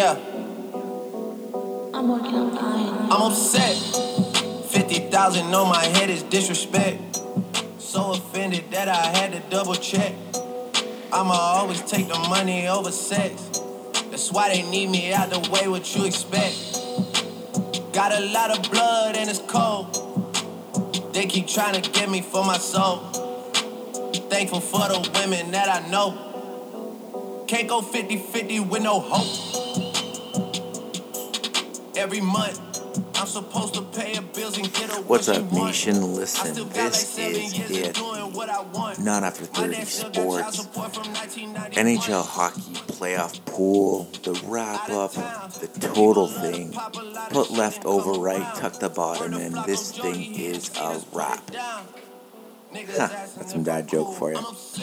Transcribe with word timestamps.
Yeah, 0.00 0.16
I'm 1.92 2.08
working 2.08 2.34
on 2.34 2.56
fine. 2.56 3.12
I'm 3.12 3.30
upset. 3.30 3.76
50,000 4.70 5.54
on 5.54 5.68
my 5.68 5.84
head 5.84 6.08
is 6.08 6.22
disrespect. 6.22 7.20
So 7.76 8.12
offended 8.12 8.70
that 8.70 8.88
I 8.88 9.08
had 9.18 9.32
to 9.32 9.40
double 9.50 9.74
check. 9.74 10.14
I'ma 11.12 11.34
always 11.34 11.82
take 11.82 12.08
the 12.08 12.18
money 12.30 12.66
over 12.66 12.90
sex. 12.90 13.60
That's 14.08 14.32
why 14.32 14.48
they 14.48 14.62
need 14.70 14.88
me 14.88 15.12
out 15.12 15.28
the 15.28 15.40
way, 15.50 15.68
what 15.68 15.94
you 15.94 16.06
expect. 16.06 16.80
Got 17.92 18.18
a 18.18 18.24
lot 18.32 18.56
of 18.56 18.70
blood 18.70 19.16
and 19.16 19.28
it's 19.28 19.40
cold. 19.40 21.12
They 21.12 21.26
keep 21.26 21.46
trying 21.46 21.78
to 21.78 21.90
get 21.90 22.08
me 22.08 22.22
for 22.22 22.42
my 22.42 22.56
soul. 22.56 23.00
Thankful 24.30 24.60
for 24.60 24.88
the 24.88 25.10
women 25.16 25.50
that 25.50 25.68
I 25.68 25.86
know. 25.90 27.44
Can't 27.46 27.68
go 27.68 27.82
50 27.82 28.16
50 28.16 28.60
with 28.60 28.82
no 28.82 28.98
hope. 28.98 29.49
Every 32.00 32.22
month, 32.22 32.80
I'm 33.14 33.26
supposed 33.26 33.74
to 33.74 33.82
pay 33.82 34.16
a 34.16 34.22
bills 34.22 34.56
and 34.56 34.72
get 34.72 34.88
a 34.96 35.02
What's 35.02 35.28
up, 35.28 35.52
nation? 35.52 36.14
Listen, 36.14 36.66
this 36.70 37.18
is 37.18 37.52
it. 37.70 37.94
doing 37.94 38.32
what 38.32 38.48
I 38.48 38.62
want. 38.62 39.00
Not 39.00 39.22
after 39.22 39.44
30 39.44 39.68
next 39.68 39.88
still 39.90 40.10
get 40.10 40.14
child 40.14 40.54
sports. 40.54 40.56
support 40.62 40.94
from 40.94 41.12
1991. 41.12 41.86
NHL 41.86 42.24
hockey 42.26 42.60
playoff 42.94 43.44
pool, 43.44 44.04
the 44.22 44.32
wrap 44.46 44.88
up, 44.88 45.12
the 45.12 45.68
total 45.78 46.26
thing. 46.26 46.72
Put 47.28 47.50
left 47.50 47.84
over 47.84 48.12
right, 48.12 48.54
tuck 48.54 48.78
the 48.78 48.88
bottom 48.88 49.34
in. 49.34 49.52
This 49.66 49.92
thing 49.92 50.34
is 50.36 50.70
a 50.78 51.02
wrap. 51.12 51.42
Huh, 52.72 53.08
that's 53.36 53.52
some 53.52 53.62
dad 53.62 53.88
joke 53.88 54.16
for 54.16 54.32
you. 54.32 54.38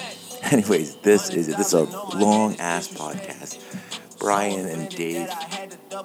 Anyways, 0.51 0.97
this 0.97 1.31
is 1.31 1.47
it. 1.47 1.57
This 1.57 1.67
is 1.67 1.73
a 1.73 1.83
long 2.15 2.57
ass 2.59 2.89
podcast. 2.89 3.57
Brian 4.19 4.67
and 4.67 4.89
Dave 4.89 5.29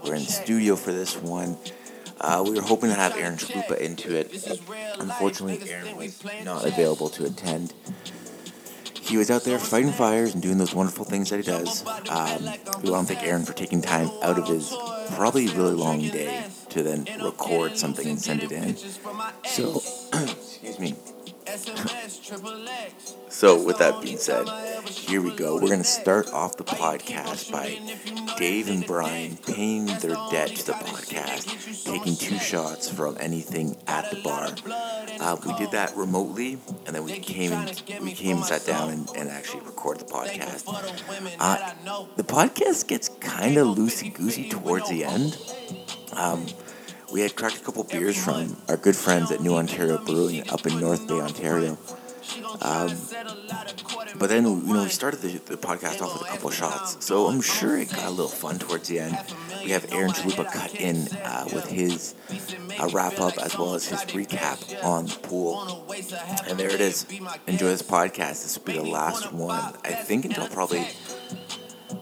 were 0.04 0.14
in 0.14 0.22
studio 0.22 0.76
for 0.76 0.92
this 0.92 1.16
one. 1.16 1.56
Uh, 2.20 2.42
we 2.46 2.54
were 2.54 2.62
hoping 2.62 2.88
to 2.88 2.94
have 2.94 3.16
Aaron 3.16 3.36
Chalupa 3.36 3.78
into 3.78 4.14
it. 4.14 4.32
Unfortunately, 4.98 5.70
Aaron 5.70 5.96
was 5.96 6.22
not 6.44 6.64
available 6.64 7.08
to 7.10 7.24
attend. 7.24 7.74
He 8.94 9.16
was 9.16 9.30
out 9.30 9.42
there 9.42 9.58
fighting 9.58 9.90
fires 9.90 10.32
and 10.32 10.42
doing 10.42 10.58
those 10.58 10.74
wonderful 10.74 11.04
things 11.04 11.30
that 11.30 11.38
he 11.38 11.42
does. 11.42 11.84
Um, 12.08 12.44
we 12.82 12.90
want 12.90 13.08
to 13.08 13.14
thank 13.14 13.26
Aaron 13.26 13.44
for 13.44 13.52
taking 13.52 13.82
time 13.82 14.08
out 14.22 14.38
of 14.38 14.46
his 14.46 14.72
probably 15.16 15.48
really 15.48 15.74
long 15.74 16.00
day 16.00 16.44
to 16.70 16.82
then 16.82 17.06
record 17.22 17.76
something 17.76 18.08
and 18.08 18.20
send 18.20 18.42
it 18.44 18.52
in. 18.52 18.76
So, 19.44 19.82
excuse 20.12 20.78
me. 20.78 20.94
So, 23.28 23.62
with 23.64 23.78
that 23.78 24.00
being 24.00 24.18
said, 24.18 24.48
here 24.88 25.20
we 25.20 25.34
go. 25.34 25.54
We're 25.54 25.68
going 25.68 25.78
to 25.78 25.84
start 25.84 26.32
off 26.32 26.56
the 26.56 26.64
podcast 26.64 27.50
by 27.50 27.78
Dave 28.38 28.68
and 28.68 28.86
Brian 28.86 29.36
paying 29.36 29.86
their 29.86 30.16
debt 30.30 30.50
to 30.50 30.66
the 30.66 30.72
podcast, 30.72 31.84
taking 31.84 32.16
two 32.16 32.38
shots 32.38 32.88
from 32.88 33.16
anything 33.18 33.76
at 33.86 34.10
the 34.10 34.20
bar. 34.22 34.50
Uh, 35.20 35.36
we 35.46 35.54
did 35.54 35.70
that 35.72 35.96
remotely, 35.96 36.58
and 36.86 36.94
then 36.94 37.04
we 37.04 37.18
came 37.18 37.52
and 37.52 37.82
we 38.04 38.12
came 38.12 38.36
and 38.36 38.46
sat 38.46 38.64
down 38.64 38.90
and, 38.90 39.08
and 39.16 39.28
actually 39.28 39.64
recorded 39.64 40.06
the 40.06 40.12
podcast. 40.12 40.64
Uh, 41.38 41.72
the 42.16 42.24
podcast 42.24 42.86
gets 42.86 43.08
kind 43.08 43.56
of 43.56 43.76
loosey 43.76 44.12
goosey 44.14 44.48
towards 44.48 44.88
the 44.88 45.04
end. 45.04 45.36
Um, 46.12 46.46
we 47.12 47.20
had 47.20 47.36
cracked 47.36 47.58
a 47.58 47.60
couple 47.60 47.84
beers 47.84 48.16
from 48.16 48.56
our 48.68 48.76
good 48.76 48.96
friends 48.96 49.30
at 49.30 49.40
New 49.40 49.54
Ontario 49.54 50.02
Brewing 50.04 50.48
up 50.50 50.66
in 50.66 50.80
North 50.80 51.06
Bay, 51.06 51.20
Ontario. 51.20 51.76
Um, 52.62 52.96
but 54.18 54.28
then, 54.28 54.44
you 54.44 54.72
know, 54.72 54.82
we 54.84 54.88
started 54.88 55.20
the, 55.20 55.32
the 55.38 55.56
podcast 55.56 56.00
off 56.00 56.18
with 56.18 56.28
a 56.28 56.32
couple 56.32 56.50
shots, 56.50 57.04
so 57.04 57.26
I'm 57.26 57.40
sure 57.40 57.76
it 57.76 57.90
got 57.90 58.06
a 58.06 58.10
little 58.10 58.28
fun 58.28 58.58
towards 58.58 58.88
the 58.88 59.00
end. 59.00 59.18
We 59.62 59.70
have 59.70 59.92
Aaron 59.92 60.12
Chalupa 60.12 60.50
cut 60.50 60.74
in 60.74 61.08
uh, 61.18 61.48
with 61.52 61.68
his 61.68 62.14
uh, 62.80 62.88
wrap 62.92 63.20
up 63.20 63.36
as 63.38 63.58
well 63.58 63.74
as 63.74 63.86
his 63.88 64.00
recap 64.12 64.84
on 64.84 65.06
the 65.06 65.16
pool. 65.16 65.86
And 66.48 66.58
there 66.58 66.70
it 66.70 66.80
is. 66.80 67.06
Enjoy 67.46 67.66
this 67.66 67.82
podcast. 67.82 68.42
This 68.42 68.58
will 68.58 68.64
be 68.64 68.72
the 68.74 68.82
last 68.82 69.32
one, 69.32 69.74
I 69.84 69.92
think, 69.92 70.24
until 70.24 70.46
probably 70.48 70.86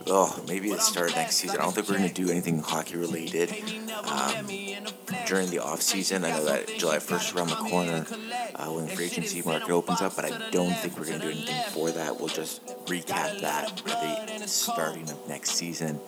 oh, 0.06 0.42
maybe 0.48 0.70
the 0.70 0.78
start 0.78 1.10
of 1.10 1.16
next 1.16 1.36
season. 1.36 1.58
I 1.58 1.62
don't 1.62 1.74
think 1.74 1.88
we're 1.88 1.98
going 1.98 2.08
to 2.08 2.14
do 2.14 2.30
anything 2.30 2.58
hockey 2.60 2.96
related 2.96 3.50
um, 4.04 4.46
during 5.26 5.50
the 5.50 5.60
off 5.62 5.82
season. 5.82 6.24
I 6.24 6.30
know 6.30 6.44
that 6.44 6.68
July 6.78 6.96
1st 6.96 7.28
is 7.28 7.34
around 7.34 7.48
the 7.48 7.56
corner 7.56 8.06
uh, 8.54 8.66
when 8.66 8.86
the 8.86 8.92
free 8.94 9.06
agency 9.06 9.42
market 9.42 9.70
opens 9.70 10.00
up, 10.00 10.16
but 10.16 10.24
I 10.24 10.50
don't 10.50 10.72
think 10.74 10.98
we're 10.98 11.06
going 11.06 11.20
to 11.20 11.26
do 11.26 11.32
anything 11.32 11.62
for 11.72 11.90
that. 11.90 12.18
We'll 12.18 12.28
just 12.28 12.64
recap 12.86 13.40
that 13.40 13.82
at 13.86 14.40
the 14.40 14.46
starting 14.46 15.10
of 15.10 15.28
next 15.28 15.50
season. 15.52 16.00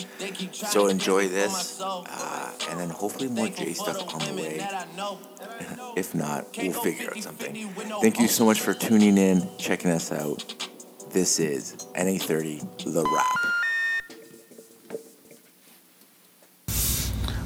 So 0.52 0.88
enjoy 0.88 1.28
this, 1.28 1.80
uh, 1.80 2.52
and 2.70 2.80
then 2.80 2.90
hopefully 2.90 3.28
more 3.28 3.48
J 3.48 3.72
stuff 3.72 4.14
on 4.14 4.36
the 4.36 4.42
way. 4.42 4.66
if 5.96 6.14
not, 6.14 6.46
we'll 6.56 6.72
figure 6.72 7.10
out 7.10 7.22
something. 7.22 7.68
Thank 8.00 8.18
you 8.18 8.28
so 8.28 8.44
much 8.44 8.60
for 8.60 8.74
tuning 8.74 9.18
in, 9.18 9.48
checking 9.58 9.90
us 9.90 10.12
out. 10.12 10.68
This 11.10 11.38
is 11.38 11.76
NA30 11.94 12.84
The 12.90 13.04
Wrap. 13.04 13.51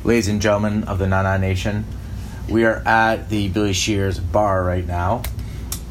Ladies 0.07 0.29
and 0.29 0.41
gentlemen 0.41 0.85
of 0.85 1.01
the 1.01 1.09
Nana 1.09 1.37
Nation, 1.37 1.85
we 2.49 2.65
are 2.65 2.77
at 2.87 3.29
the 3.29 3.49
Billy 3.49 3.73
Shears 3.73 4.21
bar 4.21 4.63
right 4.63 4.87
now, 4.87 5.25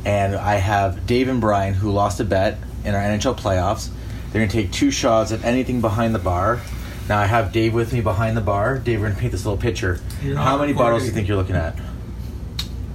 and 0.06 0.38
I 0.38 0.56
have 0.56 1.06
Dave 1.06 1.28
and 1.28 1.42
Brian 1.42 1.74
who 1.74 1.92
lost 1.92 2.22
a 2.22 2.24
bet 2.24 2.58
in 2.86 2.96
our 2.96 3.02
NHL 3.02 3.38
playoffs. 3.38 3.90
They're 4.31 4.40
gonna 4.42 4.48
take 4.50 4.72
two 4.72 4.90
shots 4.90 5.34
at 5.34 5.44
anything 5.44 5.81
behind 5.81 6.16
the 6.16 6.20
bar. 6.20 6.62
Now 7.09 7.18
I 7.18 7.26
have 7.26 7.52
Dave 7.52 7.74
with 7.74 7.92
me 7.92 8.00
behind 8.00 8.38
the 8.38 8.42
bar. 8.42 8.78
Dave, 8.80 9.02
we're 9.02 9.09
gonna 9.09 9.20
paint 9.20 9.34
this 9.34 9.44
little 9.46 9.59
picture. 9.62 10.00
You're 10.24 10.38
How 10.38 10.52
not 10.52 10.62
many 10.62 10.72
bottles 10.72 11.02
do 11.02 11.08
you 11.08 11.14
think 11.14 11.28
you're 11.28 11.36
looking 11.36 11.58
at? 11.58 11.78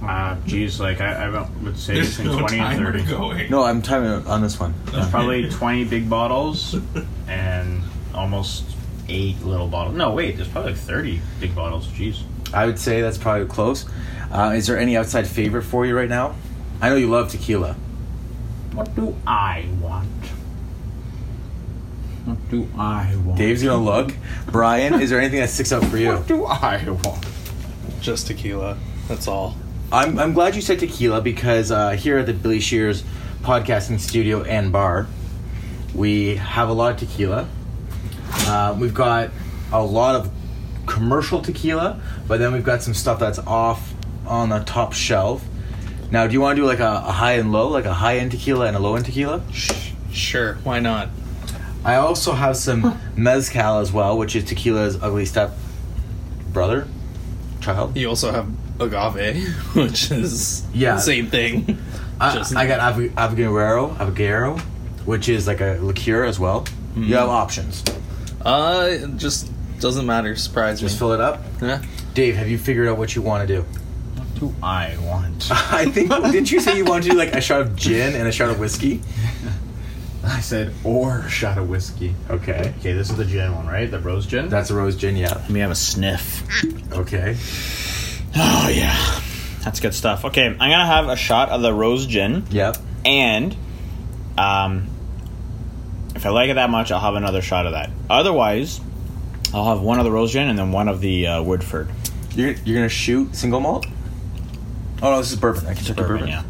Uh, 0.01 0.37
geez, 0.47 0.79
like 0.79 1.01
I, 1.01 1.27
I 1.27 1.47
would 1.61 1.77
say 1.77 1.93
There's 1.93 2.17
between 2.17 2.35
no 2.35 2.39
20 2.47 2.57
and 2.57 2.83
30. 2.83 3.03
going. 3.03 3.51
No, 3.51 3.63
I'm 3.63 3.83
timing 3.83 4.21
it 4.21 4.25
on 4.25 4.41
this 4.41 4.59
one. 4.59 4.73
There's 4.85 5.07
probably 5.11 5.47
20 5.51 5.83
big 5.83 6.09
bottles 6.09 6.75
and 7.27 7.83
almost 8.11 8.65
eight 9.11 9.43
little 9.43 9.67
bottles. 9.67 9.95
No, 9.95 10.11
wait, 10.13 10.37
there's 10.37 10.47
probably 10.47 10.71
like 10.71 10.81
30 10.81 11.21
big 11.39 11.53
bottles. 11.53 11.87
Jeez. 11.87 12.23
I 12.53 12.65
would 12.65 12.79
say 12.79 13.01
that's 13.01 13.17
probably 13.17 13.47
close. 13.47 13.85
Uh, 14.31 14.53
is 14.55 14.67
there 14.67 14.79
any 14.79 14.97
outside 14.97 15.27
favorite 15.27 15.63
for 15.63 15.85
you 15.85 15.95
right 15.95 16.09
now? 16.09 16.35
I 16.81 16.89
know 16.89 16.95
you 16.95 17.09
love 17.09 17.29
tequila. 17.29 17.73
What 18.73 18.95
do 18.95 19.15
I 19.27 19.67
want? 19.81 20.07
What 22.25 22.49
do 22.49 22.67
I 22.77 23.15
want? 23.25 23.37
Dave's 23.37 23.63
gonna 23.63 23.83
look. 23.83 24.13
Brian, 24.47 25.01
is 25.01 25.09
there 25.09 25.19
anything 25.19 25.39
that 25.39 25.49
sticks 25.49 25.73
out 25.73 25.83
for 25.85 25.97
you? 25.97 26.13
What 26.13 26.27
do 26.27 26.45
I 26.45 26.83
want? 27.03 27.25
Just 27.99 28.27
tequila. 28.27 28.77
That's 29.07 29.27
all. 29.27 29.57
I'm, 29.91 30.17
I'm 30.17 30.33
glad 30.33 30.55
you 30.55 30.61
said 30.61 30.79
tequila 30.79 31.21
because 31.21 31.69
uh, 31.69 31.91
here 31.91 32.19
at 32.19 32.25
the 32.25 32.33
Billy 32.33 32.61
Shears 32.61 33.03
podcasting 33.41 33.99
studio 33.99 34.43
and 34.43 34.71
bar, 34.71 35.07
we 35.93 36.37
have 36.37 36.69
a 36.69 36.73
lot 36.73 36.93
of 36.93 36.99
tequila. 36.99 37.49
Uh, 38.47 38.75
we've 38.79 38.93
got 38.93 39.29
a 39.71 39.83
lot 39.83 40.15
of 40.15 40.31
commercial 40.85 41.41
tequila, 41.41 42.01
but 42.27 42.39
then 42.39 42.51
we've 42.53 42.63
got 42.63 42.81
some 42.81 42.93
stuff 42.93 43.19
that's 43.19 43.39
off 43.39 43.93
on 44.25 44.49
the 44.49 44.59
top 44.59 44.93
shelf. 44.93 45.43
Now, 46.11 46.27
do 46.27 46.33
you 46.33 46.41
want 46.41 46.57
to 46.57 46.61
do 46.61 46.67
like 46.67 46.79
a, 46.79 47.03
a 47.05 47.11
high 47.11 47.33
and 47.33 47.51
low, 47.51 47.69
like 47.69 47.85
a 47.85 47.93
high 47.93 48.17
end 48.17 48.31
tequila 48.31 48.65
and 48.67 48.75
a 48.75 48.79
low 48.79 48.95
end 48.95 49.05
tequila? 49.05 49.41
Sure, 50.11 50.55
why 50.63 50.79
not? 50.79 51.09
I 51.85 51.95
also 51.95 52.33
have 52.33 52.57
some 52.57 52.99
mezcal 53.15 53.79
as 53.79 53.91
well, 53.91 54.17
which 54.17 54.35
is 54.35 54.43
tequila's 54.43 55.01
ugly 55.01 55.25
step 55.25 55.51
brother, 56.51 56.87
child. 57.61 57.95
You 57.95 58.09
also 58.09 58.31
have 58.31 58.47
agave, 58.79 59.47
which 59.75 60.11
is 60.11 60.65
Yeah. 60.73 60.95
the 60.95 61.01
same 61.01 61.27
thing. 61.27 61.77
I, 62.19 62.35
Just- 62.35 62.55
I 62.55 62.67
got 62.67 62.79
Ave- 62.79 63.09
Avogadro, 63.09 63.95
Avogadro, 63.95 64.59
which 65.05 65.29
is 65.29 65.47
like 65.47 65.61
a 65.61 65.79
liqueur 65.81 66.23
as 66.25 66.39
well. 66.39 66.65
You 66.95 67.15
have 67.15 67.29
options. 67.29 67.83
Uh, 68.45 68.87
it 68.89 69.17
just 69.17 69.51
doesn't 69.79 70.05
matter. 70.05 70.35
Surprise 70.35 70.79
Just 70.79 70.95
me. 70.95 70.99
fill 70.99 71.11
it 71.13 71.21
up. 71.21 71.41
Yeah. 71.61 71.81
Dave, 72.13 72.35
have 72.35 72.49
you 72.49 72.57
figured 72.57 72.87
out 72.87 72.97
what 72.97 73.15
you 73.15 73.21
want 73.21 73.47
to 73.47 73.55
do? 73.55 73.61
What 73.63 74.39
do 74.39 74.55
I 74.63 74.97
want? 75.01 75.49
I 75.51 75.85
think 75.85 76.09
didn't 76.09 76.51
you 76.51 76.59
say 76.59 76.77
you 76.77 76.85
want 76.85 77.03
to 77.03 77.09
do 77.11 77.15
like 77.17 77.33
a 77.35 77.41
shot 77.41 77.61
of 77.61 77.75
gin 77.75 78.15
and 78.15 78.27
a 78.27 78.31
shot 78.31 78.49
of 78.49 78.59
whiskey? 78.59 79.01
I 80.23 80.39
said, 80.41 80.71
or 80.83 81.19
a 81.19 81.29
shot 81.29 81.57
of 81.57 81.67
whiskey. 81.67 82.13
Okay, 82.29 82.73
Okay, 82.79 82.93
this 82.93 83.09
is 83.09 83.15
the 83.17 83.25
gin 83.25 83.55
one, 83.55 83.65
right? 83.65 83.89
The 83.89 83.99
rose 83.99 84.27
gin? 84.27 84.49
that's 84.49 84.69
a 84.69 84.75
rose 84.75 84.95
gin. 84.95 85.15
Yeah. 85.15 85.29
Let 85.33 85.49
me 85.49 85.61
have 85.61 85.71
a 85.71 85.75
sniff. 85.75 86.43
Okay. 86.93 87.35
Oh, 88.35 88.69
yeah. 88.71 89.19
That's 89.63 89.79
good 89.79 89.95
stuff. 89.95 90.25
Okay, 90.25 90.45
I'm 90.45 90.57
going 90.57 90.69
to 90.71 90.85
have 90.85 91.07
a 91.09 91.15
shot 91.15 91.49
of 91.49 91.61
the 91.63 91.73
rose 91.73 92.05
gin. 92.05 92.45
Yep. 92.51 92.77
And 93.03 93.55
um, 94.37 94.89
if 96.21 96.27
I 96.27 96.29
like 96.29 96.51
it 96.51 96.53
that 96.53 96.69
much, 96.69 96.91
I'll 96.91 96.99
have 96.99 97.15
another 97.15 97.41
shot 97.41 97.65
of 97.65 97.71
that. 97.71 97.89
Otherwise, 98.07 98.79
I'll 99.55 99.65
have 99.65 99.81
one 99.81 99.97
of 99.97 100.05
the 100.05 100.11
rose 100.11 100.31
gin 100.31 100.49
and 100.49 100.59
then 100.59 100.71
one 100.71 100.87
of 100.87 101.01
the 101.01 101.25
uh, 101.25 101.41
Woodford 101.41 101.89
You're 102.35 102.51
you're 102.63 102.77
gonna 102.77 102.89
shoot 102.89 103.35
single 103.35 103.59
malt. 103.59 103.87
Oh 105.01 105.09
no, 105.09 105.17
this 105.17 105.31
is 105.31 105.39
bourbon. 105.39 105.65
I 105.65 105.73
can 105.73 105.83
check 105.83 105.97
your 105.97 106.07
bourbon. 106.07 106.29
bourbon. 106.29 106.45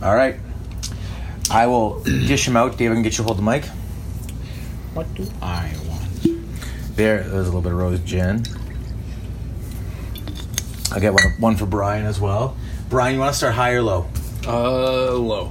Yeah. 0.00 0.06
All 0.08 0.14
right. 0.14 0.36
I 1.50 1.66
will 1.66 2.04
dish 2.04 2.46
him 2.46 2.56
out. 2.56 2.76
Dave, 2.78 2.92
I 2.92 2.94
can 2.94 3.02
get 3.02 3.18
you 3.18 3.24
hold 3.24 3.36
of 3.36 3.44
the 3.44 3.50
mic. 3.50 3.64
What 4.94 5.12
do 5.16 5.26
I 5.42 5.74
want? 5.88 6.94
There, 6.94 7.24
there's 7.24 7.48
a 7.48 7.50
little 7.50 7.62
bit 7.62 7.72
of 7.72 7.78
rose 7.78 7.98
gin. 8.02 8.44
I'll 10.92 11.00
get 11.00 11.14
one, 11.14 11.24
one 11.40 11.56
for 11.56 11.66
Brian 11.66 12.06
as 12.06 12.20
well. 12.20 12.56
Brian, 12.88 13.14
you 13.14 13.20
want 13.20 13.32
to 13.32 13.38
start 13.38 13.54
high 13.54 13.72
or 13.72 13.82
low? 13.82 14.06
Uh, 14.46 15.16
low. 15.16 15.50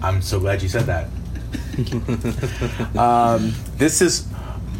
I'm 0.00 0.22
so 0.22 0.38
glad 0.38 0.62
you 0.62 0.68
said 0.68 0.86
that. 0.86 1.08
um, 2.98 3.52
this 3.76 4.00
is 4.02 4.26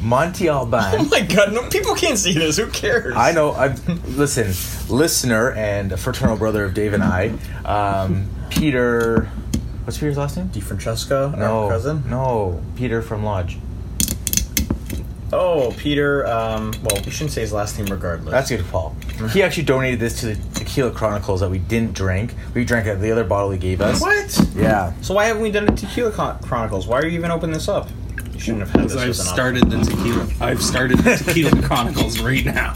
Monty 0.01 0.49
Oh 0.49 0.67
my 1.11 1.21
god, 1.21 1.53
no, 1.53 1.69
people 1.69 1.95
can't 1.95 2.19
see 2.19 2.33
this. 2.33 2.57
Who 2.57 2.69
cares? 2.69 3.15
I 3.17 3.33
know. 3.33 3.53
I 3.53 3.69
listen, 4.07 4.53
listener 4.95 5.53
and 5.53 5.93
a 5.93 5.97
fraternal 5.97 6.37
brother 6.37 6.65
of 6.65 6.75
Dave 6.75 6.95
and 6.95 7.03
I, 7.03 7.33
um, 7.65 8.29
Peter. 8.51 9.31
What's 9.85 9.99
Peter's 9.99 10.17
last 10.17 10.37
name? 10.37 10.49
DiFrancesco, 10.51 11.37
No, 11.37 11.65
our 11.65 11.71
cousin. 11.71 12.03
No, 12.09 12.63
Peter 12.77 13.03
from 13.03 13.25
Lodge. 13.25 13.59
Oh, 15.33 15.75
Peter. 15.79 16.27
Um, 16.27 16.73
well, 16.83 17.03
we 17.05 17.11
shouldn't 17.11 17.33
say 17.33 17.43
his 17.43 17.53
last 17.53 17.79
name 17.79 17.87
regardless. 17.87 18.31
That's 18.31 18.51
good, 18.51 18.65
Paul. 18.67 18.97
He 19.33 19.43
actually 19.43 19.65
donated 19.65 20.01
this 20.01 20.21
to 20.21 20.35
the 20.35 20.50
Tequila 20.71 20.93
Chronicles 20.93 21.41
that 21.41 21.51
we 21.51 21.59
didn't 21.59 21.95
drink. 21.95 22.33
We 22.55 22.65
drank 22.65 22.85
the 23.01 23.11
other 23.11 23.25
bottle 23.25 23.51
he 23.51 23.59
gave 23.59 23.81
us. 23.81 24.01
what? 24.01 24.41
Yeah. 24.55 24.93
So 25.01 25.15
why 25.15 25.25
haven't 25.25 25.43
we 25.43 25.51
done 25.51 25.69
a 25.69 25.75
Tequila 25.75 26.13
Chron- 26.13 26.39
Chronicles? 26.45 26.87
Why 26.87 27.01
are 27.01 27.07
you 27.07 27.19
even 27.19 27.33
opening 27.33 27.55
this 27.55 27.69
up? 27.69 27.89
You 28.33 28.39
shouldn't 28.39 28.61
have 28.61 28.71
had 28.71 28.85
this. 28.85 28.97
I've 28.97 29.09
as 29.09 29.19
an 29.19 29.27
started 29.27 29.69
the 29.69 29.79
tequila. 29.81 30.29
I've 30.41 30.63
started 30.63 30.99
the 30.99 31.17
tequila 31.17 31.61
chronicles 31.67 32.21
right 32.21 32.45
now. 32.45 32.73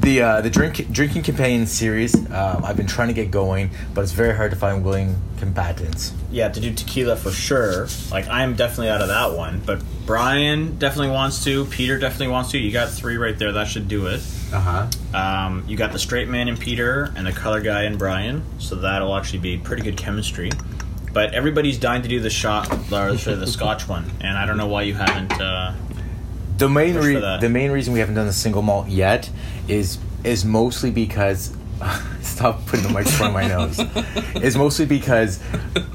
The 0.00 0.22
uh, 0.22 0.40
the 0.40 0.48
drink 0.48 0.90
drinking 0.90 1.24
companion 1.24 1.66
series. 1.66 2.14
Um, 2.14 2.64
I've 2.64 2.76
been 2.78 2.86
trying 2.86 3.08
to 3.08 3.14
get 3.14 3.30
going, 3.30 3.70
but 3.92 4.00
it's 4.00 4.12
very 4.12 4.34
hard 4.34 4.50
to 4.52 4.56
find 4.56 4.82
willing 4.82 5.14
combatants. 5.36 6.14
Yeah, 6.30 6.48
to 6.48 6.58
do 6.58 6.72
tequila 6.72 7.16
for 7.16 7.30
sure. 7.30 7.86
Like 8.10 8.26
I'm 8.28 8.56
definitely 8.56 8.88
out 8.88 9.02
of 9.02 9.08
that 9.08 9.32
one, 9.36 9.60
but 9.66 9.82
Brian 10.06 10.78
definitely 10.78 11.10
wants 11.12 11.44
to. 11.44 11.66
Peter 11.66 11.98
definitely 11.98 12.28
wants 12.28 12.50
to. 12.52 12.58
You 12.58 12.72
got 12.72 12.88
three 12.90 13.16
right 13.18 13.38
there. 13.38 13.52
That 13.52 13.68
should 13.68 13.88
do 13.88 14.06
it. 14.06 14.22
Uh 14.52 14.60
huh. 14.60 14.86
Um, 15.18 15.64
you 15.66 15.76
got 15.76 15.92
the 15.92 15.98
straight 15.98 16.28
man 16.28 16.48
in 16.48 16.56
Peter 16.56 17.12
and 17.16 17.26
the 17.26 17.32
color 17.32 17.60
guy 17.60 17.84
in 17.84 17.98
Brian, 17.98 18.42
so 18.58 18.76
that'll 18.76 19.14
actually 19.16 19.40
be 19.40 19.58
pretty 19.58 19.82
good 19.82 19.96
chemistry. 19.96 20.50
But 21.12 21.34
everybody's 21.34 21.78
dying 21.78 22.02
to 22.02 22.08
do 22.08 22.20
the 22.20 22.30
shot, 22.30 22.70
or 22.92 23.16
sorry, 23.18 23.36
the 23.36 23.46
Scotch 23.46 23.88
one, 23.88 24.10
and 24.20 24.36
I 24.38 24.46
don't 24.46 24.56
know 24.56 24.66
why 24.68 24.82
you 24.82 24.94
haven't. 24.94 25.32
Uh, 25.40 25.74
The 26.58 26.68
main 26.68 26.94
re- 26.96 27.14
the 27.40 27.48
main 27.48 27.70
reason 27.70 27.92
we 27.92 28.00
haven't 28.00 28.14
done 28.14 28.26
the 28.26 28.32
single 28.32 28.62
malt 28.62 28.88
yet 28.88 29.30
is 29.68 29.98
is 30.24 30.44
mostly 30.44 30.90
because 30.90 31.54
stop 32.22 32.64
putting 32.66 32.86
the 32.86 32.92
microphone 32.92 33.28
in 33.28 33.32
my 33.32 33.46
nose. 33.46 33.76
It's 34.36 34.56
mostly 34.56 34.86
because 34.86 35.42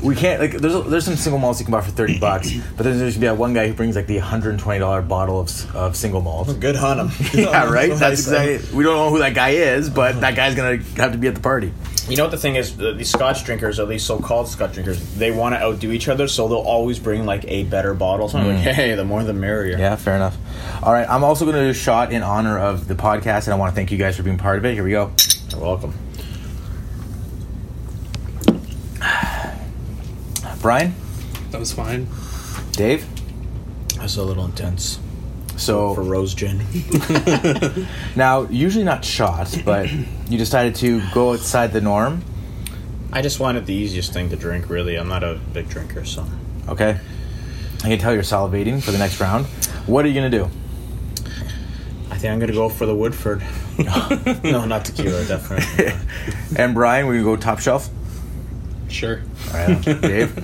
we 0.01 0.15
can't 0.15 0.39
like 0.39 0.53
there's 0.53 0.85
there's 0.87 1.05
some 1.05 1.15
single 1.15 1.39
malts 1.39 1.59
you 1.59 1.65
can 1.65 1.71
buy 1.71 1.81
for 1.81 1.91
thirty 1.91 2.19
bucks, 2.19 2.51
but 2.77 2.83
then 2.83 2.97
there's 2.97 3.15
gonna 3.15 3.21
be 3.21 3.27
that 3.27 3.37
one 3.37 3.53
guy 3.53 3.67
who 3.67 3.73
brings 3.73 3.95
like 3.95 4.07
the 4.07 4.17
hundred 4.17 4.51
and 4.51 4.59
twenty 4.59 4.79
dollar 4.79 5.01
bottle 5.01 5.39
of 5.39 5.75
of 5.75 5.95
single 5.95 6.21
malt. 6.21 6.49
Oh, 6.49 6.53
good 6.53 6.75
hunt 6.75 6.99
him. 6.99 7.27
Yeah, 7.41 7.69
right. 7.71 7.91
That's 7.91 8.21
exactly. 8.21 8.75
We 8.75 8.83
don't 8.83 8.95
know 8.95 9.09
who 9.09 9.19
that 9.19 9.33
guy 9.33 9.51
is, 9.51 9.89
but 9.89 10.21
that 10.21 10.35
guy's 10.35 10.55
gonna 10.55 10.77
have 10.97 11.11
to 11.11 11.17
be 11.17 11.27
at 11.27 11.35
the 11.35 11.41
party. 11.41 11.73
You 12.09 12.17
know 12.17 12.23
what 12.23 12.31
the 12.31 12.37
thing 12.37 12.55
is? 12.55 12.75
The, 12.75 12.93
these 12.93 13.09
Scotch 13.09 13.45
drinkers, 13.45 13.79
or 13.79 13.85
these 13.85 14.03
so-called 14.03 14.47
Scotch 14.47 14.73
drinkers, 14.73 15.15
they 15.15 15.31
want 15.31 15.55
to 15.55 15.61
outdo 15.61 15.91
each 15.91 16.07
other, 16.07 16.27
so 16.27 16.47
they'll 16.47 16.57
always 16.57 16.99
bring 16.99 17.25
like 17.25 17.45
a 17.47 17.63
better 17.63 17.93
bottle. 17.93 18.27
So 18.27 18.39
I'm 18.39 18.47
like, 18.47 18.57
mm. 18.57 18.73
hey, 18.73 18.95
the 18.95 19.05
more 19.05 19.23
the 19.23 19.33
merrier. 19.33 19.77
Yeah, 19.77 19.95
fair 19.95 20.15
enough. 20.15 20.35
All 20.83 20.91
right, 20.91 21.07
I'm 21.07 21.23
also 21.23 21.45
gonna 21.45 21.63
do 21.63 21.69
a 21.69 21.73
shot 21.73 22.11
in 22.11 22.23
honor 22.23 22.57
of 22.57 22.87
the 22.87 22.95
podcast, 22.95 23.45
and 23.45 23.53
I 23.53 23.57
want 23.57 23.71
to 23.71 23.75
thank 23.75 23.91
you 23.91 23.97
guys 23.97 24.17
for 24.17 24.23
being 24.23 24.37
part 24.37 24.57
of 24.57 24.65
it. 24.65 24.73
Here 24.73 24.83
we 24.83 24.91
go. 24.91 25.11
You're 25.51 25.61
welcome. 25.61 25.93
Brian, 30.61 30.93
That 31.49 31.59
was 31.59 31.73
fine. 31.73 32.07
Dave. 32.73 33.05
That's 33.97 34.17
a 34.17 34.23
little 34.23 34.45
intense 34.45 34.99
So 35.57 35.93
for 35.95 36.03
rose 36.03 36.33
gin. 36.33 36.61
Now, 38.15 38.43
usually 38.43 38.83
not 38.83 39.03
shots, 39.03 39.57
but 39.57 39.89
you 40.29 40.37
decided 40.37 40.75
to 40.75 41.01
go 41.13 41.33
outside 41.33 41.73
the 41.73 41.81
norm. 41.81 42.23
I 43.11 43.21
just 43.21 43.39
wanted 43.39 43.65
the 43.65 43.73
easiest 43.73 44.13
thing 44.13 44.29
to 44.29 44.35
drink. 44.35 44.69
Really, 44.69 44.95
I'm 44.97 45.07
not 45.09 45.23
a 45.23 45.39
big 45.53 45.67
drinker, 45.69 46.05
so 46.05 46.25
Okay. 46.69 46.99
I 47.83 47.87
can 47.87 47.97
tell 47.97 48.13
you're 48.13 48.21
salivating 48.23 48.81
for 48.81 48.91
the 48.91 48.99
next 48.99 49.19
round. 49.19 49.47
What 49.87 50.05
are 50.05 50.07
you 50.07 50.13
going 50.13 50.31
to 50.31 50.37
do? 50.37 50.49
I 52.11 52.17
think 52.17 52.33
I'm 52.33 52.39
gonna 52.39 52.53
go 52.53 52.69
for 52.69 52.85
the 52.85 52.93
Woodford. 52.95 53.41
no, 54.43 54.65
not 54.65 54.85
tequila, 54.85 55.25
definitely. 55.25 55.93
and 56.57 56.73
Brian, 56.75 57.07
we 57.07 57.23
go 57.23 57.35
top 57.35 57.59
shelf. 57.59 57.89
Sure. 58.89 59.21
All 59.47 59.53
right, 59.53 59.81
Dave. 60.01 60.37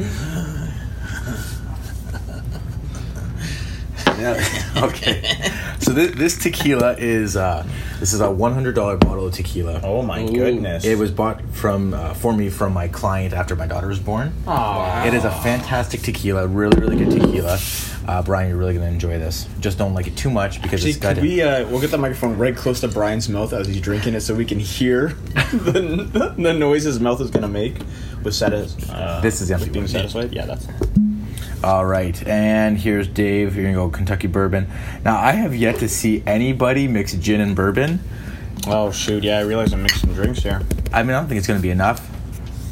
yeah. 4.18 4.74
Okay. 4.78 5.52
So 5.80 5.94
this, 5.94 6.16
this 6.16 6.38
tequila 6.38 6.96
is 6.98 7.38
uh, 7.38 7.66
this 8.02 8.12
is 8.12 8.20
a 8.20 8.30
one 8.30 8.52
hundred 8.52 8.76
dollar 8.76 8.98
bottle 8.98 9.28
of 9.28 9.34
tequila. 9.34 9.80
Oh 9.84 10.02
my 10.02 10.22
Ooh. 10.24 10.32
goodness! 10.34 10.84
It 10.84 10.98
was 10.98 11.12
bought 11.12 11.42
from 11.54 11.94
uh, 11.94 12.14
for 12.14 12.34
me 12.34 12.50
from 12.50 12.74
my 12.74 12.90
client 12.90 13.34
after 13.34 13.56
my 13.56 13.68
daughter 13.68 13.88
was 13.88 14.00
born. 14.00 14.34
Aw. 14.48 15.06
It 15.06 15.14
is 15.14 15.24
a 15.24 15.32
fantastic 15.32 16.02
tequila, 16.02 16.46
really, 16.46 16.78
really 16.82 16.98
good 16.98 17.12
tequila. 17.12 17.58
Uh, 18.08 18.22
Brian, 18.24 18.48
you're 18.50 18.58
really 18.58 18.74
gonna 18.74 18.86
enjoy 18.88 19.20
this. 19.20 19.48
Just 19.60 19.78
don't 19.78 19.94
like 19.94 20.08
it 20.08 20.16
too 20.16 20.30
much 20.30 20.62
because 20.62 20.80
Actually, 20.86 20.90
it's 20.92 21.00
got 21.00 21.18
we 21.18 21.42
uh, 21.42 21.68
we'll 21.68 21.82
get 21.82 21.92
the 21.92 21.98
microphone 21.98 22.38
right 22.38 22.56
close 22.56 22.80
to 22.82 22.88
Brian's 22.88 23.28
mouth 23.28 23.52
as 23.52 23.68
he's 23.68 23.82
drinking 23.82 24.14
it, 24.14 24.22
so 24.22 24.34
we 24.34 24.46
can 24.46 24.60
hear 24.60 25.10
the, 25.52 26.34
the 26.38 26.54
noise 26.54 26.84
his 26.84 27.00
mouth 27.02 27.20
is 27.20 27.30
gonna 27.32 27.50
make 27.50 27.76
with 28.24 28.34
satis- 28.34 28.78
uh, 28.90 29.20
This 29.22 29.42
is 29.42 29.50
the 29.50 29.56
empty 29.56 29.70
being 29.70 29.84
one. 29.84 29.90
satisfied. 29.90 30.32
Yeah, 30.34 30.46
that's. 30.46 30.68
All 31.64 31.86
right, 31.86 32.26
and 32.28 32.78
here's 32.78 33.08
Dave. 33.10 33.56
You're 33.56 33.66
gonna 33.66 33.76
go 33.76 33.90
Kentucky 33.90 34.28
bourbon. 34.28 34.68
Now, 35.04 35.18
I 35.20 35.32
have 35.34 35.54
yet 35.56 35.80
to 35.80 35.90
see 35.90 36.24
anybody 36.26 36.88
mix 36.88 37.14
gin 37.14 37.42
and 37.42 37.56
bourbon. 37.58 38.00
Oh 38.68 38.90
shoot! 38.92 39.24
Yeah, 39.24 39.40
I 39.40 39.42
realize 39.42 39.74
I'm 39.74 39.82
mixing 39.84 40.14
drinks 40.14 40.44
here. 40.44 40.62
I 40.94 41.04
mean, 41.04 41.12
I 41.14 41.20
don't 41.20 41.28
think 41.28 41.40
it's 41.40 41.48
gonna 41.48 41.60
be 41.60 41.72
enough. 41.72 42.10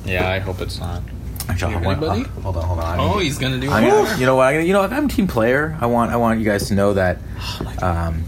Yeah, 0.05 0.29
I 0.29 0.39
hope 0.39 0.61
it's 0.61 0.79
not. 0.79 1.01
Actually, 1.47 1.73
You 1.73 1.77
I 1.77 1.81
want- 1.81 2.01
ready, 2.01 2.25
uh, 2.25 2.41
hold 2.41 2.57
on, 2.57 2.63
hold 2.65 2.79
on. 2.79 2.99
Oh, 2.99 3.19
he's 3.19 3.37
gonna 3.37 3.59
do 3.59 3.69
I'm 3.71 3.83
it. 3.83 3.89
gonna, 3.89 4.17
you 4.17 4.25
know 4.25 4.35
what? 4.35 4.53
I'm 4.55 4.65
you 4.65 4.73
know, 4.73 4.81
what? 4.81 4.91
I'm 4.91 5.07
team 5.07 5.27
player. 5.27 5.77
I 5.79 5.85
want, 5.85 6.11
I 6.11 6.15
want 6.17 6.39
you 6.39 6.45
guys 6.45 6.67
to 6.69 6.75
know 6.75 6.93
that. 6.93 7.19
Um, 7.81 8.23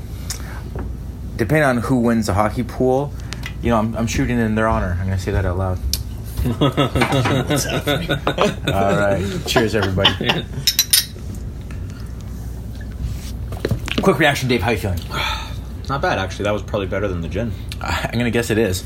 depending 1.35 1.63
on 1.63 1.77
who 1.77 1.97
wins 1.99 2.27
the 2.27 2.33
hockey 2.33 2.63
pool, 2.63 3.11
you 3.61 3.69
know, 3.71 3.77
I'm, 3.77 3.95
I'm 3.95 4.07
shooting 4.07 4.37
in 4.39 4.55
their 4.55 4.67
honor. 4.67 4.97
I'm 4.99 5.05
gonna 5.05 5.17
say 5.19 5.31
that 5.31 5.45
out 5.45 5.57
loud. 5.57 5.79
All 8.73 8.95
right. 8.97 9.41
Cheers, 9.47 9.73
everybody. 9.75 10.11
Quick 14.01 14.19
reaction, 14.19 14.47
Dave. 14.47 14.61
How 14.61 14.71
you 14.71 14.77
feeling? 14.77 14.99
Not 15.89 16.01
bad 16.01 16.19
actually. 16.19 16.43
That 16.45 16.51
was 16.53 16.61
probably 16.63 16.87
better 16.87 17.07
than 17.07 17.21
the 17.21 17.27
gin. 17.29 17.51
I'm 17.81 18.11
gonna 18.17 18.31
guess 18.31 18.49
it 18.49 18.57
is. 18.57 18.83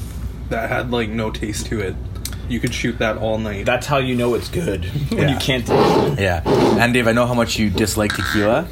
That 0.50 0.70
had 0.70 0.92
like 0.92 1.10
no 1.10 1.32
taste 1.32 1.66
to 1.68 1.80
it. 1.80 1.96
You 2.52 2.60
could 2.60 2.74
shoot 2.74 2.98
that 3.00 3.18
all 3.18 3.38
night. 3.38 3.66
That's 3.66 3.88
how 3.88 3.98
you 3.98 4.14
know 4.16 4.34
it's 4.34 4.50
good 4.50 4.84
when 5.10 5.22
Yeah. 5.22 5.34
you 5.34 5.38
can't. 5.40 5.68
Yeah. 6.20 6.42
And 6.46 6.94
Dave, 6.94 7.08
I 7.08 7.14
know 7.14 7.26
how 7.26 7.34
much 7.34 7.58
you 7.58 7.70
dislike 7.70 8.14
tequila. 8.16 8.68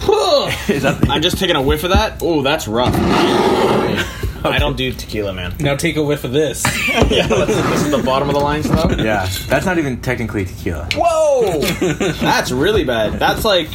Is 0.68 0.82
that 0.82 1.08
I'm 1.10 1.20
just 1.20 1.38
taking 1.38 1.56
a 1.56 1.62
whiff 1.62 1.84
of 1.84 1.90
that. 1.90 2.18
Oh, 2.22 2.40
that's 2.42 2.66
rough. 2.66 2.94
I 4.42 4.56
don't 4.58 4.76
do 4.76 4.90
tequila, 4.92 5.34
man. 5.34 5.54
now 5.60 5.76
take 5.76 5.96
a 5.96 6.02
whiff 6.02 6.24
of 6.24 6.32
this. 6.32 6.64
yeah, 7.10 7.26
this 7.26 7.82
is 7.84 7.90
the 7.90 8.02
bottom 8.02 8.30
of 8.30 8.34
the 8.34 8.40
line 8.40 8.62
stuff. 8.62 8.96
Yeah, 8.98 9.28
that's 9.48 9.66
not 9.66 9.76
even 9.76 10.00
technically 10.00 10.46
tequila. 10.46 10.88
Whoa, 10.94 11.60
that's 11.60 12.50
really 12.50 12.84
bad. 12.84 13.14
That's 13.18 13.44
like 13.44 13.68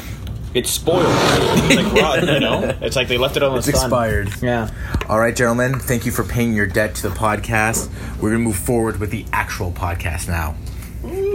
it's 0.56 0.72
spoiled. 0.72 1.06
It's 1.08 1.76
like 1.76 1.94
rotten, 2.02 2.30
you 2.30 2.40
know. 2.40 2.78
It's 2.82 2.96
like 2.96 3.08
they 3.08 3.18
left 3.18 3.36
it 3.38 3.44
on 3.44 3.52
the 3.52 3.58
It's 3.58 3.68
sun. 3.68 3.76
expired. 3.86 4.30
Yeah. 4.42 4.70
All 5.10 5.20
right, 5.20 5.36
gentlemen, 5.36 5.78
thank 5.80 6.06
you 6.06 6.12
for 6.12 6.24
paying 6.24 6.54
your 6.54 6.66
debt 6.66 6.96
to 6.96 7.10
the 7.10 7.14
podcast. 7.16 7.90
We're 8.16 8.30
going 8.32 8.42
to 8.42 8.48
move 8.48 8.56
forward 8.56 9.00
with 9.00 9.12
the 9.12 9.26
actual 9.34 9.72
podcast 9.72 10.28
now. 10.28 10.56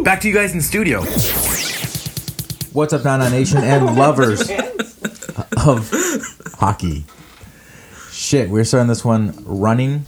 Back 0.02 0.20
to 0.22 0.28
you 0.28 0.34
guys 0.34 0.54
in 0.54 0.60
studio. 0.62 1.02
What's 2.72 2.92
up, 2.92 3.04
Nana 3.04 3.28
Nation 3.30 3.58
and 3.58 3.96
lovers 3.96 4.50
of 5.66 5.90
hockey? 6.58 7.04
Shit, 8.10 8.48
we're 8.48 8.64
starting 8.64 8.88
this 8.88 9.04
one 9.04 9.34
running. 9.44 10.06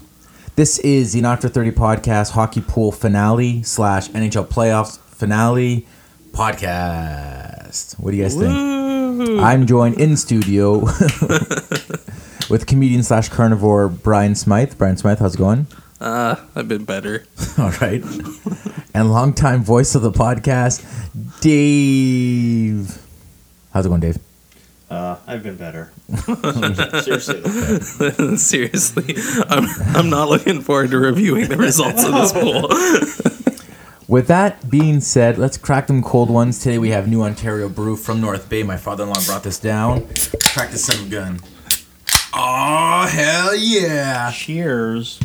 This 0.56 0.78
is 0.80 1.12
the 1.12 1.20
Not 1.20 1.40
for 1.42 1.48
30 1.48 1.72
podcast 1.72 2.32
hockey 2.32 2.60
pool 2.60 2.92
finale 2.92 3.62
slash 3.62 4.08
NHL 4.10 4.46
playoffs 4.48 4.98
finale 4.98 5.86
podcast. 6.32 7.98
What 7.98 8.10
do 8.10 8.16
you 8.16 8.22
guys 8.24 8.34
think? 8.34 8.81
I'm 9.20 9.66
joined 9.66 10.00
in 10.00 10.16
studio 10.16 10.78
with 12.50 12.64
comedian 12.66 13.02
slash 13.02 13.28
carnivore 13.28 13.88
Brian 13.88 14.34
Smythe. 14.34 14.78
Brian 14.78 14.96
Smythe, 14.96 15.18
how's 15.18 15.34
it 15.34 15.38
going? 15.38 15.66
Uh, 16.00 16.36
I've 16.56 16.68
been 16.68 16.84
better. 16.84 17.24
All 17.58 17.70
right. 17.80 18.02
and 18.94 19.12
longtime 19.12 19.62
voice 19.64 19.94
of 19.94 20.02
the 20.02 20.10
podcast, 20.10 20.82
Dave. 21.40 22.98
How's 23.72 23.86
it 23.86 23.88
going, 23.88 24.00
Dave? 24.00 24.18
Uh, 24.90 25.16
I've 25.26 25.42
been 25.42 25.56
better. 25.56 25.90
Seriously. 27.02 28.36
Seriously, 28.36 29.14
I'm 29.48 29.64
I'm 29.96 30.10
not 30.10 30.28
looking 30.28 30.60
forward 30.60 30.90
to 30.90 30.98
reviewing 30.98 31.48
the 31.48 31.56
results 31.56 32.04
of 32.04 32.12
this 32.12 32.32
poll. 32.32 32.68
With 34.12 34.26
that 34.26 34.68
being 34.68 35.00
said, 35.00 35.38
let's 35.38 35.56
crack 35.56 35.86
them 35.86 36.02
cold 36.02 36.28
ones. 36.28 36.58
Today 36.58 36.76
we 36.76 36.90
have 36.90 37.08
New 37.08 37.22
Ontario 37.22 37.66
Brew 37.70 37.96
from 37.96 38.20
North 38.20 38.46
Bay. 38.46 38.62
My 38.62 38.76
father-in-law 38.76 39.24
brought 39.24 39.42
this 39.42 39.58
down. 39.58 40.06
Crack 40.52 40.70
this 40.70 40.84
son 40.84 40.96
of 40.96 41.06
a 41.06 41.08
gun. 41.08 41.40
Oh 42.34 43.08
hell 43.10 43.56
yeah! 43.56 44.30
Cheers. 44.30 45.18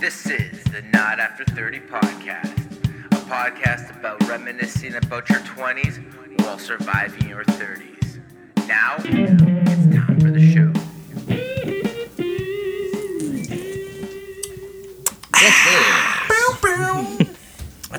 This 0.00 0.26
is 0.26 0.62
the 0.64 0.82
Not 0.92 1.18
After 1.18 1.46
30 1.46 1.80
podcast, 1.80 3.06
a 3.06 3.24
podcast 3.24 3.98
about 3.98 4.22
reminiscing 4.28 4.96
about 4.96 5.26
your 5.30 5.38
20s 5.38 6.42
while 6.42 6.58
surviving 6.58 7.26
your 7.26 7.44
30s. 7.44 8.20
Now, 8.68 8.96
it's 8.98 9.96
time 9.96 10.20
for 10.20 10.30
the 10.30 10.52
show. 10.52 10.70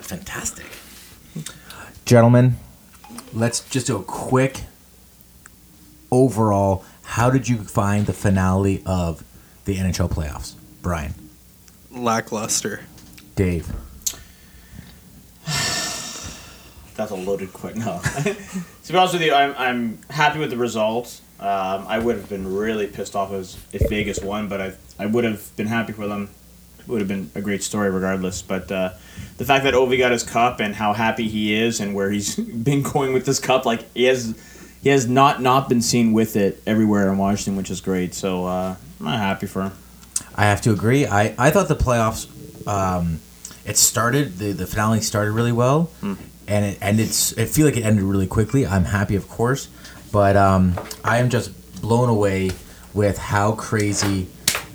That's 0.02 0.10
fantastic. 0.10 0.66
Gentlemen, 2.06 2.58
let's 3.34 3.60
just 3.70 3.86
do 3.86 3.98
a 3.98 4.04
quick 4.04 4.62
overall. 6.10 6.84
How 7.04 7.30
did 7.30 7.48
you 7.48 7.58
find 7.58 8.08
the 8.08 8.14
finale 8.14 8.82
of 8.84 9.24
the 9.66 9.76
NHL 9.76 10.10
playoffs? 10.10 10.56
Brian, 10.82 11.14
Lackluster. 11.92 12.82
Dave, 13.36 13.68
That's 16.96 17.12
a 17.12 17.16
loaded 17.16 17.54
quick. 17.54 17.76
No. 17.76 18.02
to 18.24 18.34
be 18.92 18.98
honest 18.98 19.14
with 19.14 19.22
you, 19.22 19.36
I'm, 19.36 19.54
I'm 19.56 20.00
happy 20.10 20.40
with 20.40 20.50
the 20.50 20.58
result. 20.58 21.22
Um, 21.40 21.86
I 21.88 22.00
would 22.00 22.16
have 22.16 22.28
been 22.28 22.56
really 22.56 22.88
pissed 22.88 23.16
off 23.16 23.32
as 23.34 23.56
if 23.72 23.88
Vegas 23.88 24.20
won, 24.20 24.48
but 24.48 24.62
I 24.62 24.74
I 24.98 25.06
would 25.06 25.26
have 25.26 25.56
been 25.58 25.68
happy 25.68 25.94
for 25.94 26.08
them. 26.08 26.32
It 26.80 26.88
would 26.88 27.02
have 27.02 27.08
been 27.08 27.30
a 27.36 27.42
great 27.42 27.62
story 27.62 27.92
regardless. 27.92 28.42
But 28.42 28.72
uh, 28.72 28.94
the 29.42 29.48
fact 29.48 29.64
that 29.64 29.74
Ovi 29.74 29.98
got 29.98 30.12
his 30.12 30.22
cup 30.24 30.60
and 30.60 30.76
how 30.76 30.94
happy 30.94 31.28
he 31.28 31.54
is 31.60 31.80
and 31.80 31.96
where 31.96 32.12
he's 32.12 32.36
been 32.70 32.84
going 32.84 33.12
with 33.12 33.26
this 33.26 33.40
cup, 33.40 33.66
like 33.66 33.92
he 33.94 34.04
has 34.04 34.36
he 34.84 34.90
has 34.90 35.08
not 35.08 35.42
not 35.42 35.68
been 35.68 35.82
seen 35.82 36.14
with 36.14 36.36
it 36.36 36.62
everywhere 36.68 37.12
in 37.12 37.18
Washington, 37.18 37.56
which 37.56 37.72
is 37.72 37.82
great. 37.82 38.14
So 38.14 38.46
uh, 38.46 38.76
I'm 39.00 39.06
not 39.06 39.18
happy 39.18 39.48
for 39.48 39.64
him. 39.64 39.72
I 40.36 40.44
have 40.46 40.62
to 40.62 40.72
agree. 40.72 41.06
I, 41.08 41.34
I 41.38 41.50
thought 41.50 41.68
the 41.68 41.76
playoffs, 41.76 42.28
um, 42.68 43.20
it 43.66 43.78
started 43.78 44.38
the 44.38 44.52
the 44.52 44.68
finale 44.68 45.02
started 45.02 45.32
really 45.32 45.52
well, 45.52 45.90
and 46.48 46.66
it 46.66 46.78
ended. 46.82 47.08
s- 47.10 47.32
It 47.34 47.48
feel 47.50 47.66
like 47.66 47.78
it 47.78 47.84
ended 47.84 48.04
really 48.04 48.28
quickly. 48.28 48.66
I'm 48.68 48.86
happy, 48.86 49.16
of 49.16 49.28
course, 49.28 49.70
but 50.12 50.38
um, 50.38 50.80
I 51.04 51.18
am 51.18 51.30
just 51.30 51.82
blown 51.82 52.10
away 52.10 52.52
with 52.94 53.18
how 53.18 53.54
crazy 53.54 54.28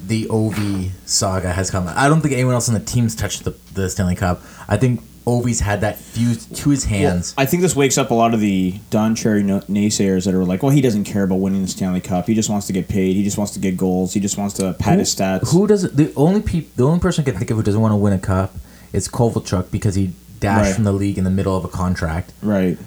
the 0.06 0.26
Ovi 0.26 0.90
saga 1.04 1.52
has 1.52 1.70
come. 1.70 1.86
I 1.88 2.08
don't 2.08 2.20
think 2.20 2.34
anyone 2.34 2.54
else 2.54 2.68
on 2.68 2.74
the 2.74 2.80
teams 2.80 3.14
touched 3.14 3.44
the, 3.44 3.50
the 3.74 3.88
Stanley 3.90 4.14
Cup. 4.14 4.40
I 4.68 4.76
think 4.76 5.00
Ovi's 5.26 5.58
had 5.60 5.80
that 5.80 5.96
fused 5.98 6.54
to 6.56 6.70
his 6.70 6.84
hands. 6.84 7.34
I 7.36 7.46
think 7.46 7.60
this 7.62 7.74
wakes 7.74 7.98
up 7.98 8.10
a 8.12 8.14
lot 8.14 8.32
of 8.32 8.38
the 8.40 8.78
Don 8.90 9.16
Cherry 9.16 9.42
no- 9.42 9.60
naysayers 9.62 10.24
that 10.26 10.34
are 10.34 10.44
like, 10.44 10.62
well, 10.62 10.70
he 10.70 10.80
doesn't 10.80 11.04
care 11.04 11.24
about 11.24 11.36
winning 11.40 11.62
the 11.62 11.68
Stanley 11.68 12.00
Cup. 12.00 12.26
He 12.28 12.34
just 12.34 12.48
wants 12.48 12.68
to 12.68 12.72
get 12.72 12.86
paid. 12.88 13.16
He 13.16 13.24
just 13.24 13.36
wants 13.36 13.52
to 13.54 13.58
get 13.58 13.76
goals. 13.76 14.14
He 14.14 14.20
just 14.20 14.38
wants 14.38 14.54
to 14.54 14.74
pad 14.74 15.00
his 15.00 15.12
stats. 15.14 15.50
Who 15.52 15.66
doesn't? 15.66 15.96
The 15.96 16.12
only 16.14 16.40
peop, 16.42 16.76
the 16.76 16.84
only 16.86 17.00
person 17.00 17.22
I 17.22 17.24
can 17.24 17.36
think 17.38 17.50
of 17.50 17.56
who 17.56 17.62
doesn't 17.64 17.80
want 17.80 17.92
to 17.92 17.96
win 17.96 18.12
a 18.12 18.18
cup 18.20 18.54
is 18.92 19.08
Kovalchuk 19.08 19.72
because 19.72 19.96
he 19.96 20.12
dashed 20.38 20.66
Right. 20.66 20.74
from 20.76 20.84
the 20.84 20.92
league 20.92 21.18
in 21.18 21.24
the 21.24 21.30
middle 21.30 21.56
of 21.56 21.64
a 21.64 21.68
contract. 21.68 22.32
Right. 22.40 22.78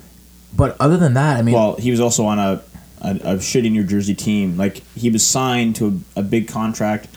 But 0.56 0.78
other 0.80 0.96
than 0.98 1.14
that, 1.16 1.38
I 1.38 1.42
mean, 1.42 1.54
Well, 1.56 1.76
he 1.76 1.92
was 1.92 2.00
also 2.00 2.26
on 2.26 2.40
a, 2.40 2.62
a 3.02 3.36
shitty 3.38 3.72
New 3.72 3.84
Jersey 3.84 4.16
team. 4.16 4.58
Like, 4.58 4.84
he 4.96 5.10
was 5.10 5.26
signed 5.26 5.76
to 5.78 6.02
a, 6.16 6.20
a 6.20 6.24
big 6.24 6.48
contract, 6.48 7.08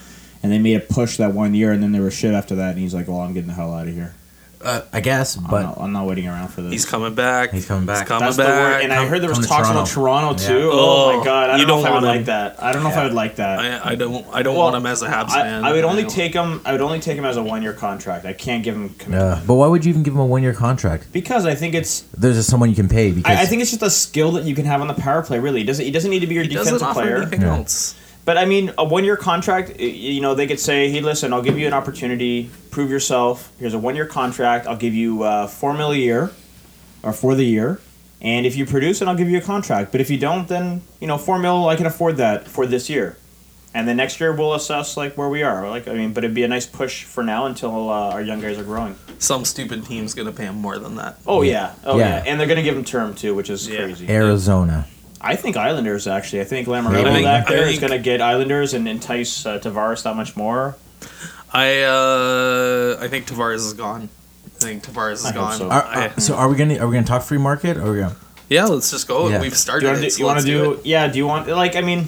and 0.42 0.50
they 0.52 0.58
made 0.58 0.76
a 0.76 0.80
push 0.80 1.16
that 1.16 1.32
one 1.34 1.54
year, 1.54 1.72
and 1.72 1.82
then 1.82 1.92
they 1.92 2.00
were 2.00 2.10
shit 2.10 2.34
after 2.34 2.54
that, 2.56 2.70
and 2.70 2.78
he's 2.78 2.94
like, 2.94 3.08
well, 3.08 3.20
I'm 3.20 3.32
getting 3.32 3.48
the 3.48 3.54
hell 3.54 3.74
out 3.74 3.88
of 3.88 3.94
here. 3.94 4.14
Uh, 4.64 4.82
I 4.92 5.00
guess, 5.00 5.36
I'm, 5.36 5.44
but 5.44 5.62
not, 5.62 5.78
I'm 5.80 5.92
not 5.92 6.06
waiting 6.06 6.26
around 6.28 6.48
for 6.48 6.62
this. 6.62 6.72
He's 6.72 6.84
coming 6.84 7.14
back. 7.14 7.50
He's 7.52 7.66
coming 7.66 7.86
back. 7.86 8.00
He's 8.00 8.08
coming 8.08 8.24
That's 8.24 8.36
the 8.36 8.44
back. 8.44 8.74
word. 8.76 8.82
And 8.84 8.92
I 8.92 9.06
heard 9.06 9.20
there 9.22 9.28
was 9.28 9.38
come 9.38 9.42
to 9.44 9.48
talks 9.48 9.68
about 9.70 9.86
Toronto. 9.86 10.34
Toronto, 10.36 10.42
Yeah. 10.42 10.48
too. 10.48 10.70
Oh, 10.72 11.12
Oh, 11.12 11.18
my 11.18 11.24
God. 11.24 11.50
I 11.50 11.56
don't 11.58 11.66
know 11.66 11.74
don't 11.74 11.80
if 11.80 11.86
I 11.86 11.90
would 11.94 12.02
want 12.04 12.16
like 12.16 12.24
that. 12.26 12.62
I 12.62 12.72
don't 12.72 12.82
know 12.82 12.88
if 12.90 12.96
I 12.96 13.04
would 13.04 13.12
like 13.12 13.36
that. 13.36 13.58
I, 13.58 13.90
I 13.90 13.94
don't. 13.94 14.26
I 14.32 14.42
don't 14.42 14.54
Well, 14.54 14.64
want 14.64 14.76
him 14.76 14.86
as 14.86 15.02
a 15.02 15.08
Habs 15.08 15.30
I, 15.30 15.42
fan. 15.42 15.64
I 15.64 15.72
would 15.72 15.84
only 15.84 16.02
don't- 16.02 16.10
take 16.12 16.34
him. 16.34 16.60
I 16.64 16.72
would 16.72 16.80
only 16.80 17.00
take 17.00 17.16
him 17.16 17.24
as 17.24 17.36
a 17.36 17.42
one-year 17.42 17.72
contract. 17.72 18.24
I 18.24 18.32
can't 18.32 18.62
give 18.64 18.74
him 18.74 18.94
yeah. 19.08 19.40
But 19.46 19.54
why 19.54 19.66
would 19.66 19.84
you 19.84 19.90
even 19.90 20.02
give 20.02 20.14
him 20.14 20.20
a 20.20 20.26
one-year 20.26 20.54
contract? 20.54 21.12
because 21.12 21.44
I 21.46 21.54
think 21.54 21.74
it's 21.74 22.00
There's 22.16 22.36
just 22.36 22.48
someone 22.50 22.68
you 22.70 22.76
can 22.76 22.88
pay 22.88 23.10
because 23.12 23.36
I, 23.36 23.42
I 23.42 23.46
think 23.46 23.62
it's 23.62 23.70
just 23.70 23.82
a 23.82 23.90
skill 23.90 24.32
that 24.32 24.44
you 24.44 24.54
can 24.54 24.64
have 24.66 24.80
on 24.80 24.86
the 24.88 24.94
power 24.94 25.22
play. 25.22 25.38
Really, 25.38 25.60
he 25.60 25.66
doesn't 25.66 25.84
he 25.84 25.90
doesn't 25.90 26.10
need 26.10 26.20
to 26.20 26.26
be 26.26 26.34
your 26.34 26.44
He 26.44 26.50
doesn't 26.50 26.74
defensive 26.74 26.88
offer 26.88 27.00
player. 27.02 27.16
anything 27.18 27.42
Yeah. 27.42 27.56
else. 27.56 27.94
But 28.24 28.38
I 28.38 28.44
mean, 28.44 28.72
a 28.78 28.84
one-year 28.84 29.16
contract. 29.16 29.80
You 29.80 30.20
know, 30.20 30.34
they 30.34 30.46
could 30.46 30.60
say, 30.60 30.88
"Hey, 30.90 31.00
listen, 31.00 31.32
I'll 31.32 31.42
give 31.42 31.58
you 31.58 31.66
an 31.66 31.72
opportunity. 31.72 32.50
Prove 32.70 32.90
yourself. 32.90 33.50
Here's 33.58 33.74
a 33.74 33.78
one-year 33.78 34.06
contract. 34.06 34.66
I'll 34.66 34.76
give 34.76 34.94
you 34.94 35.22
uh, 35.24 35.46
four 35.48 35.74
mil 35.74 35.90
a 35.92 35.96
year, 35.96 36.30
or 37.02 37.12
for 37.12 37.34
the 37.34 37.44
year. 37.44 37.80
And 38.20 38.46
if 38.46 38.54
you 38.56 38.64
produce 38.66 39.02
it, 39.02 39.08
I'll 39.08 39.16
give 39.16 39.28
you 39.28 39.38
a 39.38 39.42
contract. 39.42 39.90
But 39.90 40.00
if 40.00 40.08
you 40.08 40.18
don't, 40.18 40.46
then 40.46 40.82
you 41.00 41.08
know, 41.08 41.18
four 41.18 41.38
mil, 41.40 41.66
I 41.68 41.74
can 41.74 41.86
afford 41.86 42.16
that 42.18 42.46
for 42.46 42.64
this 42.66 42.88
year. 42.88 43.16
And 43.74 43.88
then 43.88 43.96
next 43.96 44.20
year 44.20 44.32
we'll 44.34 44.52
assess 44.54 44.96
like 44.98 45.16
where 45.16 45.28
we 45.30 45.42
are. 45.42 45.68
Like 45.68 45.88
I 45.88 45.94
mean, 45.94 46.12
but 46.12 46.22
it'd 46.22 46.34
be 46.34 46.44
a 46.44 46.48
nice 46.48 46.66
push 46.66 47.04
for 47.04 47.24
now 47.24 47.46
until 47.46 47.88
uh, 47.90 48.10
our 48.10 48.22
young 48.22 48.40
guys 48.40 48.58
are 48.58 48.62
growing. 48.64 48.94
Some 49.18 49.44
stupid 49.44 49.84
team's 49.86 50.14
gonna 50.14 50.30
pay 50.30 50.44
him 50.44 50.56
more 50.56 50.78
than 50.78 50.94
that. 50.96 51.18
Oh 51.26 51.40
yeah, 51.42 51.72
oh 51.84 51.98
Yeah. 51.98 52.18
yeah, 52.18 52.24
and 52.26 52.38
they're 52.38 52.46
gonna 52.46 52.62
give 52.62 52.76
him 52.76 52.84
term 52.84 53.14
too, 53.14 53.34
which 53.34 53.48
is 53.50 53.66
Yeah. 53.68 53.78
crazy. 53.84 54.08
Arizona. 54.10 54.86
I 55.22 55.36
think 55.36 55.56
Islanders 55.56 56.06
actually. 56.06 56.40
I 56.40 56.44
think 56.44 56.66
I 56.68 56.72
Lamoriello 56.72 57.22
back 57.22 57.48
I 57.48 57.54
there 57.54 57.62
is 57.64 57.78
think- 57.78 57.80
going 57.80 57.92
to 57.92 57.98
get 57.98 58.20
Islanders 58.20 58.74
and 58.74 58.88
entice 58.88 59.46
uh, 59.46 59.58
Tavares 59.60 60.02
that 60.02 60.16
much 60.16 60.36
more. 60.36 60.76
I 61.52 61.82
uh, 61.82 62.98
I 63.00 63.08
think 63.08 63.26
Tavares 63.26 63.56
is 63.56 63.74
gone. 63.74 64.08
I 64.46 64.64
think 64.64 64.84
Tavares 64.84 65.12
is 65.14 65.26
I 65.26 65.32
gone. 65.32 65.52
so. 65.58 65.68
Are, 65.70 65.82
I- 65.84 66.06
are- 66.08 66.20
so 66.20 66.34
are 66.34 66.48
we 66.48 66.56
gonna 66.56 66.78
are 66.78 66.86
we 66.88 66.94
gonna 66.94 67.06
talk 67.06 67.22
free 67.22 67.38
market 67.38 67.76
or 67.76 67.82
are 67.88 67.92
we 67.92 67.98
gonna, 68.00 68.16
yeah, 68.48 68.64
let's 68.66 68.90
just 68.90 69.06
go. 69.08 69.28
Yeah. 69.28 69.40
We've 69.40 69.50
Do 69.50 69.56
started. 69.56 69.84
you 69.84 69.90
want 69.90 70.00
to 70.00 70.06
it, 70.06 70.10
do? 70.10 70.10
so 70.10 70.26
wanna 70.26 70.42
do 70.42 70.64
do? 70.64 70.72
it. 70.80 70.86
Yeah. 70.86 71.08
Do 71.08 71.18
you 71.18 71.26
want? 71.26 71.48
Like, 71.48 71.76
I 71.76 71.80
mean, 71.82 72.06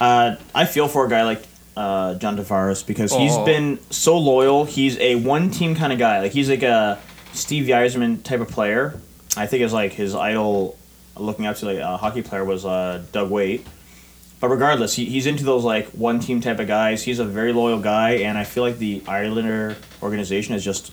uh, 0.00 0.36
I 0.54 0.64
feel 0.64 0.88
for 0.88 1.06
a 1.06 1.08
guy 1.08 1.22
like 1.24 1.42
uh, 1.76 2.14
John 2.14 2.36
Tavares 2.36 2.86
because 2.86 3.12
he's 3.12 3.32
Oh. 3.32 3.44
been 3.44 3.78
so 3.90 4.16
loyal. 4.18 4.64
He's 4.64 4.98
a 4.98 5.14
one-team 5.16 5.74
kind 5.76 5.92
of 5.92 5.98
guy. 5.98 6.20
Like 6.20 6.32
he's 6.32 6.48
like 6.50 6.62
a 6.62 6.98
Steve 7.32 7.66
Yzerman 7.66 8.22
type 8.22 8.40
of 8.40 8.48
player. 8.48 8.98
I 9.36 9.46
think 9.46 9.62
is 9.62 9.72
like 9.72 9.92
his 9.92 10.14
idol, 10.14 10.76
looking 11.16 11.46
up 11.46 11.56
to 11.56 11.66
like 11.66 11.78
a 11.78 11.96
hockey 11.96 12.22
player 12.22 12.44
was 12.44 12.64
uh, 12.64 13.02
Doug 13.12 13.30
Waite. 13.30 13.66
But 14.40 14.48
regardless, 14.48 14.94
he, 14.94 15.04
he's 15.04 15.26
into 15.26 15.44
those 15.44 15.64
like 15.64 15.88
one 15.88 16.18
team 16.20 16.40
type 16.40 16.58
of 16.60 16.66
guys. 16.66 17.02
He's 17.02 17.18
a 17.18 17.24
very 17.24 17.52
loyal 17.52 17.78
guy, 17.78 18.12
and 18.12 18.38
I 18.38 18.44
feel 18.44 18.62
like 18.62 18.78
the 18.78 19.02
Islander 19.06 19.76
organization 20.02 20.54
has 20.54 20.64
just 20.64 20.92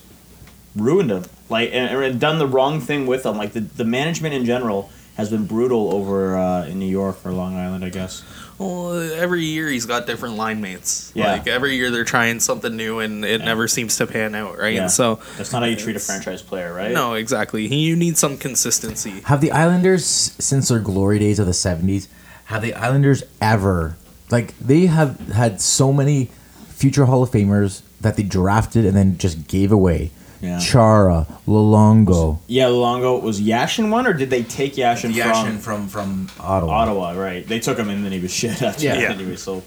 ruined 0.76 1.10
him. 1.10 1.24
Like 1.48 1.70
and, 1.72 2.02
and 2.02 2.20
done 2.20 2.38
the 2.38 2.46
wrong 2.46 2.80
thing 2.80 3.06
with 3.06 3.24
him. 3.24 3.36
Like 3.38 3.52
the, 3.52 3.60
the 3.60 3.84
management 3.84 4.34
in 4.34 4.44
general 4.44 4.90
has 5.18 5.28
been 5.28 5.44
brutal 5.46 5.92
over 5.92 6.38
uh, 6.38 6.64
in 6.66 6.78
New 6.78 6.86
York 6.86 7.18
or 7.24 7.32
Long 7.32 7.56
Island, 7.56 7.84
I 7.84 7.90
guess. 7.90 8.22
Well, 8.56 8.98
every 9.14 9.44
year 9.44 9.68
he's 9.68 9.84
got 9.84 10.06
different 10.06 10.36
line 10.36 10.60
mates. 10.60 11.12
Yeah. 11.14 11.32
Like 11.32 11.48
every 11.48 11.74
year 11.74 11.90
they're 11.90 12.04
trying 12.04 12.38
something 12.38 12.74
new, 12.76 13.00
and 13.00 13.24
it 13.24 13.40
never 13.40 13.66
seems 13.68 13.96
to 13.98 14.06
pan 14.06 14.36
out, 14.36 14.56
right? 14.58 14.74
Yeah. 14.74 14.86
So 14.86 15.16
That's 15.36 15.52
not 15.52 15.62
how 15.62 15.68
you 15.68 15.76
treat 15.76 15.96
a 15.96 16.00
franchise 16.00 16.40
player, 16.40 16.72
right? 16.72 16.92
no, 16.92 17.14
exactly. 17.14 17.66
You 17.66 17.96
need 17.96 18.16
some 18.16 18.38
consistency. 18.38 19.20
have 19.26 19.40
the 19.40 19.50
Islanders 19.50 20.06
since 20.06 20.68
their 20.68 20.78
glory 20.78 21.18
days 21.18 21.38
of 21.38 21.46
the 21.46 21.54
seventies? 21.54 22.08
Have 22.46 22.62
the 22.62 22.74
Islanders 22.74 23.22
ever 23.40 23.96
like 24.30 24.56
they 24.58 24.86
have 24.86 25.18
had 25.28 25.60
so 25.60 25.92
many 25.92 26.26
future 26.68 27.06
Hall 27.06 27.22
of 27.24 27.30
Famers 27.30 27.82
that 28.00 28.16
they 28.16 28.22
drafted 28.22 28.86
and 28.86 28.96
then 28.96 29.18
just 29.18 29.48
gave 29.48 29.72
away? 29.72 30.12
Yeah. 30.40 30.58
Chara, 30.60 31.26
Lolongo, 31.48 32.38
Yeah, 32.46 32.66
Luongo 32.66 33.20
was 33.20 33.40
Yashin 33.40 33.90
one, 33.90 34.06
or 34.06 34.12
did 34.12 34.30
they 34.30 34.42
take 34.44 34.74
Yashin, 34.74 35.12
from 35.58 35.88
from 35.88 35.88
from 35.88 36.30
Ottawa. 36.40 36.72
Ottawa? 36.72 37.10
Right, 37.12 37.46
they 37.46 37.58
took 37.58 37.78
him 37.78 37.88
and 37.88 38.04
then 38.04 38.12
he 38.12 38.20
was 38.20 38.32
shit 38.40 38.62
after 38.62 38.84
Yeah. 38.84 38.94
that 38.94 39.00
Yeah. 39.02 39.10
anyway. 39.12 39.36
So 39.36 39.62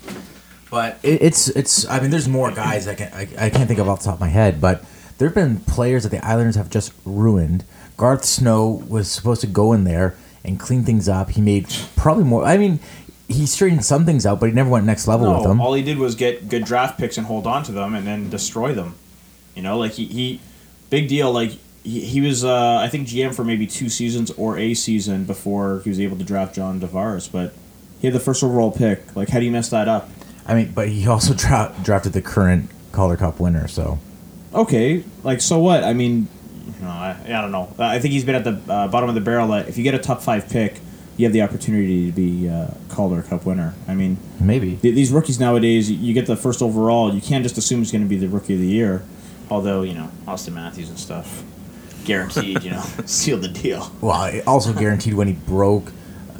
But 0.69 0.99
it, 1.03 1.21
it's 1.21 1.49
it's. 1.49 1.85
I 1.87 1.99
mean, 1.99 2.11
there's 2.11 2.29
more 2.29 2.51
guys 2.51 2.87
I 2.87 2.95
can 2.95 3.11
I, 3.13 3.27
I 3.37 3.49
can't 3.49 3.67
think 3.67 3.79
of 3.79 3.89
off 3.89 3.99
the 3.99 4.05
top 4.05 4.13
of 4.15 4.19
my 4.21 4.29
head. 4.29 4.61
But 4.61 4.83
there 5.17 5.27
have 5.27 5.35
been 5.35 5.57
players 5.59 6.03
that 6.03 6.09
the 6.09 6.25
Islanders 6.25 6.55
have 6.55 6.69
just 6.69 6.93
ruined. 7.05 7.63
Garth 7.97 8.23
Snow 8.25 8.83
was 8.87 9.11
supposed 9.11 9.41
to 9.41 9.47
go 9.47 9.73
in 9.73 9.83
there 9.83 10.15
and 10.45 10.59
clean 10.59 10.83
things 10.83 11.07
up. 11.09 11.31
He 11.31 11.41
made 11.41 11.67
probably 11.97 12.23
more. 12.23 12.45
I 12.45 12.57
mean, 12.57 12.79
he 13.27 13.45
straightened 13.45 13.83
some 13.85 14.05
things 14.05 14.25
out, 14.25 14.39
but 14.39 14.47
he 14.47 14.53
never 14.55 14.69
went 14.69 14.85
next 14.85 15.07
level 15.07 15.27
with 15.33 15.43
no, 15.43 15.49
them. 15.49 15.61
all 15.61 15.73
he 15.73 15.83
did 15.83 15.97
was 15.97 16.15
get 16.15 16.47
good 16.49 16.63
draft 16.65 16.97
picks 16.97 17.17
and 17.17 17.27
hold 17.27 17.45
on 17.45 17.63
to 17.63 17.71
them 17.73 17.93
and 17.93 18.07
then 18.07 18.29
destroy 18.29 18.73
them. 18.73 18.95
You 19.55 19.61
know, 19.61 19.77
like 19.77 19.91
he, 19.91 20.05
he 20.05 20.39
big 20.91 21.07
deal. 21.07 21.31
Like 21.31 21.51
he, 21.83 22.01
he 22.01 22.21
was, 22.21 22.45
uh, 22.45 22.75
I 22.77 22.87
think 22.87 23.07
GM 23.07 23.33
for 23.33 23.43
maybe 23.43 23.65
two 23.65 23.89
seasons 23.89 24.29
or 24.31 24.59
a 24.59 24.75
season 24.75 25.23
before 25.25 25.81
he 25.83 25.89
was 25.89 25.99
able 25.99 26.17
to 26.17 26.23
draft 26.23 26.53
John 26.53 26.79
Tavares, 26.79 27.31
but 27.31 27.55
he 27.99 28.05
had 28.05 28.13
the 28.13 28.19
first 28.19 28.43
overall 28.43 28.71
pick. 28.71 29.15
Like, 29.15 29.29
how 29.29 29.39
do 29.39 29.45
you 29.45 29.51
mess 29.51 29.69
that 29.69 29.87
up? 29.87 30.07
I 30.45 30.53
mean, 30.53 30.71
but 30.73 30.89
he 30.89 31.07
also 31.07 31.33
dra- 31.33 31.73
drafted 31.83 32.13
the 32.13 32.21
current 32.21 32.69
Calder 32.91 33.17
Cup 33.17 33.39
winner. 33.39 33.67
So 33.67 33.97
Okay, 34.53 35.03
like 35.23 35.39
so 35.41 35.57
what? 35.59 35.83
I 35.83 35.93
mean, 35.93 36.27
you 36.79 36.85
know, 36.85 36.89
I, 36.89 37.15
I 37.25 37.41
don't 37.41 37.51
know. 37.51 37.73
I 37.79 37.99
think 37.99 38.11
he's 38.11 38.25
been 38.25 38.35
at 38.35 38.43
the 38.43 38.59
uh, 38.71 38.87
bottom 38.89 39.07
of 39.09 39.15
the 39.15 39.21
barrel. 39.21 39.47
That 39.47 39.69
if 39.69 39.77
you 39.77 39.83
get 39.83 39.93
a 39.95 39.99
top 39.99 40.21
five 40.21 40.49
pick, 40.49 40.79
you 41.15 41.25
have 41.25 41.31
the 41.33 41.41
opportunity 41.41 42.07
to 42.07 42.11
be 42.11 42.49
uh, 42.49 42.67
Calder 42.89 43.21
Cup 43.21 43.45
winner. 43.45 43.73
I 43.87 43.93
mean, 43.93 44.17
maybe. 44.41 44.75
th- 44.75 44.93
these 44.93 45.11
rookies 45.11 45.39
nowadays, 45.39 45.89
you- 45.89 45.97
you 45.97 46.13
get 46.13 46.25
the 46.25 46.35
first 46.35 46.61
overall. 46.61 47.13
You 47.13 47.21
can't 47.21 47.43
just 47.43 47.57
assume 47.57 47.81
it's 47.81 47.91
going 47.91 48.03
to 48.03 48.09
be 48.09 48.17
the 48.17 48.27
rookie 48.27 48.55
of 48.55 48.59
the 48.59 48.67
year. 48.67 49.03
Although 49.51 49.83
you 49.83 49.93
know 49.93 50.09
Auston 50.25 50.53
Matthews 50.53 50.89
and 50.89 50.97
stuff. 50.97 51.43
guaranteed. 52.05 52.63
You 52.63 52.71
know, 52.71 52.81
seal 53.05 53.37
the 53.37 53.49
deal. 53.49 53.91
Well, 54.01 54.23
it 54.25 54.47
also 54.47 54.73
guaranteed 54.73 55.13
when 55.13 55.27
he 55.27 55.33
broke 55.33 55.91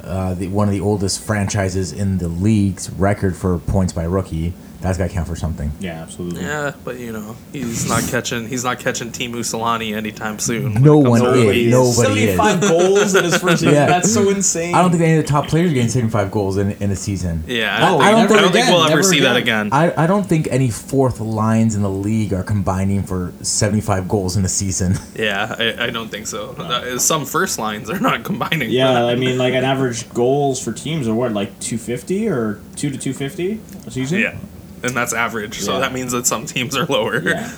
uh, 0.02 0.34
the, 0.34 0.48
one 0.48 0.66
of 0.66 0.74
the 0.74 0.80
oldest 0.80 1.22
franchises 1.22 1.92
in 1.92 2.18
the 2.18 2.28
league's 2.28 2.90
record 2.90 3.36
for 3.36 3.58
points 3.58 3.92
by 3.92 4.04
rookie. 4.04 4.54
That's 4.82 4.98
got 4.98 5.08
to 5.08 5.14
count 5.14 5.28
for 5.28 5.36
something. 5.36 5.70
Yeah, 5.80 6.02
absolutely. 6.02 6.42
Yeah, 6.42 6.72
but 6.84 6.98
you 6.98 7.12
know, 7.12 7.36
he's 7.52 7.88
not 7.88 8.02
catching 8.10 8.48
he's 8.48 8.64
not 8.64 8.78
catching 8.80 9.10
Teemu 9.12 9.36
Selanne 9.36 9.94
anytime 9.94 10.38
soon. 10.38 10.74
No 10.82 10.98
when 10.98 11.06
it 11.06 11.10
one 11.10 11.20
comes 11.20 11.32
to 11.34 11.40
is. 11.40 11.46
rookies. 11.46 11.72
Nobody 11.72 12.22
is. 12.24 12.36
75 12.36 12.60
goals 12.60 13.14
in 13.14 13.24
his 13.24 13.36
first 13.38 13.62
year. 13.62 13.72
Yeah. 13.72 13.86
That's 13.86 14.12
so 14.12 14.28
insane. 14.30 14.74
I 14.74 14.82
don't 14.82 14.90
think 14.90 15.02
any 15.02 15.16
of 15.18 15.24
the 15.24 15.28
top 15.28 15.46
players 15.48 15.70
are 15.70 15.74
getting 15.74 15.88
75 15.88 16.30
goals 16.30 16.56
in, 16.58 16.72
in 16.72 16.90
a 16.90 16.96
season. 16.96 17.44
Yeah, 17.46 17.78
No, 17.78 17.98
I 17.98 18.10
don't, 18.10 18.20
never 18.22 18.28
think, 18.28 18.38
I 18.38 18.42
don't 18.42 18.52
think 18.52 18.66
we'll 18.68 18.80
ever 18.82 18.88
never 18.90 19.02
see 19.04 19.20
that 19.20 19.36
again. 19.36 19.68
again. 19.68 19.72
I, 19.96 20.04
I 20.04 20.06
don't 20.06 20.24
think 20.24 20.48
any 20.50 20.70
fourth 20.70 21.20
lines 21.20 21.74
in 21.74 21.82
the 21.82 21.90
league 21.90 22.32
are 22.32 22.42
combining 22.42 23.02
for 23.04 23.32
75 23.42 24.08
goals 24.08 24.36
in 24.36 24.44
a 24.44 24.48
season. 24.48 24.94
Yeah, 25.14 25.54
I, 25.58 25.84
I 25.86 25.90
don't 25.90 26.08
think 26.08 26.26
so. 26.26 26.50
Uh, 26.58 26.98
Some 26.98 27.26
first 27.26 27.58
lines 27.58 27.88
are 27.90 28.00
not 28.00 28.24
combining. 28.24 28.60
for 28.60 28.64
Yeah, 28.74 28.92
that. 28.94 29.04
I 29.10 29.14
mean, 29.14 29.38
like 29.38 29.54
an 29.54 29.62
average 29.62 30.08
goals 30.12 30.62
for 30.62 30.72
teams 30.72 31.06
are 31.06 31.14
what, 31.14 31.32
like 31.32 31.50
250 31.60 32.28
or 32.28 32.60
2 32.76 32.90
to 32.90 32.98
250 32.98 33.60
a 33.86 33.90
season? 33.90 34.20
yeah, 34.20 34.36
and 34.82 34.94
that's 34.96 35.12
average. 35.12 35.60
So 35.60 35.74
Yeah. 35.74 35.80
that 35.80 35.92
means 35.92 36.12
that 36.12 36.26
some 36.26 36.46
teams 36.46 36.76
are 36.76 36.86
lower. 36.86 37.20
Yeah. 37.20 37.52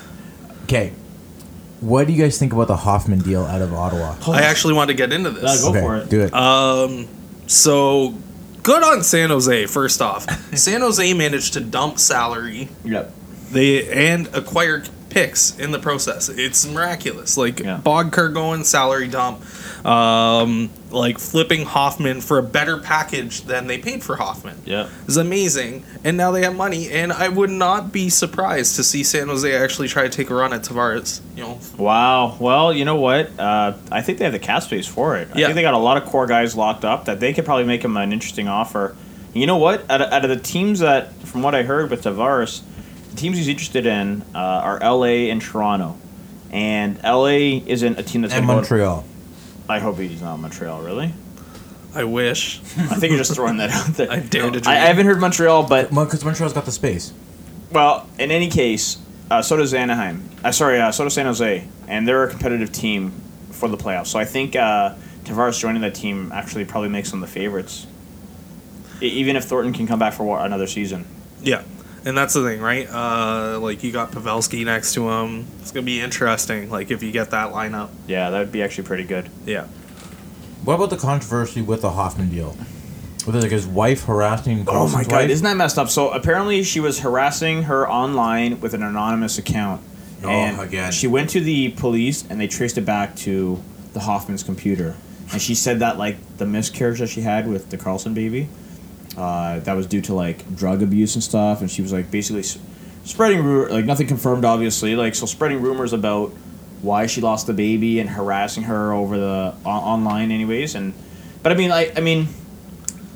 Okay. 0.65 0.93
What 1.81 2.07
do 2.07 2.13
you 2.15 2.23
guys 2.23 2.39
think 2.39 2.53
about 2.53 2.69
the 2.69 2.77
Hoffman 2.77 3.19
deal 3.19 3.45
out 3.45 3.61
of 3.61 3.75
Ottawa? 3.75 4.17
I 4.29 4.43
actually 4.43 4.75
want 4.75 4.89
to 4.89 4.95
get 4.95 5.13
into 5.13 5.31
this. 5.31 5.63
go 5.63 5.71
okay, 5.71 5.81
for 5.81 5.97
it. 5.97 6.09
do 6.09 6.21
it. 6.23 6.33
Um, 6.33 7.07
so 7.47 8.15
good 8.63 8.83
on 8.83 9.03
San 9.03 9.29
Jose. 9.31 9.67
First 9.67 10.01
off, 10.01 10.27
San 10.57 10.81
Jose 10.81 11.13
managed 11.13 11.53
to 11.55 11.61
dump 11.61 11.99
salary 11.99 12.69
Yep. 12.85 13.13
they 13.53 13.87
and 13.93 14.29
acquire 14.35 14.83
picks 15.11 15.57
in 15.59 15.73
the 15.73 15.79
process. 15.79 16.29
It's 16.31 16.67
miraculous. 16.67 17.37
Like 17.37 17.61
Yeah. 17.61 17.81
Boedker 17.85 18.33
going 18.33 18.65
salary 18.65 19.09
dump, 19.09 19.43
um, 19.85 20.71
like 20.91 21.19
flipping 21.19 21.65
Hoffman 21.65 22.21
for 22.21 22.39
a 22.39 22.43
better 22.43 22.79
package 22.79 23.43
than 23.43 23.67
they 23.67 23.79
paid 23.79 24.03
for 24.03 24.17
Hoffman. 24.17 24.57
Yep. 24.65 24.89
is 25.07 25.17
amazing. 25.17 25.85
And 26.05 26.17
now 26.17 26.31
they 26.31 26.43
have 26.43 26.57
money, 26.57 26.91
and 26.91 27.13
I 27.13 27.29
would 27.29 27.51
not 27.51 27.93
be 27.93 28.09
surprised 28.09 28.77
to 28.77 28.85
see 28.85 29.05
San 29.05 29.29
Jose 29.29 29.55
actually 29.55 29.89
try 29.89 30.05
to 30.05 30.09
take 30.09 30.31
a 30.31 30.35
run 30.35 30.53
at 30.53 30.63
Tavares. 30.63 31.21
You 31.37 31.43
know, 31.43 31.59
Wow. 31.77 32.37
Well, 32.41 32.73
you 32.73 32.85
know 32.85 32.97
what? 32.97 33.39
Uh, 33.39 33.75
I 33.93 34.01
think 34.03 34.19
they 34.19 34.25
have 34.25 34.33
the 34.33 34.39
cap 34.39 34.63
space 34.63 34.87
for 34.87 35.17
it. 35.17 35.29
I 35.35 35.39
Yeah. 35.39 35.47
think 35.47 35.57
they 35.57 35.63
got 35.63 35.75
a 35.75 35.79
lot 35.79 35.97
of 35.97 36.07
core 36.07 36.27
guys 36.27 36.55
locked 36.57 36.85
up 36.85 37.05
that 37.07 37.21
they 37.21 37.33
could 37.35 37.45
probably 37.45 37.65
make 37.65 37.85
him 37.85 37.97
an 37.97 38.13
interesting 38.13 38.49
offer. 38.49 38.97
You 39.35 39.47
know 39.47 39.57
what? 39.57 39.89
Out 39.91 40.01
of, 40.01 40.13
out 40.13 40.25
of 40.25 40.31
the 40.31 40.37
teams 40.39 40.79
that, 40.81 41.13
from 41.25 41.43
what 41.43 41.55
I 41.55 41.63
heard 41.65 41.91
with 41.91 42.05
Tavares, 42.05 42.63
the 43.11 43.17
teams 43.17 43.37
he's 43.37 43.49
interested 43.49 43.85
in 43.85 44.23
uh, 44.35 44.39
are 44.39 44.79
LA 44.81 45.29
and 45.31 45.43
Toronto. 45.43 45.97
And 46.53 46.99
LA 47.03 47.61
isn't 47.67 47.99
a 47.99 48.03
team 48.03 48.23
that's 48.23 48.33
and 48.33 48.47
gonna 48.47 48.47
go- 48.47 48.55
Montreal. 48.61 49.05
I 49.69 49.79
hope 49.79 49.99
he's 49.99 50.21
not 50.23 50.37
Montreal, 50.39 50.83
really. 50.83 51.13
I 51.95 52.05
wish. 52.05 52.61
I 52.77 52.97
think 52.97 53.11
you're 53.11 53.19
just 53.19 53.35
throwing 53.35 53.59
that 53.59 53.71
out 53.71 53.87
there. 53.95 54.11
I 54.11 54.19
dare 54.19 54.43
to 54.51 54.59
I, 54.59 54.61
dream. 54.61 54.67
I 54.67 54.75
haven't 54.77 55.07
heard 55.07 55.21
Montreal, 55.21 55.65
but 55.69 55.91
Because 55.91 56.25
Montreal's 56.25 56.53
got 56.53 56.65
the 56.65 56.73
space. 56.73 57.13
Well, 57.71 58.09
in 58.19 58.31
any 58.31 58.49
case, 58.49 58.99
uh, 59.31 59.43
so 59.43 59.57
does 59.57 59.73
Anaheim. 59.75 60.29
Uh, 60.43 60.53
sorry, 60.53 60.81
uh, 60.81 60.91
so 60.93 61.05
does 61.05 61.15
San 61.15 61.27
Jose, 61.27 61.67
and 61.89 62.07
they're 62.07 62.25
a 62.25 62.31
competitive 62.31 62.73
team 62.73 63.13
for 63.51 63.69
the 63.69 63.77
playoffs. 63.77 64.09
So 64.09 64.19
I 64.19 64.25
think 64.25 64.57
uh, 64.57 64.95
Tavares 65.25 65.59
joining 65.61 65.83
that 65.83 65.95
team 65.95 66.31
actually 66.33 66.65
probably 66.65 66.89
makes 66.91 67.11
them 67.11 67.21
the 67.21 67.27
favorites, 67.27 67.87
E- 69.01 69.07
even 69.09 69.37
if 69.37 69.45
Thornton 69.45 69.73
can 69.73 69.87
come 69.87 69.99
back 69.99 70.15
for 70.15 70.25
what, 70.25 70.45
another 70.45 70.67
season. 70.67 71.07
Yeah. 71.43 71.63
And 72.07 72.17
that's 72.17 72.35
the 72.35 72.43
thing, 72.43 72.61
right? 72.61 72.87
Uh, 72.91 73.59
like 73.61 73.83
you 73.83 73.91
got 73.93 74.13
Pavelski 74.13 74.65
next 74.65 74.95
to 74.95 75.09
him. 75.09 75.47
It's 75.61 75.71
gonna 75.73 75.87
be 75.87 76.01
interesting. 76.01 76.69
Like 76.71 76.91
if 76.91 77.03
you 77.03 77.11
get 77.13 77.31
that 77.31 77.53
lineup. 77.53 77.89
Yeah, 78.07 78.31
that 78.31 78.39
would 78.39 78.53
be 78.53 78.63
actually 78.63 78.85
pretty 78.85 79.05
good. 79.05 79.31
Yeah. 79.47 79.67
What 80.65 80.75
about 80.75 80.91
the 80.91 80.97
controversy 80.97 81.63
with 81.63 81.83
the 81.83 81.91
Hoffman 81.91 82.29
deal? 82.31 82.57
With 83.27 83.37
like 83.37 83.51
his 83.51 83.67
wife 83.67 84.05
harassing 84.05 84.65
Oh 84.69 84.87
my 84.89 85.03
god, 85.03 85.13
wife? 85.13 85.31
isn't 85.31 85.45
that 85.45 85.57
messed 85.57 85.79
up? 85.79 85.89
So 85.89 86.11
apparently 86.11 86.63
she 86.63 86.81
was 86.81 87.01
harassing 87.01 87.65
her 87.65 87.89
online 87.89 88.61
with 88.61 88.75
an 88.75 88.83
anonymous 88.83 89.39
account. 89.39 89.83
Oh, 90.23 90.29
and 90.29 90.61
again. 90.61 90.93
She 90.93 91.07
went 91.07 91.31
to 91.31 91.41
the 91.41 91.71
police 91.71 92.25
and 92.29 92.39
they 92.39 92.47
traced 92.49 92.77
it 92.77 92.85
back 92.85 93.17
to 93.17 93.63
the 93.95 94.01
Hoffman's 94.01 94.43
computer. 94.43 94.95
And 95.33 95.41
she 95.41 95.55
said 95.55 95.79
that 95.79 95.97
like 95.97 96.17
the 96.37 96.45
miscarriage 96.47 96.99
that 96.99 97.09
she 97.09 97.23
had 97.23 97.49
with 97.49 97.71
the 97.71 97.79
Karlsson 97.79 98.13
baby, 98.15 98.49
uh, 99.17 99.61
that 99.61 99.75
was 99.75 99.87
due 99.87 100.01
to 100.03 100.15
like 100.15 100.55
drug 100.57 100.83
abuse 100.83 101.15
and 101.15 101.23
stuff. 101.25 101.61
And 101.61 101.71
she 101.71 101.83
was 101.83 101.93
like 101.93 102.11
basically 102.11 102.41
s- 102.41 102.59
spreading 103.05 103.43
rumor, 103.45 103.71
like 103.71 103.85
nothing 103.85 104.07
confirmed, 104.07 104.45
obviously. 104.45 104.97
Like 104.97 105.15
so, 105.15 105.27
spreading 105.27 105.61
rumors 105.63 105.93
about 105.93 106.31
why 106.83 107.07
she 107.07 107.21
lost 107.21 107.47
the 107.47 107.55
baby 107.55 107.99
and 108.01 108.11
harassing 108.11 108.65
her 108.65 108.93
over 108.93 109.17
the 109.19 109.55
o- 109.65 109.69
online, 109.69 110.31
anyways. 110.31 110.75
And 110.75 110.93
but 111.43 111.53
I 111.53 111.55
mean, 111.55 111.71
I 111.71 111.93
I 111.97 112.01
mean, 112.01 112.29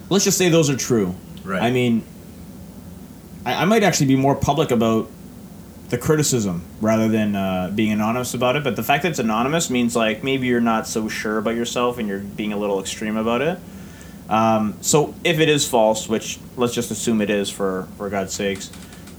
let's 0.09 0.25
just 0.25 0.39
say 0.39 0.49
those 0.49 0.71
are 0.71 0.77
true. 0.77 1.15
Right. 1.45 1.63
I 1.63 1.71
mean, 1.71 2.03
I, 3.45 3.63
I 3.63 3.65
might 3.65 3.83
actually 3.83 4.07
be 4.07 4.17
more 4.17 4.35
public 4.35 4.71
about 4.71 5.09
the 5.89 5.97
criticism 5.99 6.63
rather 6.83 7.09
than 7.09 7.35
uh, 7.35 7.73
being 7.75 7.93
anonymous 7.93 8.35
about 8.35 8.57
it. 8.57 8.63
But 8.65 8.77
the 8.77 8.83
fact 8.83 9.03
that 9.05 9.11
it's 9.11 9.19
anonymous 9.19 9.71
means 9.71 9.97
like 9.97 10.23
maybe 10.23 10.47
you're 10.47 10.61
not 10.61 10.87
so 10.87 11.09
sure 11.09 11.39
about 11.39 11.55
yourself 11.55 11.99
and 11.99 12.07
you're 12.07 12.19
being 12.19 12.53
a 12.53 12.59
little 12.59 12.79
extreme 12.79 13.17
about 13.17 13.41
it. 13.41 13.59
Um, 14.29 14.77
so 14.83 15.15
if 15.25 15.41
it 15.41 15.49
is 15.49 15.67
false, 15.67 16.09
which 16.09 16.39
let's 16.57 16.75
just 16.75 16.91
assume 16.91 17.21
it 17.21 17.31
is 17.31 17.49
for 17.51 17.89
for 17.97 18.09
God's 18.11 18.33
sakes, 18.33 18.71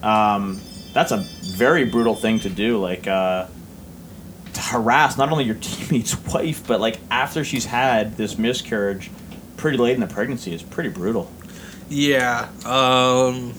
um, 0.03 0.59
that's 0.93 1.11
a 1.11 1.17
very 1.55 1.85
brutal 1.85 2.15
thing 2.15 2.39
to 2.41 2.49
do. 2.49 2.77
Like 2.79 3.07
uh, 3.07 3.47
to 4.53 4.61
harass 4.61 5.17
not 5.17 5.31
only 5.31 5.45
your 5.45 5.55
teammate's 5.61 6.15
wife, 6.25 6.65
but 6.67 6.79
like 6.79 6.99
after 7.09 7.43
she's 7.43 7.65
had 7.65 8.17
this 8.17 8.37
miscarriage, 8.37 9.09
pretty 9.57 9.77
late 9.77 9.95
in 9.95 9.99
the 9.99 10.07
pregnancy 10.07 10.53
is 10.53 10.61
pretty 10.63 10.89
brutal. 10.89 11.31
Yeah. 11.89 12.47
Um. 12.65 13.53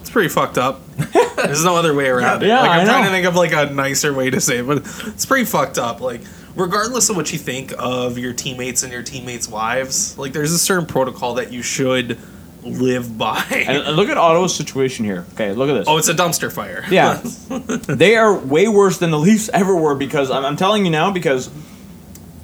It's 0.00 0.10
pretty 0.10 0.28
fucked 0.28 0.58
up. 0.58 0.84
There's 1.36 1.64
no 1.64 1.76
other 1.76 1.94
way 1.94 2.08
around 2.08 2.42
it. 2.42 2.48
Yeah, 2.48 2.62
like 2.62 2.70
I'm 2.70 2.80
I 2.80 2.84
trying 2.84 3.04
know. 3.04 3.10
to 3.10 3.14
think 3.14 3.26
of 3.26 3.36
like 3.36 3.52
a 3.52 3.72
nicer 3.72 4.12
way 4.12 4.28
to 4.30 4.40
say 4.40 4.58
it, 4.58 4.66
but 4.66 4.78
it's 5.06 5.24
pretty 5.24 5.44
fucked 5.44 5.78
up. 5.78 6.00
Like 6.00 6.22
regardless 6.60 7.08
of 7.10 7.16
what 7.16 7.32
you 7.32 7.38
think 7.38 7.72
of 7.78 8.18
your 8.18 8.32
teammates 8.32 8.82
and 8.82 8.92
your 8.92 9.02
teammates' 9.02 9.48
wives, 9.48 10.16
like 10.18 10.32
there's 10.32 10.52
a 10.52 10.58
certain 10.58 10.86
protocol 10.86 11.34
that 11.34 11.52
you 11.52 11.62
should 11.62 12.18
live 12.62 13.16
by. 13.16 13.42
And, 13.50 13.96
look 13.96 14.08
at 14.08 14.18
Ottawa's 14.18 14.54
situation 14.54 15.04
here. 15.04 15.24
Okay, 15.32 15.52
look 15.52 15.70
at 15.70 15.74
this. 15.74 15.88
oh, 15.88 15.96
it's 15.96 16.08
a 16.08 16.14
dumpster 16.14 16.52
fire. 16.52 16.84
Yeah, 16.90 17.20
they 17.88 18.16
are 18.16 18.34
way 18.34 18.68
worse 18.68 18.98
than 18.98 19.10
the 19.10 19.18
Leafs 19.18 19.48
ever 19.52 19.74
were 19.74 19.94
because 19.94 20.30
I'm, 20.30 20.44
I'm 20.44 20.56
telling 20.56 20.84
you 20.84 20.90
now 20.90 21.10
because 21.10 21.50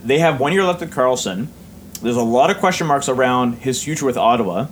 they 0.04 0.18
have 0.18 0.40
one 0.40 0.52
year 0.52 0.64
left 0.64 0.82
at 0.82 0.90
Karlsson. 0.90 1.48
There's 2.02 2.16
a 2.16 2.22
lot 2.22 2.50
of 2.50 2.58
question 2.58 2.86
marks 2.86 3.08
around 3.08 3.54
his 3.54 3.82
future 3.82 4.06
with 4.06 4.16
Ottawa, 4.16 4.66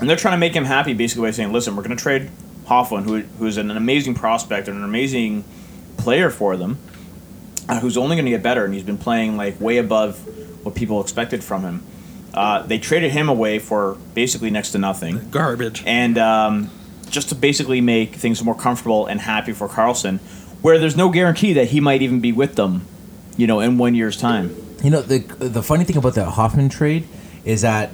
and 0.00 0.08
they're 0.08 0.16
trying 0.16 0.34
to 0.34 0.38
make 0.38 0.54
him 0.54 0.64
happy 0.64 0.94
basically 0.94 1.28
by 1.28 1.30
saying, 1.32 1.52
"Listen, 1.52 1.76
we're 1.76 1.82
going 1.82 1.96
to 1.96 2.02
trade 2.02 2.30
Hoffman, 2.66 3.04
who 3.04 3.20
who 3.38 3.46
is 3.46 3.56
an 3.56 3.70
amazing 3.70 4.14
prospect 4.14 4.68
and 4.68 4.78
an 4.78 4.84
amazing 4.84 5.44
player 5.96 6.30
for 6.30 6.56
them, 6.56 6.78
uh, 7.70 7.80
who's 7.80 7.96
only 7.96 8.16
going 8.16 8.24
to 8.26 8.30
get 8.30 8.42
better, 8.42 8.64
and 8.64 8.74
he's 8.74 8.82
been 8.82 8.98
playing 8.98 9.36
like 9.36 9.60
way 9.60 9.78
above 9.78 10.18
what 10.64 10.74
people 10.74 11.00
expected 11.00 11.42
from 11.44 11.62
him." 11.62 11.82
Uh, 12.32 12.62
they 12.62 12.78
traded 12.78 13.10
him 13.10 13.28
away 13.28 13.58
for 13.58 13.96
basically 14.14 14.50
next 14.50 14.70
to 14.72 14.78
nothing 14.78 15.28
Garbage. 15.30 15.82
and 15.84 16.16
um, 16.16 16.70
just 17.08 17.28
to 17.30 17.34
basically 17.34 17.80
make 17.80 18.14
things 18.14 18.42
more 18.44 18.54
comfortable 18.54 19.06
and 19.06 19.20
happy 19.20 19.52
for 19.52 19.66
Karlsson, 19.68 20.20
where 20.62 20.78
there's 20.78 20.96
no 20.96 21.08
guarantee 21.10 21.54
that 21.54 21.68
he 21.68 21.80
might 21.80 22.02
even 22.02 22.20
be 22.20 22.30
with 22.30 22.54
them, 22.54 22.82
you 23.36 23.46
know, 23.48 23.58
in 23.60 23.78
one 23.78 23.94
year's 23.96 24.16
time. 24.16 24.54
You 24.84 24.90
know, 24.90 25.02
the 25.02 25.18
the 25.38 25.62
funny 25.62 25.84
thing 25.84 25.96
about 25.96 26.14
the 26.14 26.24
Hoffman 26.24 26.68
trade 26.68 27.06
is 27.44 27.62
that 27.62 27.90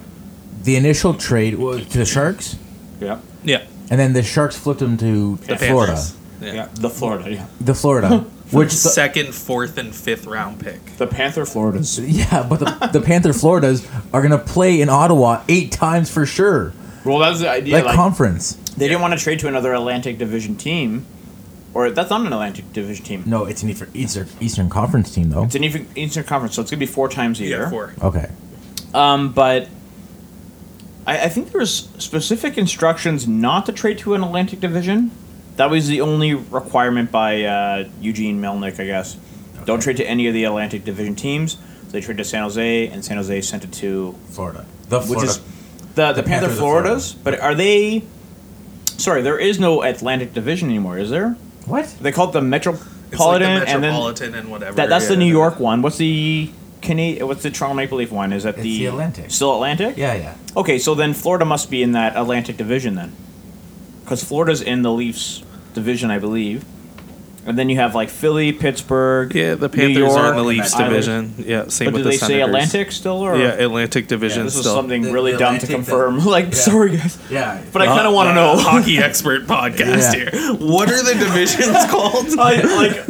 the 0.62 0.76
initial 0.76 1.14
trade 1.14 1.54
was 1.54 1.86
to 1.88 1.98
the 1.98 2.04
Sharks, 2.04 2.56
Yeah. 3.00 3.20
Yeah. 3.44 3.64
and 3.90 3.98
then 4.00 4.12
the 4.12 4.22
Sharks 4.22 4.56
flipped 4.58 4.82
him 4.82 4.96
to 4.98 5.36
The 5.46 5.56
Florida. 5.56 5.98
Yeah. 6.42 6.52
Yeah. 6.52 6.68
The 6.74 6.90
Florida. 6.90 7.30
Yeah. 7.32 7.46
The 7.60 7.74
Florida. 7.74 8.26
Which 8.52 8.70
the, 8.70 8.76
Second, 8.76 9.34
fourth, 9.34 9.76
and 9.76 9.94
fifth 9.94 10.26
round 10.26 10.60
pick. 10.60 10.84
The 10.98 11.06
Panther 11.06 11.44
Floridas. 11.44 11.98
yeah, 12.00 12.46
but 12.48 12.60
the, 12.60 12.90
the 12.92 13.00
Panther 13.00 13.32
Floridas 13.32 13.86
are 14.12 14.22
gonna 14.22 14.38
play 14.38 14.80
in 14.80 14.88
Ottawa 14.88 15.42
eight 15.48 15.72
times 15.72 16.10
for 16.10 16.24
sure. 16.26 16.72
Well, 17.04 17.18
that's 17.18 17.40
the 17.40 17.50
idea. 17.50 17.74
like, 17.74 17.84
Like, 17.86 17.94
conference. 17.96 18.54
they 18.76 18.86
didn't 18.88 19.00
want 19.00 19.14
to 19.14 19.20
trade 19.22 19.40
to 19.40 19.48
another 19.48 19.72
Atlantic 19.74 20.18
Division 20.18 20.56
team, 20.56 21.06
or 21.74 21.90
that's 21.90 22.10
not 22.10 22.20
an 22.20 22.28
Atlantic 22.32 22.72
Division 22.72 23.04
team. 23.04 23.22
No, 23.26 23.44
it's 23.46 23.62
an 23.64 23.70
Eastern 23.70 23.90
Eastern, 23.94 24.28
Eastern 24.40 24.70
Conference 24.70 25.12
team 25.12 25.30
though. 25.30 25.44
It's 25.44 25.54
an 25.56 25.64
Eastern 25.64 25.88
Eastern 25.96 26.24
Conference, 26.24 26.54
so 26.54 26.62
it's 26.62 26.70
gonna 26.70 26.78
be 26.80 26.86
four 26.86 27.08
times 27.08 27.40
a 27.40 27.44
year. 27.44 27.62
Yeah, 27.62 27.70
four. 27.70 27.94
Okay. 28.02 28.30
Um, 28.94 29.32
but 29.32 29.68
I, 31.06 31.24
I 31.24 31.28
think 31.28 31.50
there's 31.52 31.88
specific 31.98 32.56
instructions 32.58 33.26
not 33.26 33.66
to 33.66 33.72
trade 33.72 33.98
to 33.98 34.14
an 34.14 34.22
Atlantic 34.22 34.60
Division. 34.60 35.10
That 35.56 35.70
was 35.70 35.88
the 35.88 36.00
only 36.02 36.34
requirement 36.34 37.10
by 37.10 37.42
uh, 37.44 37.88
Eugene 38.00 38.40
Melnyk, 38.40 38.78
I 38.80 38.86
guess. 38.86 39.16
Don't 39.64 39.80
trade 39.82 39.96
to 39.96 40.04
any 40.04 40.28
of 40.28 40.34
the 40.34 40.44
Atlantic 40.44 40.84
Division 40.84 41.14
teams. 41.16 41.52
So 41.86 41.92
they 41.92 42.00
traded 42.00 42.18
to 42.18 42.24
San 42.24 42.42
Jose, 42.42 42.88
and 42.88 43.04
San 43.04 43.16
Jose 43.16 43.40
sent 43.40 43.64
it 43.64 43.72
to 43.74 44.14
Florida. 44.30 44.64
The 44.88 44.98
which 45.00 45.06
Florida. 45.08 45.30
is 45.30 45.38
the 45.94 46.12
the, 46.12 46.12
The 46.12 46.22
Panther 46.22 46.48
Floridas. 46.50 47.14
But 47.14 47.40
are 47.40 47.54
they? 47.54 48.04
Sorry, 48.98 49.22
there 49.22 49.38
is 49.38 49.58
no 49.58 49.82
Atlantic 49.82 50.32
Division 50.32 50.68
anymore, 50.68 50.98
is 50.98 51.10
there? 51.10 51.36
what? 51.66 51.86
They 52.00 52.12
call 52.12 52.28
it 52.28 52.32
the 52.32 52.40
Metro 52.42 52.74
It's 52.74 53.18
like 53.20 53.40
the 53.40 53.46
and 53.46 53.66
then 53.66 53.80
Metropolitan 53.80 54.34
and 54.34 54.50
whatever. 54.50 54.76
that, 54.76 54.88
that's 54.88 55.08
the. 55.08 55.16
New 55.16 55.26
York 55.26 55.58
one. 55.58 55.82
What's 55.82 55.96
the 55.98 56.50
Canadian? 56.82 57.26
What's 57.26 57.42
the 57.42 57.50
Toronto 57.50 57.74
Maple 57.74 57.98
Leaf 57.98 58.12
one? 58.12 58.32
Is 58.32 58.44
that 58.44 58.54
It's 58.54 58.62
the, 58.62 58.78
the 58.78 58.86
Atlantic. 58.86 59.30
Still 59.30 59.54
Atlantic? 59.54 59.96
Yeah, 59.96 60.14
yeah. 60.14 60.34
Okay, 60.56 60.78
so 60.78 60.94
then 60.94 61.12
Florida 61.14 61.44
must 61.44 61.70
be 61.70 61.82
in 61.82 61.92
that 61.92 62.16
Atlantic 62.16 62.56
division 62.56 62.94
then, 62.94 63.12
because 64.04 64.22
Florida's 64.22 64.60
in 64.62 64.82
the 64.82 64.92
Leafs 64.92 65.42
division, 65.76 66.10
I 66.10 66.18
believe. 66.18 66.64
And 67.48 67.56
then 67.56 67.68
you 67.68 67.76
have 67.76 67.94
like 67.94 68.08
Philly, 68.08 68.52
Pittsburgh. 68.52 69.32
Yeah, 69.32 69.54
the 69.54 69.68
New 69.68 69.72
Panthers 69.76 70.16
are 70.16 70.30
in 70.30 70.36
the 70.36 70.42
York, 70.42 70.46
Leafs 70.58 70.74
Islanders. 70.74 71.06
division. 71.06 71.44
Yeah, 71.46 71.68
same 71.68 71.84
But 71.86 71.94
with 71.94 72.00
do 72.00 72.02
the 72.02 72.10
they 72.10 72.16
say 72.16 72.40
Atlantic 72.40 72.90
still, 72.90 73.20
or 73.20 73.36
Yeah, 73.36 73.50
Atlantic 73.52 74.08
division 74.08 74.46
this 74.46 74.56
is 74.56 74.64
something 74.64 75.02
The- 75.02 75.12
really 75.12 75.30
the 75.30 75.38
dumb 75.38 75.58
to 75.60 75.66
confirm. 75.68 76.18
the- 76.18 76.28
like, 76.36 76.46
yeah. 76.46 76.50
sorry 76.54 76.96
guys, 76.96 77.16
Yeah. 77.30 77.60
but 77.72 77.82
I 77.82 77.86
kind 77.86 78.04
of 78.08 78.14
want 78.14 78.30
to 78.30 78.34
know. 78.34 78.56
hockey 78.56 78.98
expert 78.98 79.46
podcast 79.46 80.12
Yeah. 80.12 80.30
here. 80.32 80.54
What 80.54 80.90
are 80.90 81.00
the 81.04 81.14
divisions 81.14 81.76
called? 81.88 82.26
I, 82.36 82.56
like 82.62 83.06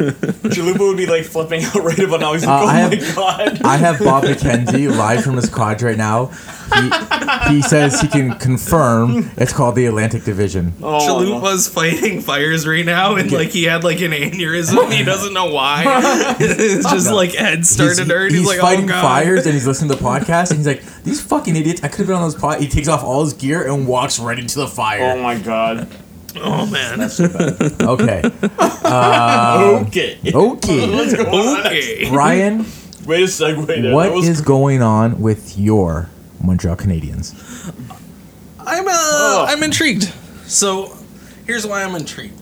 Chalupa 0.53 0.87
would 0.87 0.97
be 0.97 1.07
like 1.07 1.23
flipping 1.23 1.63
out 1.63 1.73
right 1.83 1.97
about 1.97 2.19
now. 2.19 2.33
He's 2.33 2.45
like, 2.45 2.61
Uh, 2.61 2.63
"Oh 2.63 2.67
I 2.67 2.73
my 2.89 2.95
have- 2.95 3.15
god!" 3.15 3.61
I 3.63 3.77
have 3.77 3.97
Bob 3.97 4.23
McKenzie 4.25 4.95
live 4.95 5.23
from 5.23 5.37
his 5.37 5.49
quad 5.49 5.81
right 5.81 5.97
now. 5.97 6.29
He, 6.73 7.55
he 7.55 7.61
says 7.61 8.01
he 8.01 8.07
can 8.07 8.33
confirm 8.39 9.31
it's 9.37 9.53
called 9.53 9.75
the 9.75 9.85
Atlantic 9.85 10.23
Division. 10.23 10.73
Oh, 10.81 10.99
Chalupa's 10.99 11.67
fighting 11.67 12.21
fires 12.21 12.67
right 12.67 12.85
now, 12.85 13.15
and 13.15 13.31
like 13.31 13.49
he 13.49 13.63
had 13.63 13.83
like 13.83 14.01
an 14.01 14.11
aneurysm. 14.11 14.91
He 14.91 15.03
doesn't 15.03 15.33
know 15.33 15.51
why. 15.51 15.83
it's 16.39 16.89
just 16.89 17.11
like 17.11 17.33
head 17.33 17.65
started 17.65 17.97
he's, 17.99 18.07
hurt. 18.07 18.31
he's 18.31 18.39
He's, 18.39 18.47
like, 18.47 18.59
oh, 18.59 18.61
fighting 18.61 18.85
oh 18.85 18.89
god. 18.89 19.01
fires 19.01 19.45
and 19.45 19.53
he's 19.53 19.67
listening 19.67 19.89
to 19.91 19.95
the 19.95 20.03
podcast 20.03 20.51
and 20.51 20.59
he's 20.59 20.67
like, 20.67 20.83
these 21.03 21.21
fucking 21.21 21.55
idiots. 21.55 21.83
I 21.83 21.87
could 21.87 21.99
have 21.99 22.07
been 22.07 22.15
on 22.15 22.21
those 22.23 22.35
pot. 22.35 22.59
He 22.59 22.67
takes 22.67 22.87
off 22.87 23.03
all 23.03 23.23
his 23.23 23.33
gear 23.33 23.67
and 23.67 23.87
walks 23.87 24.19
right 24.19 24.37
into 24.37 24.59
the 24.59 24.67
fire. 24.67 25.13
oh 25.17 25.21
my 25.21 25.37
god. 25.39 25.87
Oh 26.35 26.65
man. 26.65 26.99
Um, 28.87 29.87
okay. 29.87 30.17
okay. 30.23 30.33
Okay. 30.33 30.87
Let's 30.87 31.13
go 31.13 31.23
on. 31.23 31.65
okay. 31.65 32.09
Ryan, 32.09 32.59
Way 33.05 33.19
to 33.19 33.23
segue 33.25 33.65
there. 33.65 33.93
what 33.93 34.13
was 34.13 34.27
is 34.29 34.39
going 34.41 34.81
on 34.81 35.21
with 35.21 35.57
your 35.57 36.09
Montreal 36.41 36.75
Canadiens? 36.75 37.33
I'm 38.59 38.87
uh, 38.87 38.91
Oh. 38.93 39.45
I'm 39.47 39.63
intrigued. 39.63 40.03
So 40.45 40.95
here's 41.45 41.65
why 41.65 41.83
I'm 41.83 41.95
intrigued. 41.95 42.33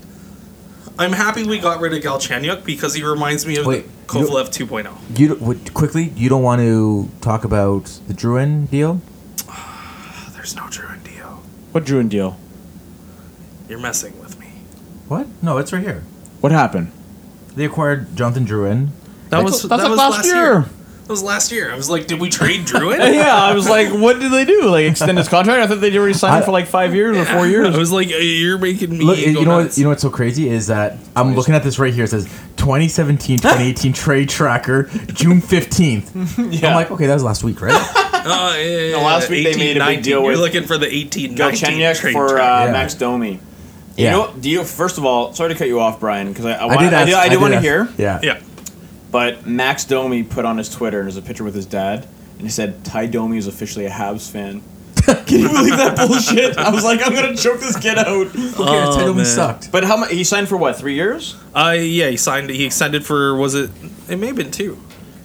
I'm 0.98 1.12
happy 1.12 1.44
we 1.44 1.60
got 1.60 1.82
rid 1.82 1.94
of 1.94 2.02
Galchenyuk 2.02 2.64
because 2.66 2.94
he 2.94 3.04
reminds 3.04 3.46
me 3.46 3.58
of 3.58 3.66
Wait, 3.66 3.86
Kovalev 4.08 4.48
2.0. 4.50 5.20
You 5.20 5.28
don't- 5.30 5.42
what, 5.42 5.74
quickly, 5.74 6.14
you 6.16 6.30
don't 6.30 6.44
want 6.44 6.62
to 6.62 7.10
talk 7.22 7.44
about 7.44 7.86
the 8.08 8.14
Drouin 8.14 8.70
deal? 8.70 9.02
There's 10.34 10.56
no 10.56 10.68
Drew 10.70 10.88
and 10.88 11.04
Dio. 11.04 11.40
What 11.72 11.84
Drouin 11.84 12.08
deal? 12.10 12.38
You're 13.68 13.80
messing 13.80 14.18
with 14.20 14.40
me. 14.40 14.48
What? 15.08 15.28
No, 15.42 15.58
it's 15.58 15.74
right 15.74 15.84
here. 15.84 16.04
What 16.40 16.52
happened? 16.52 16.92
They 17.56 17.66
acquired 17.66 18.16
Jonathan 18.16 18.46
Drouin. 18.46 18.90
That 19.30 19.44
was 19.44 19.64
that's 19.64 19.82
that 19.82 19.90
was 19.90 19.98
last 19.98 20.12
last 20.18 20.26
year. 20.28 20.36
year. 20.36 20.66
That 21.06 21.12
was 21.12 21.22
last 21.22 21.52
year. 21.52 21.72
I 21.72 21.76
was 21.76 21.88
like, 21.88 22.08
did 22.08 22.20
we 22.20 22.30
trade 22.32 22.62
Drouin? 22.62 22.98
yeah, 23.14 23.36
I 23.36 23.54
was 23.54 23.70
like, 23.70 23.90
what 23.94 24.20
did 24.20 24.32
they 24.32 24.44
do? 24.44 24.64
Like 24.72 24.86
extend 24.90 25.20
his 25.20 25.28
contract? 25.30 25.62
I 25.62 25.68
thought 25.68 25.80
they'd 25.80 25.96
already 25.96 26.16
signed 26.16 26.38
him 26.38 26.42
I- 26.42 26.46
for 26.46 26.52
like 26.52 26.66
five 26.66 26.96
years 26.96 27.16
or 27.16 27.26
four 27.26 27.46
years. 27.46 27.68
I 27.68 27.70
years. 27.70 27.78
was 27.78 27.92
like, 27.92 28.08
you're 28.10 28.58
making 28.58 28.90
me 28.98 29.06
Look, 29.06 29.18
go 29.18 29.22
you 29.24 29.46
know 29.46 29.58
what? 29.58 29.78
You 29.78 29.84
know 29.84 29.90
what's 29.92 30.02
so 30.02 30.10
crazy 30.10 30.50
is 30.50 30.66
that 30.68 30.98
I'm 31.16 31.36
looking 31.36 31.54
at 31.54 31.62
this 31.62 31.78
right 31.78 31.94
here. 31.94 32.06
It 32.06 32.10
says 32.10 32.26
2017-2018 32.58 33.94
trade 34.04 34.30
tracker, 34.30 34.84
June 35.14 35.42
15th. 35.42 36.06
Yeah. 36.56 36.70
I'm 36.70 36.76
like, 36.76 36.90
okay, 36.92 37.06
that 37.08 37.14
was 37.14 37.24
last 37.24 37.44
week, 37.44 37.62
right? 37.62 37.74
Uh, 37.74 38.54
yeah, 38.58 38.64
yeah, 38.64 38.92
No, 38.94 39.02
last 39.04 39.30
yeah, 39.30 39.36
week 39.36 39.44
they 39.46 39.58
made 39.58 39.78
a 39.78 39.82
big 39.82 39.90
18, 40.00 40.02
deal 40.04 40.22
You're 40.22 40.32
with 40.32 40.40
looking 40.40 40.64
for 40.64 40.78
the 40.78 40.88
18 40.92 41.36
19 41.36 41.96
trade 41.96 42.14
for 42.14 42.40
uh, 42.40 42.66
Yeah. 42.66 42.72
Max 42.72 42.94
Domi. 42.96 43.34
You 43.34 43.40
Yeah. 44.06 44.12
know, 44.12 44.34
do 44.40 44.50
you 44.50 44.64
first 44.64 44.98
of 44.98 45.06
all? 45.06 45.34
Sorry 45.34 45.50
to 45.54 45.56
cut 45.58 45.68
you 45.68 45.80
off, 45.80 46.00
Brian, 46.00 46.30
because 46.30 46.46
I, 46.46 46.54
I, 46.54 46.58
I 46.58 46.66
want, 46.66 46.80
did. 46.80 46.94
I 46.94 47.02
ask- 47.02 47.06
did, 47.10 47.16
I 47.16 47.30
did 47.30 47.40
want 47.42 47.54
to 47.54 47.62
hear. 47.62 47.88
Yeah. 47.98 48.20
yeah. 48.24 48.42
But 49.16 49.46
Max 49.46 49.86
Domi 49.86 50.24
put 50.24 50.44
on 50.44 50.58
his 50.58 50.68
Twitter, 50.68 51.00
and 51.00 51.08
there's 51.08 51.16
a 51.16 51.22
picture 51.22 51.46
with 51.46 51.56
his 51.56 51.66
dad, 51.66 52.06
and 52.34 52.42
he 52.42 52.50
said, 52.50 52.84
Ty 52.84 53.06
Domi 53.06 53.38
is 53.38 53.48
officially 53.48 53.86
a 53.86 53.90
Habs 53.90 54.30
fan. 54.30 54.62
Can 55.26 55.40
you 55.40 55.48
believe 55.48 55.78
that 55.78 55.96
bullshit? 55.96 56.58
I 56.58 56.70
was 56.70 56.84
like, 56.84 57.00
I'm 57.02 57.14
going 57.14 57.34
to 57.34 57.42
choke 57.42 57.62
this 57.62 57.80
kid 57.80 57.98
out. 57.98 58.08
Okay, 58.28 58.34
Oh, 58.58 58.94
title 58.94 59.14
me 59.14 59.20
man. 59.20 59.26
sucked. 59.26 59.72
But 59.72 59.86
how 59.86 59.96
much? 59.96 60.12
He 60.12 60.26
signed 60.26 60.50
for 60.50 60.58
what, 60.58 60.76
three 60.76 60.96
years? 60.96 61.34
Uh, 61.56 61.78
yeah, 61.80 62.10
he 62.10 62.18
signed. 62.18 62.50
He 62.50 62.66
extended 62.66 63.06
for 63.06 63.38
was 63.38 63.56
it? 63.56 63.70
It 64.10 64.18
may 64.18 64.28
have 64.28 64.36
been 64.36 64.52
two. 64.52 64.78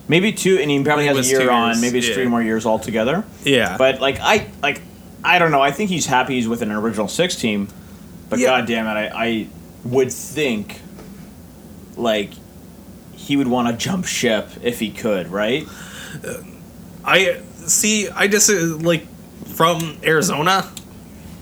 Maybe 0.07 0.31
two, 0.31 0.59
and 0.61 0.71
he 0.71 0.81
probably 0.85 1.07
has 1.07 1.27
a 1.27 1.29
year 1.29 1.41
two 1.41 1.51
on. 1.51 1.71
years, 1.71 1.81
Maybe 1.81 1.99
it's 1.99 2.07
yeah. 2.11 2.15
three 2.15 2.29
more 2.29 2.43
years 2.45 2.67
altogether. 2.67 3.25
Yeah, 3.43 3.77
But 3.77 4.01
like 4.01 4.21
I 4.21 4.51
like, 4.63 4.83
I 5.25 5.41
don't 5.41 5.51
know. 5.51 5.63
I 5.63 5.73
think 5.73 5.91
he's 5.91 6.07
happy 6.07 6.37
he's 6.37 6.47
with 6.47 6.63
an 6.63 6.71
original 6.71 7.09
six 7.09 7.35
team. 7.35 7.67
But 8.29 8.39
Yeah. 8.39 8.51
god 8.61 8.69
damn 8.69 8.87
it, 8.87 8.91
I, 9.13 9.27
I 9.27 9.49
would 9.83 10.13
think 10.13 10.81
like 11.97 12.31
he 13.31 13.37
would 13.37 13.47
want 13.47 13.69
to 13.69 13.77
jump 13.77 14.07
ship 14.07 14.49
if 14.61 14.81
he 14.81 14.91
could, 14.91 15.29
right? 15.29 15.65
I 17.05 17.41
see. 17.55 18.09
I 18.09 18.27
just 18.27 18.51
uh, 18.51 18.77
like 18.79 19.07
from 19.47 19.99
Arizona 20.03 20.69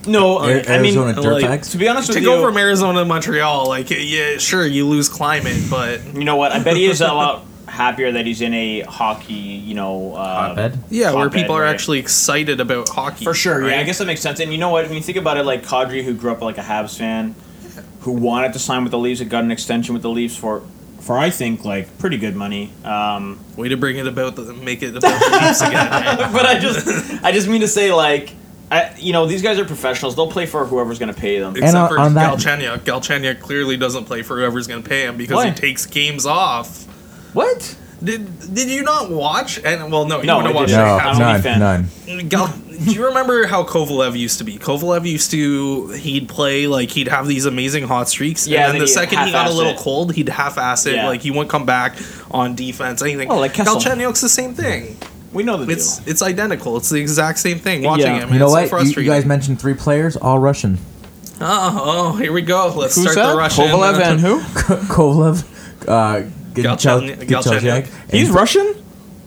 No, 0.07 0.37
Ar- 0.37 0.45
I 0.69 0.83
mean 0.83 0.99
Arizona 0.99 1.19
like, 1.19 1.45
dirtbags. 1.45 1.71
to 1.71 1.79
be 1.79 1.89
honest 1.89 2.13
to 2.13 2.19
with 2.19 2.25
go 2.25 2.37
you, 2.37 2.43
from 2.47 2.59
Arizona 2.59 2.99
to 2.99 3.05
Montreal. 3.07 3.69
Like, 3.69 3.89
yeah, 3.89 4.37
sure, 4.37 4.67
you 4.67 4.87
lose 4.87 5.09
climate, 5.09 5.57
but 5.71 6.05
you 6.15 6.25
know 6.25 6.37
what? 6.37 6.53
I 6.53 6.63
bet 6.63 6.77
he 6.77 6.85
is 6.85 7.01
a 7.01 7.07
lot 7.07 7.47
happier 7.67 8.13
that 8.13 8.27
he's 8.27 8.43
in 8.43 8.53
a 8.53 8.81
hockey, 8.81 9.33
you 9.33 9.75
know, 9.75 10.15
uh, 10.15 10.49
Hotbed? 10.49 10.79
yeah, 10.91 11.13
where 11.15 11.25
Hotbed, 11.25 11.41
people 11.41 11.55
are 11.57 11.63
right. 11.63 11.71
actually 11.71 12.01
excited 12.01 12.61
about 12.61 12.91
hockey 12.91 13.25
For 13.25 13.33
sure, 13.33 13.67
yeah. 13.67 13.81
I 13.81 13.85
guess 13.85 13.97
that 13.97 14.07
makes 14.07 14.21
sense. 14.21 14.41
And 14.41 14.53
you 14.53 14.59
know 14.59 14.69
what? 14.69 14.85
When 14.89 14.95
you 14.97 15.03
think 15.03 15.17
about 15.17 15.39
it, 15.39 15.45
like 15.45 15.63
Kadri, 15.65 16.05
who 16.05 16.13
grew 16.13 16.33
up 16.33 16.43
like 16.43 16.59
a 16.59 16.63
Habs 16.63 16.99
fan, 16.99 17.35
who 18.01 18.13
wanted 18.13 18.53
to 18.53 18.59
sign 18.59 18.83
with 18.85 18.91
the 18.91 18.99
Leafs, 18.99 19.21
and 19.23 19.31
got 19.31 19.45
an 19.45 19.51
extension 19.51 19.95
with 19.95 20.03
the 20.03 20.11
Leafs 20.11 20.37
for, 20.37 20.63
for 21.09 21.17
I 21.17 21.31
think 21.31 21.65
like 21.65 21.97
pretty 21.99 22.19
good 22.19 22.37
money. 22.37 22.71
Um, 22.85 23.41
Way 23.57 23.71
to 23.71 23.79
bring 23.79 23.97
it 23.97 24.07
about 24.07 24.37
the 24.37 24.53
make 24.53 24.83
it 24.83 24.95
about 24.95 25.01
the 25.19 25.39
Leafs 25.39 25.63
again. 25.63 25.89
man. 25.89 26.33
but 26.35 26.45
I 26.45 26.59
just, 26.59 27.25
I 27.25 27.33
just 27.33 27.49
mean 27.49 27.63
to 27.63 27.67
say 27.69 27.95
like, 27.95 28.35
I, 28.71 28.95
you 28.99 29.15
know, 29.15 29.25
these 29.25 29.41
guys 29.41 29.59
are 29.59 29.65
professionals. 29.65 30.17
They'll 30.17 30.31
play 30.31 30.45
for 30.45 30.67
whoever's 30.67 30.99
going 30.99 31.13
to 31.13 31.19
pay 31.19 31.39
them. 31.39 31.57
Except 31.57 31.75
on- 31.75 31.89
for 31.89 31.99
on 31.99 32.13
that- 32.13 32.37
Galchenyuk. 32.37 32.81
Galchenyuk 32.81 33.41
clearly 33.41 33.79
doesn't 33.79 34.05
play 34.05 34.21
for 34.21 34.37
whoever's 34.37 34.67
going 34.67 34.83
to 34.83 34.89
pay 34.89 35.07
him 35.07 35.17
because 35.17 35.37
Why? 35.37 35.49
he 35.49 35.55
takes 35.55 35.87
games 35.87 36.27
off. 36.27 36.85
What? 37.35 37.75
Did 38.03 38.55
Did 38.55 38.71
you 38.71 38.83
not 38.83 39.11
watch? 39.11 39.59
And 39.65 39.91
well, 39.91 40.05
no, 40.07 40.21
you 40.21 40.27
No, 40.27 40.37
wouldn't 40.37 40.55
I 40.55 40.57
watch 40.61 40.69
didn't. 40.69 40.85
No, 40.87 40.97
I'm 40.99 41.17
a 41.17 41.19
none, 41.19 41.35
Leaf 41.35 41.43
fan. 41.43 41.59
none. 41.59 42.29
Gal- 42.29 42.47
do 42.85 42.93
you 42.93 43.07
remember 43.07 43.45
how 43.47 43.65
Kovalev 43.65 44.17
used 44.17 44.39
to 44.39 44.45
be? 44.45 44.57
Kovalev 44.57 45.05
used 45.05 45.33
to 45.33 45.89
he'd 45.89 46.29
play 46.29 46.69
like 46.69 46.91
he'd 46.91 47.09
have 47.09 47.27
these 47.27 47.45
amazing 47.45 47.89
hot 47.89 48.09
streaks, 48.09 48.47
Yeah, 48.47 48.59
and 48.61 48.67
then 48.67 48.73
then 48.75 48.81
the 48.83 48.87
second 48.89 49.19
he 49.25 49.33
got 49.33 49.49
a 49.51 49.53
little 49.53 49.73
it. 49.73 49.79
cold, 49.79 50.15
he'd 50.15 50.29
half-ass 50.29 50.87
it. 50.87 50.95
Yeah. 50.95 51.09
Like 51.09 51.21
he 51.23 51.33
wouldn't 51.33 51.51
come 51.51 51.67
back 51.67 51.97
on 52.31 52.55
defense, 52.55 53.03
anything. 53.03 53.31
Oh, 53.33 53.39
like 53.41 53.53
Kessel. 53.55 53.77
Galchenyuk's 53.77 54.21
the 54.21 54.29
same 54.29 54.55
thing. 54.55 54.97
We 55.33 55.43
know 55.43 55.57
the 55.57 55.71
It's 55.73 55.99
deal. 55.99 56.09
it's 56.13 56.23
identical. 56.23 56.77
It's 56.77 56.89
the 56.89 57.01
exact 57.01 57.41
same 57.41 57.59
thing. 57.59 57.83
Watching 57.83 58.07
Yeah. 58.07 58.21
him, 58.21 58.33
You 58.33 58.39
know 58.39 58.57
it's 58.57 58.71
what? 58.71 58.81
So 58.83 59.01
You, 59.01 59.03
you 59.07 59.11
guys 59.11 59.25
mentioned 59.27 59.61
three 59.61 59.75
players, 59.75 60.17
all 60.17 60.39
Russian. 60.39 60.79
oh, 61.41 62.13
oh, 62.15 62.17
here 62.17 62.33
we 62.33 62.43
go. 62.43 62.73
Let's 62.77 62.95
Who's 62.95 63.11
start 63.11 63.17
that? 63.27 63.33
the 63.33 63.39
Russian. 63.39 63.65
Kovalev 63.67 64.01
and 64.01 64.21
who? 64.21 64.41
Kovalev, 64.87 65.45
uh, 65.89 66.23
Galchen- 66.23 66.33
Galchenyuk, 66.65 67.17
Galchenyuk. 67.29 68.11
He's 68.11 68.31
Russian. 68.31 68.75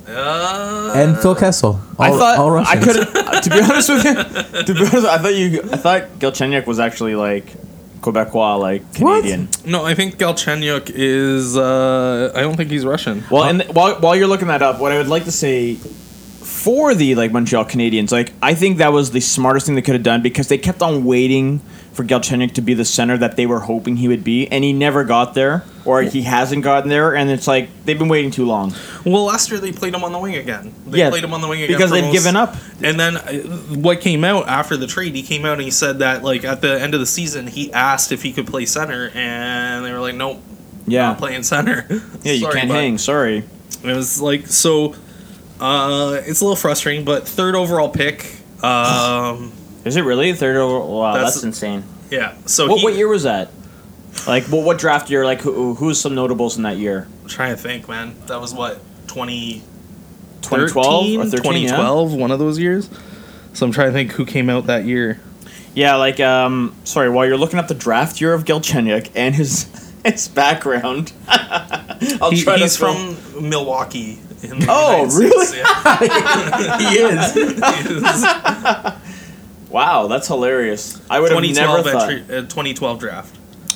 Uh, 0.07 0.93
and 0.95 1.17
Phil 1.19 1.35
Kessel. 1.35 1.79
All, 1.97 2.05
I 2.05 2.09
thought 2.09 2.39
all 2.39 2.57
I 2.57 2.75
could. 2.75 2.95
to 3.43 3.49
be 3.49 3.61
honest 3.61 3.89
with 3.89 4.03
you, 4.03 4.63
to 4.63 4.73
be 4.73 4.79
honest, 4.81 5.05
I 5.05 5.17
thought 5.17 5.35
you. 5.35 5.61
I 5.63 5.77
thought 5.77 6.19
Galchenyuk 6.19 6.65
was 6.65 6.79
actually 6.79 7.15
like 7.15 7.45
Quebecois, 8.01 8.59
like 8.59 8.93
Canadian. 8.93 9.45
What? 9.47 9.65
No, 9.65 9.85
I 9.85 9.95
think 9.95 10.15
Galchenyuk 10.15 10.91
is. 10.93 11.55
Uh, 11.55 12.31
I 12.35 12.41
don't 12.41 12.57
think 12.57 12.71
he's 12.71 12.85
Russian. 12.85 13.23
Well, 13.31 13.43
and 13.43 13.63
while 13.73 13.95
while 14.01 14.15
you're 14.15 14.27
looking 14.27 14.49
that 14.49 14.61
up, 14.61 14.79
what 14.79 14.91
I 14.91 14.97
would 14.97 15.07
like 15.07 15.23
to 15.25 15.31
say 15.31 15.75
for 15.75 16.93
the 16.93 17.15
like 17.15 17.31
Montreal 17.31 17.65
Canadiens, 17.65 18.11
like 18.11 18.33
I 18.41 18.53
think 18.53 18.79
that 18.79 18.91
was 18.91 19.11
the 19.11 19.21
smartest 19.21 19.65
thing 19.67 19.75
they 19.75 19.81
could 19.81 19.95
have 19.95 20.03
done 20.03 20.21
because 20.21 20.47
they 20.47 20.57
kept 20.57 20.81
on 20.81 21.05
waiting 21.05 21.61
for 21.93 22.03
Galchenyuk 22.05 22.53
to 22.53 22.61
be 22.61 22.73
the 22.73 22.85
center 22.85 23.17
that 23.17 23.35
they 23.35 23.45
were 23.45 23.59
hoping 23.59 23.97
he 23.97 24.07
would 24.07 24.23
be, 24.23 24.47
and 24.47 24.63
he 24.63 24.71
never 24.71 25.03
got 25.03 25.33
there, 25.33 25.63
or 25.83 26.01
he 26.03 26.21
hasn't 26.21 26.63
gotten 26.63 26.89
there, 26.89 27.13
and 27.15 27.29
it's 27.29 27.47
like 27.47 27.67
they've 27.83 27.99
been 27.99 28.07
waiting 28.07 28.31
too 28.31 28.45
long 28.45 28.73
Well, 29.05 29.25
last 29.25 29.51
year 29.51 29.59
they 29.59 29.73
played 29.73 29.93
him 29.93 30.03
on 30.05 30.11
the 30.13 30.19
wing 30.19 30.35
again. 30.35 30.73
They 30.87 30.99
Yeah, 30.99 31.09
played 31.09 31.23
him 31.23 31.33
on 31.33 31.41
the 31.41 31.47
wing 31.49 31.63
again 31.63 31.75
because 31.75 31.91
they've 31.91 32.03
most- 32.05 32.13
given 32.13 32.35
up. 32.37 32.55
And 32.81 32.97
then 32.99 33.17
uh, 33.17 33.33
what 33.75 33.99
came 33.99 34.23
out 34.23 34.47
after 34.47 34.77
the 34.77 34.87
trade? 34.87 35.15
He 35.15 35.21
came 35.23 35.43
out 35.45 35.53
and 35.53 35.61
he 35.63 35.71
said 35.71 35.99
that 35.99 36.23
like 36.23 36.45
at 36.45 36.61
the 36.61 36.79
end 36.81 36.93
of 36.93 36.99
the 37.01 37.05
season 37.05 37.47
he 37.47 37.73
asked 37.73 38.11
if 38.13 38.23
he 38.23 38.31
could 38.31 38.47
play 38.47 38.65
center, 38.65 39.11
and 39.13 39.83
they 39.85 39.91
were 39.91 39.99
like, 39.99 40.15
"Nope, 40.15 40.39
Yeah, 40.87 41.07
not 41.07 41.17
playing 41.17 41.43
center." 41.43 41.85
yeah, 42.23 42.31
you 42.33 42.39
Sorry, 42.41 42.53
can't 42.59 42.71
hang. 42.71 42.97
Sorry. 42.97 43.43
It 43.83 43.95
was 43.95 44.21
like 44.21 44.47
so. 44.47 44.95
Uh, 45.59 46.21
it's 46.25 46.39
a 46.41 46.43
little 46.45 46.55
frustrating, 46.55 47.03
but 47.05 47.27
third 47.27 47.53
overall 47.55 47.89
pick. 47.89 48.37
Um, 48.63 49.51
Is 49.85 49.95
it 49.95 50.01
really 50.03 50.33
third 50.33 50.57
over? 50.57 50.79
Wow, 50.85 51.13
That's- 51.13 51.33
that's, 51.35 51.43
insane. 51.43 51.83
yeah. 52.09 52.33
So 52.45 52.67
What, 52.67 52.79
he, 52.79 52.83
what 52.83 52.93
year 52.95 53.07
was 53.07 53.23
that? 53.23 53.49
Like, 54.27 54.43
what, 54.45 54.63
what 54.65 54.77
draft 54.77 55.09
year? 55.09 55.25
Like, 55.25 55.41
who 55.41 55.73
who's 55.75 55.99
some 55.99 56.13
notables 56.15 56.57
in 56.57 56.63
that 56.63 56.77
year? 56.77 57.07
I'm 57.23 57.29
trying 57.29 57.55
to 57.55 57.61
think, 57.61 57.87
man. 57.87 58.13
That 58.27 58.39
was 58.41 58.53
what 58.53 58.79
20, 59.07 59.61
2012 60.41 61.17
or 61.19 61.25
13? 61.25 61.29
2012, 61.29 62.13
one 62.13 62.31
of 62.31 62.37
those 62.39 62.59
years. 62.59 62.89
So 63.53 63.65
I'm 63.65 63.71
trying 63.71 63.87
to 63.87 63.93
think 63.93 64.11
who 64.11 64.25
came 64.25 64.49
out 64.49 64.67
that 64.67 64.85
year. 64.85 65.19
Yeah, 65.73 65.95
like, 65.95 66.19
um, 66.19 66.75
sorry. 66.83 67.09
While 67.09 67.25
you're 67.25 67.37
looking 67.37 67.57
up 67.59 67.67
the 67.69 67.73
draft 67.73 68.19
year 68.21 68.33
of 68.33 68.43
Galchenyuk 68.43 69.09
and 69.15 69.33
his 69.33 69.67
his 70.05 70.27
background. 70.27 71.13
I'll 71.27 72.31
He- 72.31 72.43
try 72.43 72.57
to 72.57 72.63
he's 72.63 72.75
from 72.77 73.15
Milwaukee. 73.49 74.19
In 74.43 74.57
the 74.59 74.65
Oh, 74.69 75.03
United 75.05 75.17
really? 75.19 75.45
States, 75.45 75.63
yeah. 75.63 76.77
he 76.79 76.97
is. 76.97 77.33
He 77.33 77.41
is. 77.41 79.00
Wow, 79.71 80.07
that's 80.07 80.27
hilarious. 80.27 81.01
I 81.09 81.19
would 81.19 81.31
have 81.31 81.41
never 81.41 81.81
2012 81.81 81.85
thought. 81.85 82.09
entry, 82.11 82.37
uh, 82.37 82.41
2012 82.41 82.99
draft. 82.99 83.35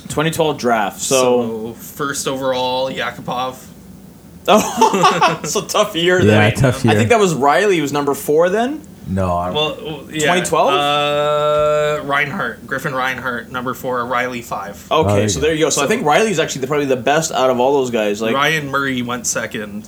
2012 0.10 0.58
draft. 0.58 1.00
So, 1.02 1.72
So, 1.72 1.74
first 1.74 2.28
overall, 2.28 2.92
Yakupov. 2.92 3.66
oh, 4.48 5.40
it's 5.44 5.56
a 5.56 5.62
tough 5.66 5.96
year. 5.96 6.20
Yeah, 6.20 6.26
then. 6.50 6.54
tough 6.56 6.84
year. 6.86 6.94
I 6.94 6.98
think 6.98 7.10
that 7.10 7.20
was 7.20 7.34
Rielly. 7.34 7.74
He 7.74 7.82
was 7.82 7.92
number 7.94 8.14
four 8.14 8.50
then. 8.50 8.82
No, 9.08 9.34
I, 9.38 9.52
Well, 9.52 9.76
yeah. 10.12 10.36
2012? 10.36 10.70
Uh, 10.74 12.04
Reinhart, 12.06 12.66
Griffin 12.68 12.94
Reinhart, 12.94 13.52
number 13.52 13.74
four. 13.74 14.00
Rielly 14.00 14.44
five. 14.44 14.86
Okay, 14.92 15.16
there 15.16 15.30
so 15.30 15.40
there 15.40 15.54
you 15.54 15.66
go. 15.66 15.70
So, 15.70 15.82
I 15.82 15.86
So- 15.86 15.88
think 15.88 16.04
Rielly's 16.04 16.40
actually 16.40 16.62
the, 16.62 16.68
probably 16.68 16.88
the 16.88 16.96
best 16.96 17.32
out 17.32 17.50
of 17.50 17.60
all 17.60 17.74
those 17.74 17.92
guys. 17.92 18.22
Like, 18.22 18.34
Ryan 18.36 18.70
Murray 18.70 19.02
went 19.02 19.28
second, 19.28 19.88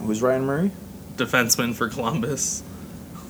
who's 0.00 0.20
Ryan 0.22 0.44
Murray? 0.44 0.70
defenseman 1.16 1.74
for 1.74 1.88
Columbus. 1.88 2.62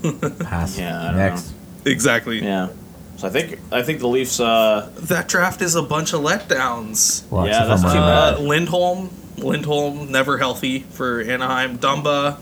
pass. 0.41 0.79
Yeah, 0.79 1.01
I 1.03 1.07
don't 1.09 1.17
Next. 1.17 1.53
Exactly. 1.85 2.43
Yeah. 2.43 2.69
So 3.17 3.29
I 3.29 3.31
think 3.31 3.59
I 3.71 3.83
think 3.83 4.01
the 4.01 4.09
Leafs. 4.09 4.41
Uh, 4.41 4.91
That 4.97 5.29
draft 5.29 5.63
is 5.63 5.75
a 5.75 5.83
bunch 5.83 6.13
of 6.13 6.21
letdowns. 6.23 7.29
Well, 7.31 7.47
Yeah, 7.47 7.63
except 7.63 7.69
that's 7.69 7.83
too 7.95 8.01
Marner. 8.01 8.37
Uh, 8.37 8.41
Lindholm, 8.41 9.11
Lindholm 9.39 10.11
never 10.13 10.39
healthy 10.39 10.81
for 10.81 11.21
Anaheim. 11.21 11.79
Dumba, 11.79 12.39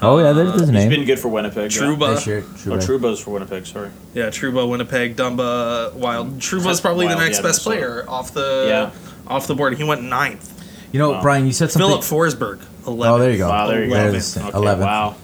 Oh 0.00 0.18
yeah, 0.18 0.32
there's 0.32 0.52
his 0.52 0.60
he's 0.62 0.70
name. 0.70 0.90
He's 0.90 0.98
been 0.98 1.06
good 1.06 1.18
for 1.18 1.28
Winnipeg. 1.28 1.72
yeah. 1.74 1.80
Trouba. 1.82 2.24
This 2.24 2.26
Oh, 2.66 2.70
Trouba. 2.70 2.78
Trouba's 3.00 3.20
for 3.20 3.30
Winnipeg. 3.30 3.66
Sorry. 3.66 3.90
Yeah, 4.14 4.26
Trouba, 4.26 4.68
Winnipeg, 4.68 5.16
Dumba, 5.16 5.92
Wild. 5.94 6.38
Trouba's 6.38 6.80
probably 6.80 7.06
Wild, 7.06 7.18
the 7.18 7.24
next 7.24 7.38
yeah, 7.38 7.42
best 7.42 7.66
Minnesota. 7.66 7.92
player 8.02 8.04
off 8.08 8.32
the 8.34 8.64
Yeah. 8.68 8.90
off 9.32 9.46
the 9.46 9.54
board. 9.54 9.76
He 9.76 9.84
went 9.84 10.02
ninth. 10.02 10.48
You 10.92 10.98
know, 10.98 11.10
Wow. 11.12 11.22
Brian, 11.22 11.46
you 11.46 11.52
said 11.52 11.70
something. 11.70 11.88
Filip 11.88 12.02
Forsberg, 12.02 12.60
eleven. 12.86 13.14
oh, 13.14 13.18
there 13.18 13.30
you 13.30 13.38
go. 13.38 13.48
Wow, 13.48 13.66
there 13.68 13.84
you 13.84 13.90
go. 13.90 14.10
There's 14.10 14.36
Okay, 14.36 14.50
11. 14.54 14.84
Wow. 14.84 15.14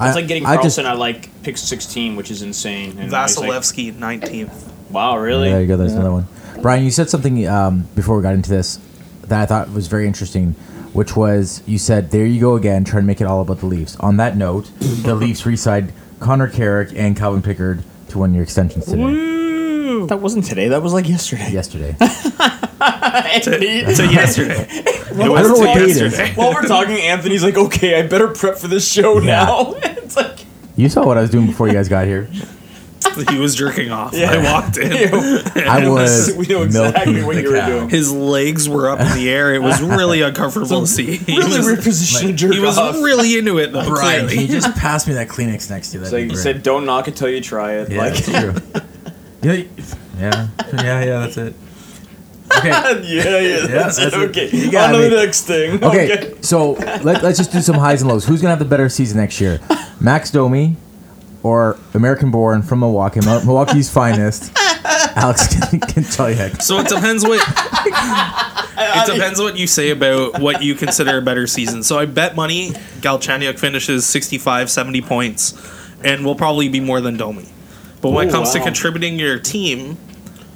I, 0.00 0.06
It's 0.08 0.16
like 0.16 0.28
getting 0.28 0.46
I 0.46 0.54
just, 0.54 0.76
Carlson 0.76 0.86
at 0.86 0.98
like 0.98 1.42
pick 1.42 1.56
16, 1.56 2.16
which 2.16 2.30
is 2.30 2.42
insane. 2.42 2.98
And 2.98 3.10
now 3.10 3.22
he's 3.22 3.38
like- 3.38 3.50
Vasilevskiy, 3.50 3.96
nineteenth. 3.98 4.72
wow, 4.90 5.18
really? 5.18 5.50
There 5.50 5.60
you 5.60 5.66
go. 5.66 5.76
There's 5.76 5.92
another 5.94 6.12
one. 6.12 6.26
Brian, 6.62 6.84
you 6.84 6.90
said 6.90 7.08
something 7.10 7.46
um, 7.48 7.86
before 7.94 8.16
we 8.16 8.22
got 8.22 8.34
into 8.34 8.50
this 8.50 8.78
that 9.22 9.40
I 9.42 9.46
thought 9.46 9.70
was 9.72 9.86
very 9.86 10.06
interesting, 10.06 10.52
which 10.92 11.14
was 11.16 11.62
you 11.66 11.78
said, 11.78 12.10
"There 12.10 12.26
you 12.26 12.40
go 12.40 12.56
again, 12.56 12.84
trying 12.84 13.02
to 13.02 13.06
make 13.06 13.20
it 13.20 13.24
all 13.26 13.40
about 13.42 13.58
the 13.60 13.66
Leafs." 13.66 13.96
On 14.00 14.16
that 14.16 14.36
note, 14.36 14.70
the 14.80 15.14
Leafs 15.22 15.44
re-signed 15.46 15.92
Connor 16.20 16.48
Carrick 16.48 16.92
and 16.96 17.16
Calvin 17.16 17.42
Pickard 17.42 17.82
to 18.08 18.18
one-year 18.18 18.42
extensions 18.42 18.86
today. 18.86 19.37
That 20.06 20.20
wasn't 20.20 20.44
today. 20.44 20.68
That 20.68 20.82
was 20.82 20.92
like 20.92 21.08
yesterday. 21.08 21.50
Yesterday. 21.50 21.96
Anthony, 22.80 23.94
So 23.94 24.04
yesterday, 24.04 24.66
I 24.70 25.04
don't 25.12 25.18
know 25.18 25.52
what 25.54 25.74
date 25.74 25.82
it 25.82 25.88
is. 25.90 26.00
yesterday. 26.00 26.32
While 26.34 26.54
we're 26.54 26.62
talking, 26.66 26.96
Anthony's 26.96 27.42
like, 27.42 27.56
"Okay, 27.56 27.98
I 27.98 28.06
better 28.06 28.28
prep 28.28 28.56
for 28.56 28.68
this 28.68 28.90
show 28.90 29.18
Yeah. 29.20 29.44
now." 29.44 29.74
it's 29.82 30.16
like, 30.16 30.44
You 30.76 30.88
saw 30.88 31.04
what 31.04 31.18
I 31.18 31.22
was 31.22 31.30
doing 31.30 31.46
before 31.46 31.66
you 31.66 31.72
guys 31.74 31.88
got 31.88 32.06
here. 32.06 32.28
he 33.30 33.38
was 33.38 33.56
jerking 33.56 33.90
off. 33.90 34.14
Yeah. 34.14 34.30
I 34.30 34.52
walked 34.52 34.76
in. 34.76 34.92
I 35.66 35.88
was. 35.88 36.32
we 36.36 36.46
know 36.46 36.62
exactly 36.62 37.14
milking 37.14 37.26
what 37.26 37.34
the 37.36 37.42
you 37.42 37.50
were 37.52 37.58
cow. 37.58 37.66
doing. 37.68 37.88
His 37.90 38.12
legs 38.12 38.68
were 38.68 38.88
up 38.90 39.00
in 39.00 39.12
the 39.16 39.28
air. 39.28 39.52
It 39.54 39.62
was 39.62 39.82
really 39.82 40.20
uncomfortable 40.22 40.82
to 40.82 40.86
see. 40.86 41.16
He 41.16 41.36
really 41.36 41.58
was, 41.58 41.66
reposition 41.66 42.36
jerk 42.36 42.52
he 42.54 42.60
was 42.60 42.78
off. 42.78 42.94
really 42.96 43.36
into 43.38 43.58
it 43.58 43.72
though. 43.72 43.88
Brian, 43.88 44.26
clearly. 44.28 44.34
can 44.34 44.42
you 44.54 44.60
just 44.60 44.76
pass 44.78 45.06
me 45.08 45.14
that 45.14 45.28
Kleenex 45.28 45.68
next 45.68 45.90
to 45.92 45.98
you? 45.98 46.04
So 46.04 46.10
That'd 46.12 46.18
he 46.20 46.28
be 46.28 46.34
great. 46.34 46.42
said, 46.42 46.62
"Don't 46.62 46.86
knock 46.86 47.08
it 47.08 47.16
till 47.16 47.28
you 47.28 47.40
try 47.40 47.72
it." 47.74 47.90
Yeah, 47.90 47.98
like, 47.98 48.14
that's 48.14 48.30
true. 48.72 48.82
Yeah, 49.42 49.52
yeah, 49.52 50.48
yeah, 50.72 51.04
yeah. 51.04 51.20
That's 51.20 51.36
it. 51.36 51.54
Okay. 52.56 52.68
yeah, 53.04 53.38
yeah, 53.38 53.66
that's, 53.66 53.96
that's 53.98 54.14
it. 54.14 54.14
it. 54.14 54.30
Okay, 54.30 54.56
You 54.56 54.70
got 54.70 54.94
on 54.94 55.02
to 55.02 55.08
the 55.10 55.16
next 55.16 55.42
thing. 55.42 55.82
Okay, 55.82 56.34
so 56.40 56.72
let, 56.72 57.22
let's 57.22 57.38
just 57.38 57.52
do 57.52 57.60
some 57.60 57.76
highs 57.76 58.02
and 58.02 58.10
lows. 58.10 58.24
Who's 58.24 58.40
gonna 58.40 58.50
have 58.50 58.58
the 58.58 58.64
better 58.64 58.88
season 58.88 59.18
next 59.18 59.40
year, 59.40 59.60
Max 60.00 60.30
Domi 60.30 60.76
or 61.42 61.78
American 61.94 62.30
born 62.30 62.62
from 62.62 62.80
Milwaukee, 62.80 63.20
Milwaukee's 63.20 63.90
finest, 63.90 64.52
Alex 65.16 65.46
Kinchaliak? 65.54 66.62
So 66.62 66.78
it 66.78 66.88
depends 66.88 67.24
what 67.24 67.40
it 68.80 69.12
depends 69.12 69.40
what 69.40 69.56
you 69.56 69.66
say 69.66 69.90
about 69.90 70.40
what 70.40 70.62
you 70.62 70.74
consider 70.74 71.18
a 71.18 71.22
better 71.22 71.46
season. 71.46 71.82
So 71.82 71.98
I 71.98 72.06
bet 72.06 72.34
money 72.34 72.70
Galchenyuk 73.00 73.58
finishes 73.58 74.06
65, 74.06 74.70
70 74.70 75.02
points 75.02 75.54
and 76.02 76.24
will 76.24 76.34
probably 76.36 76.68
be 76.68 76.80
more 76.80 77.00
than 77.00 77.16
Domi. 77.16 77.46
But 78.00 78.10
when 78.10 78.26
Oh, 78.26 78.28
it 78.28 78.32
comes 78.32 78.52
to 78.52 78.60
contributing 78.60 79.18
your 79.18 79.38
team 79.38 79.96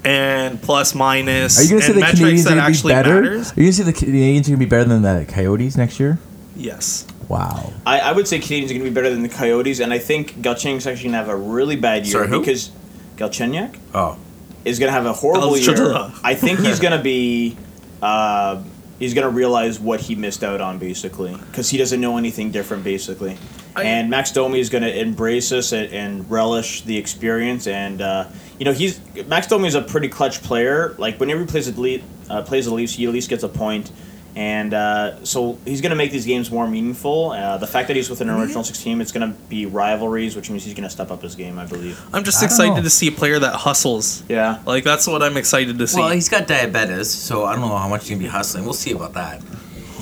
and 0.05 0.61
plus 0.63 0.95
minus 0.95 1.59
Are 1.59 1.63
you 1.63 1.71
gonna 1.71 1.83
say 1.83 1.93
the 1.93 2.01
Canadians 2.01 2.47
are 2.47 2.55
gonna 2.57 2.71
be 2.73 2.83
better? 2.89 3.23
matters, 3.23 3.53
Are 3.53 3.55
you 3.61 3.63
gonna 3.67 3.73
say 3.73 3.83
the 3.85 3.93
Canadians 3.93 4.49
are 4.49 4.51
gonna 4.53 4.59
be 4.59 4.65
better 4.67 4.85
than 4.85 5.03
the 5.03 5.25
Coyotes 5.27 5.77
next 5.77 5.99
year? 6.01 6.19
yes. 6.57 7.07
Wow. 7.29 7.73
I, 7.87 8.01
I 8.01 8.13
would 8.13 8.29
say 8.29 8.39
Canadians 8.41 8.73
are 8.73 8.75
going 8.75 8.85
to 8.85 8.91
be 8.91 8.95
better 8.95 9.09
than 9.09 9.23
the 9.23 9.29
Coyotes, 9.31 9.81
and 9.81 9.91
I 9.91 9.99
think 9.99 10.35
Galchenyuk's 10.43 10.87
actually 10.87 11.05
going 11.05 11.13
to 11.13 11.19
have 11.19 11.29
a 11.31 11.37
really 11.37 11.77
bad 11.77 12.05
year 12.05 12.13
Sorry, 12.13 12.29
who? 12.29 12.41
because 12.41 12.71
Galchenyuk 13.17 13.75
Oh, 13.95 14.19
is 14.67 14.79
going 14.79 14.89
to 14.89 14.93
have 14.93 15.07
a 15.07 15.15
horrible 15.15 15.57
year. 15.57 16.11
I 16.23 16.35
think 16.35 16.59
he's 16.61 16.79
going 16.85 16.93
to 16.95 17.03
be. 17.03 17.57
Uh, 18.03 18.63
he's 19.03 19.15
going 19.15 19.27
to 19.27 19.31
realize 19.35 19.79
what 19.81 20.01
he 20.01 20.15
missed 20.15 20.43
out 20.45 20.61
on, 20.61 20.79
basically, 20.79 21.35
because 21.37 21.71
he 21.71 21.79
doesn't 21.79 22.01
know 22.01 22.17
anything 22.19 22.51
different, 22.51 22.85
basically. 22.85 23.37
I- 23.75 23.85
and 23.85 24.11
Max 24.11 24.33
Domi 24.33 24.61
is 24.61 24.69
going 24.71 24.83
to 24.83 25.01
embrace 25.01 25.49
this 25.51 25.73
and, 25.73 25.93
and 25.93 26.31
relish 26.31 26.83
the 26.83 26.97
experience. 26.99 27.67
And 27.67 28.01
uh, 28.03 28.29
you 28.59 28.65
know, 28.65 28.73
he's 28.73 29.01
Max 29.27 29.47
Domi 29.47 29.67
is 29.69 29.75
a 29.75 29.83
pretty 29.83 30.09
clutch 30.09 30.43
player. 30.43 30.95
Like 30.99 31.19
whenever 31.19 31.41
he 31.41 31.47
plays 31.47 31.73
the 31.75 31.81
Le- 31.81 31.99
uh, 32.35 32.43
plays 32.43 32.67
the 32.67 32.75
Leafs, 32.75 32.95
he 32.95 33.07
at 33.07 33.13
least 33.13 33.29
gets 33.31 33.43
a 33.43 33.49
point. 33.49 33.91
And 34.35 34.73
uh, 34.73 35.23
so 35.25 35.59
he's 35.67 35.83
going 35.83 35.91
to 35.91 35.97
make 35.97 36.11
these 36.11 36.25
games 36.25 36.51
more 36.51 36.67
meaningful. 36.67 37.33
Uh, 37.33 37.59
the 37.59 37.67
fact 37.67 37.89
that 37.89 37.97
he's 37.97 38.09
with 38.09 38.23
an 38.23 38.31
original 38.31 38.65
six 38.65 38.83
team, 38.83 39.03
it's 39.03 39.13
going 39.13 39.31
to 39.31 39.39
be 39.49 39.67
rivalries, 39.67 40.35
which 40.37 40.49
means 40.49 40.65
he's 40.65 40.73
going 40.73 40.85
to 40.85 40.91
step 40.91 41.11
up 41.11 41.21
his 41.21 41.35
game, 41.35 41.59
I 41.59 41.67
believe. 41.67 42.01
I'm 42.15 42.25
just 42.25 42.43
I 42.43 42.47
excited 42.47 42.83
to 42.83 42.89
see 42.91 43.09
a 43.09 43.13
player 43.13 43.39
that 43.39 43.55
hustles. 43.55 44.23
Yeah. 44.31 44.63
Like 44.65 44.85
that's 44.85 45.07
what 45.07 45.23
I'm 45.23 45.37
excited 45.37 45.79
to 45.79 45.87
see. 45.87 45.99
well, 46.01 46.11
he's 46.11 46.31
got 46.31 46.47
diabetes, 46.47 47.11
so 47.11 47.45
I 47.45 47.53
don't 47.53 47.69
know 47.69 47.77
how 47.77 47.89
much 47.89 48.03
he's 48.03 48.11
gonna 48.11 48.23
be 48.23 48.29
hustling. 48.29 48.65
We'll 48.65 48.73
see 48.73 48.93
about 48.93 49.13
that. 49.15 49.43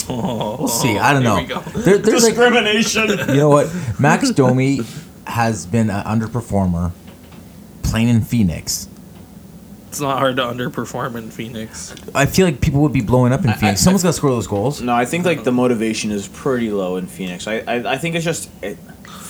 we'll 0.08 0.68
See, 0.68 0.96
I 0.96 1.12
don't 1.12 1.22
Here 1.22 1.30
know. 1.30 1.36
we 1.36 1.46
go. 1.46 1.80
There, 1.80 1.98
there's 1.98 2.22
like 2.22 2.34
Discrimination. 2.34 3.08
you 3.30 3.34
know 3.34 3.48
what? 3.48 3.68
Max 3.98 4.30
Domi 4.30 4.80
has 5.26 5.66
been 5.66 5.90
an 5.90 6.04
underperformer 6.04 6.92
playing 7.82 8.08
in 8.08 8.20
Phoenix. 8.22 8.88
It's 9.90 10.00
not 10.00 10.18
hard 10.20 10.36
to 10.36 10.42
underperform 10.42 11.16
in 11.16 11.32
Phoenix. 11.32 11.92
I 12.14 12.24
feel 12.26 12.46
like 12.46 12.60
people 12.60 12.80
would 12.82 12.92
be 12.92 13.00
blowing 13.00 13.32
up 13.32 13.44
in 13.44 13.52
Phoenix. 13.54 13.80
Someone's 13.80 14.04
got 14.04 14.10
to 14.10 14.12
score 14.12 14.30
those 14.30 14.46
goals. 14.46 14.80
no, 14.80 14.94
I 14.94 15.04
think 15.04 15.24
like 15.24 15.42
the 15.42 15.50
motivation 15.50 16.12
is 16.12 16.28
pretty 16.28 16.70
low 16.70 16.96
in 16.96 17.08
Phoenix. 17.08 17.48
I 17.48 17.56
I, 17.66 17.94
I 17.94 17.98
think 17.98 18.14
it's 18.14 18.24
just 18.24 18.48
it, 18.62 18.78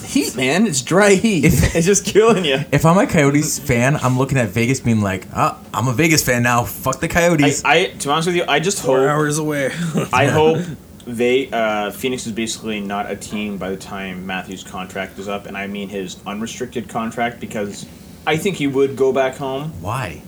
heat, 0.05 0.37
man. 0.37 0.66
It's 0.66 0.83
dry 0.83 1.14
heat. 1.14 1.46
If- 1.46 1.75
it's 1.75 1.87
just 1.87 2.05
killing 2.05 2.44
you. 2.44 2.59
If 2.73 2.85
I'm 2.85 2.99
a 2.99 3.07
Coyotes 3.07 3.59
fan, 3.59 3.96
I'm 3.96 4.18
looking 4.18 4.37
at 4.37 4.51
Vegas 4.51 4.81
being 4.81 5.01
like, 5.01 5.29
ah, 5.33 5.59
I'm 5.73 5.88
a 5.88 5.94
Vegas 5.94 6.23
fan 6.23 6.42
now. 6.42 6.64
Fuck 6.64 7.01
the 7.01 7.07
I, 7.07 7.09
Coyotes. 7.09 7.64
I 7.64 7.87
to 7.87 8.09
be 8.09 8.11
honest 8.11 8.27
with 8.27 8.37
you, 8.37 8.44
I 8.46 8.61
just 8.61 8.85
Four 8.85 8.99
hope 8.99 9.09
hours 9.09 9.38
away. 9.38 9.66
I 10.12 10.27
hope 10.27 10.59
they 11.07 11.49
uh, 11.51 11.90
Phoenix 11.90 12.27
is 12.27 12.33
basically 12.33 12.81
not 12.81 13.11
a 13.11 13.16
team 13.16 13.57
by 13.57 13.70
the 13.70 13.79
time 13.79 14.27
Matthews' 14.27 14.62
contract 14.62 15.18
is 15.18 15.27
up, 15.27 15.46
and 15.46 15.57
I 15.57 15.66
mean 15.68 15.88
his 15.88 16.18
unrestricted 16.27 16.90
contract 16.90 17.40
because 17.40 17.87
I 18.27 18.37
think 18.37 18.57
he 18.57 18.66
would 18.66 18.94
go 18.94 19.11
back 19.11 19.37
home. 19.37 19.73
Why? 19.81 20.20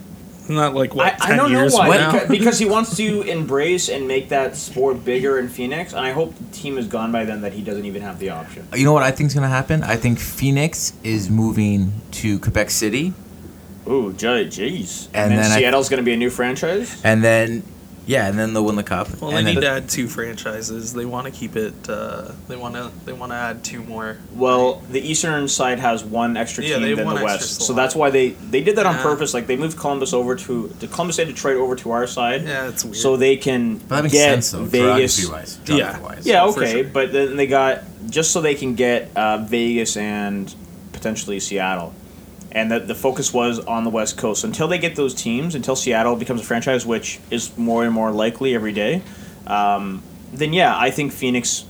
Not 0.48 0.74
like 0.74 0.94
what 0.94 1.06
I, 1.06 1.10
ten 1.26 1.32
I 1.32 1.36
don't 1.36 1.52
know 1.52 1.68
why 1.68 1.96
now. 1.96 2.12
because, 2.12 2.28
because 2.28 2.58
he 2.58 2.64
wants 2.76 2.96
to 2.96 3.22
embrace 3.22 3.88
and 3.88 4.06
make 4.08 4.28
that 4.30 4.56
sport 4.56 5.04
bigger 5.04 5.38
in 5.38 5.48
Phoenix, 5.48 5.92
and 5.92 6.04
I 6.04 6.12
hope 6.12 6.34
the 6.36 6.44
team 6.56 6.78
is 6.78 6.86
gone 6.86 7.12
by 7.12 7.24
then 7.24 7.40
that 7.42 7.52
he 7.52 7.62
doesn't 7.62 7.84
even 7.84 8.02
have 8.02 8.18
the 8.18 8.30
option. 8.30 8.66
You 8.74 8.84
know 8.84 8.92
what 8.92 9.02
I 9.02 9.10
think 9.10 9.28
is 9.28 9.34
gonna 9.34 9.48
happen? 9.48 9.82
I 9.82 9.96
think 9.96 10.18
Phoenix 10.18 10.92
is 11.04 11.30
moving 11.30 11.92
to 12.12 12.38
Quebec 12.38 12.70
City, 12.70 13.12
Ooh, 13.88 14.12
jay- 14.12 14.46
jeez. 14.46 15.06
And 15.12 15.32
And, 15.32 15.32
then, 15.32 15.50
then 15.50 15.58
Seattle's 15.58 15.88
going 15.88 15.98
to 15.98 16.04
be 16.04 16.12
a 16.12 16.16
new 16.16 16.30
franchise. 16.30 17.00
and 17.02 17.24
then 17.24 17.64
yeah, 18.06 18.28
and 18.28 18.38
then 18.38 18.52
they'll 18.52 18.64
win 18.64 18.76
the 18.76 18.82
cup. 18.82 19.08
Well, 19.20 19.30
they 19.30 19.42
need 19.42 19.60
to 19.60 19.68
add 19.68 19.88
two 19.88 20.08
franchises. 20.08 20.92
They 20.92 21.04
want 21.04 21.26
to 21.26 21.32
keep 21.32 21.56
it. 21.56 21.74
Uh, 21.88 22.32
they 22.48 22.56
want 22.56 22.74
to. 22.74 22.90
They 23.04 23.12
want 23.12 23.32
to 23.32 23.36
add 23.36 23.62
two 23.64 23.82
more. 23.84 24.18
Well, 24.34 24.82
the 24.90 25.00
eastern 25.00 25.46
side 25.48 25.78
has 25.78 26.04
one 26.04 26.36
extra 26.36 26.64
team 26.64 26.82
they 26.82 26.88
have 26.90 26.98
than 26.98 27.06
the 27.08 27.12
extra 27.14 27.24
west, 27.24 27.62
so 27.62 27.72
that's 27.72 27.94
why 27.94 28.10
they 28.10 28.30
they 28.30 28.60
did 28.62 28.76
that 28.76 28.86
on 28.86 28.96
purpose. 28.96 29.34
Like 29.34 29.46
they 29.46 29.56
moved 29.56 29.78
Columbus 29.78 30.12
over 30.12 30.34
to 30.34 30.68
the 30.80 30.88
Columbus 30.88 31.18
and 31.18 31.28
Detroit 31.28 31.56
over 31.56 31.76
to 31.76 31.90
our 31.92 32.06
side, 32.06 32.42
Yeah, 32.42 32.68
it's 32.68 32.84
weird. 32.84 32.96
so 32.96 33.16
they 33.16 33.36
can 33.36 33.76
but 33.78 33.88
that 33.88 34.02
makes 34.04 34.12
get 34.14 34.30
sense 34.42 34.50
though, 34.50 34.64
Vegas. 34.64 35.16
geography-wise. 35.16 35.58
Yeah. 35.58 35.64
geography-wise. 35.76 36.26
Yeah, 36.26 36.50
for 36.52 36.60
okay, 36.60 36.72
sure. 36.82 36.84
but 36.90 37.12
then 37.12 37.36
they 37.36 37.46
got 37.46 37.82
just 38.10 38.32
so 38.32 38.40
they 38.40 38.54
can 38.54 38.74
get 38.74 39.10
uh, 39.16 39.38
Vegas 39.38 39.96
and 39.96 40.52
potentially 40.92 41.38
Seattle, 41.40 41.94
and 42.52 42.70
that 42.70 42.86
the 42.86 42.94
focus 42.94 43.32
was 43.32 43.58
on 43.58 43.84
the 43.84 43.90
West 43.90 44.18
Coast. 44.18 44.44
Until 44.44 44.68
they 44.68 44.78
get 44.78 44.94
those 44.94 45.14
teams, 45.14 45.54
until 45.54 45.74
Seattle 45.74 46.16
becomes 46.16 46.42
a 46.42 46.44
franchise, 46.44 46.86
which 46.86 47.18
is 47.30 47.56
more 47.56 47.84
and 47.84 47.92
more 47.92 48.12
likely 48.12 48.54
every 48.54 48.72
day, 48.72 49.02
um, 49.46 50.02
then 50.32 50.52
yeah, 50.52 50.78
I 50.78 50.90
think 50.90 51.12
Phoenix. 51.12 51.64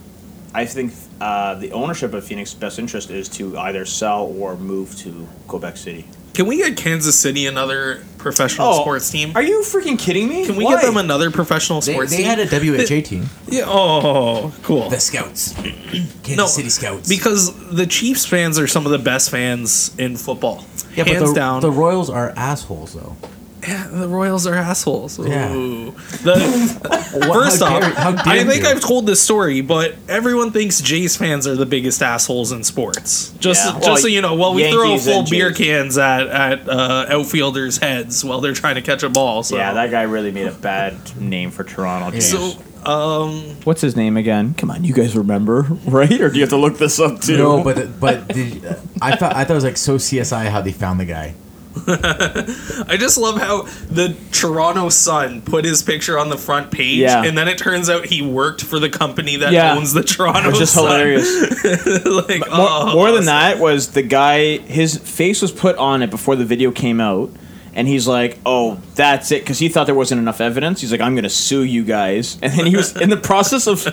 I 0.55 0.66
think 0.66 0.92
uh, 1.18 1.55
the 1.55 1.73
ownership 1.73 2.12
of 2.12 2.25
Phoenix' 2.25 2.53
best 2.53 2.79
interest 2.79 3.11
is 3.11 3.29
to 3.31 3.57
either 3.57 3.87
sell 3.87 4.25
or 4.27 4.55
move 4.57 4.95
to 4.99 5.27
Quebec 5.47 5.79
City. 5.79 6.07
Can 6.35 6.47
we 6.47 6.57
get 6.59 6.77
Kansas 6.77 7.18
City 7.18 7.47
another 7.47 8.03
professional 8.16 8.68
Oh, 8.68 8.81
sports 8.83 9.11
team? 9.11 9.33
Are 9.35 9.42
you 9.42 9.61
freaking 9.61 9.99
kidding 9.99 10.29
me? 10.29 10.47
Can 10.47 10.57
we 10.57 10.64
Why? 10.64 10.77
get 10.77 10.85
them 10.87 10.97
another 10.97 11.31
professional 11.31 11.81
They, 11.81 11.92
sports 11.92 12.11
they 12.11 12.18
team? 12.18 12.27
They 12.27 12.31
had 12.45 12.53
a 12.53 12.73
WHA 12.83 13.03
team. 13.03 13.27
yeah. 13.49 13.64
Oh, 13.66 14.53
cool. 14.62 14.88
The 14.88 14.99
Scouts. 14.99 15.53
Kansas 15.62 16.37
No, 16.37 16.47
City 16.47 16.71
Scouts. 16.71 17.09
Because 17.09 17.55
the 17.71 17.87
Chiefs 17.87 18.25
fans 18.25 18.59
are 18.59 18.66
some 18.66 18.87
of 18.87 18.92
the 18.92 18.99
best 18.99 19.31
fans 19.31 19.95
in 19.99 20.16
football. 20.16 20.64
yeah, 20.95 21.05
but 21.05 21.12
Hands 21.12 21.29
the, 21.31 21.35
down. 21.35 21.61
the 21.61 21.71
Royals 21.71 22.09
are 22.09 22.31
assholes, 22.37 22.95
though. 22.95 23.16
Yeah, 23.62 23.87
the 23.88 24.09
Royals 24.09 24.46
are 24.46 24.55
assholes. 24.55 25.18
Yeah. 25.18 25.48
The, 25.48 27.22
first 27.33 27.61
how 27.62 27.77
off, 27.77 27.81
dare- 27.83 27.90
how 27.94 28.11
dare 28.12 28.25
I 28.27 28.44
think 28.44 28.64
you. 28.64 28.68
I've 28.68 28.81
told 28.81 29.07
this 29.07 29.22
story, 29.22 29.61
but 29.61 29.94
everyone 30.09 30.51
thinks 30.51 30.81
Jays 30.81 31.16
fans 31.16 31.46
are 31.46 31.55
the 31.55 31.66
biggest 31.66 32.03
assholes 32.03 32.51
in 32.53 32.64
sports. 32.64 33.31
Just, 33.38 33.64
Yeah. 33.64 33.72
just 33.75 33.87
Well, 33.87 33.96
so 33.98 34.07
you 34.09 34.20
know, 34.20 34.35
well, 34.35 34.55
we 34.55 34.62
Yankees 34.62 35.05
throw 35.05 35.14
full 35.14 35.25
beer 35.31 35.53
cans 35.53 35.96
at 35.98 36.27
at 36.27 36.68
uh, 36.68 37.07
outfielders' 37.09 37.79
heads 37.79 38.25
while 38.25 38.40
they're 38.40 38.53
trying 38.53 38.75
to 38.77 38.83
catch 38.83 39.03
a 39.05 39.09
ball. 39.09 39.42
So, 39.42 39.57
Yeah, 39.57 39.75
that 39.75 39.90
guy 39.90 40.03
really 40.03 40.33
made 40.33 40.46
a 40.48 40.53
bad 40.53 40.94
name 41.20 41.51
for 41.53 41.62
Toronto. 41.62 42.11
James. 42.11 42.31
so 42.31 42.53
um, 42.85 43.42
What's 43.62 43.81
his 43.81 43.94
name 43.94 44.16
again? 44.16 44.55
Come 44.55 44.72
on, 44.72 44.83
you 44.83 44.92
guys 44.92 45.16
remember, 45.16 45.62
right? 45.87 46.20
Or 46.20 46.29
do 46.31 46.35
you 46.35 46.40
have 46.42 46.51
to 46.51 46.57
look 46.57 46.79
this 46.79 46.98
up 46.98 47.20
too? 47.20 47.37
No, 47.38 47.62
but 47.62 48.01
but 48.01 48.27
did, 48.27 48.64
I 49.01 49.14
thought 49.14 49.37
I 49.37 49.44
thought 49.44 49.51
it 49.53 49.55
was 49.55 49.62
like 49.64 49.77
so 49.77 49.96
CSI 49.98 50.46
how 50.48 50.61
they 50.62 50.72
found 50.72 50.98
the 50.98 51.05
guy. 51.05 51.35
I 51.87 52.96
just 52.98 53.16
love 53.18 53.38
how 53.38 53.62
the 53.90 54.14
Toronto 54.32 54.88
Sun 54.88 55.42
put 55.42 55.64
his 55.64 55.82
picture 55.82 56.18
on 56.18 56.28
the 56.28 56.37
front 56.37 56.70
page, 56.70 56.98
Yeah. 56.98 57.24
and 57.24 57.37
then 57.37 57.48
it 57.48 57.58
turns 57.58 57.88
out 57.88 58.06
he 58.06 58.22
worked 58.22 58.62
for 58.62 58.78
the 58.78 58.90
company 58.90 59.37
that 59.37 59.52
Yeah. 59.52 59.74
owns 59.74 59.92
the 59.92 60.02
Toronto 60.02 60.50
which 60.50 60.61
is 60.61 60.70
Sun. 60.70 60.85
hilarious. 60.85 61.26
like, 62.06 62.40
More, 62.40 62.48
oh, 62.50 62.92
more 62.94 63.12
than 63.12 63.24
that 63.26 63.58
was 63.58 63.88
the 63.92 64.02
guy. 64.02 64.58
His 64.58 64.96
face 64.98 65.40
was 65.42 65.50
put 65.52 65.76
on 65.76 66.02
it 66.02 66.11
before 66.11 66.37
the 66.37 66.44
video 66.44 66.70
came 66.70 67.00
out, 67.00 67.30
and 67.74 67.88
he's 67.88 68.06
like, 68.06 68.38
"Oh, 68.44 68.80
that's 68.94 69.30
it," 69.32 69.42
because 69.42 69.58
he 69.58 69.68
thought 69.68 69.87
there 69.87 69.94
wasn't 69.94 70.20
enough 70.20 70.40
evidence. 70.40 70.80
He's 70.80 70.92
like, 70.92 71.00
"I'm 71.00 71.14
going 71.14 71.24
to 71.24 71.30
sue 71.30 71.62
you 71.64 71.85
guys," 71.85 72.38
and 72.42 72.52
then 72.52 72.66
he 72.66 72.76
was 72.76 72.96
in 72.96 73.11
the 73.11 73.16
process 73.16 73.66
of 73.66 73.87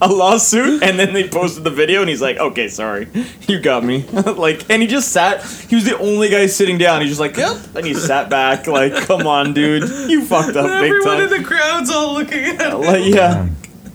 a 0.00 0.08
lawsuit, 0.08 0.82
and 0.82 0.98
then 0.98 1.12
they 1.12 1.28
posted 1.28 1.64
the 1.64 1.70
video, 1.70 2.00
and 2.00 2.08
he's 2.08 2.22
like, 2.22 2.36
"Okay, 2.38 2.68
sorry, 2.68 3.08
you 3.48 3.60
got 3.60 3.84
me." 3.84 4.02
like, 4.12 4.68
and 4.70 4.82
he 4.82 4.88
just 4.88 5.10
sat. 5.12 5.42
He 5.68 5.74
was 5.76 5.84
the 5.84 5.98
only 5.98 6.28
guy 6.28 6.46
sitting 6.46 6.78
down. 6.78 7.00
He's 7.00 7.10
just 7.10 7.20
like, 7.20 7.36
"Yep," 7.36 7.76
and 7.76 7.86
he 7.86 7.94
sat 7.94 8.28
back, 8.30 8.66
like, 8.66 8.94
"Come 9.06 9.26
on, 9.26 9.54
dude, 9.54 9.88
you 10.10 10.24
fucked 10.24 10.56
up 10.56 10.66
big 10.80 10.90
Everyone 10.90 11.22
in 11.22 11.28
time." 11.30 11.42
the 11.42 11.44
crowd's 11.46 11.90
all 11.90 12.14
looking 12.14 12.44
at 12.44 12.60
uh, 12.60 12.78
him. 12.78 12.86
like, 12.86 13.04
yeah. 13.14 13.48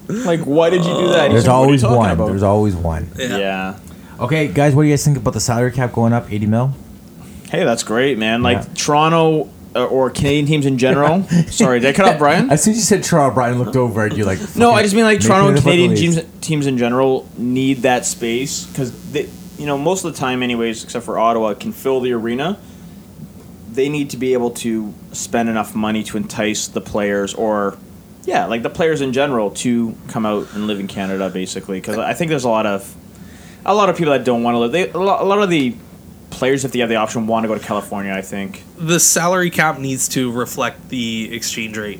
Like, 0.08 0.40
why 0.42 0.72
did 0.72 0.84
you 0.86 0.94
do 0.96 1.08
that? 1.10 1.30
He's 1.32 1.44
There's 1.44 1.48
like, 1.48 1.54
"What 1.54 1.60
are 1.60 1.60
you 1.60 1.66
always 1.66 1.82
talking 1.84 1.98
one. 1.98 2.12
about?" 2.12 2.28
There's 2.30 2.44
always 2.44 2.76
one. 2.76 3.10
yeah. 3.18 3.78
Okay, 4.20 4.48
guys, 4.50 4.76
what 4.76 4.82
do 4.84 4.88
you 4.90 4.94
guys 4.94 5.06
think 5.06 5.18
about 5.18 5.34
the 5.34 5.40
salary 5.40 5.72
cap 5.72 5.94
going 5.94 6.12
up 6.14 6.30
80 6.32 6.46
mil? 6.48 6.74
Hey, 7.50 7.64
that's 7.64 7.84
great, 7.84 8.18
man. 8.18 8.42
Like 8.44 8.58
Yeah. 8.58 8.74
Toronto 8.76 9.50
uh, 9.76 9.86
or 9.86 10.10
Canadian 10.10 10.46
teams 10.46 10.66
in 10.66 10.78
general. 10.78 11.24
Sorry, 11.50 11.80
did 11.80 11.90
I 11.90 11.94
cut 11.94 12.08
off 12.14 12.18
Brian? 12.20 12.50
As 12.50 12.64
soon 12.64 12.72
as 12.72 12.78
you 12.78 12.84
said 12.84 13.04
Toronto, 13.04 13.34
Brian 13.36 13.60
looked 13.60 13.76
over 13.76 14.02
at 14.06 14.18
you 14.18 14.26
like. 14.26 14.40
No, 14.56 14.72
I 14.72 14.84
just 14.84 14.96
mean 14.96 15.04
like 15.04 15.20
Toronto 15.20 15.50
and 15.50 15.60
Canadian 15.60 15.96
teams 15.96 16.20
teams 16.42 16.66
in 16.68 16.78
general 16.78 17.28
need 17.38 17.80
that 17.84 18.06
space 18.06 18.66
because 18.66 19.12
they, 19.12 19.30
you 19.58 19.66
know, 19.66 19.78
most 19.78 20.06
of 20.06 20.14
the 20.14 20.18
time, 20.20 20.42
anyways, 20.42 20.84
except 20.84 21.06
for 21.06 21.20
Ottawa, 21.20 21.54
can 21.54 21.72
fill 21.72 22.00
the 22.00 22.14
arena. 22.14 22.58
They 23.72 23.90
need 23.90 24.10
to 24.12 24.18
be 24.18 24.34
able 24.34 24.50
to 24.52 24.94
spend 25.12 25.48
enough 25.50 25.76
money 25.76 26.04
to 26.04 26.18
entice 26.18 26.68
the 26.68 26.82
players, 26.82 27.34
or 27.36 27.78
yeah, 28.26 28.46
like 28.46 28.64
the 28.64 28.70
players 28.70 29.02
in 29.02 29.14
general, 29.14 29.52
to 29.52 29.96
come 30.08 30.26
out 30.26 30.48
and 30.54 30.66
live 30.66 30.80
in 30.80 30.88
Canada, 30.88 31.30
basically. 31.30 31.80
Because 31.80 31.98
I 31.98 32.14
think 32.14 32.30
there's 32.30 32.44
a 32.44 32.50
lot 32.50 32.66
of 32.66 32.96
a 33.66 33.76
lot 33.76 33.90
of 33.90 33.98
people 33.98 34.14
that 34.14 34.26
don't 34.26 34.42
want 34.42 34.56
to 34.56 34.60
live. 34.60 34.72
They, 34.72 34.90
a 34.90 34.98
lot 34.98 35.22
a 35.22 35.26
lot 35.26 35.42
of 35.42 35.50
the 35.50 35.76
players, 36.30 36.66
if 36.66 36.72
they 36.72 36.80
have 36.80 36.90
the 36.90 36.96
option, 36.98 37.28
want 37.28 37.44
to 37.44 37.48
go 37.48 37.56
to 37.56 37.64
California. 37.64 38.14
I 38.14 38.22
think. 38.22 38.64
The 38.78 39.00
salary 39.00 39.50
cap 39.50 39.80
needs 39.80 40.08
to 40.10 40.32
reflect 40.32 40.90
the 40.90 41.34
exchange 41.34 41.78
rate. 41.78 42.00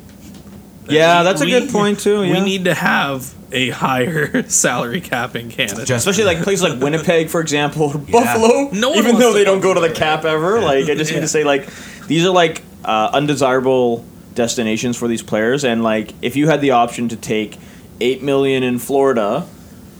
Yeah, 0.88 1.20
We- 1.20 1.24
that's 1.24 1.40
a 1.40 1.44
we- 1.44 1.50
good 1.50 1.70
point 1.70 2.00
too. 2.00 2.22
Yeah. 2.24 2.32
We 2.34 2.40
need 2.40 2.64
to 2.64 2.74
have 2.74 3.32
a 3.52 3.70
higher 3.70 4.42
salary 4.48 5.00
cap 5.00 5.36
in 5.36 5.50
Canada. 5.50 5.84
Just- 5.84 6.06
especially 6.06 6.24
like 6.32 6.42
places 6.44 6.62
like 6.68 6.80
Winnipeg, 6.82 7.28
for 7.30 7.40
example, 7.40 7.84
or 7.94 7.98
Buffalo. 7.98 8.70
No 8.72 8.90
one 8.90 8.98
even 8.98 9.18
though 9.18 9.32
they 9.32 9.44
don't 9.44 9.60
go 9.60 9.74
to 9.74 9.80
the 9.80 9.90
cap 9.90 10.24
ever, 10.24 10.60
like 10.60 10.88
I 10.88 10.94
just 10.94 11.10
mean 11.10 11.16
Yeah. 11.18 11.20
to 11.22 11.28
say, 11.28 11.44
like 11.44 11.68
these 12.06 12.24
are 12.26 12.30
like 12.32 12.62
uh, 12.84 13.10
undesirable 13.12 14.04
destinations 14.34 14.96
for 14.96 15.06
these 15.08 15.22
players, 15.22 15.64
and 15.64 15.82
like 15.82 16.14
if 16.22 16.36
you 16.36 16.48
had 16.48 16.60
the 16.60 16.70
option 16.72 17.08
to 17.08 17.16
take 17.16 17.58
eight 18.00 18.22
million 18.22 18.62
in 18.62 18.78
Florida. 18.78 19.46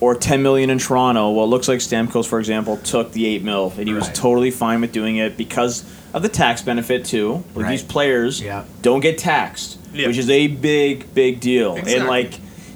Or 0.00 0.14
ten 0.14 0.42
million 0.42 0.70
in 0.70 0.78
Toronto. 0.78 1.30
Well, 1.30 1.44
it 1.44 1.48
looks 1.48 1.68
like 1.68 1.78
Stamkos, 1.80 2.26
for 2.26 2.38
example, 2.38 2.78
took 2.78 3.12
the 3.12 3.26
eight 3.26 3.42
mil, 3.42 3.72
and 3.76 3.86
he 3.86 3.92
was 3.92 4.06
Right. 4.06 4.14
totally 4.14 4.50
fine 4.50 4.80
with 4.80 4.92
doing 4.92 5.16
it 5.16 5.36
because 5.36 5.84
of 6.14 6.22
the 6.22 6.28
tax 6.30 6.62
benefit 6.62 7.04
too. 7.04 7.44
Like 7.54 7.64
Right. 7.64 7.70
these 7.72 7.82
players 7.82 8.40
Yeah. 8.40 8.62
don't 8.80 9.00
get 9.00 9.18
taxed, 9.18 9.76
Yeah. 9.92 10.06
which 10.06 10.16
is 10.16 10.30
a 10.30 10.46
big, 10.46 11.12
big 11.14 11.40
deal. 11.40 11.72
Exactly. 11.74 11.94
And 11.96 12.06
like, 12.08 12.32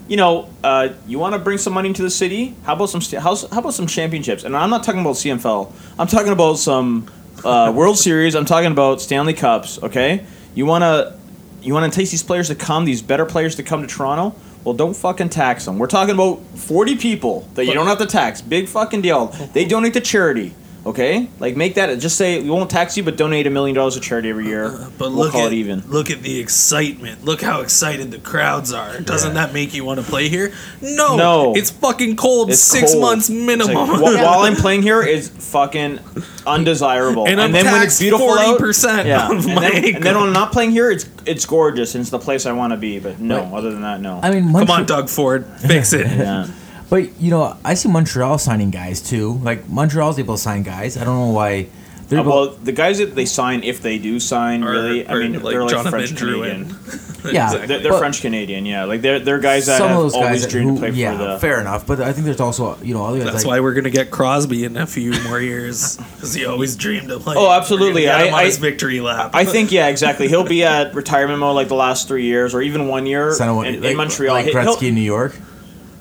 you 0.07 0.19
know, 0.19 0.47
uh, 0.63 0.89
you 1.09 1.19
want 1.19 1.33
to 1.33 1.39
bring 1.39 1.57
some 1.57 1.73
money 1.73 1.89
into 1.89 2.03
the 2.03 2.11
city? 2.11 2.55
How 2.65 2.75
about 2.75 2.91
some? 2.91 3.01
sta- 3.01 3.21
How, 3.21 3.35
how 3.51 3.61
about 3.61 3.73
some 3.73 3.87
championships? 3.87 4.45
And 4.45 4.55
I'm 4.55 4.69
not 4.69 4.83
talking 4.85 5.01
about 5.01 5.17
CMFL. 5.17 5.73
I'm 5.99 6.07
talking 6.07 6.31
about 6.33 6.59
some 6.59 7.07
uh, 7.43 7.73
World 7.75 7.97
Series. 7.99 8.35
I'm 8.35 8.45
talking 8.45 8.71
about 8.71 9.01
Stanley 9.01 9.33
Cups. 9.33 9.79
Okay, 9.83 10.21
you 10.55 10.67
wanna 10.67 11.15
you 11.63 11.73
wanna 11.73 11.87
entice 11.87 12.11
these 12.11 12.23
players 12.23 12.49
to 12.49 12.55
come, 12.55 12.85
these 12.85 13.01
better 13.01 13.25
players 13.25 13.55
to 13.57 13.63
come 13.63 13.81
to 13.81 13.87
Toronto. 13.89 14.35
Well, 14.65 14.75
don't 14.75 14.95
fucking 14.95 15.29
tax 15.29 15.67
them. 15.67 15.79
We're 15.79 15.87
talking 15.87 16.15
about 16.15 16.41
40 16.57 16.97
people 16.97 17.47
that 17.55 17.67
you 17.67 17.75
don't 17.75 17.87
have 17.87 17.99
to 17.99 18.07
tax. 18.07 18.41
Big 18.41 18.67
fucking 18.67 19.03
deal. 19.03 19.27
They 19.53 19.65
donate 19.67 19.93
to 19.95 20.01
charity. 20.01 20.55
Okay, 20.87 21.31
like 21.41 21.57
make 21.57 21.77
that. 21.77 21.99
Just 21.99 22.19
say 22.19 22.43
we 22.43 22.51
won't 22.51 22.71
tax 22.71 22.95
you, 22.97 23.03
but 23.03 23.17
donate 23.17 23.47
a 23.47 23.51
million 23.51 23.75
dollars 23.75 23.95
to 23.95 24.01
charity 24.01 24.29
every 24.29 24.47
year. 24.47 24.67
Uh, 24.67 24.91
but 24.99 25.09
we'll 25.09 25.25
look 25.25 25.33
call 25.33 25.47
at 25.47 25.53
it 25.53 25.57
even. 25.57 25.81
look 25.89 26.11
at 26.11 26.21
the 26.21 26.39
excitement. 26.39 27.25
Look 27.25 27.41
how 27.41 27.63
excited 27.63 28.11
the 28.11 28.19
crowds 28.19 28.71
are. 28.71 29.01
Doesn't 29.01 29.33
that 29.35 29.55
make 29.55 29.73
you 29.73 29.83
want 29.85 30.01
to 30.01 30.07
play 30.07 30.29
here? 30.29 30.53
No, 30.83 31.17
No. 31.17 31.55
It's 31.57 31.71
fucking 31.71 32.17
cold. 32.17 32.51
It's 32.51 32.61
six 32.61 32.93
cold. 32.93 33.03
months 33.03 33.31
minimum. 33.31 33.75
like, 33.75 33.99
wh- 33.99 34.03
while 34.23 34.41
I'm 34.41 34.57
playing 34.57 34.83
here, 34.83 35.01
it's 35.03 35.29
fucking 35.29 36.01
undesirable. 36.47 37.27
And 37.29 37.41
I'm 37.41 37.53
then 37.53 37.65
when 37.65 37.83
it's 37.83 37.99
beautiful 37.99 38.29
40% 38.29 39.07
yeah. 39.07 39.31
and, 39.31 39.41
then, 39.41 39.95
and 39.95 40.05
then 40.05 40.17
when 40.17 40.27
I'm 40.27 40.33
not 40.33 40.53
playing 40.53 40.73
here, 40.73 40.91
it's 40.91 41.09
it's 41.25 41.47
gorgeous 41.47 41.95
and 41.95 42.03
it's 42.03 42.11
the 42.11 42.19
place 42.19 42.45
I 42.45 42.53
want 42.53 42.73
to 42.73 42.77
be. 42.77 42.99
But 42.99 43.21
no, 43.21 43.57
other 43.57 43.73
than 43.73 43.83
that, 43.83 44.01
no. 44.01 44.21
I 44.23 44.31
mean, 44.31 44.45
Come 44.45 44.53
Montreal, 44.53 44.81
on, 44.81 44.87
Doug 44.87 45.09
Ford, 45.09 45.47
fix 45.61 45.93
it. 45.95 46.07
yeah. 46.11 46.47
But 46.91 47.21
you 47.21 47.31
know, 47.31 47.57
I 47.65 47.75
see 47.75 47.89
Montreal 47.89 48.39
signing 48.39 48.71
guys 48.71 49.01
too. 49.01 49.35
Like 49.43 49.69
Montreal's 49.69 50.19
able 50.19 50.35
to 50.37 50.41
sign 50.41 50.63
guys. 50.63 50.97
I 50.97 51.05
don't 51.05 51.17
know 51.17 51.31
why. 51.35 51.67
They're 52.09 52.19
Uh, 52.19 52.23
able- 52.23 52.33
well, 52.33 52.57
the 52.63 52.73
guys 52.73 52.99
that 52.99 53.15
they 53.15 53.25
sign, 53.25 53.65
if 53.65 53.81
they 53.81 53.97
do 53.97 54.21
sign, 54.21 54.63
Or- 54.63 54.73
really, 54.73 55.09
I 55.09 55.15
mean, 55.15 55.33
like 55.43 55.53
they're 55.55 55.63
like 55.63 55.71
Jonathan 55.71 55.91
French 55.91 56.15
Canadian. 56.17 56.67
Drouin. 56.67 57.33
yeah, 57.33 57.57
They're, 57.67 57.79
they're 57.81 57.93
French 57.95 58.21
Canadian, 58.21 58.67
yeah. 58.67 58.85
Like 58.85 59.01
they're 59.01 59.19
they're 59.21 59.39
guys 59.39 59.65
that 59.67 59.79
some 59.79 59.89
have 59.89 59.97
of 59.97 60.03
those 60.05 60.15
always 60.15 60.43
guys 60.43 60.53
dreamed 60.53 60.69
who, 60.73 60.75
to 60.75 60.81
play 60.81 60.91
yeah, 60.91 61.17
for 61.17 61.25
the. 61.25 61.39
fair 61.39 61.59
enough. 61.63 61.87
But 61.87 62.03
I 62.03 62.13
think 62.13 62.27
there's 62.27 62.41
also 62.41 62.77
you 62.83 62.93
know 62.93 63.07
other 63.07 63.21
guys 63.21 63.33
That's 63.33 63.45
like 63.47 63.53
why 63.53 63.61
we're 63.61 63.73
gonna 63.73 63.89
get 63.89 64.11
Crosby 64.11 64.65
in 64.65 64.77
a 64.77 64.87
few 64.87 65.13
more 65.23 65.41
years 65.41 65.97
because 65.97 66.35
he 66.35 66.45
always 66.45 66.77
dreamed 66.77 67.11
of 67.11 67.23
playing. 67.23 67.39
Oh, 67.41 67.51
absolutely. 67.51 68.03
We're 68.03 68.09
get 68.09 68.21
him 68.29 68.35
I- 68.35 68.37
on 68.37 68.43
I- 68.43 68.45
his 68.45 68.59
victory 68.59 69.01
lap. 69.01 69.31
I 69.33 69.47
think 69.47 69.73
yeah, 69.73 69.87
exactly. 69.89 70.29
He'll 70.29 70.45
be 70.45 70.63
at 70.63 70.95
retirement 70.95 71.39
mode 71.39 71.57
like 71.57 71.69
the 71.69 71.75
last 71.75 72.07
three 72.07 72.27
years, 72.27 72.55
or 72.55 72.61
even 72.61 72.87
one 72.89 73.07
year 73.07 73.33
Son 73.33 73.49
of- 73.49 73.65
in, 73.65 73.83
in 73.83 73.97
Montreal. 73.97 74.35
like 74.35 74.45
He- 74.45 74.51
he'll- 74.53 74.77
Gretzky 74.77 74.89
in 74.89 74.95
New 74.95 75.01
York. 75.01 75.35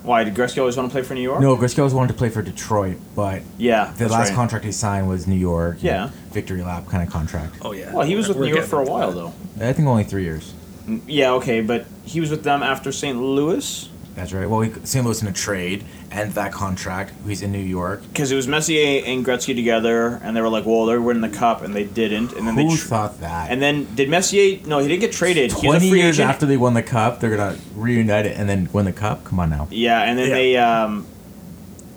Why 0.04 0.22
did 0.22 0.34
Gretzky 0.34 0.58
always 0.58 0.76
want 0.76 0.90
to 0.90 0.92
play 0.92 1.02
for 1.02 1.14
New 1.14 1.22
York? 1.22 1.40
No, 1.40 1.56
Gretzky 1.56 1.78
always 1.78 1.94
wanted 1.94 2.08
to 2.08 2.14
play 2.14 2.28
for 2.28 2.42
Detroit, 2.42 2.98
but 3.16 3.40
Yeah, 3.56 3.92
the 3.96 4.06
last 4.08 4.28
right. 4.28 4.34
contract 4.36 4.64
he 4.66 4.70
signed 4.72 5.08
was 5.08 5.26
New 5.26 5.34
York. 5.34 5.78
Yeah. 5.80 6.10
victory 6.30 6.62
lap 6.62 6.86
kind 6.88 7.02
of 7.02 7.10
contract. 7.12 7.56
oh 7.62 7.72
yeah. 7.72 7.92
Well, 7.92 8.06
he 8.06 8.14
was 8.14 8.28
with 8.28 8.36
We're 8.36 8.46
New 8.46 8.54
York 8.56 8.66
for 8.66 8.80
a 8.80 8.84
while 8.84 9.10
though. 9.12 9.32
I 9.60 9.72
think 9.72 9.88
only 9.88 10.04
three 10.04 10.24
years. 10.24 10.52
Mm, 10.86 11.00
yeah, 11.06 11.32
okay, 11.32 11.62
but 11.62 11.86
he 12.04 12.20
was 12.20 12.30
with 12.30 12.44
them 12.44 12.62
after 12.62 12.92
St. 12.92 13.18
Louis 13.18 13.88
That's 14.14 14.32
right. 14.32 14.48
Well, 14.48 14.60
he, 14.60 14.72
St. 14.84 15.04
Louis 15.04 15.20
in 15.22 15.26
a 15.28 15.32
trade 15.32 15.84
and 16.12 16.32
that 16.34 16.52
contract. 16.52 17.12
He's 17.26 17.42
in 17.42 17.50
New 17.50 17.58
York. 17.58 18.00
because 18.08 18.30
it 18.30 18.36
was 18.36 18.46
Messier 18.46 19.02
and 19.04 19.26
Gretzky 19.26 19.56
together, 19.56 20.20
and 20.22 20.36
they 20.36 20.40
were 20.40 20.48
like, 20.48 20.64
"Well, 20.66 20.86
they're 20.86 21.00
winning 21.00 21.22
the 21.22 21.36
cup," 21.36 21.62
and 21.62 21.74
they 21.74 21.82
didn't. 21.84 22.32
And 22.32 22.46
then 22.46 22.54
Who 22.54 22.68
they 22.70 22.76
tr- 22.76 22.86
thought 22.86 23.20
that? 23.20 23.50
and 23.50 23.60
then 23.60 23.92
did 23.96 24.08
Messier? 24.08 24.60
No, 24.66 24.78
he 24.78 24.86
didn't 24.86 25.00
get 25.00 25.10
traded. 25.12 25.50
He 25.50 25.54
was 25.56 25.62
a 25.64 25.66
Twenty 25.66 25.90
free 25.90 26.00
years 26.00 26.16
agent. 26.20 26.30
after 26.30 26.46
they 26.46 26.56
won 26.56 26.74
the 26.74 26.82
cup, 26.82 27.18
they're 27.18 27.36
gonna 27.36 27.58
reunite 27.74 28.26
it 28.26 28.36
and 28.38 28.48
then 28.48 28.68
win 28.72 28.84
the 28.84 28.92
cup. 28.92 29.24
Come 29.24 29.40
on 29.40 29.50
now. 29.50 29.66
Yeah, 29.72 30.00
and 30.02 30.16
then 30.16 30.28
Yeah. 30.28 30.34
they 30.34 30.56
um, 30.58 31.06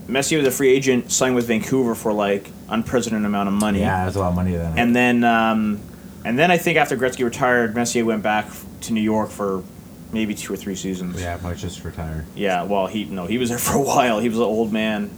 Messier 0.07 0.39
was 0.39 0.47
a 0.47 0.51
free 0.51 0.69
agent, 0.73 1.11
signed 1.11 1.35
with 1.35 1.47
Vancouver 1.47 1.93
for 1.93 2.13
like 2.13 2.49
unprecedented 2.69 3.25
amount 3.27 3.47
of 3.49 3.53
money. 3.53 3.81
Yeah, 3.81 4.05
that's 4.05 4.15
a 4.15 4.19
lot 4.19 4.29
of 4.29 4.35
money 4.35 4.53
then. 4.53 4.73
And 4.77 4.95
then, 4.95 5.23
um, 5.23 5.79
and 6.25 6.39
then 6.39 6.49
I 6.49 6.57
think 6.57 6.77
after 6.77 6.97
Gretzky 6.97 7.23
retired, 7.23 7.75
Messier 7.75 8.05
went 8.05 8.23
back 8.23 8.47
to 8.81 8.93
New 8.93 9.01
York 9.01 9.29
for 9.29 9.63
maybe 10.11 10.33
two 10.33 10.53
or 10.53 10.57
three 10.57 10.75
seasons. 10.75 11.21
yeah, 11.21 11.37
probably 11.37 11.57
just 11.57 11.83
retire. 11.83 12.25
Yeah, 12.35 12.63
well, 12.63 12.87
he 12.87 13.05
no, 13.05 13.25
he 13.25 13.37
was 13.37 13.49
there 13.49 13.57
for 13.57 13.75
a 13.77 13.81
while. 13.81 14.19
He 14.19 14.29
was 14.29 14.37
an 14.37 14.43
old 14.43 14.71
man, 14.73 15.09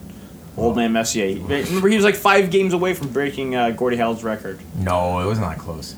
old 0.58 0.76
man 0.76 0.92
Messier. 0.94 1.40
Remember, 1.40 1.88
he 1.88 1.96
was 1.96 2.06
like 2.06 2.16
five 2.16 2.50
games 2.52 2.74
away 2.74 2.94
from 2.94 3.10
breaking 3.10 3.56
uh, 3.56 3.72
Gordie 3.72 3.98
Howe's 3.98 4.24
record. 4.24 4.60
No, 4.76 5.20
it 5.20 5.26
wasn't 5.26 5.48
that 5.48 5.58
close. 5.60 5.96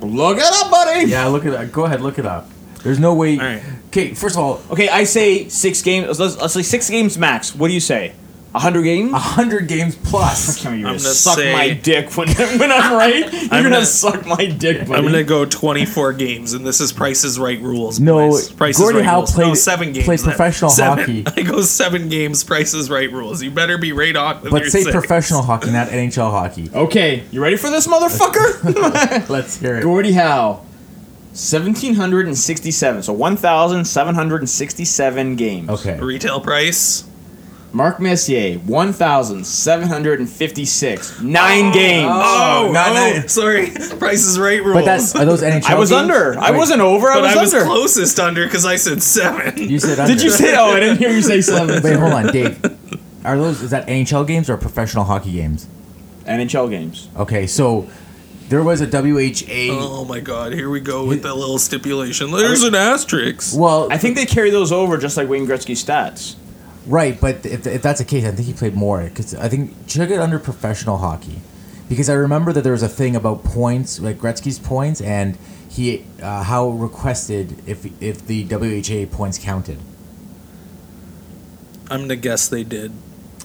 Look 0.00 0.36
it 0.38 0.44
up, 0.44 0.70
buddy. 0.70 1.06
Yeah, 1.08 1.26
look 1.26 1.46
at 1.46 1.52
that. 1.52 1.72
Go 1.72 1.84
ahead, 1.86 2.00
look 2.02 2.18
it 2.18 2.26
up. 2.26 2.48
There's 2.82 2.98
no 2.98 3.14
way. 3.14 3.38
All 3.38 3.44
right. 3.44 3.62
Okay, 3.86 4.12
first 4.12 4.36
of 4.36 4.42
all, 4.42 4.60
Okay, 4.70 4.88
I 4.90 5.04
say 5.04 5.48
six 5.48 5.80
games. 5.80 6.18
Let's, 6.20 6.36
let's 6.36 6.52
say 6.52 6.60
six 6.62 6.90
games 6.90 7.16
max. 7.16 7.54
What 7.54 7.68
do 7.68 7.74
you 7.74 7.80
say? 7.80 8.14
Hundred 8.54 8.82
games. 8.84 9.10
hundred 9.14 9.66
games 9.68 9.96
plus. 9.96 10.64
I'm 10.64 10.72
gonna 10.82 10.84
gonna 10.84 10.98
suck 11.00 11.36
say- 11.38 11.52
my 11.52 11.70
dick 11.74 12.16
when, 12.16 12.28
when 12.58 12.70
I'm 12.70 12.92
right. 12.94 13.32
You're 13.32 13.48
gonna, 13.48 13.62
gonna- 13.70 13.84
suck 13.86 14.24
my 14.26 14.46
dick, 14.46 14.86
buddy. 14.86 14.92
I'm 14.94 15.04
gonna 15.04 15.24
go 15.24 15.44
24 15.44 16.12
games, 16.14 16.52
and 16.52 16.64
this 16.66 16.80
is 16.80 16.92
Price's 16.92 17.38
Right 17.38 17.60
rules. 17.60 17.98
No, 18.00 18.30
boys. 18.30 18.52
Price 18.52 18.76
is 18.76 18.80
Gordie 18.82 18.98
Right 18.98 19.06
Howe 19.06 19.16
rules. 19.18 19.32
played- 19.32 19.46
no, 19.48 19.54
seven 19.54 19.92
games. 19.92 20.04
plays 20.04 20.22
then. 20.22 20.30
professional 20.34 20.70
Seven. 20.70 20.98
hockey. 21.24 21.24
I 21.40 21.42
go 21.44 21.62
seven 21.62 22.08
games. 22.08 22.44
Price 22.44 22.74
is 22.74 22.88
Right 22.90 23.10
rules. 23.12 23.42
You 23.42 23.50
better 23.50 23.76
be 23.78 23.92
right 23.92 24.14
on. 24.14 24.40
with 24.42 24.50
But 24.52 24.62
your 24.62 24.70
say 24.70 24.82
six. 24.82 24.92
professional 24.92 25.42
hockey, 25.42 25.70
not 25.70 25.88
NHL 25.88 26.30
hockey. 26.30 26.70
Okay, 26.72 27.24
you 27.32 27.42
ready 27.42 27.56
for 27.56 27.70
this, 27.70 27.86
motherfucker? 27.86 29.28
Let's 29.28 29.58
hear 29.58 29.78
it. 29.78 29.82
Gordie 29.82 30.12
Howe, 30.12 30.64
seventeen 31.32 31.94
hundred 31.94 32.26
and 32.26 32.38
sixty-seven. 32.38 33.02
So 33.02 33.12
one 33.12 33.36
thousand 33.36 33.84
seven 33.86 34.14
hundred 34.14 34.42
and 34.42 34.48
sixty-seven 34.50 35.36
games. 35.36 35.68
Okay. 35.70 35.98
Retail 36.00 36.40
price. 36.40 37.04
Mark 37.74 37.98
Messier, 37.98 38.58
one 38.60 38.92
thousand 38.92 39.44
seven 39.44 39.88
hundred 39.88 40.20
and 40.20 40.30
fifty-six. 40.30 41.20
Nine 41.20 41.66
oh, 41.66 41.72
games. 41.74 42.10
Oh, 42.12 42.70
not 42.72 42.86
oh, 42.86 42.90
oh 42.90 42.92
nice. 42.92 43.32
sorry. 43.32 43.70
Price 43.98 44.24
is 44.24 44.38
Right 44.38 44.62
rules. 44.62 44.74
But 44.76 44.84
that's 44.84 45.16
are 45.16 45.24
those 45.24 45.42
NHL. 45.42 45.64
I 45.64 45.74
was 45.74 45.90
games? 45.90 46.02
under. 46.02 46.38
I 46.38 46.52
Wait, 46.52 46.58
wasn't 46.58 46.80
over. 46.82 47.08
I 47.08 47.14
But 47.16 47.22
was 47.22 47.36
I 47.36 47.40
was 47.42 47.54
under. 47.54 47.66
closest 47.66 48.20
under 48.20 48.44
because 48.46 48.64
I 48.64 48.76
said 48.76 49.02
seven. 49.02 49.58
You 49.68 49.80
said 49.80 49.98
under. 49.98 50.14
Did 50.14 50.22
you 50.22 50.30
say? 50.30 50.54
Oh, 50.56 50.70
I 50.70 50.80
didn't 50.80 50.98
hear 50.98 51.10
you 51.10 51.20
say 51.20 51.40
seven. 51.40 51.82
Wait, 51.82 51.98
hold 51.98 52.12
on, 52.12 52.32
Dave. 52.32 52.62
Are 53.24 53.36
those 53.36 53.60
is 53.60 53.70
that 53.70 53.88
NHL 53.88 54.24
games 54.24 54.48
or 54.48 54.56
professional 54.56 55.04
hockey 55.04 55.32
games? 55.32 55.66
NHL 56.26 56.70
games. 56.70 57.08
Okay, 57.16 57.46
so 57.48 57.88
there 58.48 58.62
was 58.62 58.82
a 58.82 58.86
WHA. 58.86 59.72
Oh 59.72 60.04
my 60.04 60.20
God! 60.20 60.52
Here 60.52 60.70
we 60.70 60.78
go 60.78 61.04
with 61.06 61.22
the 61.22 61.34
little 61.34 61.58
stipulation. 61.58 62.30
There's 62.30 62.62
an 62.62 62.76
asterisk. 62.76 63.58
Well, 63.58 63.90
I 63.90 63.98
think 63.98 64.14
they 64.14 64.26
carry 64.26 64.50
those 64.50 64.70
over 64.70 64.96
just 64.96 65.16
like 65.16 65.28
Wayne 65.28 65.46
Gretzky 65.46 65.74
stats. 65.74 66.36
Right, 66.86 67.20
but 67.20 67.44
if, 67.46 67.66
if 67.66 67.82
that's 67.82 67.98
the 68.00 68.04
case, 68.04 68.24
I 68.24 68.30
think 68.32 68.46
he 68.46 68.52
played 68.54 68.74
more 68.74 69.02
because 69.04 69.34
I 69.34 69.48
think 69.48 69.86
check 69.86 70.10
it 70.10 70.18
under 70.18 70.38
professional 70.38 70.98
hockey 70.98 71.40
because 71.88 72.08
I 72.10 72.14
remember 72.14 72.52
that 72.52 72.62
there 72.62 72.72
was 72.72 72.82
a 72.82 72.88
thing 72.88 73.14
about 73.16 73.44
points, 73.44 74.00
like 74.00 74.18
Gretzky's 74.18 74.58
points, 74.58 75.00
and 75.00 75.36
he 75.68 76.04
uh, 76.22 76.42
how 76.44 76.68
requested 76.68 77.56
if 77.68 77.86
if 78.02 78.26
the 78.26 78.44
WHA 78.44 79.14
points 79.14 79.38
counted. 79.38 79.78
I'm 81.90 82.02
gonna 82.02 82.16
guess 82.16 82.48
they 82.48 82.64
did. 82.64 82.92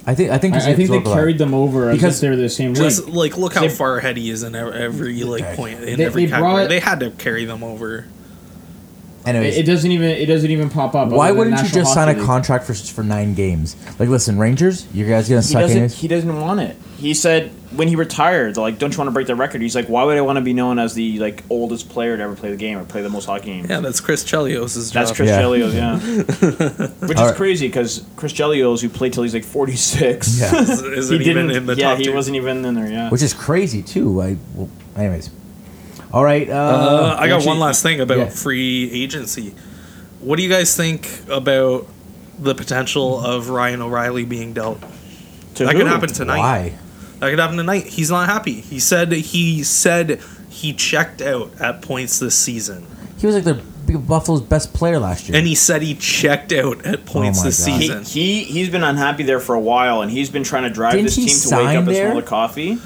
I 0.06 0.16
think 0.16 0.32
I 0.32 0.38
think 0.38 0.56
I, 0.56 0.72
I 0.72 0.74
think 0.76 0.90
they 0.90 1.02
carried 1.02 1.38
them 1.38 1.54
over 1.54 1.88
Because- 1.88 1.98
because 2.02 2.22
they're 2.22 2.36
the 2.36 2.50
same 2.50 2.74
league. 2.74 3.08
Like 3.10 3.38
look 3.38 3.54
how 3.54 3.62
They- 3.62 3.70
far 3.70 3.98
ahead 3.98 4.18
he 4.18 4.30
is 4.30 4.44
in 4.44 4.56
ev- 4.56 4.74
every 4.74 5.24
like 5.24 5.56
point 5.56 5.84
in 5.84 5.98
They- 5.98 6.06
every 6.06 6.26
they 6.26 6.32
category. 6.32 6.54
brought- 6.54 6.70
they 6.70 6.80
had 6.80 7.00
to 7.02 7.12
carry 7.12 7.46
them 7.46 7.64
over. 7.64 8.06
Anyways, 9.30 9.58
It, 9.58 9.62
it 9.62 9.72
doesn't 9.72 9.92
even 9.92 10.10
it 10.10 10.26
doesn't 10.26 10.50
even 10.52 10.70
pop 10.70 10.96
up. 10.96 11.10
why 11.10 11.32
wouldn't 11.32 11.62
you 11.62 11.70
just 11.70 11.94
sign 11.94 12.10
a 12.16 12.26
contract 12.26 12.66
for 12.66 12.74
for 12.74 13.04
nine 13.04 13.34
games? 13.34 13.76
Like, 14.00 14.10
listen, 14.10 14.38
Rangers, 14.38 14.86
you 14.94 15.06
guys 15.08 15.30
gonna 15.30 15.42
He 15.42 15.48
suck 15.48 15.62
doesn't. 15.62 15.78
anyways? 15.78 15.98
He 15.98 16.08
doesn't 16.08 16.40
want 16.42 16.60
it. 16.62 16.76
He 16.98 17.14
said 17.14 17.52
when 17.76 17.88
he 17.88 17.96
retired, 17.96 18.58
like, 18.58 18.78
"Don't 18.80 18.92
you 18.92 18.98
want 18.98 19.08
to 19.08 19.12
break 19.14 19.28
the 19.28 19.36
record?" 19.36 19.62
He's 19.62 19.76
like, 19.76 19.88
"Why 19.88 20.04
would 20.04 20.18
I 20.18 20.22
want 20.22 20.38
to 20.38 20.42
be 20.42 20.54
known 20.54 20.80
as 20.80 20.96
the 20.96 21.20
like 21.20 21.44
oldest 21.50 21.88
player 21.90 22.18
to 22.18 22.24
ever 22.24 22.36
play 22.36 22.50
the 22.50 22.58
game 22.58 22.78
or 22.78 22.84
play 22.84 23.02
the 23.02 23.10
most 23.10 23.26
hockey 23.26 23.46
games?" 23.46 23.70
Yeah, 23.70 23.80
that's 23.80 24.00
Chris 24.02 24.24
Chelios' 24.26 24.92
job. 24.92 25.06
That's 25.06 25.16
Chris 25.16 25.30
Yeah. 25.30 25.42
Chelios, 25.42 25.74
yeah. 25.74 25.98
Which 27.08 27.12
is 27.18 27.22
Alright. 27.22 27.36
crazy 27.36 27.68
because 27.68 28.04
Chris 28.16 28.34
Chelios, 28.34 28.82
who 28.82 28.90
played 28.90 29.14
till 29.14 29.24
he's 29.24 29.34
like 29.34 29.46
forty 29.46 29.76
six, 29.76 30.40
Yeah. 30.40 30.50
He 31.10 31.18
didn't. 31.20 31.52
in 31.52 31.66
the 31.68 31.76
yeah, 31.76 31.90
top 31.90 31.98
he 32.00 32.06
two. 32.06 32.14
wasn't 32.14 32.36
even 32.38 32.66
in 32.66 32.74
there. 32.76 32.90
Yeah. 32.92 33.10
Which 33.10 33.22
is 33.22 33.34
crazy 33.34 33.82
too. 33.82 34.22
I, 34.22 34.38
well, 34.56 34.70
anyways, 34.98 35.30
all 36.14 36.24
right. 36.24 36.50
Uh, 36.50 36.54
Uh, 36.54 37.16
I 37.20 37.28
got 37.28 37.36
actually- 37.38 37.48
one 37.48 37.60
last 37.60 37.84
thing 37.84 38.00
about 38.02 38.18
yeah. 38.18 38.30
free 38.30 38.92
agency. 38.92 39.54
What 40.20 40.36
do 40.38 40.44
you 40.44 40.50
guys 40.50 40.76
think 40.76 41.10
about 41.30 41.88
the 42.38 42.54
potential 42.56 43.20
of 43.24 43.50
Ryan 43.50 43.82
O'Reilly 43.82 44.26
being 44.26 44.54
dealt? 44.54 44.82
To 45.56 45.66
that 45.66 45.74
who? 45.74 45.80
could 45.80 45.88
happen 45.88 46.10
tonight. 46.10 46.38
Why? 46.40 46.74
That 47.20 47.30
could 47.32 47.40
happen 47.40 47.58
tonight. 47.58 47.86
He's 47.86 48.10
not 48.10 48.28
happy. 48.30 48.62
He 48.62 48.80
said 48.80 49.12
he 49.12 49.64
said 49.64 50.22
he 50.50 50.74
checked 50.74 51.22
out 51.22 51.52
at 51.60 51.82
points 51.82 52.20
this 52.20 52.36
season, 52.36 52.86
He 53.18 53.28
was 53.28 53.36
like 53.36 53.44
the 53.44 53.62
Buffalo's 53.98 54.42
best 54.42 54.72
player 54.74 55.00
last 55.00 55.28
year. 55.28 55.38
and 55.38 55.48
he 55.48 55.56
said 55.56 55.82
he 55.82 55.96
checked 55.96 56.52
out 56.54 56.86
at 56.86 57.06
points 57.06 57.40
my 57.40 57.46
this 57.46 57.66
God. 57.66 57.80
Season. 57.82 58.04
he 58.04 58.44
he's 58.44 58.70
been 58.70 58.84
unhappy 58.84 59.24
there 59.24 59.40
for 59.40 59.56
a 59.56 59.60
while, 59.60 60.02
and 60.02 60.12
he's 60.12 60.30
been 60.30 60.44
trying 60.44 60.64
to 60.64 60.70
drive 60.70 60.94
Didn't 60.94 61.06
this 61.06 61.16
team 61.16 61.28
to 61.28 61.32
wake 61.34 61.38
sign 61.66 61.78
up 61.78 61.88
and 61.88 61.96
smell 61.96 62.16
the 62.16 62.22
coffee. 62.22 62.78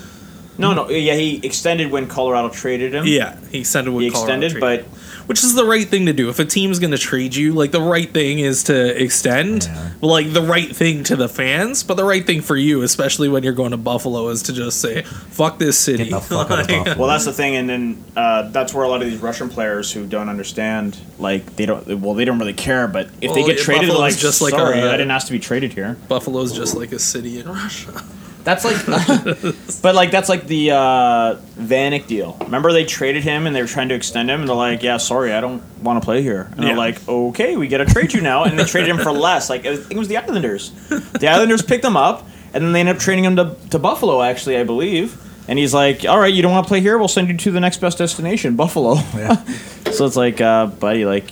No, 0.58 0.74
no, 0.74 0.90
yeah, 0.90 1.16
he 1.16 1.46
extended 1.46 1.90
when 1.92 2.08
Colorado 2.08 2.50
traded 2.50 2.94
him. 2.94 3.06
yeah, 3.08 3.38
he 3.52 3.60
extended 3.62 3.92
with 3.92 4.04
he 4.04 4.12
Colorado 4.12 4.46
extended, 4.46 4.60
but 4.62 4.86
which 5.28 5.44
is 5.44 5.56
the 5.56 5.66
right 5.66 5.88
thing 5.88 6.06
to 6.08 6.14
do. 6.14 6.30
If 6.30 6.38
a 6.40 6.46
team's 6.46 6.80
going 6.80 6.92
to 6.92 6.98
trade 6.98 7.34
you, 7.34 7.54
like 7.54 7.72
the 7.72 7.82
right 7.82 8.12
thing 8.12 8.40
is 8.40 8.64
to 8.66 9.02
extend. 9.02 9.64
Yeah. 9.64 9.90
Like 10.02 10.32
the 10.34 10.42
right 10.42 10.76
thing 10.76 11.04
to 11.06 11.16
the 11.16 11.30
fans, 11.30 11.82
but 11.82 11.96
the 11.96 12.04
right 12.04 12.26
thing 12.26 12.42
for 12.42 12.58
you, 12.58 12.82
especially 12.82 13.30
when 13.30 13.42
you're 13.42 13.54
going 13.54 13.72
to 13.72 13.78
Buffalo, 13.78 14.28
is 14.30 14.44
to 14.44 14.54
just 14.54 14.82
say, 14.82 15.04
"Fuck 15.04 15.60
this 15.60 15.78
city." 15.78 16.12
Fuck 16.12 16.50
Like. 16.50 16.70
Well, 16.98 17.08
that's 17.08 17.26
the 17.26 17.34
thing, 17.34 17.56
and 17.56 17.70
then 17.70 18.04
uh, 18.16 18.50
that's 18.50 18.74
where 18.74 18.84
a 18.84 18.88
lot 18.90 19.02
of 19.02 19.10
these 19.10 19.22
Russian 19.22 19.50
players 19.50 19.92
who 19.92 20.06
don't 20.06 20.30
understand, 20.30 20.98
like 21.20 21.56
they 21.56 21.66
don't, 21.66 22.02
well, 22.02 22.14
they 22.14 22.26
don't 22.26 22.38
really 22.38 22.54
care. 22.54 22.88
But 22.88 23.08
if 23.22 23.32
Well, 23.32 23.36
they 23.36 23.44
get 23.44 23.58
yeah, 23.60 23.64
traded, 23.64 23.88
Buffalo's 23.90 24.14
like, 24.14 24.18
just 24.18 24.42
like 24.42 24.52
sorry, 24.52 24.80
a- 24.80 24.90
I 24.90 24.98
didn't 24.98 25.12
ask 25.12 25.28
to 25.28 25.34
be 25.34 25.40
traded 25.40 25.74
here. 25.74 25.98
Buffalo's 26.10 26.52
just 26.54 26.76
like 26.76 26.92
a 26.92 27.00
city 27.00 27.40
in 27.40 27.48
Russia. 27.48 28.04
That's 28.44 28.66
like, 28.66 28.86
but 29.82 29.96
like 29.96 30.12
that's 30.12 30.28
like 30.28 30.48
the 30.48 30.72
uh, 30.72 31.36
Vanek 31.58 32.08
deal. 32.08 32.38
Remember 32.42 32.74
they 32.74 32.84
traded 32.86 33.24
him 33.24 33.48
and 33.48 33.56
they 33.56 33.62
were 33.62 33.68
trying 33.68 33.90
to 33.90 33.96
extend 33.96 34.30
him, 34.30 34.42
and 34.42 34.50
they're 34.50 34.56
like, 34.56 34.84
yeah, 34.84 34.98
sorry, 34.98 35.32
I 35.34 35.40
don't 35.42 35.64
want 35.82 36.02
to 36.02 36.06
play 36.06 36.22
here. 36.22 36.50
And 36.52 36.60
Yeah. 36.62 36.68
they're 36.68 36.78
like, 36.78 37.08
okay, 37.08 37.56
we 37.56 37.68
got 37.68 37.78
to 37.78 37.86
trade 37.86 38.14
you 38.14 38.22
now, 38.22 38.44
and 38.44 38.60
they 38.60 38.66
traded 38.66 38.90
him 38.90 38.98
for 38.98 39.12
less. 39.12 39.50
Like 39.50 39.66
I 39.66 39.78
think 39.78 39.92
it 39.92 39.98
was 39.98 40.08
the 40.10 40.18
Islanders. 40.18 40.72
The 40.90 41.28
Islanders 41.30 41.62
picked 41.62 41.86
him 41.86 41.96
up, 41.96 42.28
and 42.54 42.64
then 42.64 42.74
they 42.74 42.82
ended 42.82 42.98
up 42.98 43.02
trading 43.02 43.24
him 43.24 43.36
to, 43.38 43.56
to 43.72 43.80
Buffalo, 43.80 44.22
actually, 44.22 44.58
I 44.58 44.64
believe. 44.64 45.20
And 45.48 45.60
he's 45.60 45.74
like, 45.74 46.06
all 46.06 46.20
right, 46.20 46.34
you 46.34 46.42
don't 46.42 46.52
want 46.52 46.66
to 46.66 46.70
play 46.70 46.80
here? 46.80 46.98
We'll 46.98 47.08
send 47.10 47.28
you 47.30 47.36
to 47.38 47.52
the 47.52 47.60
next 47.60 47.78
best 47.82 47.98
destination, 47.98 48.56
Buffalo. 48.56 48.96
Yeah. 49.16 49.44
so 49.92 50.06
it's 50.06 50.16
like, 50.16 50.40
uh, 50.40 50.68
buddy, 50.68 51.04
like, 51.06 51.32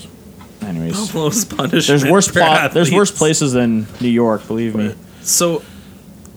anyways. 0.61 0.93
Buffalo's 0.99 1.45
punishment. 1.45 1.87
There's 1.87 2.05
worse 2.05 2.27
for 2.27 2.33
plot. 2.39 2.73
There's 2.73 2.91
worse 2.91 3.11
places 3.11 3.53
than 3.53 3.87
New 4.01 4.09
York. 4.09 4.45
Believe 4.47 4.75
me. 4.75 4.95
So, 5.21 5.63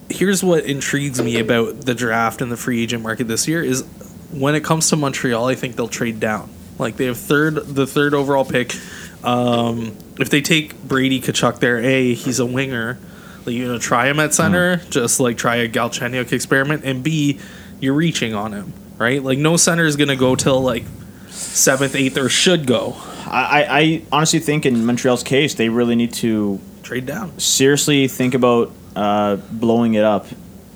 here's 0.09 0.43
what 0.43 0.65
intrigues 0.65 1.21
me 1.21 1.39
about 1.39 1.81
the 1.81 1.95
draft 1.95 2.41
and 2.41 2.51
the 2.51 2.57
free 2.57 2.83
agent 2.83 3.03
market 3.03 3.25
this 3.25 3.47
year 3.47 3.63
is 3.63 3.83
when 4.31 4.55
it 4.55 4.63
comes 4.63 4.89
to 4.89 4.95
Montreal, 4.95 5.47
I 5.47 5.55
think 5.55 5.75
they'll 5.75 5.87
trade 5.87 6.19
down. 6.19 6.49
Like 6.77 6.97
they 6.97 7.05
have 7.05 7.17
third, 7.17 7.55
the 7.55 7.87
third 7.87 8.13
overall 8.13 8.45
pick. 8.45 8.75
Um, 9.23 9.95
if 10.19 10.29
they 10.29 10.41
take 10.41 10.81
Brady 10.83 11.21
Tkachuk 11.21 11.59
there, 11.59 11.79
a 11.79 12.13
he's 12.13 12.39
a 12.39 12.45
winger. 12.45 12.97
Like 13.45 13.55
you 13.55 13.67
know, 13.67 13.77
try 13.77 14.07
him 14.07 14.19
at 14.19 14.33
center, 14.33 14.77
just 14.89 15.19
like 15.19 15.37
try 15.37 15.57
a 15.57 15.69
Galchenyuk 15.69 16.31
experiment, 16.31 16.83
and 16.83 17.03
b 17.03 17.39
you're 17.79 17.93
reaching 17.93 18.33
on 18.33 18.53
him, 18.53 18.73
right? 18.97 19.21
Like 19.21 19.37
no 19.37 19.55
center 19.55 19.85
is 19.85 19.95
gonna 19.95 20.15
go 20.15 20.35
till 20.35 20.61
like 20.61 20.83
seventh, 21.29 21.95
eighth, 21.95 22.17
or 22.17 22.27
should 22.27 22.65
go 22.65 22.95
I, 23.27 23.65
I 23.69 24.01
honestly 24.11 24.39
think 24.39 24.65
in 24.65 24.85
Montreal's 24.85 25.23
case, 25.23 25.55
they 25.55 25.69
really 25.69 25.95
need 25.95 26.13
to 26.15 26.59
trade 26.83 27.05
down. 27.05 27.37
seriously 27.39 28.07
think 28.07 28.33
about 28.33 28.71
uh, 28.95 29.35
blowing 29.51 29.93
it 29.93 30.03
up 30.03 30.27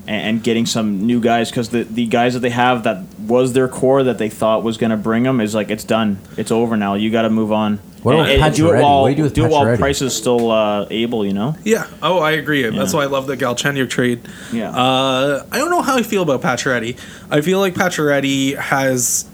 and, 0.06 0.22
and 0.36 0.42
getting 0.42 0.66
some 0.66 1.06
new 1.06 1.20
guys 1.20 1.50
because 1.50 1.70
the, 1.70 1.84
the 1.84 2.06
guys 2.06 2.34
that 2.34 2.40
they 2.40 2.50
have 2.50 2.84
that 2.84 3.04
was 3.20 3.52
their 3.52 3.68
core 3.68 4.02
that 4.02 4.18
they 4.18 4.28
thought 4.28 4.62
was 4.62 4.76
going 4.76 4.90
to 4.90 4.96
bring 4.96 5.22
them 5.22 5.40
is 5.40 5.54
like 5.54 5.70
it's 5.70 5.84
done, 5.84 6.18
it's 6.36 6.50
over 6.50 6.76
now. 6.76 6.94
You 6.94 7.10
got 7.10 7.22
to 7.22 7.30
move 7.30 7.52
on. 7.52 7.78
What 8.02 8.14
about 8.14 8.30
and, 8.30 8.42
and 8.42 8.54
do 8.54 8.70
it 8.70 8.72
Pacioretty? 8.72 8.82
while 8.82 9.02
What 9.02 9.08
do 9.08 9.10
you 9.10 9.16
do 9.16 9.22
with 9.24 9.34
do 9.34 9.44
it 9.44 9.50
while 9.50 9.76
Price 9.76 10.00
is 10.00 10.16
still 10.16 10.50
uh, 10.50 10.86
able. 10.90 11.26
You 11.26 11.34
know. 11.34 11.54
Yeah. 11.64 11.86
Oh, 12.02 12.18
I 12.18 12.32
agree. 12.32 12.62
That's 12.68 12.94
why 12.94 13.02
I 13.02 13.06
love 13.06 13.26
the 13.26 13.36
Galchenyuk 13.36 13.90
trade. 13.90 14.20
Yeah. 14.52 14.70
Uh, 14.70 15.44
I 15.52 15.58
don't 15.58 15.70
know 15.70 15.82
how 15.82 15.98
I 15.98 16.02
feel 16.02 16.22
about 16.22 16.40
Pacioretty. 16.40 16.98
I 17.30 17.42
feel 17.42 17.58
like 17.58 17.74
Pacioretty 17.74 18.56
has, 18.56 19.28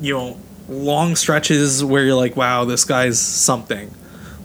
you 0.00 0.14
know, 0.14 0.38
long 0.70 1.16
stretches 1.16 1.84
where 1.84 2.02
you're 2.04 2.14
like, 2.14 2.34
wow, 2.34 2.64
this 2.64 2.84
guy's 2.84 3.20
something. 3.20 3.90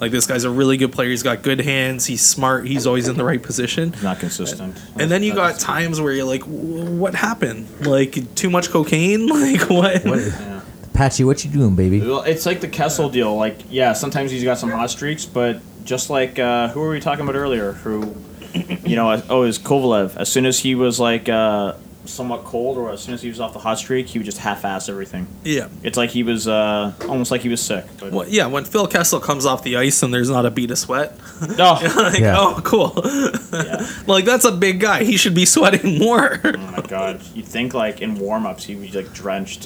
Like 0.01 0.09
this 0.11 0.25
guy's 0.25 0.45
a 0.45 0.49
really 0.49 0.77
good 0.77 0.91
player. 0.91 1.09
He's 1.09 1.21
got 1.21 1.43
good 1.43 1.61
hands. 1.61 2.07
He's 2.07 2.25
smart. 2.25 2.65
He's 2.67 2.87
always 2.87 3.07
in 3.07 3.17
the 3.17 3.23
right 3.23 3.41
position. 3.41 3.93
Not 4.01 4.19
consistent. 4.19 4.75
And 4.99 5.11
then 5.11 5.21
you 5.21 5.35
got 5.35 5.59
times 5.59 6.01
where 6.01 6.11
you're 6.11 6.25
like, 6.25 6.41
what 6.41 7.13
happened? 7.13 7.85
Like 7.85 8.33
too 8.33 8.49
much 8.49 8.69
cocaine? 8.71 9.27
Like 9.41 9.69
what? 9.69 10.03
What, 10.03 10.63
Patchy, 10.93 11.23
what 11.23 11.45
you 11.45 11.51
doing, 11.51 11.75
baby? 11.75 12.01
Well, 12.01 12.23
it's 12.23 12.45
like 12.45 12.61
the 12.61 12.67
Kessel 12.67 13.09
deal. 13.09 13.35
Like, 13.35 13.59
yeah, 13.69 13.93
sometimes 13.93 14.31
he's 14.31 14.43
got 14.43 14.57
some 14.57 14.71
hot 14.71 14.89
streaks, 14.89 15.25
but 15.25 15.61
just 15.83 16.09
like 16.09 16.39
uh, 16.39 16.69
who 16.69 16.79
were 16.79 16.89
we 16.89 16.99
talking 16.99 17.23
about 17.23 17.35
earlier? 17.35 17.73
Who, 17.73 18.15
you 18.83 18.95
know, 18.95 19.11
uh, 19.11 19.21
oh, 19.29 19.43
it 19.43 19.47
was 19.47 19.59
Kovalev. 19.59 20.17
As 20.17 20.29
soon 20.29 20.45
as 20.45 20.59
he 20.59 20.73
was 20.75 20.99
like 20.99 21.29
uh, 21.29 21.73
somewhat 22.05 22.43
cold, 22.43 22.77
or 22.77 22.91
as 22.91 23.01
soon 23.01 23.13
as 23.13 23.21
he 23.21 23.29
was 23.29 23.39
off 23.39 23.53
the 23.53 23.59
hot 23.59 23.77
streak, 23.77 24.07
he 24.07 24.17
would 24.19 24.25
just 24.25 24.39
half-ass 24.39 24.89
everything. 24.89 25.27
Yeah. 25.43 25.69
It's 25.83 25.97
like 25.97 26.09
he 26.09 26.23
was 26.23 26.47
uh, 26.47 26.93
almost 27.07 27.29
like 27.31 27.41
he 27.41 27.49
was 27.49 27.61
sick. 27.61 27.85
But, 27.99 28.11
Well, 28.11 28.27
yeah, 28.27 28.47
when 28.47 28.65
Phil 28.65 28.87
Kessel 28.87 29.19
comes 29.19 29.45
off 29.45 29.63
the 29.63 29.77
ice 29.77 30.01
and 30.03 30.13
there's 30.13 30.29
not 30.29 30.45
a 30.45 30.51
bead 30.51 30.71
of 30.71 30.77
sweat, 30.79 31.15
oh, 31.41 31.81
like, 32.11 32.19
Yeah. 32.19 32.35
oh, 32.37 32.59
cool. 32.63 32.93
yeah. 33.53 33.87
like 34.07 34.25
that's 34.25 34.45
a 34.45 34.51
big 34.51 34.79
guy. 34.79 35.03
He 35.03 35.15
should 35.17 35.35
be 35.35 35.45
sweating 35.45 35.99
more. 35.99 36.39
Oh 36.43 36.57
my 36.57 36.81
god! 36.87 37.21
You'd 37.35 37.45
think 37.45 37.73
like 37.73 38.01
in 38.01 38.15
warm-ups 38.15 38.63
he 38.65 38.75
would 38.75 38.91
be 38.91 38.97
like 39.03 39.13
drenched. 39.13 39.65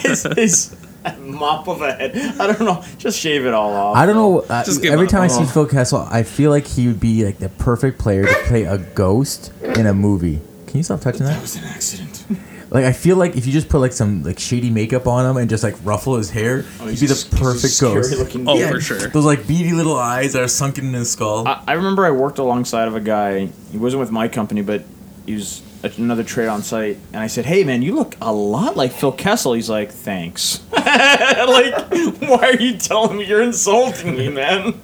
his, 0.00 0.22
his 0.36 0.76
Mop 1.18 1.66
of 1.66 1.82
a 1.82 1.92
head. 1.94 2.16
I 2.38 2.46
don't 2.46 2.60
know. 2.60 2.84
Just 2.98 3.18
shave 3.18 3.44
it 3.44 3.52
all 3.54 3.72
off. 3.72 3.96
I 3.96 4.06
don't 4.06 4.14
know. 4.14 4.40
Uh, 4.40 4.62
Just 4.62 4.82
give 4.82 4.92
every 4.92 5.06
up. 5.06 5.10
time 5.10 5.22
I 5.22 5.26
see. 5.26 5.44
Phil 5.46 5.66
Kessel, 5.66 6.06
I 6.08 6.22
feel 6.22 6.50
like 6.52 6.64
he 6.66 6.86
would 6.86 7.00
be 7.00 7.24
like 7.24 7.38
the 7.38 7.48
perfect 7.48 7.98
player 7.98 8.24
to 8.24 8.34
play 8.44 8.62
a 8.62 8.78
ghost 8.78 9.52
in 9.62 9.86
a 9.86 9.94
movie. 9.94 10.40
Can 10.72 10.78
you 10.78 10.82
stop 10.82 11.00
touching 11.00 11.24
that? 11.26 11.34
That 11.34 11.42
was 11.42 11.54
an 11.56 11.64
accident. 11.64 12.24
Like 12.72 12.86
I 12.86 12.92
feel 12.94 13.18
like 13.18 13.36
if 13.36 13.44
you 13.46 13.52
just 13.52 13.68
put 13.68 13.80
like 13.80 13.92
some 13.92 14.22
like 14.22 14.38
shady 14.38 14.70
makeup 14.70 15.06
on 15.06 15.26
him 15.26 15.36
and 15.36 15.50
just 15.50 15.62
like 15.62 15.74
ruffle 15.84 16.16
his 16.16 16.30
hair, 16.30 16.64
Oh, 16.80 16.84
he'd 16.86 16.92
he's 16.92 17.00
be 17.00 17.04
a- 17.04 17.08
the 17.10 17.14
he's 17.16 17.26
a 17.26 17.36
perfect 17.36 17.74
scary 17.74 17.94
ghost. 17.96 18.16
looking 18.18 18.48
Oh, 18.48 18.56
dude. 18.56 18.70
for 18.70 18.80
sure. 18.80 19.08
Those 19.08 19.26
like 19.26 19.46
beady 19.46 19.72
little 19.74 19.94
eyes 19.98 20.32
that 20.32 20.40
are 20.42 20.48
sunken 20.48 20.86
in 20.86 20.94
his 20.94 21.10
skull. 21.12 21.46
I, 21.46 21.62
I 21.68 21.72
remember 21.74 22.06
I 22.06 22.12
worked 22.12 22.38
alongside 22.38 22.88
of 22.88 22.96
a 22.96 23.00
guy. 23.00 23.50
He 23.72 23.76
wasn't 23.76 24.00
with 24.00 24.10
my 24.10 24.26
company, 24.26 24.62
but 24.62 24.84
he 25.26 25.34
was 25.34 25.60
at 25.84 25.98
another 25.98 26.24
trade 26.24 26.46
on 26.48 26.62
site. 26.62 26.96
And 27.12 27.16
I 27.22 27.26
said, 27.26 27.44
"Hey, 27.44 27.62
man, 27.62 27.82
you 27.82 27.94
look 27.94 28.16
a 28.22 28.32
lot 28.32 28.74
like 28.74 28.92
Phil 28.92 29.12
Kessel." 29.12 29.52
He's 29.52 29.68
like, 29.68 29.92
"Thanks." 29.92 30.62
like, 30.72 31.74
why 32.22 32.52
are 32.54 32.56
you 32.56 32.78
telling 32.78 33.18
me? 33.18 33.26
You're 33.26 33.42
insulting 33.42 34.16
me, 34.16 34.30
man. 34.30 34.80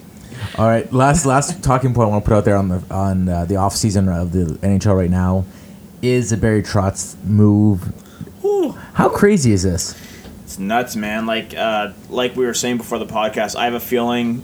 All 0.58 0.66
right, 0.66 0.92
last 0.92 1.24
last 1.24 1.62
talking 1.62 1.94
point 1.94 2.08
I 2.08 2.10
want 2.10 2.24
to 2.24 2.28
put 2.28 2.36
out 2.36 2.44
there 2.44 2.56
on 2.56 2.68
the 2.68 2.82
on 2.90 3.28
uh, 3.30 3.44
the 3.46 3.56
off 3.56 3.74
season 3.74 4.10
of 4.10 4.32
the 4.32 4.44
NHL 4.58 4.94
right 4.94 5.10
now 5.10 5.46
is 6.02 6.30
the 6.30 6.36
Barry 6.36 6.62
Trotz 6.62 7.22
move. 7.24 7.92
How 8.94 9.08
crazy 9.08 9.52
is 9.52 9.62
this? 9.62 9.94
It's 10.42 10.58
nuts, 10.58 10.96
man. 10.96 11.26
Like, 11.26 11.54
uh, 11.56 11.92
like 12.08 12.34
we 12.36 12.44
were 12.46 12.54
saying 12.54 12.78
before 12.78 12.98
the 12.98 13.06
podcast, 13.06 13.54
I 13.56 13.64
have 13.64 13.74
a 13.74 13.80
feeling, 13.80 14.42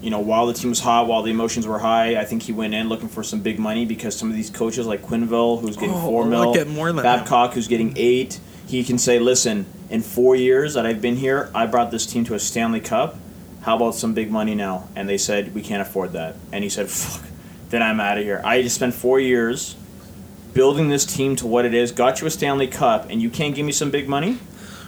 you 0.00 0.10
know, 0.10 0.20
while 0.20 0.46
the 0.46 0.54
team 0.54 0.70
was 0.70 0.80
hot, 0.80 1.06
while 1.06 1.22
the 1.22 1.30
emotions 1.30 1.66
were 1.66 1.78
high, 1.78 2.16
I 2.16 2.24
think 2.24 2.42
he 2.42 2.52
went 2.52 2.74
in 2.74 2.88
looking 2.88 3.08
for 3.08 3.22
some 3.22 3.40
big 3.40 3.58
money 3.58 3.84
because 3.84 4.16
some 4.16 4.30
of 4.30 4.34
these 4.36 4.50
coaches, 4.50 4.86
like 4.86 5.02
Quenneville, 5.02 5.60
who's 5.60 5.76
getting 5.76 5.94
Oh, 5.94 6.06
four 6.06 6.22
I'll 6.24 6.28
mil, 6.30 6.54
get 6.54 6.66
more 6.68 6.92
than 6.92 7.02
Babcock, 7.02 7.52
who's 7.54 7.68
getting 7.68 7.92
eight, 7.96 8.40
he 8.66 8.82
can 8.82 8.96
say, 8.98 9.18
"Listen, 9.18 9.66
in 9.90 10.00
four 10.02 10.34
years 10.34 10.74
that 10.74 10.86
I've 10.86 11.02
been 11.02 11.16
here, 11.16 11.50
I 11.54 11.66
brought 11.66 11.90
this 11.90 12.06
team 12.06 12.24
to 12.24 12.34
a 12.34 12.38
Stanley 12.38 12.80
Cup. 12.80 13.16
How 13.62 13.76
about 13.76 13.94
some 13.94 14.14
big 14.14 14.30
money 14.30 14.54
now?" 14.54 14.88
And 14.96 15.08
they 15.08 15.18
said, 15.18 15.54
"We 15.54 15.60
can't 15.62 15.82
afford 15.82 16.12
that." 16.14 16.36
And 16.50 16.64
he 16.64 16.70
said, 16.70 16.88
"Fuck, 16.88 17.22
then 17.68 17.82
I'm 17.82 18.00
out 18.00 18.16
of 18.18 18.24
here. 18.24 18.40
I 18.44 18.62
just 18.62 18.76
spent 18.76 18.94
four 18.94 19.20
years." 19.20 19.76
Building 20.54 20.88
this 20.90 21.06
team 21.06 21.34
to 21.36 21.46
what 21.46 21.64
it 21.64 21.72
is, 21.74 21.92
got 21.92 22.20
you 22.20 22.26
a 22.26 22.30
Stanley 22.30 22.66
Cup, 22.66 23.08
and 23.10 23.22
you 23.22 23.30
can't 23.30 23.54
give 23.54 23.64
me 23.64 23.72
some 23.72 23.90
big 23.90 24.08
money. 24.08 24.38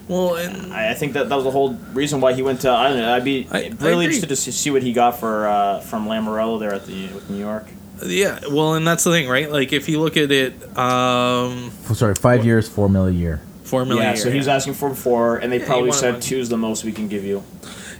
Well, 0.08 0.34
and 0.36 0.72
I 0.74 0.90
I 0.90 0.94
think 0.94 1.14
that 1.14 1.30
that 1.30 1.34
was 1.34 1.44
the 1.44 1.50
whole 1.50 1.74
reason 1.94 2.20
why 2.20 2.34
he 2.34 2.42
went 2.42 2.60
to 2.60 2.68
Ireland. 2.70 3.06
I'd 3.06 3.24
be 3.24 3.48
I- 3.50 3.56
I 3.58 3.60
really 3.80 4.04
agree. 4.04 4.04
interested 4.16 4.28
to 4.28 4.36
see- 4.36 4.50
see 4.50 4.70
what 4.70 4.82
he 4.82 4.92
got 4.92 5.18
for 5.18 5.46
uh, 5.48 5.80
from 5.80 6.06
Lamoriello 6.06 6.60
there 6.60 6.74
at 6.74 6.86
the 6.86 7.06
with 7.08 7.30
New 7.30 7.38
York. 7.38 7.66
yeah, 8.04 8.40
well, 8.50 8.74
and 8.74 8.86
that's 8.86 9.04
the 9.04 9.10
thing, 9.12 9.28
right? 9.28 9.50
Like 9.50 9.72
if 9.72 9.88
you 9.88 10.00
look 10.00 10.18
at 10.18 10.30
it, 10.30 10.52
um, 10.76 11.70
Oh, 11.88 11.94
sorry, 11.94 12.14
five 12.16 12.44
years, 12.44 12.68
four 12.68 12.88
mil 12.90 13.06
a 13.06 13.10
year. 13.10 13.40
four 13.62 13.86
million. 13.86 14.04
yeah, 14.04 14.12
a 14.12 14.16
so 14.18 14.28
year, 14.28 14.36
he's 14.36 14.48
asking 14.48 14.74
for 14.74 14.94
four, 14.94 15.36
and 15.36 15.50
they 15.50 15.60
Yeah, 15.60 15.66
probably 15.66 15.92
said 15.92 16.12
one. 16.14 16.20
two's 16.20 16.50
the 16.50 16.58
most 16.58 16.84
we 16.84 16.92
can 16.92 17.08
give 17.08 17.24
you. 17.24 17.42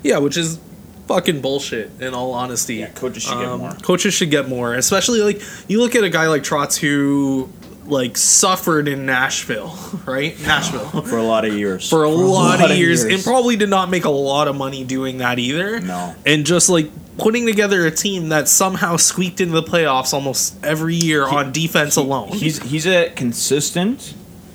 Yeah, 0.03 0.19
which 0.19 0.37
is 0.37 0.59
fucking 1.07 1.41
bullshit. 1.41 1.91
In 2.01 2.15
all 2.15 2.33
honesty, 2.33 2.77
Yeah, 2.77 2.89
coaches 2.91 3.23
should 3.23 3.39
get 3.39 3.49
Um, 3.49 3.61
more. 3.61 3.73
Coaches 3.83 4.15
should 4.15 4.31
get 4.31 4.49
more, 4.49 4.75
especially 4.75 5.21
like 5.21 5.43
you 5.69 5.81
look 5.81 5.95
at 5.95 6.05
a 6.05 6.11
guy 6.11 6.29
like 6.29 6.43
Trotz 6.43 6.77
who 6.79 7.49
like 7.87 8.17
suffered 8.17 8.89
in 8.89 9.05
Nashville, 9.05 9.77
right? 10.07 10.41
Nashville 10.41 11.03
For 11.03 11.19
a 11.19 11.23
lot 11.23 11.45
of 11.45 11.53
years. 11.55 11.89
for 11.89 12.05
a, 12.05 12.09
lot, 12.09 12.61
lot 12.61 12.71
of 12.71 12.79
years, 12.79 13.05
years. 13.05 13.15
and 13.15 13.23
probably 13.25 13.57
did 13.57 13.69
not 13.69 13.91
make 13.91 14.07
a 14.07 14.11
lot 14.11 14.49
of 14.49 14.57
money 14.57 14.85
doing 14.85 15.19
that 15.19 15.39
either. 15.39 15.81
No. 15.81 16.15
and 16.25 16.47
just 16.47 16.69
like 16.71 16.91
putting 17.19 17.47
together 17.47 17.85
a 17.87 17.91
team 17.91 18.31
that 18.31 18.49
somehow 18.49 18.97
squeaked 18.97 19.41
into 19.41 19.53
the 19.55 19.63
playoffs 19.63 20.13
almost 20.15 20.57
every 20.65 20.95
year 20.97 21.25
on 21.27 21.53
defense 21.53 21.95
alone. 21.97 22.29
He's 22.29 22.61
he's 22.63 22.87
a 22.87 23.11
consistent, 23.11 24.15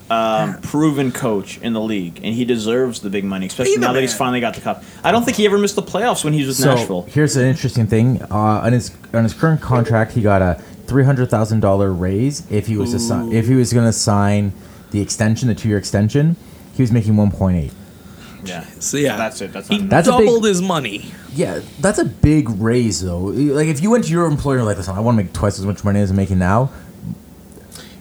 um, 0.10 0.60
proven 0.62 1.12
coach 1.12 1.58
in 1.60 1.74
the 1.74 1.82
league, 1.82 2.18
and 2.24 2.34
he 2.34 2.46
deserves 2.46 3.00
the 3.02 3.10
big 3.10 3.24
money, 3.26 3.46
especially 3.48 3.74
Be 3.74 3.76
the 3.76 3.82
now 3.88 3.94
that 3.94 4.02
he's 4.02 4.12
man. 4.12 4.18
finally 4.18 4.40
got 4.42 4.56
the 4.56 4.62
cup. 4.62 4.84
I 5.04 5.12
don't 5.12 5.24
think 5.24 5.38
he 5.38 5.46
ever 5.46 5.58
missed 5.58 5.76
the 5.76 5.84
playoffs 5.84 6.24
when 6.24 6.34
he 6.34 6.40
was 6.40 6.48
with 6.50 6.58
So 6.58 6.76
Nashville. 6.76 7.02
here's 7.04 7.36
an 7.36 7.46
interesting 7.46 7.86
thing. 7.88 8.22
Uh, 8.24 8.36
on 8.64 8.74
his 8.74 8.92
on 9.14 9.24
his 9.24 9.34
current 9.34 9.62
contract, 9.62 10.14
he 10.14 10.22
got 10.22 10.42
a 10.42 10.56
three 10.88 11.04
hundred 11.06 11.30
thousand 11.30 11.60
dollar 11.60 11.92
raise 11.94 12.50
if 12.52 12.68
he 12.68 12.76
was 12.78 12.92
to 12.92 13.00
sign, 13.00 13.32
if 13.32 13.48
he 13.48 13.54
was 13.56 13.72
going 13.74 13.86
to 13.86 13.94
sign 13.94 14.52
the 14.92 15.02
extension, 15.02 15.48
the 15.48 15.56
two 15.56 15.70
year 15.70 15.78
extension. 15.78 16.36
He 16.76 16.82
was 16.82 16.92
making 16.92 17.16
one 17.18 17.30
point 17.32 17.58
eight. 17.58 17.74
Yeah, 18.46 18.64
so 18.80 18.96
yeah, 18.98 19.18
that's 19.18 19.42
it. 19.42 19.52
That's 19.52 19.68
he 19.68 19.80
not 19.80 19.90
That's 19.90 20.08
a 20.08 20.12
big- 20.18 20.26
doubled 20.28 20.46
his 20.46 20.62
money. 20.62 21.12
Yeah, 21.34 21.60
that's 21.82 22.00
a 22.00 22.06
big 22.06 22.50
raise 22.50 23.02
though. 23.02 23.20
Like 23.20 23.68
if 23.68 23.82
you 23.84 23.92
went 23.92 24.06
to 24.06 24.12
your 24.12 24.26
employer 24.28 24.64
like, 24.64 24.78
listen, 24.78 24.96
I 24.96 25.02
want 25.02 25.18
to 25.18 25.24
make 25.26 25.34
twice 25.34 25.60
as 25.60 25.66
much 25.66 25.84
money 25.84 26.00
as 26.00 26.10
I'm 26.10 26.16
making 26.16 26.40
now. 26.40 26.72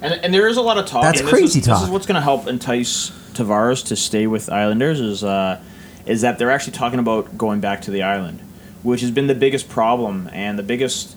And, 0.01 0.15
and 0.15 0.33
there 0.35 0.47
is 0.47 0.57
a 0.57 0.63
lot 0.63 0.79
of 0.79 0.87
talk. 0.87 1.03
That's 1.03 1.21
and 1.21 1.29
this 1.29 1.33
crazy 1.35 1.47
is, 1.61 1.67
This 1.67 1.67
talk. 1.67 1.83
is 1.85 1.91
what's 1.91 2.07
going 2.07 2.15
to 2.17 2.21
help 2.23 2.47
entice 2.47 3.11
Tavares 3.33 3.85
to 3.87 3.97
stay 3.97 4.27
with 4.27 4.49
Islanders 4.51 5.01
is 5.01 5.25
uh, 5.25 5.61
is 6.07 6.21
that 6.23 6.39
they're 6.39 6.51
actually 6.51 6.73
talking 6.73 6.99
about 6.99 7.37
going 7.37 7.61
back 7.61 7.83
to 7.83 7.91
the 7.91 8.03
island, 8.03 8.41
which 8.83 9.01
has 9.01 9.11
been 9.11 9.27
the 9.27 9.35
biggest 9.35 9.69
problem 9.69 10.29
and 10.33 10.59
the 10.59 10.63
biggest 10.63 11.17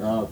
uh, 0.00 0.26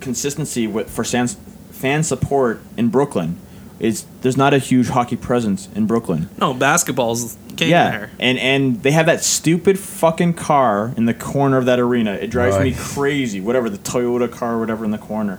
consistency 0.00 0.66
with 0.66 0.90
for 0.90 1.04
sans, 1.04 1.36
fan 1.70 2.02
support 2.02 2.60
in 2.76 2.88
Brooklyn. 2.88 3.38
Is 3.80 4.04
there's 4.22 4.36
not 4.36 4.52
a 4.52 4.58
huge 4.58 4.88
hockey 4.88 5.16
presence 5.16 5.68
in 5.74 5.86
Brooklyn. 5.86 6.28
No, 6.40 6.52
basketball's 6.52 7.36
king 7.58 7.70
Yeah, 7.70 7.90
there. 7.90 8.10
and 8.18 8.38
and 8.38 8.82
they 8.82 8.90
have 8.92 9.06
that 9.06 9.22
stupid 9.22 9.78
fucking 9.78 10.34
car 10.34 10.92
in 10.96 11.04
the 11.04 11.14
corner 11.14 11.58
of 11.58 11.66
that 11.66 11.78
arena. 11.78 12.12
It 12.14 12.28
drives 12.30 12.58
me 12.58 12.74
crazy. 12.74 13.40
Whatever 13.40 13.68
the 13.68 13.78
Toyota 13.78 14.30
car, 14.30 14.54
or 14.54 14.60
whatever 14.60 14.84
in 14.84 14.90
the 14.90 14.98
corner. 14.98 15.38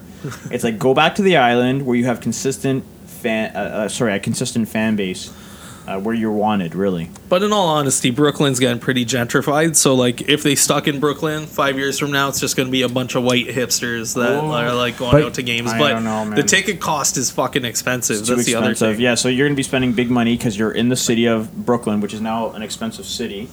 it's 0.51 0.63
like 0.63 0.77
go 0.77 0.93
back 0.93 1.15
to 1.15 1.21
the 1.21 1.37
island 1.37 1.85
where 1.85 1.95
you 1.97 2.05
have 2.05 2.21
consistent 2.21 2.83
fan. 3.05 3.55
Uh, 3.55 3.59
uh, 3.59 3.87
sorry, 3.89 4.13
a 4.13 4.19
consistent 4.19 4.67
fan 4.69 4.95
base, 4.95 5.31
uh, 5.89 5.99
where 5.99 6.13
you're 6.13 6.31
wanted. 6.31 6.75
Really. 6.75 7.09
But 7.27 7.41
in 7.43 7.51
all 7.51 7.67
honesty, 7.67 8.11
Brooklyn's 8.11 8.59
getting 8.59 8.79
pretty 8.79 9.05
gentrified. 9.05 9.75
So 9.75 9.95
like, 9.95 10.21
if 10.29 10.43
they 10.43 10.55
stuck 10.55 10.87
in 10.87 10.99
Brooklyn 10.99 11.45
five 11.47 11.77
years 11.77 11.97
from 11.97 12.11
now, 12.11 12.29
it's 12.29 12.39
just 12.39 12.55
going 12.55 12.67
to 12.67 12.71
be 12.71 12.83
a 12.83 12.89
bunch 12.89 13.15
of 13.15 13.23
white 13.23 13.47
hipsters 13.47 14.15
that 14.15 14.31
Oh. 14.43 14.51
are 14.51 14.73
like 14.75 14.97
going 14.97 15.11
But- 15.11 15.23
out 15.23 15.33
to 15.35 15.41
games. 15.43 15.71
I 15.71 15.79
but 15.79 15.89
don't 15.89 16.03
know, 16.03 16.25
man. 16.25 16.35
the 16.35 16.43
ticket 16.43 16.79
cost 16.79 17.17
is 17.17 17.31
fucking 17.31 17.65
expensive. 17.65 18.17
It's 18.19 18.27
too 18.27 18.35
That's 18.35 18.47
the 18.47 18.55
other 18.55 18.73
thing. 18.75 18.99
Yeah, 18.99 19.15
so 19.15 19.29
you're 19.29 19.47
gonna 19.47 19.55
be 19.55 19.63
spending 19.63 19.93
big 19.93 20.09
money 20.09 20.37
because 20.37 20.57
you're 20.57 20.71
in 20.71 20.89
the 20.89 20.95
city 20.95 21.25
of 21.25 21.65
Brooklyn, 21.65 22.01
which 22.01 22.13
is 22.13 22.21
now 22.21 22.51
an 22.51 22.61
expensive 22.61 23.05
city. 23.05 23.49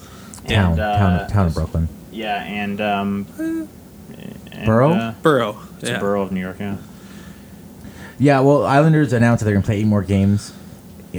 Town, 0.47 0.73
And, 0.73 0.79
uh, 0.79 0.97
town, 0.97 1.29
town 1.29 1.45
of 1.47 1.53
Brooklyn. 1.55 1.89
Yeah, 2.11 2.41
and 2.43 2.79
um, 2.79 3.25
and, 3.37 4.65
Borough? 4.65 4.93
uh, 4.93 5.13
Borough. 5.21 5.57
it's 5.79 5.89
yeah. 5.89 5.97
a 5.97 5.99
borough 5.99 6.21
of 6.21 6.31
New 6.31 6.39
York. 6.39 6.57
Yeah. 6.59 6.77
Yeah, 8.19 8.39
well, 8.39 8.65
Islanders 8.65 9.13
announced 9.13 9.41
that 9.41 9.45
they're 9.45 9.53
going 9.53 9.61
to 9.63 9.67
play 9.67 9.77
eight 9.79 9.85
more 9.85 10.01
games 10.01 10.51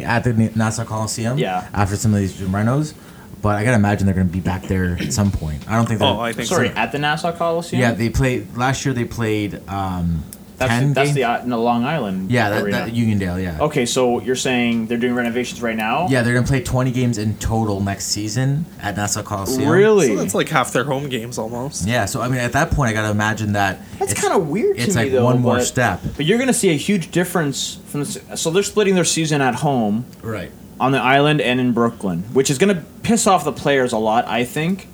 at 0.04 0.24
the 0.24 0.32
Nassau 0.54 0.84
Coliseum. 0.84 1.38
Yeah. 1.38 1.66
After 1.72 1.96
some 1.96 2.12
of 2.14 2.20
these 2.20 2.34
renos, 2.34 2.94
but 3.42 3.56
I 3.56 3.64
gotta 3.64 3.76
imagine 3.76 4.06
they're 4.06 4.14
going 4.14 4.26
to 4.28 4.32
be 4.32 4.40
back 4.40 4.62
there 4.64 4.96
at 5.00 5.12
some 5.12 5.30
point. 5.30 5.68
I 5.70 5.76
don't 5.76 5.86
think. 5.86 6.00
they're- 6.00 6.08
Oh, 6.08 6.20
I 6.20 6.32
think 6.32 6.48
Sorry, 6.48 6.68
so. 6.70 6.74
at 6.74 6.90
the 6.92 6.98
Nassau 6.98 7.32
Coliseum. 7.32 7.80
Yeah, 7.80 7.92
they 7.92 8.08
played 8.10 8.56
last 8.56 8.84
year. 8.84 8.92
They 8.94 9.04
played 9.04 9.60
um, 9.68 10.24
that's 10.58 10.70
ten 10.70 10.92
that's 10.92 11.12
the 11.12 11.24
uh, 11.24 11.42
no, 11.46 11.62
Long 11.62 11.84
Island. 11.84 12.30
yeah, 12.30 12.50
that, 12.50 12.62
arena. 12.62 12.78
that 12.78 12.92
Uniondale. 12.92 13.42
Yeah. 13.42 13.58
Okay, 13.60 13.86
so 13.86 14.20
you're 14.20 14.34
saying 14.36 14.86
they're 14.88 14.98
doing 14.98 15.14
renovations 15.14 15.62
right 15.62 15.76
now? 15.76 16.08
Yeah, 16.10 16.22
they're 16.22 16.34
gonna 16.34 16.46
play 16.46 16.62
20 16.62 16.90
games 16.90 17.16
in 17.16 17.36
total 17.38 17.80
next 17.80 18.06
season 18.06 18.66
at 18.82 18.96
Nassau 18.96 19.22
Coliseum. 19.22 19.68
Really? 19.68 20.08
So 20.08 20.16
that's 20.16 20.34
like 20.34 20.48
half 20.48 20.72
their 20.72 20.84
home 20.84 21.08
games 21.08 21.38
almost. 21.38 21.86
Yeah, 21.86 22.04
so 22.06 22.20
I 22.20 22.28
mean, 22.28 22.40
at 22.40 22.52
that 22.52 22.72
point, 22.72 22.90
I 22.90 22.92
gotta 22.92 23.10
imagine 23.10 23.52
that 23.52 23.78
That's 23.98 24.12
it's- 24.12 24.20
kind 24.28 24.34
of 24.40 24.48
weird 24.48 24.76
to 24.76 24.82
It's 24.82 24.96
me, 24.96 25.02
like 25.04 25.12
though. 25.12 25.24
one 25.24 25.40
more 25.40 25.56
but- 25.58 25.64
step. 25.64 26.00
But 26.16 26.26
you're 26.26 26.38
going 26.38 26.48
to 26.48 26.52
see 26.54 26.70
a 26.70 26.76
huge 26.76 27.10
difference 27.12 27.78
from 27.86 28.00
the. 28.00 28.36
So 28.36 28.50
they're 28.50 28.62
splitting 28.62 28.94
their 28.96 29.04
season 29.04 29.40
at 29.40 29.54
home 29.56 30.04
Right. 30.22 30.50
on 30.80 30.90
the 30.92 31.00
island 31.00 31.40
and 31.40 31.60
in 31.60 31.72
Brooklyn, 31.72 32.24
which 32.32 32.50
is 32.50 32.58
going 32.58 32.74
to 32.74 32.82
piss 33.02 33.26
off 33.26 33.44
the 33.44 33.52
players 33.52 33.92
a 33.92 33.98
lot, 33.98 34.26
I 34.26 34.44
think. 34.44 34.88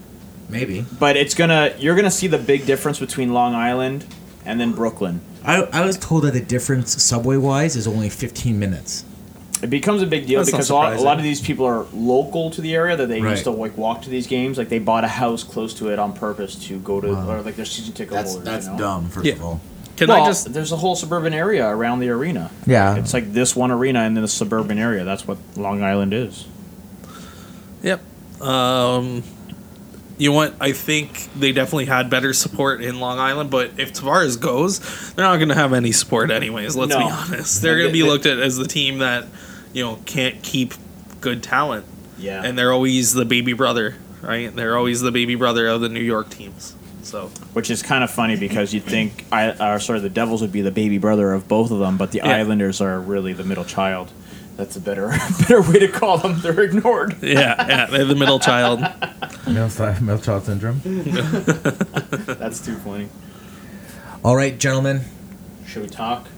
Maybe. 0.51 0.85
But 1.01 1.17
it's 1.17 1.35
gonna 1.35 1.73
you're 1.79 1.97
gonna 1.97 2.11
see 2.11 2.27
the 2.27 2.37
big 2.39 2.67
difference 2.67 2.99
between 3.01 3.33
Long 3.33 3.55
Island 3.55 4.05
and 4.45 4.61
then 4.61 4.73
Brooklyn. 4.73 5.21
I, 5.45 5.63
I 5.73 5.85
was 5.85 5.99
told 5.99 6.25
that 6.25 6.33
the 6.33 6.41
difference 6.41 7.03
subway 7.03 7.37
wise 7.37 7.77
is 7.77 7.87
only 7.87 8.09
15 8.09 8.59
minutes. 8.59 9.05
It 9.63 9.71
becomes 9.71 10.03
a 10.03 10.07
big 10.07 10.27
deal 10.27 10.41
That's 10.41 10.51
because 10.51 10.69
a 10.71 10.75
lot, 10.75 10.93
a 10.95 11.01
lot 11.01 11.17
of 11.19 11.23
these 11.23 11.41
people 11.41 11.65
are 11.65 11.87
local 11.95 12.51
to 12.51 12.61
the 12.61 12.75
area 12.75 12.97
that 12.97 13.07
they 13.09 13.21
Right. 13.23 13.31
used 13.31 13.45
to 13.45 13.51
like 13.51 13.77
walk 13.79 14.03
to 14.03 14.11
these 14.11 14.27
games. 14.27 14.59
Like 14.59 14.69
they 14.69 14.79
bought 14.79 15.05
a 15.05 15.09
house 15.09 15.43
close 15.43 15.73
to 15.75 15.89
it 15.91 15.99
on 15.99 16.13
purpose 16.13 16.55
to 16.67 16.79
go 16.81 17.01
to, 17.01 17.13
Wow. 17.13 17.31
or 17.31 17.43
like 17.43 17.57
their 17.57 17.65
season 17.65 17.95
ticket 17.95 18.13
That's 18.13 18.31
holders. 18.33 18.45
that's 18.47 18.67
you 18.67 18.73
know? 18.73 18.79
dumb. 18.79 19.09
First 19.09 19.27
Yeah. 19.27 19.33
of 19.35 19.45
all. 19.45 19.61
Can 19.97 20.09
well, 20.09 20.25
I 20.25 20.27
just 20.27 20.53
there's 20.53 20.73
a 20.73 20.77
whole 20.77 20.97
suburban 20.97 21.33
area 21.33 21.67
around 21.69 22.01
the 22.01 22.09
arena. 22.11 22.51
Yeah. 22.67 22.97
It's 22.97 23.15
like 23.15 23.33
this 23.33 23.55
one 23.55 23.71
arena 23.71 24.01
and 24.01 24.17
then 24.17 24.23
the 24.23 24.29
suburban 24.29 24.77
area. 24.79 25.05
That's 25.05 25.27
what 25.27 25.39
Long 25.57 25.83
Island 25.83 26.13
is. 26.13 26.47
Yep. 27.83 28.01
Um, 28.43 29.23
you 30.19 30.31
know 30.31 30.37
what? 30.37 30.55
I 30.61 30.73
think 30.73 31.29
they 31.35 31.53
definitely 31.53 31.87
had 31.87 32.09
better 32.11 32.33
support 32.33 32.83
in 32.83 33.01
Long 33.01 33.19
Island, 33.19 33.51
but 33.51 33.73
if 33.79 33.93
Tavares 33.93 34.41
goes, 34.41 34.79
they're 35.15 35.25
not 35.25 35.37
going 35.37 35.49
to 35.49 35.55
have 35.55 35.73
any 35.73 35.93
support 35.93 36.31
anyways. 36.31 36.77
Let's 36.77 36.95
be 36.95 37.03
honest. 37.03 37.63
They're 37.63 37.77
going 37.77 37.89
to 37.89 37.93
be 37.93 38.03
looked 38.05 38.27
at 38.27 38.39
as 38.39 38.57
the 38.57 38.67
team 38.67 38.99
that 38.99 39.27
you 39.73 39.83
know 39.83 39.99
can't 40.07 40.43
keep 40.43 40.75
good 41.21 41.43
talent, 41.43 41.85
Yeah. 42.19 42.43
and 42.45 42.57
they're 42.59 42.73
always 42.73 43.13
the 43.15 43.25
baby 43.25 43.55
brother, 43.55 43.97
right? 44.23 44.55
They're 44.55 44.77
always 44.77 45.01
the 45.01 45.11
baby 45.13 45.35
brother 45.35 45.67
of 45.67 45.81
the 45.81 45.89
New 45.89 46.03
York 46.03 46.31
teams. 46.31 46.77
So 47.03 47.27
Which 47.53 47.71
is 47.71 47.83
kind 47.83 48.03
of 48.03 48.11
funny 48.11 48.37
because 48.37 48.73
you'd 48.73 48.85
think, 48.85 49.25
I, 49.31 49.75
or 49.75 49.79
sorry, 49.79 50.01
the 50.01 50.09
Devils 50.09 50.41
would 50.41 50.53
be 50.53 50.63
the 50.63 50.71
baby 50.71 50.97
brother 50.99 51.33
of 51.33 51.47
both 51.49 51.71
of 51.71 51.79
them, 51.79 51.99
but 51.99 52.13
the 52.13 52.19
Yeah. 52.19 52.37
Islanders 52.37 52.81
are 52.81 52.99
really 52.99 53.33
the 53.35 53.45
middle 53.45 53.65
child. 53.65 54.11
That's 54.57 54.77
a 54.77 54.81
better 54.81 55.09
better 55.41 55.61
way 55.63 55.81
to 55.81 55.89
call 55.89 56.17
them. 56.19 56.41
They're 56.41 56.61
ignored. 56.61 57.17
Yeah, 57.23 57.67
yeah, 57.69 57.87
they're 57.87 58.05
the 58.05 58.15
middle 58.15 58.39
child. 58.39 58.81
Middle, 59.47 59.69
middle 60.01 60.19
child 60.19 60.45
syndrome. 60.45 60.81
That's 60.85 62.65
too 62.65 62.77
funny. 62.77 63.09
All 64.25 64.37
right, 64.37 64.59
gentlemen. 64.59 65.03
Should 65.67 65.83
we 65.83 65.89
talk? 65.89 66.29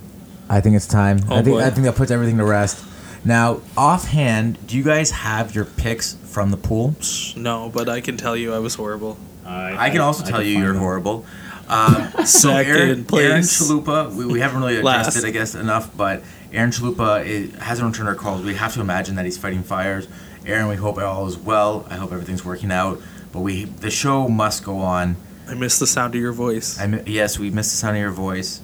I 0.49 0.61
think 0.61 0.77
it's 0.77 0.87
time. 0.87 1.21
Oh, 1.29 1.37
I 1.37 1.43
think 1.43 1.57
boy. 1.57 1.65
I 1.65 1.71
think 1.71 1.85
that 1.87 1.97
puts 1.97 2.11
everything 2.11 2.39
to 2.39 2.45
rest. 2.45 2.85
Now, 3.25 3.61
offhand, 3.77 4.65
do 4.67 4.77
you 4.77 4.85
guys 4.85 5.11
have 5.11 5.55
your 5.55 5.65
picks 5.65 6.15
from 6.15 6.51
the 6.51 6.57
pool? 6.57 6.95
No, 7.37 7.71
but 7.73 7.89
I 7.89 8.01
can 8.01 8.17
tell 8.17 8.37
you 8.37 8.55
I 8.55 8.59
was 8.61 8.75
horrible. 8.75 9.19
I 9.45 9.91
can 9.91 10.01
also 10.01 10.25
tell 10.25 10.43
you 10.43 10.59
you're 10.59 10.75
horrible. 10.75 11.25
Um, 11.69 12.13
so 12.19 12.51
Second 12.51 12.77
Aaron, 12.77 13.07
Aaron. 13.13 13.43
Chalupa, 13.43 14.15
we, 14.15 14.25
we 14.25 14.39
haven't 14.39 14.61
really 14.61 14.77
addressed 14.77 15.17
it, 15.17 15.25
I 15.25 15.31
guess, 15.31 15.57
enough, 15.57 15.91
but 15.97 16.23
Aaron 16.53 16.71
Chalupa 16.71 17.27
is, 17.27 17.53
hasn't 17.57 17.89
returned 17.89 18.09
our 18.09 18.15
calls. 18.15 18.45
We 18.45 18.55
have 18.55 18.73
to 18.75 18.81
imagine 18.81 19.17
that 19.17 19.25
he's 19.25 19.37
fighting 19.37 19.65
fires. 19.65 20.07
Aaron, 20.47 20.69
we 20.69 20.77
hope 20.77 20.97
it 20.99 21.05
all 21.05 21.27
is 21.27 21.37
well. 21.37 21.85
I 21.91 21.97
hope 21.97 22.13
everything's 22.13 22.45
working 22.45 22.71
out. 22.71 23.01
But 23.33 23.41
we 23.41 23.65
the 23.65 23.91
show 23.91 24.29
must 24.29 24.65
go 24.65 24.79
on. 24.79 25.17
I 25.49 25.55
miss 25.55 25.79
the 25.79 25.87
sound 25.87 26.15
of 26.15 26.21
your 26.21 26.33
voice. 26.33 26.79
I 26.79 27.03
yes, 27.07 27.39
we 27.39 27.51
missed 27.51 27.73
the 27.73 27.77
sound 27.77 27.97
of 27.97 28.01
your 28.01 28.13
voice, 28.13 28.61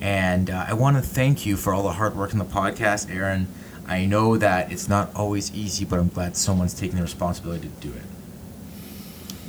and 0.00 0.50
uh, 0.50 0.66
I 0.68 0.74
want 0.74 0.96
to 0.96 1.02
thank 1.02 1.46
you 1.46 1.56
for 1.56 1.72
all 1.72 1.82
the 1.82 1.92
hard 1.92 2.14
work 2.14 2.32
in 2.32 2.38
the 2.38 2.44
podcast, 2.44 3.14
Aaron. 3.14 3.48
I 3.86 4.04
know 4.04 4.36
that 4.36 4.70
it's 4.70 4.88
not 4.88 5.14
always 5.16 5.52
easy, 5.54 5.84
but 5.84 5.98
I'm 5.98 6.08
glad 6.08 6.36
someone's 6.36 6.74
taking 6.74 6.96
the 6.96 7.02
responsibility 7.02 7.68
to 7.68 7.88
do 7.88 7.94
it. 7.94 8.02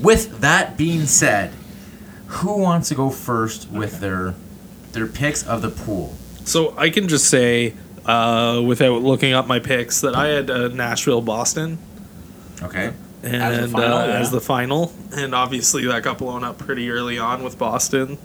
With 0.01 0.39
that 0.39 0.77
being 0.77 1.05
said, 1.05 1.51
who 2.27 2.57
wants 2.57 2.89
to 2.89 2.95
go 2.95 3.09
first 3.09 3.69
with 3.69 3.99
their 3.99 4.36
their 4.93 5.07
picks 5.07 5.45
of 5.45 5.61
the 5.61 5.69
pool? 5.69 6.15
So 6.45 6.73
I 6.77 6.89
can 6.89 7.07
just 7.07 7.29
say, 7.29 7.73
uh, 8.06 8.62
without 8.66 9.01
looking 9.01 9.34
up 9.34 9.47
my 9.47 9.60
picks, 9.60 10.01
that 10.01 10.16
I 10.16 10.28
had 10.28 10.49
uh, 10.49 10.68
Nashville, 10.70 11.22
Boston, 11.22 11.78
Okay. 12.62 12.93
and 13.24 13.36
As 13.36 13.60
the 13.72 13.78
final, 13.78 13.97
uh, 13.97 14.08
yeah. 14.08 14.20
as 14.20 14.32
the 14.32 14.41
final, 14.41 14.93
and 15.16 15.34
obviously 15.36 15.86
that 15.88 16.04
got 16.04 16.18
blown 16.18 16.43
up 16.43 16.58
pretty 16.58 16.89
early 16.89 17.18
on 17.20 17.43
with 17.43 17.58
Boston, 17.58 18.18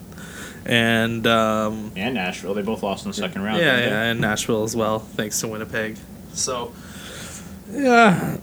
and 0.66 1.26
um, 1.26 1.92
And 1.96 2.14
Nashville. 2.14 2.54
They 2.54 2.62
both 2.62 2.82
lost 2.82 3.04
in 3.04 3.10
the 3.10 3.14
second 3.16 3.42
round. 3.42 3.58
yeah, 3.58 3.78
yeah, 3.78 4.02
and 4.04 4.20
Nashville 4.20 4.64
as 4.64 4.74
well, 4.76 4.98
thanks 5.00 5.40
to 5.40 5.48
Winnipeg. 5.48 5.96
So, 6.34 6.72
yeah. 7.70 8.38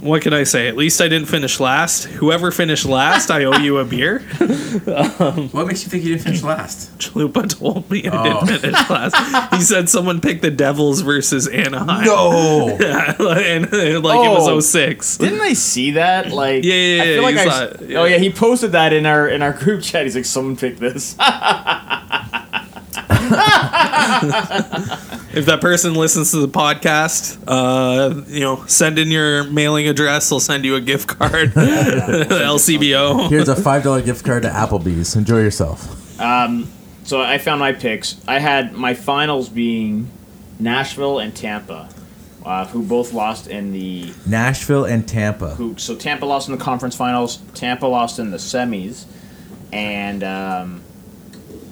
What 0.00 0.22
can 0.22 0.32
I 0.32 0.44
say? 0.44 0.68
At 0.68 0.76
least 0.76 1.00
I 1.00 1.08
didn't 1.08 1.26
finish 1.28 1.58
last. 1.58 2.04
Whoever 2.04 2.52
finished 2.52 2.84
last, 2.84 3.30
I 3.30 3.44
owe 3.44 3.56
you 3.58 3.78
a 3.78 3.84
beer. 3.84 4.22
What 4.86 5.66
makes 5.66 5.82
you 5.82 5.88
think 5.90 6.04
you 6.04 6.10
didn't 6.14 6.24
finish 6.24 6.42
last? 6.42 6.96
Chalupa 6.98 7.48
told 7.48 7.90
me 7.90 8.06
I 8.08 8.38
Oh. 8.38 8.44
didn't 8.46 8.60
finish 8.60 8.90
last. 8.90 9.54
He 9.54 9.60
said 9.62 9.88
someone 9.88 10.20
picked 10.20 10.42
the 10.42 10.50
Devils 10.50 11.00
versus 11.00 11.48
Anaheim. 11.48 12.04
No. 12.04 12.76
Yeah, 12.86 13.14
and, 13.18 13.66
uh, 13.72 14.00
like 14.00 14.20
it 14.20 14.28
Oh. 14.28 14.54
was 14.54 14.70
06. 14.70 15.18
Didn't 15.18 15.40
I 15.40 15.54
see 15.54 15.92
that? 15.92 16.30
Like, 16.30 16.62
Yeah, 16.64 16.74
yeah, 16.74 17.02
I 17.02 17.06
feel 17.06 17.22
like 17.22 17.36
I. 17.36 17.44
saw 17.46 17.84
yeah. 17.84 17.98
Oh 18.00 18.04
yeah, 18.04 18.18
he 18.18 18.30
posted 18.30 18.72
that 18.72 18.92
in 18.92 19.06
our 19.06 19.28
in 19.28 19.42
our 19.42 19.52
group 19.52 19.82
chat. 19.82 20.04
He's 20.04 20.14
like, 20.14 20.24
someone 20.24 20.56
picked 20.56 20.78
this. 20.78 21.16
If 25.36 25.44
that 25.46 25.60
person 25.60 25.94
listens 25.94 26.30
to 26.30 26.38
the 26.38 26.48
podcast, 26.48 27.38
uh, 27.46 28.22
you 28.26 28.40
know, 28.40 28.64
send 28.66 28.98
in 28.98 29.10
your 29.10 29.44
mailing 29.44 29.86
address. 29.86 30.30
They'll 30.30 30.40
send 30.40 30.64
you 30.64 30.76
a 30.76 30.80
gift 30.80 31.08
card. 31.08 31.50
LCBO. 31.52 33.28
Here's 33.28 33.48
a 33.50 33.54
five 33.54 33.82
dollar 33.82 34.00
gift 34.00 34.24
card 34.24 34.44
to 34.44 34.48
Applebee's. 34.48 35.14
Enjoy 35.14 35.40
yourself. 35.40 36.18
so 37.04 37.20
I 37.20 37.36
found 37.36 37.60
my 37.60 37.72
picks. 37.72 38.16
I 38.26 38.38
had 38.38 38.72
my 38.72 38.94
finals 38.94 39.50
being 39.50 40.10
Nashville 40.58 41.18
and 41.18 41.36
Tampa, 41.36 41.90
uh, 42.44 42.66
who 42.68 42.82
both 42.82 43.12
lost 43.12 43.46
in 43.46 43.72
the 43.72 44.10
Nashville 44.26 44.86
and 44.86 45.06
Tampa. 45.06 45.50
who 45.56 45.76
so 45.76 45.94
Tampa 45.94 46.24
lost 46.24 46.48
in 46.48 46.56
the 46.56 46.64
conference 46.64 46.96
finals, 46.96 47.42
Tampa 47.52 47.86
lost 47.86 48.18
in 48.18 48.30
the 48.30 48.38
semis, 48.38 49.04
and 49.70 50.24
um, 50.24 50.82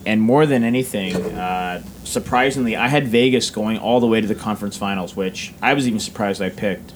and 0.06 0.20
more 0.20 0.46
than 0.46 0.64
anything, 0.64 1.16
uh, 1.16 1.82
surprisingly, 2.04 2.76
I 2.76 2.88
had 2.88 3.08
Vegas 3.08 3.50
going 3.50 3.78
all 3.78 4.00
the 4.00 4.06
way 4.06 4.20
to 4.20 4.26
the 4.26 4.34
conference 4.34 4.76
finals, 4.76 5.16
which 5.16 5.52
I 5.62 5.74
was 5.74 5.86
even 5.86 6.00
surprised 6.00 6.42
I 6.42 6.50
picked. 6.50 6.92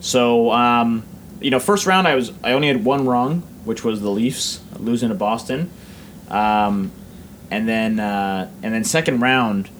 So 0.00 0.52
um, 0.52 1.04
you 1.40 1.50
know, 1.50 1.58
first 1.58 1.86
round 1.86 2.08
I 2.08 2.14
was 2.14 2.32
I 2.42 2.52
only 2.52 2.68
had 2.68 2.84
one 2.84 3.06
wrong, 3.06 3.42
which 3.64 3.84
was 3.84 4.00
the 4.00 4.10
Leafs 4.10 4.60
losing 4.78 5.08
to 5.10 5.14
Boston, 5.14 5.70
um, 6.28 6.92
and 7.50 7.68
then 7.68 8.00
uh, 8.00 8.50
and 8.62 8.74
then 8.74 8.84
second 8.84 9.20
round. 9.20 9.70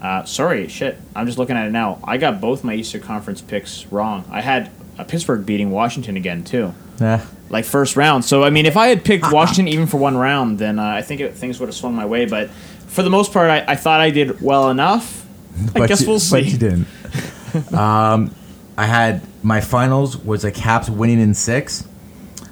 Uh, 0.00 0.24
sorry, 0.24 0.68
shit. 0.68 0.96
I'm 1.16 1.26
just 1.26 1.38
looking 1.38 1.56
at 1.56 1.66
it 1.66 1.72
now. 1.72 1.98
I 2.04 2.18
got 2.18 2.40
both 2.40 2.62
my 2.62 2.74
Eastern 2.74 3.00
Conference 3.00 3.40
picks 3.40 3.84
wrong. 3.86 4.24
I 4.30 4.42
had 4.42 4.70
Pittsburgh 5.04 5.44
beating 5.46 5.70
Washington 5.70 6.16
again 6.16 6.44
too, 6.44 6.72
Nah. 7.00 7.20
like 7.50 7.64
first 7.64 7.96
round. 7.96 8.24
So 8.24 8.42
I 8.44 8.50
mean, 8.50 8.66
if 8.66 8.76
I 8.76 8.88
had 8.88 9.04
picked 9.04 9.30
Washington 9.32 9.68
even 9.68 9.86
for 9.86 9.96
one 9.98 10.16
round, 10.16 10.58
then 10.58 10.78
uh, 10.78 10.84
I 10.84 11.02
think 11.02 11.20
it, 11.20 11.34
things 11.34 11.60
would 11.60 11.66
have 11.66 11.74
swung 11.76 11.94
my 11.94 12.06
way. 12.06 12.26
But 12.26 12.50
for 12.86 13.02
the 13.02 13.10
most 13.10 13.32
part, 13.32 13.50
I, 13.50 13.64
I 13.68 13.74
thought 13.76 14.00
I 14.00 14.10
did 14.10 14.40
well 14.40 14.70
enough. 14.70 15.26
I 15.74 15.86
guess 15.86 16.02
you, 16.02 16.08
we'll 16.08 16.20
see. 16.20 16.30
But 16.36 16.44
you 16.46 16.58
didn't. 16.58 16.86
um, 17.74 18.34
I 18.76 18.86
had 18.86 19.22
my 19.42 19.60
finals 19.60 20.16
was 20.16 20.44
a 20.44 20.50
Caps 20.52 20.88
winning 20.88 21.20
in 21.20 21.34
six. 21.34 21.86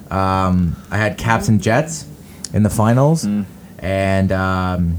Um, 0.09 0.75
I 0.89 0.97
had 0.97 1.17
Caps 1.17 1.47
and 1.49 1.61
Jets 1.61 2.05
in 2.53 2.63
the 2.63 2.69
finals, 2.69 3.25
Mm. 3.25 3.45
and 3.79 4.31
um, 4.31 4.97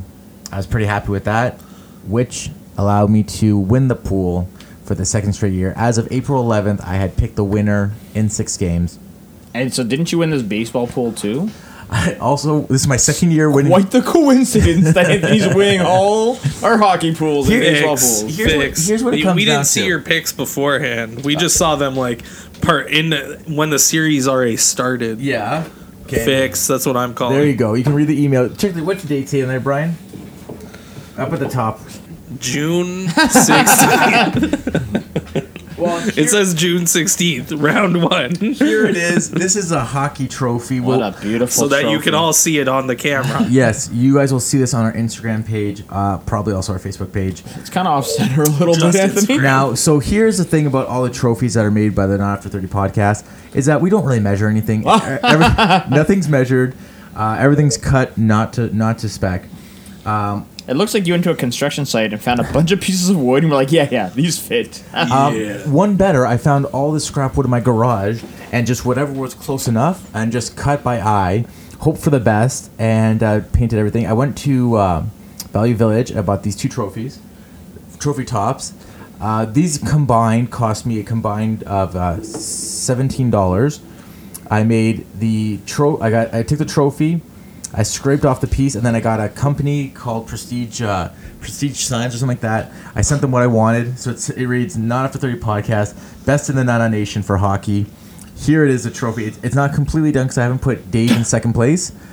I 0.53 0.57
was 0.59 0.67
pretty 0.67 0.87
happy 0.87 1.11
with 1.11 1.25
that, 1.25 1.61
which 2.07 2.51
allowed 2.77 3.11
me 3.11 3.23
to 3.25 3.59
win 3.59 3.89
the 3.89 3.95
pool 3.97 4.49
for 4.89 4.95
the 4.95 5.05
second 5.05 5.35
straight 5.35 5.53
year. 5.53 5.75
As 5.77 5.99
of 5.99 6.11
April 6.11 6.43
11th, 6.43 6.83
I 6.83 6.95
had 6.95 7.17
picked 7.17 7.37
the 7.37 7.45
winner 7.45 7.93
in 8.15 8.31
six 8.31 8.57
games. 8.57 8.99
And 9.53 9.73
so, 9.73 9.85
didn't 9.85 10.11
you 10.13 10.19
win 10.19 10.31
this 10.31 10.43
baseball 10.43 10.87
pool 10.87 11.13
too? 11.13 11.51
I 11.91 12.15
also, 12.21 12.63
this 12.63 12.83
is 12.83 12.89
my 12.89 12.97
second 12.97 13.33
year 13.33 13.51
winning. 13.51 13.71
Quite 13.71 13.91
the 13.91 14.01
coincidence 14.03 14.95
that 14.95 15.25
he's 15.31 15.47
winning 15.55 15.81
all 15.83 16.39
our 16.63 16.79
hockey 16.79 17.15
pools 17.15 17.49
and 17.51 17.61
baseball 17.61 17.97
Fix, 17.97 18.21
pools. 18.23 18.37
Here's 18.37 18.57
what- 18.57 18.79
here's 18.79 19.05
what 19.05 19.15
it 19.15 19.17
we, 19.19 19.23
comes 19.23 19.37
we 19.37 19.45
down 19.45 19.57
didn't 19.57 19.67
see 19.67 19.81
to. 19.83 19.87
your 19.87 20.01
picks 20.01 20.33
beforehand. 20.33 21.25
We 21.25 21.37
just 21.37 21.57
saw 21.57 21.77
them 21.77 21.95
like 21.95 22.23
part 22.63 22.91
in 22.91 23.11
the, 23.11 23.43
when 23.47 23.69
the 23.71 23.79
series 23.79 24.27
already 24.27 24.57
started. 24.57 25.21
Yeah. 25.21 25.69
Okay. 26.05 26.25
Fix. 26.25 26.67
That's 26.67 26.87
what 26.87 26.97
I'm 26.97 27.13
calling. 27.15 27.37
There 27.37 27.47
you 27.47 27.57
go. 27.57 27.75
You 27.75 27.85
can 27.85 27.93
read 27.95 28.09
the 28.09 28.23
email. 28.23 28.49
Check 28.49 28.73
the 28.73 28.83
what's 28.83 29.03
the 29.03 29.09
date 29.09 29.29
say 29.29 29.41
in 29.41 29.49
there, 29.49 29.61
Brian? 29.61 29.95
Up 31.19 31.33
at 31.33 31.41
the 31.41 31.49
top. 31.49 31.81
June 32.39 33.07
16th. 34.29 35.45
Well, 35.79 36.03
it 36.19 36.29
says 36.29 36.55
June 36.55 36.83
16th, 36.83 37.63
round 37.63 38.03
one. 38.03 38.35
here 38.35 38.85
it 38.87 38.97
is. 38.97 39.31
This 39.31 39.55
is 39.55 39.71
a 39.71 39.85
hockey 39.85 40.27
trophy. 40.27 40.81
What 40.81 40.99
Well, 40.99 41.15
a 41.17 41.21
beautiful 41.21 41.49
so 41.49 41.69
that 41.69 41.89
you 41.89 42.01
can 42.01 42.15
all 42.15 42.33
see 42.33 42.59
it 42.59 42.67
on 42.67 42.89
the 42.89 42.97
camera. 42.97 43.47
yes, 43.49 43.89
you 43.93 44.15
guys 44.15 44.33
will 44.33 44.41
see 44.41 44.59
this 44.59 44.75
on 44.75 44.85
our 44.85 44.93
Instagram 44.93 45.47
page, 45.47 45.85
uh, 45.89 46.19
probably 46.19 46.53
also 46.53 46.73
our 46.73 46.81
Facebook 46.81 47.13
page. 47.13 47.45
It's 47.55 47.71
kind 47.71 47.87
of 47.87 47.95
off 47.95 48.07
center 48.07 48.43
a 48.43 48.49
little 48.51 48.75
bit, 48.75 48.93
Justin's 48.93 49.19
Anthony. 49.19 49.39
Now, 49.39 49.75
so 49.75 50.01
here's 50.01 50.37
the 50.37 50.45
thing 50.45 50.67
about 50.67 50.89
all 50.89 51.05
the 51.05 51.11
trophies 51.11 51.55
that 51.55 51.65
are 51.65 51.71
made 51.71 51.95
by 51.95 52.07
the 52.09 52.19
Not 52.19 52.39
After 52.39 52.49
30 52.49 52.67
podcast 52.67 53.25
is 53.55 53.67
that 53.67 53.81
we 53.81 53.89
don't 53.89 54.05
really 54.05 54.19
measure 54.19 54.49
anything. 54.49 54.85
Every- 54.89 55.91
nothing's 55.97 56.29
measured. 56.29 56.75
Uh, 57.15 57.37
everything's 57.39 57.77
cut 57.77 58.19
not 58.19 58.53
to 58.55 58.75
not 58.77 58.99
to 58.99 59.09
spec. 59.09 59.45
It 60.69 60.77
looks 60.77 60.93
like 60.93 61.07
you 61.07 61.15
went 61.15 61.25
to 61.25 61.31
a 61.31 61.35
construction 61.35 61.87
site 61.87 62.13
and 62.13 62.23
found 62.23 62.41
a 62.41 62.53
bunch 62.53 62.73
of 62.73 62.81
pieces 62.83 63.09
of 63.09 63.19
wood, 63.19 63.43
and 63.43 63.51
we're 63.51 63.57
like, 63.57 63.73
yeah, 63.73 63.89
yeah, 63.91 64.11
these 64.11 64.39
fit. 64.39 64.85
Um, 64.93 65.73
One 65.73 65.97
better, 65.97 66.27
I 66.27 66.37
found 66.37 66.67
all 66.67 66.93
the 66.93 67.01
scrap 67.01 67.37
wood 67.37 67.47
in 67.47 67.51
my 67.51 67.61
garage 67.61 68.23
and 68.53 68.67
just 68.67 68.85
whatever 68.85 69.13
was 69.13 69.33
close 69.33 69.67
enough 69.67 70.15
and 70.15 70.31
just 70.31 70.57
cut 70.57 70.83
by 70.85 71.01
eye, 71.01 71.47
hope 71.81 71.97
for 71.97 72.11
the 72.11 72.21
best, 72.21 72.71
and 72.79 73.23
uh, 73.23 73.41
painted 73.53 73.79
everything. 73.79 74.07
I 74.07 74.13
went 74.13 74.37
to 74.39 74.75
uh, 74.77 75.05
Value 75.53 75.75
Village. 75.75 76.13
I 76.13 76.21
bought 76.21 76.43
these 76.43 76.57
two 76.57 76.69
trophies, 76.69 77.19
trophy 77.99 78.27
tops. 78.27 78.75
Uh, 79.21 79.47
these 79.47 79.79
combined 79.79 80.51
cost 80.51 80.85
me 80.85 81.01
a 81.01 81.03
combined 81.05 81.63
of 81.63 81.97
uh, 81.97 82.23
seventeen 82.23 83.31
dollars. 83.31 83.81
I 84.51 84.65
made 84.65 85.07
the 85.19 85.61
tro. 85.65 85.99
I 86.01 86.11
got. 86.11 86.35
I 86.35 86.43
took 86.43 86.59
the 86.59 86.65
trophy. 86.67 87.23
I 87.75 87.83
scraped 87.83 88.25
off 88.25 88.41
the 88.41 88.47
piece, 88.47 88.75
and 88.75 88.85
then 88.85 88.95
I 88.95 89.01
got 89.01 89.21
a 89.21 89.29
company 89.29 89.89
called 89.89 90.27
Prestige 90.27 90.81
uh, 90.83 91.11
Prestige 91.41 91.77
Signs 91.79 92.15
or 92.15 92.19
something 92.19 92.37
like 92.37 92.41
that. 92.41 92.73
I 92.95 93.03
sent 93.03 93.21
them 93.21 93.31
what 93.31 93.43
I 93.43 93.47
wanted, 93.47 93.99
so 93.99 94.11
it's, 94.11 94.31
it 94.31 94.47
reads 94.47 94.77
"Not 94.77 95.05
After 95.05 95.19
Thirty 95.19 95.39
Podcast, 95.39 95.95
Best 96.25 96.49
in 96.49 96.57
the 96.57 96.65
Nana 96.65 96.89
Nation 96.89 97.23
for 97.23 97.37
Hockey." 97.37 97.87
Here 98.37 98.65
it 98.65 98.71
is, 98.71 98.85
the 98.85 98.91
trophy. 98.93 99.25
It's, 99.25 99.39
it's 99.43 99.55
not 99.57 99.75
completely 99.75 100.13
done 100.13 100.27
because 100.27 100.39
I 100.39 100.45
haven't 100.45 100.61
put 100.61 100.93
Dave 100.93 101.11
in 101.11 101.25
second 101.25 101.55
place. 101.55 101.91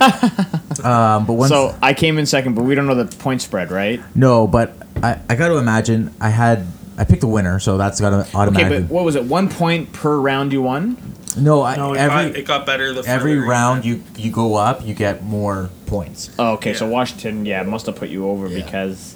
um, 0.84 1.24
but 1.24 1.34
once 1.34 1.50
So 1.50 1.76
I 1.80 1.94
came 1.94 2.18
in 2.18 2.26
second, 2.26 2.54
but 2.54 2.64
we 2.64 2.74
don't 2.74 2.86
know 2.86 2.96
the 2.96 3.16
point 3.18 3.42
spread, 3.42 3.70
right? 3.70 4.00
no, 4.16 4.46
but 4.48 4.74
I, 5.02 5.20
I 5.28 5.36
got 5.36 5.48
to 5.48 5.56
imagine 5.58 6.12
I 6.20 6.30
had 6.30 6.66
I 6.98 7.04
picked 7.04 7.20
the 7.20 7.28
winner, 7.28 7.60
so 7.60 7.78
that's 7.78 8.00
got 8.00 8.10
to 8.10 8.20
Okay, 8.20 8.30
automatically. 8.34 8.80
but 8.82 8.90
what 8.90 9.04
was 9.04 9.14
it? 9.16 9.24
One 9.24 9.48
point 9.48 9.92
per 9.92 10.18
round 10.18 10.52
you 10.52 10.62
won? 10.62 10.96
No, 11.36 11.62
I, 11.62 11.76
No, 11.76 11.94
it, 11.94 11.98
every 11.98 12.30
got, 12.30 12.36
it 12.36 12.46
got 12.46 12.66
better 12.66 12.92
the 12.92 13.02
every 13.08 13.38
round 13.38 13.84
you 13.84 14.02
you 14.16 14.30
go 14.30 14.54
up, 14.54 14.84
you 14.84 14.94
get 14.94 15.22
more 15.22 15.70
points. 15.86 16.30
Oh, 16.38 16.52
okay. 16.54 16.74
So 16.74 16.86
Washington, 16.88 17.46
yeah, 17.46 17.62
must 17.62 17.86
have 17.86 17.96
put 17.96 18.08
you 18.08 18.26
over 18.28 18.48
Yeah. 18.48 18.64
because, 18.64 19.14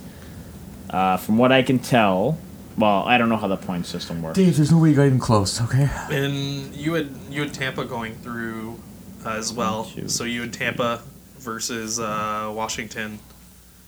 uh, 0.90 1.16
from 1.16 1.38
what 1.38 1.52
I 1.52 1.62
can 1.62 1.78
tell, 1.78 2.38
Well, 2.78 3.02
I 3.04 3.18
don't 3.18 3.28
know 3.28 3.36
how 3.36 3.48
the 3.48 3.56
point 3.56 3.84
system 3.86 4.22
works. 4.22 4.36
Dave, 4.38 4.56
there's 4.56 4.70
no 4.70 4.78
way 4.78 4.90
you 4.90 4.96
got 4.96 5.04
even 5.06 5.18
close. 5.18 5.60
Okay. 5.60 5.88
And 6.10 6.74
you 6.74 6.94
had 6.94 7.10
you 7.30 7.42
had 7.42 7.52
Tampa 7.52 7.84
going 7.84 8.14
through 8.14 8.80
uh, 9.26 9.30
as 9.30 9.52
well. 9.52 9.84
Two. 9.84 10.08
So 10.08 10.24
you 10.24 10.42
had 10.42 10.52
Tampa 10.52 11.02
versus 11.38 11.98
uh, 12.00 12.50
Washington, 12.54 13.18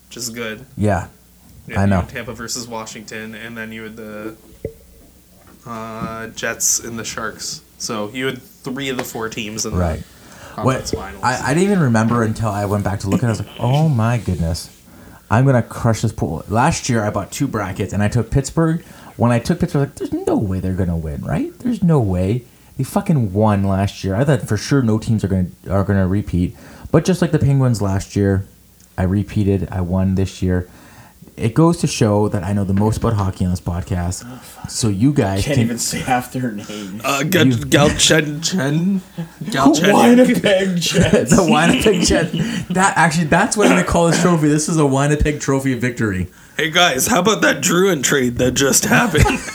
which 0.08 0.16
is 0.16 0.28
good. 0.30 0.66
Yeah. 0.76 1.08
Yeah, 1.68 1.80
I 1.82 1.86
know. 1.86 2.02
Tampa 2.08 2.34
versus 2.34 2.66
Washington, 2.66 3.34
and 3.36 3.56
then 3.56 3.70
you 3.72 3.84
had 3.84 3.96
the 3.96 4.36
uh, 5.64 6.26
Jets 6.28 6.80
and 6.80 6.98
the 6.98 7.04
Sharks. 7.04 7.62
So 7.82 8.08
you 8.10 8.26
had 8.26 8.40
three 8.40 8.88
of 8.90 8.96
the 8.96 9.04
four 9.04 9.28
teams 9.28 9.66
in 9.66 9.74
Right. 9.74 9.98
the 10.02 10.54
conference 10.54 10.92
What 10.92 11.00
finals. 11.02 11.24
I, 11.24 11.50
I 11.50 11.54
didn't 11.54 11.64
even 11.70 11.80
remember 11.80 12.22
until 12.22 12.48
I 12.48 12.64
went 12.66 12.84
back 12.84 13.00
to 13.00 13.08
look 13.08 13.22
at 13.22 13.24
it. 13.24 13.26
I 13.26 13.30
was 13.30 13.38
like, 13.40 13.56
oh 13.60 13.88
my 13.88 14.18
goodness. 14.18 14.70
I'm 15.30 15.44
gonna 15.46 15.62
crush 15.62 16.02
this 16.02 16.12
pool. 16.12 16.44
Last 16.48 16.88
year 16.88 17.02
I 17.02 17.10
bought 17.10 17.32
two 17.32 17.48
brackets 17.48 17.92
and 17.92 18.02
I 18.02 18.08
took 18.08 18.30
Pittsburgh. 18.30 18.84
When 19.16 19.32
I 19.32 19.38
took 19.38 19.60
Pittsburgh, 19.60 19.80
I 19.88 19.90
was 19.90 20.00
like, 20.00 20.10
there's 20.10 20.26
no 20.26 20.36
way 20.36 20.60
they're 20.60 20.74
gonna 20.74 20.96
win, 20.96 21.22
right? 21.24 21.58
There's 21.58 21.82
no 21.82 21.98
way. 22.00 22.44
They 22.76 22.84
fucking 22.84 23.32
won 23.32 23.64
last 23.64 24.04
year. 24.04 24.14
I 24.14 24.24
thought 24.24 24.42
for 24.46 24.56
sure 24.56 24.82
no 24.82 24.98
teams 24.98 25.24
are 25.24 25.28
gonna 25.28 25.48
are 25.70 25.84
gonna 25.84 26.06
repeat. 26.06 26.56
But 26.90 27.04
just 27.04 27.20
like 27.22 27.32
the 27.32 27.38
Penguins 27.38 27.80
last 27.82 28.14
year, 28.14 28.46
I 28.96 29.02
repeated. 29.04 29.68
I 29.72 29.80
won 29.80 30.14
this 30.14 30.40
year. 30.42 30.68
It 31.34 31.54
goes 31.54 31.78
to 31.78 31.86
show 31.86 32.28
that 32.28 32.44
I 32.44 32.52
know 32.52 32.62
the 32.64 32.74
most 32.74 32.98
about 32.98 33.14
hockey 33.14 33.44
on 33.46 33.50
this 33.50 33.60
podcast. 33.60 34.24
So 34.70 34.88
you 34.88 35.12
guys 35.14 35.44
Can't 35.44 35.54
can 35.56 35.64
even 35.64 35.78
say 35.78 35.98
half 36.00 36.30
their 36.32 36.52
names. 36.52 37.00
uh, 37.04 37.22
Gal- 37.24 37.46
You- 37.48 37.54
Galchen 37.56 38.44
Chen 38.44 39.00
Galchenyuk. 39.44 40.16
Winnipeg 40.16 40.76
Jets. 40.80 41.34
the 41.36 41.42
Winnipeg 41.50 42.02
Jet. 42.02 42.30
That 42.70 42.92
actually, 42.96 43.24
that's 43.28 43.56
what 43.56 43.66
I'm 43.68 43.72
gonna 43.76 43.84
call 43.88 44.08
this 44.08 44.20
trophy. 44.20 44.48
This 44.48 44.68
is 44.68 44.76
a 44.76 44.86
Winnipeg 44.86 45.40
Trophy 45.40 45.74
victory. 45.74 46.28
Hey 46.58 46.70
guys, 46.70 47.06
how 47.06 47.20
about 47.20 47.40
that 47.40 47.62
Drouin 47.62 48.02
trade 48.02 48.36
that 48.36 48.52
just 48.52 48.84
happened? 48.84 49.24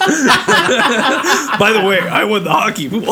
By 1.59 1.71
the 1.73 1.85
way, 1.87 1.99
I 1.99 2.23
won 2.23 2.43
the 2.43 2.51
hockey 2.51 2.89
pool. 2.89 3.03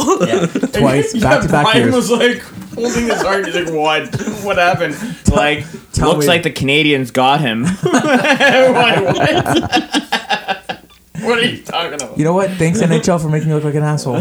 Twice, 0.73 1.13
back 1.21 1.43
to 1.43 1.47
back 1.49 1.65
Brian 1.65 1.83
years. 1.83 1.95
was 1.95 2.09
like 2.11 2.41
holding 2.75 3.05
his 3.05 3.21
heart. 3.21 3.45
He's 3.45 3.55
like, 3.55 3.73
"What? 3.73 4.21
What 4.45 4.57
happened?" 4.57 4.95
Like, 5.31 5.65
tell 5.93 6.09
looks 6.13 6.21
me- 6.25 6.27
like 6.27 6.43
the 6.43 6.51
Canadiens 6.51 7.11
got 7.11 7.41
him. 7.41 7.65
Like, 7.83 9.05
what? 9.15 10.81
what 11.21 11.39
are 11.39 11.45
you 11.45 11.63
talking 11.63 11.93
about? 11.93 12.17
You 12.17 12.23
know 12.25 12.33
what? 12.33 12.51
Thanks 12.51 12.81
NHL 12.81 13.19
for 13.21 13.29
making 13.29 13.47
me 13.49 13.55
look 13.55 13.63
like 13.63 13.73
an 13.75 13.83
asshole. 13.83 14.17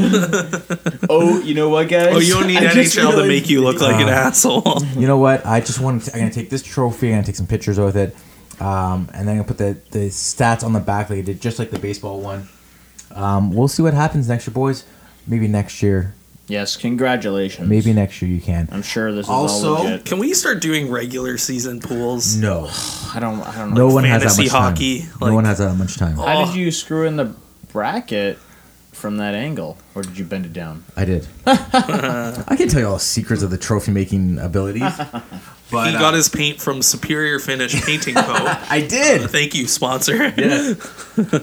Oh, 1.11 1.41
you 1.43 1.55
know 1.55 1.69
what, 1.69 1.89
guys? 1.89 2.15
Oh, 2.15 2.19
you 2.21 2.33
don't 2.35 2.47
need 2.47 2.57
I 2.59 2.73
just 2.73 2.97
NHL 2.97 3.01
to 3.03 3.09
realized- 3.09 3.29
make 3.29 3.51
you 3.51 3.63
look 3.63 3.81
like 3.81 4.01
an 4.01 4.09
asshole. 4.09 4.79
You 4.97 5.07
know 5.07 5.19
what? 5.19 5.45
I 5.45 5.61
just 5.61 5.81
want 5.81 6.03
to. 6.05 6.13
I'm 6.15 6.21
gonna 6.21 6.31
take 6.33 6.51
this 6.51 6.63
trophy. 6.63 7.09
I'm 7.09 7.15
gonna 7.15 7.27
take 7.27 7.37
some 7.37 7.47
pictures 7.47 7.79
with 7.79 7.97
it, 7.97 8.17
um, 8.61 9.09
and 9.13 9.29
then 9.29 9.37
I'm 9.37 9.43
gonna 9.43 9.45
put 9.45 9.59
the 9.59 9.77
the 9.91 10.07
stats 10.09 10.65
on 10.65 10.73
the 10.73 10.81
back 10.81 11.11
like 11.11 11.19
I 11.19 11.23
did, 11.23 11.41
just 11.41 11.59
like 11.59 11.71
the 11.71 11.79
baseball 11.79 12.21
one. 12.21 12.49
Um, 13.11 13.53
we'll 13.53 13.69
see 13.69 13.83
what 13.83 13.95
happens 13.95 14.29
next 14.29 14.47
year, 14.47 14.55
boys. 14.55 14.85
Maybe 15.27 15.47
next 15.49 15.83
year. 15.83 16.15
Yes, 16.47 16.77
congratulations. 16.77 17.69
Maybe 17.69 17.93
next 17.95 18.21
year 18.21 18.31
you 18.31 18.41
can. 18.41 18.69
I'm 18.71 18.83
sure 18.83 19.13
this 19.13 19.25
is 19.27 19.31
Also- 19.31 19.77
all 19.77 19.85
legit. 19.85 20.05
Can 20.05 20.19
we 20.19 20.35
start 20.35 20.61
doing 20.61 20.91
regular 20.91 21.39
season 21.39 21.81
pools? 21.81 22.37
No, 22.37 22.69
I 23.15 23.19
don't. 23.21 23.41
I 23.43 23.57
don't 23.57 23.71
know. 23.71 23.89
no 23.89 23.95
one 23.95 24.05
has 24.05 24.23
that 24.23 24.37
much 24.43 24.51
hockey, 24.53 25.01
time. 25.01 25.11
like- 25.21 25.29
no 25.31 25.35
one 25.35 25.45
has 25.47 25.59
that 25.59 25.75
much 25.77 25.97
time. 25.97 26.17
How 26.17 26.43
Oh. 26.43 26.47
did 26.47 26.55
you 26.55 26.71
screw 26.71 27.07
in 27.07 27.17
the 27.17 27.35
bracket 27.73 28.39
from 28.93 29.17
that 29.17 29.35
angle, 29.35 29.77
or 29.95 30.03
did 30.03 30.19
you 30.19 30.25
bend 30.25 30.45
it 30.47 30.53
down? 30.53 30.85
I 30.97 31.05
did. 31.07 31.27
I 31.47 32.55
can 32.57 32.69
tell 32.69 32.81
you 32.81 32.87
all 32.89 32.95
the 32.95 33.01
secrets 33.01 33.43
of 33.43 33.51
the 33.51 33.59
trophy 33.59 33.93
making 33.93 34.39
abilities. 34.39 34.83
But 35.71 35.89
he 35.91 35.97
uh, 35.97 35.99
got 35.99 36.13
his 36.15 36.29
paint 36.29 36.61
from 36.61 36.83
Superior 36.83 37.39
Finish 37.39 37.83
Painting 37.87 38.15
Co. 38.15 38.23
I 38.69 38.87
did. 38.87 39.31
Thank 39.31 39.55
you, 39.55 39.67
sponsor. 39.67 40.29
Yeah. 40.37 40.75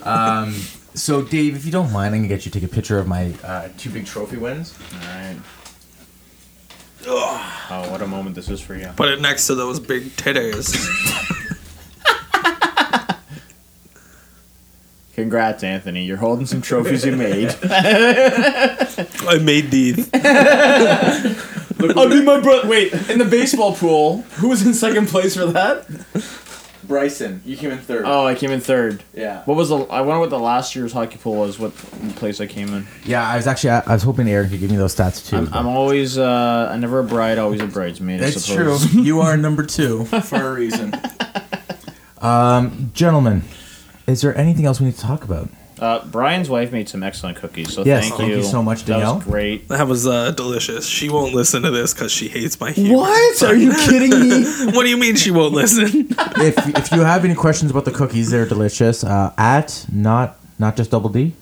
Um, 0.03 0.55
so, 0.93 1.21
Dave, 1.21 1.55
if 1.55 1.65
you 1.65 1.71
don't 1.71 1.91
mind, 1.91 2.13
I'm 2.13 2.21
gonna 2.21 2.27
get 2.27 2.45
you 2.45 2.51
to 2.51 2.59
take 2.59 2.69
a 2.69 2.73
picture 2.73 2.99
of 2.99 3.07
my 3.07 3.33
uh, 3.43 3.69
two 3.77 3.89
big 3.89 4.05
trophy 4.05 4.37
wins. 4.37 4.77
All 4.93 4.99
right. 4.99 5.37
Oh, 7.07 7.87
what 7.89 8.01
a 8.01 8.07
moment 8.07 8.35
this 8.35 8.49
is 8.49 8.61
for 8.61 8.75
you. 8.75 8.91
Put 8.95 9.09
it 9.09 9.21
next 9.21 9.47
to 9.47 9.55
those 9.55 9.79
big 9.79 10.03
titties. 10.17 10.75
Congrats, 15.15 15.63
Anthony. 15.63 16.05
You're 16.05 16.17
holding 16.17 16.45
some 16.45 16.61
trophies 16.61 17.05
you 17.05 17.15
made. 17.15 17.55
I 17.63 19.39
made 19.41 19.71
these. 19.71 20.09
I 20.13 21.35
mean, 21.79 22.25
my 22.25 22.39
brother. 22.39 22.67
Wait, 22.67 22.93
in 23.09 23.17
the 23.19 23.25
baseball 23.25 23.75
pool, 23.75 24.21
who 24.37 24.49
was 24.49 24.65
in 24.65 24.73
second 24.73 25.07
place 25.07 25.35
for 25.35 25.47
that? 25.47 25.85
Bryson, 26.91 27.41
you 27.45 27.55
came 27.55 27.71
in 27.71 27.77
third. 27.77 28.03
Oh, 28.05 28.25
I 28.27 28.35
came 28.35 28.51
in 28.51 28.59
third. 28.59 29.01
yeah. 29.13 29.43
What 29.45 29.55
was 29.55 29.69
the? 29.69 29.77
I 29.77 30.01
wonder 30.01 30.19
what 30.19 30.29
the 30.29 30.37
last 30.39 30.75
year's 30.75 30.91
hockey 30.91 31.17
pool 31.17 31.35
was. 31.37 31.57
What 31.57 31.73
place 32.17 32.41
I 32.41 32.47
came 32.47 32.73
in? 32.73 32.85
Yeah, 33.05 33.25
I 33.27 33.37
was 33.37 33.47
actually 33.47 33.69
I 33.69 33.93
was 33.93 34.03
hoping 34.03 34.27
Aaron 34.29 34.49
could 34.49 34.59
give 34.59 34.69
me 34.69 34.75
those 34.77 34.93
stats 34.95 35.27
too. 35.27 35.37
I'm, 35.37 35.53
I'm 35.53 35.67
always. 35.67 36.17
Uh, 36.17 36.69
I 36.71 36.77
never 36.77 36.99
a 36.99 37.03
bride, 37.03 37.37
always 37.37 37.61
a 37.61 37.67
bridesmaid. 37.67 38.21
I 38.21 38.27
It's 38.27 38.45
true. 38.45 38.77
you 38.91 39.21
are 39.21 39.37
number 39.47 39.63
two 39.65 40.03
for 40.05 40.35
a 40.35 40.53
reason. 40.53 40.93
Um, 42.21 42.91
gentlemen, 42.93 43.41
is 44.05 44.21
there 44.21 44.37
anything 44.37 44.65
else 44.67 44.79
we 44.79 44.85
need 44.85 44.93
to 44.95 45.01
talk 45.01 45.23
about? 45.23 45.49
Uh, 45.81 46.05
Brian's 46.05 46.47
wife 46.47 46.71
made 46.71 46.87
some 46.87 47.01
excellent 47.01 47.37
cookies, 47.37 47.73
so 47.73 47.83
Yes, 47.83 48.03
thank, 48.03 48.15
thank 48.15 48.29
you 48.29 48.43
so 48.43 48.61
much, 48.61 48.85
That 48.85 48.99
was 49.15 49.23
great. 49.23 49.67
That 49.69 49.87
was 49.87 50.05
uh, 50.05 50.29
delicious. 50.31 50.85
She 50.85 51.09
won't 51.09 51.33
listen 51.33 51.63
to 51.63 51.71
this 51.71 51.91
because 51.91 52.11
she 52.11 52.27
hates 52.27 52.59
my 52.59 52.69
humor. 52.71 52.97
What? 52.97 53.41
Are 53.43 53.55
you 53.55 53.73
kidding 53.89 54.11
me? 54.29 54.45
What 54.75 54.83
do 54.83 54.89
you 54.89 54.97
mean 54.97 55.15
she 55.15 55.31
won't 55.31 55.53
listen? 55.55 56.07
if 56.37 56.55
if 56.77 56.91
you 56.91 57.01
have 57.01 57.25
any 57.25 57.33
questions 57.33 57.71
about 57.71 57.85
the 57.85 57.91
cookies, 57.91 58.29
they're 58.29 58.45
delicious. 58.45 59.03
Uh, 59.03 59.33
at 59.39 59.85
not 59.91 60.37
not 60.59 60.77
just 60.77 60.91
double 60.91 61.09
D, 61.09 61.33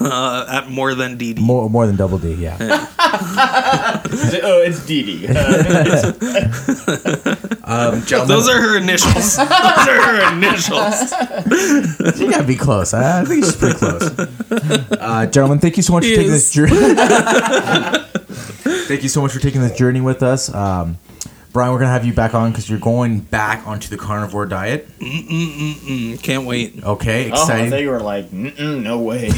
Uh, 0.00 0.46
at 0.48 0.70
more 0.70 0.94
than 0.94 1.18
DD. 1.18 1.38
more 1.40 1.68
more 1.68 1.86
than 1.88 1.96
double 1.96 2.18
D. 2.18 2.34
Yeah. 2.34 2.56
Oh, 4.42 4.62
it's 4.62 4.84
Dee 4.86 5.02
Dee. 5.02 5.26
Um, 7.62 8.00
Those 8.00 8.48
are 8.48 8.60
her 8.60 8.76
initials. 8.78 9.14
Those 9.36 9.48
are 9.48 10.02
her 10.02 10.32
initials. 10.36 11.12
you 12.18 12.28
gotta 12.30 12.42
be 12.44 12.56
close. 12.56 12.92
I 12.92 13.24
think 13.24 13.44
she's 13.44 13.54
pretty 13.54 13.78
close. 13.78 14.02
Uh, 14.90 15.26
gentlemen, 15.30 15.60
thank 15.60 15.76
you 15.76 15.82
so 15.84 15.92
much 15.92 16.02
for 16.04 16.10
taking 16.10 16.32
this 16.32 16.50
journey. 16.52 16.74
thank 18.88 19.04
you 19.04 19.08
so 19.08 19.20
much 19.22 19.30
for 19.32 19.38
taking 19.38 19.60
this 19.60 19.76
journey 19.78 20.00
with 20.00 20.24
us. 20.24 20.52
Um, 20.52 20.98
Brian, 21.52 21.70
we're 21.72 21.78
gonna 21.78 21.92
have 21.92 22.04
you 22.04 22.12
back 22.12 22.34
on 22.34 22.50
because 22.50 22.68
you're 22.68 22.80
going 22.80 23.20
back 23.20 23.64
onto 23.68 23.88
the 23.88 23.96
carnivore 23.96 24.46
diet. 24.46 24.88
mm-mm-mm 24.98 26.20
Can't 26.24 26.46
wait. 26.46 26.82
Okay, 26.82 27.30
oh, 27.30 27.36
I 27.36 27.40
exciting. 27.40 27.70
thought 27.70 27.82
you 27.82 27.90
were 27.90 28.00
like, 28.00 28.32
no 28.32 28.98
way. 29.00 29.30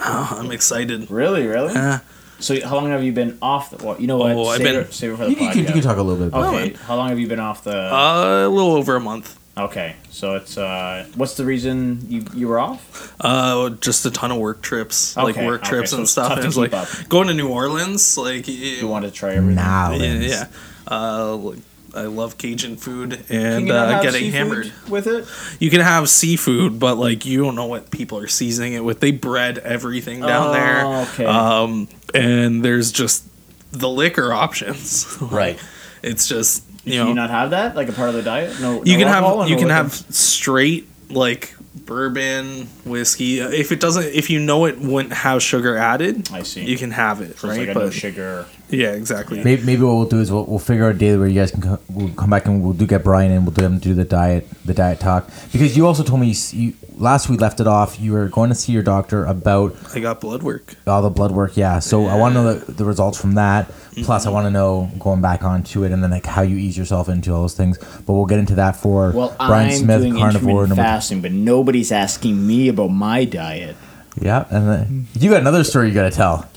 Oh, 0.00 0.36
I'm 0.38 0.52
excited. 0.52 1.10
really, 1.10 1.44
really? 1.44 1.74
Uh, 1.74 1.98
So, 2.40 2.60
how 2.66 2.76
long 2.76 2.90
have 2.90 3.02
you 3.02 3.12
been 3.12 3.36
off 3.42 3.70
the? 3.70 3.84
Well, 3.84 4.00
you 4.00 4.06
know 4.06 4.16
what? 4.18 4.32
Oh, 4.32 4.46
I've 4.46 4.58
save, 4.58 4.64
been- 4.66 4.76
it, 4.76 4.92
save 4.94 5.12
it 5.12 5.16
for 5.16 5.24
the 5.24 5.30
you, 5.30 5.36
can, 5.36 5.46
you, 5.46 5.52
can, 5.52 5.62
you 5.64 5.72
can 5.72 5.82
talk 5.82 5.96
a 5.98 6.02
little 6.02 6.18
bit. 6.18 6.28
About 6.28 6.54
Okay, 6.54 6.74
how 6.74 6.96
long 6.96 7.08
have 7.08 7.18
you 7.18 7.26
been 7.26 7.40
off 7.40 7.64
the? 7.64 7.76
uh, 7.76 8.46
a 8.46 8.48
little 8.48 8.74
over 8.74 8.94
a 8.96 9.00
month. 9.00 9.36
okay, 9.58 9.96
so 10.10 10.36
it's 10.36 10.56
uh, 10.56 11.04
what's 11.16 11.34
the 11.36 11.44
reason 11.44 12.00
you 12.08 12.24
you 12.34 12.46
were 12.46 12.60
off? 12.60 13.12
Uh, 13.20 13.70
just 13.70 14.06
a 14.06 14.10
ton 14.12 14.30
of 14.30 14.38
work 14.38 14.62
trips, 14.62 15.16
like 15.16 15.36
Okay, 15.36 15.46
work 15.46 15.62
okay, 15.62 15.68
trips 15.70 15.90
so 15.90 15.96
and 15.96 16.02
it's 16.04 16.12
stuff. 16.12 16.28
tough 16.28 16.38
And 16.38 16.42
to 16.44 16.48
it's 16.48 16.56
like 16.56 16.70
keep 16.70 17.00
up. 17.02 17.08
going 17.08 17.26
to 17.28 17.34
New 17.34 17.48
Orleans. 17.48 18.16
Like, 18.16 18.46
You 18.46 18.86
y- 18.86 18.88
wanted 18.88 19.08
to 19.08 19.14
try 19.14 19.34
everything. 19.34 19.56
Now, 19.56 19.92
yeah, 19.94 20.12
yeah. 20.14 20.46
Uh, 20.88 21.34
like, 21.34 21.58
I 21.94 22.02
love 22.02 22.36
Cajun 22.38 22.76
food 22.76 23.24
Can 23.28 23.36
and 23.36 23.66
you 23.66 23.72
not 23.72 23.88
uh, 23.88 23.92
have 23.92 24.02
getting 24.02 24.20
seafood 24.30 24.34
hammered. 24.34 24.72
with 24.88 25.06
it? 25.06 25.26
You 25.60 25.70
can 25.70 25.80
have 25.80 26.08
seafood, 26.08 26.78
but 26.78 26.96
like 26.98 27.24
you 27.24 27.42
don't 27.42 27.54
know 27.54 27.66
what 27.66 27.90
people 27.90 28.18
are 28.18 28.26
seasoning 28.28 28.74
it 28.74 28.84
with. 28.84 29.00
They 29.00 29.10
bread 29.10 29.58
everything 29.58 30.20
down 30.20 30.48
Oh, 30.48 30.52
there. 30.52 30.86
okay. 30.86 31.24
Um, 31.24 31.88
and 32.14 32.62
there's 32.64 32.92
just 32.92 33.24
the 33.72 33.88
liquor 33.88 34.32
options. 34.32 35.16
Right. 35.22 35.58
It's 36.02 36.28
just 36.28 36.64
you 36.84 36.92
Can 36.92 37.00
know 37.00 37.08
you 37.08 37.14
not 37.14 37.30
have 37.30 37.50
that 37.50 37.74
like 37.74 37.88
a 37.88 37.92
part 37.92 38.08
of 38.10 38.14
the 38.14 38.22
diet? 38.22 38.60
No, 38.60 38.84
you 38.84 38.96
no 38.96 39.04
can 39.04 39.08
have 39.08 39.24
you 39.48 39.56
no 39.56 39.60
can 39.60 39.68
liquor? 39.68 39.72
have 39.74 39.92
straight 39.92 40.86
like 41.10 41.54
bourbon 41.74 42.66
whiskey 42.84 43.40
if 43.40 43.72
it 43.72 43.80
doesn't 43.80 44.04
if 44.04 44.30
you 44.30 44.38
know 44.38 44.66
it 44.66 44.78
wouldn't 44.78 45.14
have 45.14 45.42
sugar 45.42 45.76
added 45.76 46.30
I 46.32 46.42
see. 46.42 46.64
you 46.64 46.76
can 46.76 46.90
have 46.90 47.20
it 47.22 47.38
So 47.38 47.48
it's 47.48 47.58
right 47.58 47.66
like 47.68 47.76
a 47.76 47.78
no 47.78 47.86
but 47.86 47.94
sugar. 47.94 48.46
Yeah 48.70 48.92
exactly. 48.92 49.42
Maybe, 49.42 49.62
maybe 49.62 49.82
what 49.82 49.94
we'll 49.94 50.04
do 50.06 50.20
is 50.20 50.30
we'll, 50.30 50.44
we'll 50.44 50.58
figure 50.58 50.86
out 50.88 50.94
a 50.94 50.98
day 50.98 51.16
where 51.16 51.26
you 51.26 51.40
guys 51.40 51.50
can 51.50 51.62
co- 51.62 51.80
we'll 51.90 52.12
come 52.14 52.30
back 52.30 52.46
and 52.46 52.62
we'll 52.62 52.72
do 52.74 52.86
get 52.86 53.02
Brian 53.04 53.30
and 53.32 53.44
we'll 53.46 53.54
do 53.54 53.64
him 53.64 53.78
do 53.78 53.94
the 53.94 54.04
diet 54.04 54.46
the 54.64 54.74
diet 54.74 55.00
talk. 55.00 55.28
Because 55.52 55.76
you 55.76 55.86
also 55.86 56.02
told 56.02 56.20
me 56.20 56.28
you, 56.28 56.34
you 56.52 56.74
last 56.96 57.28
we 57.28 57.36
left 57.36 57.60
it 57.60 57.66
off 57.66 58.00
you 58.00 58.12
were 58.12 58.28
going 58.28 58.48
to 58.50 58.54
see 58.56 58.72
your 58.72 58.82
doctor 58.82 59.24
about 59.24 59.72
i 59.94 60.00
got 60.00 60.20
blood 60.20 60.42
work. 60.42 60.74
all 60.86 61.00
the 61.00 61.08
blood 61.10 61.30
work 61.32 61.56
yeah. 61.56 61.78
So 61.78 62.06
I 62.06 62.16
want 62.16 62.34
to 62.34 62.42
know 62.42 62.54
the, 62.54 62.72
the 62.72 62.84
results 62.84 63.20
from 63.20 63.34
that 63.34 63.70
plus 64.04 64.22
Mm-hmm. 64.22 64.28
I 64.28 64.32
want 64.32 64.46
to 64.46 64.50
know 64.50 64.90
going 64.98 65.20
back 65.20 65.42
onto 65.42 65.84
it 65.84 65.90
and 65.92 66.02
then 66.02 66.10
like 66.10 66.26
how 66.26 66.42
you 66.42 66.56
ease 66.56 66.76
yourself 66.76 67.08
into 67.08 67.32
all 67.32 67.42
those 67.42 67.54
things. 67.54 67.78
But 67.78 68.12
we'll 68.12 68.26
get 68.26 68.38
into 68.38 68.54
that 68.56 68.76
for 68.76 69.12
Well, 69.12 69.34
Brian 69.38 69.70
I'm 69.70 69.76
Smith 69.76 70.00
doing 70.02 70.16
carnivore 70.18 70.64
intermittent 70.64 70.68
number 70.68 70.82
fasting, 70.82 71.20
but 71.22 71.32
nobody's 71.32 71.90
asking 71.92 72.46
me 72.46 72.68
about 72.68 72.88
my 72.88 73.24
diet. 73.24 73.76
yeah 74.20 74.44
and 74.50 74.68
then 74.68 75.06
you 75.14 75.30
got 75.30 75.40
another 75.40 75.62
story 75.64 75.88
you 75.88 75.94
got 75.94 76.10
to 76.10 76.16
tell 76.16 76.48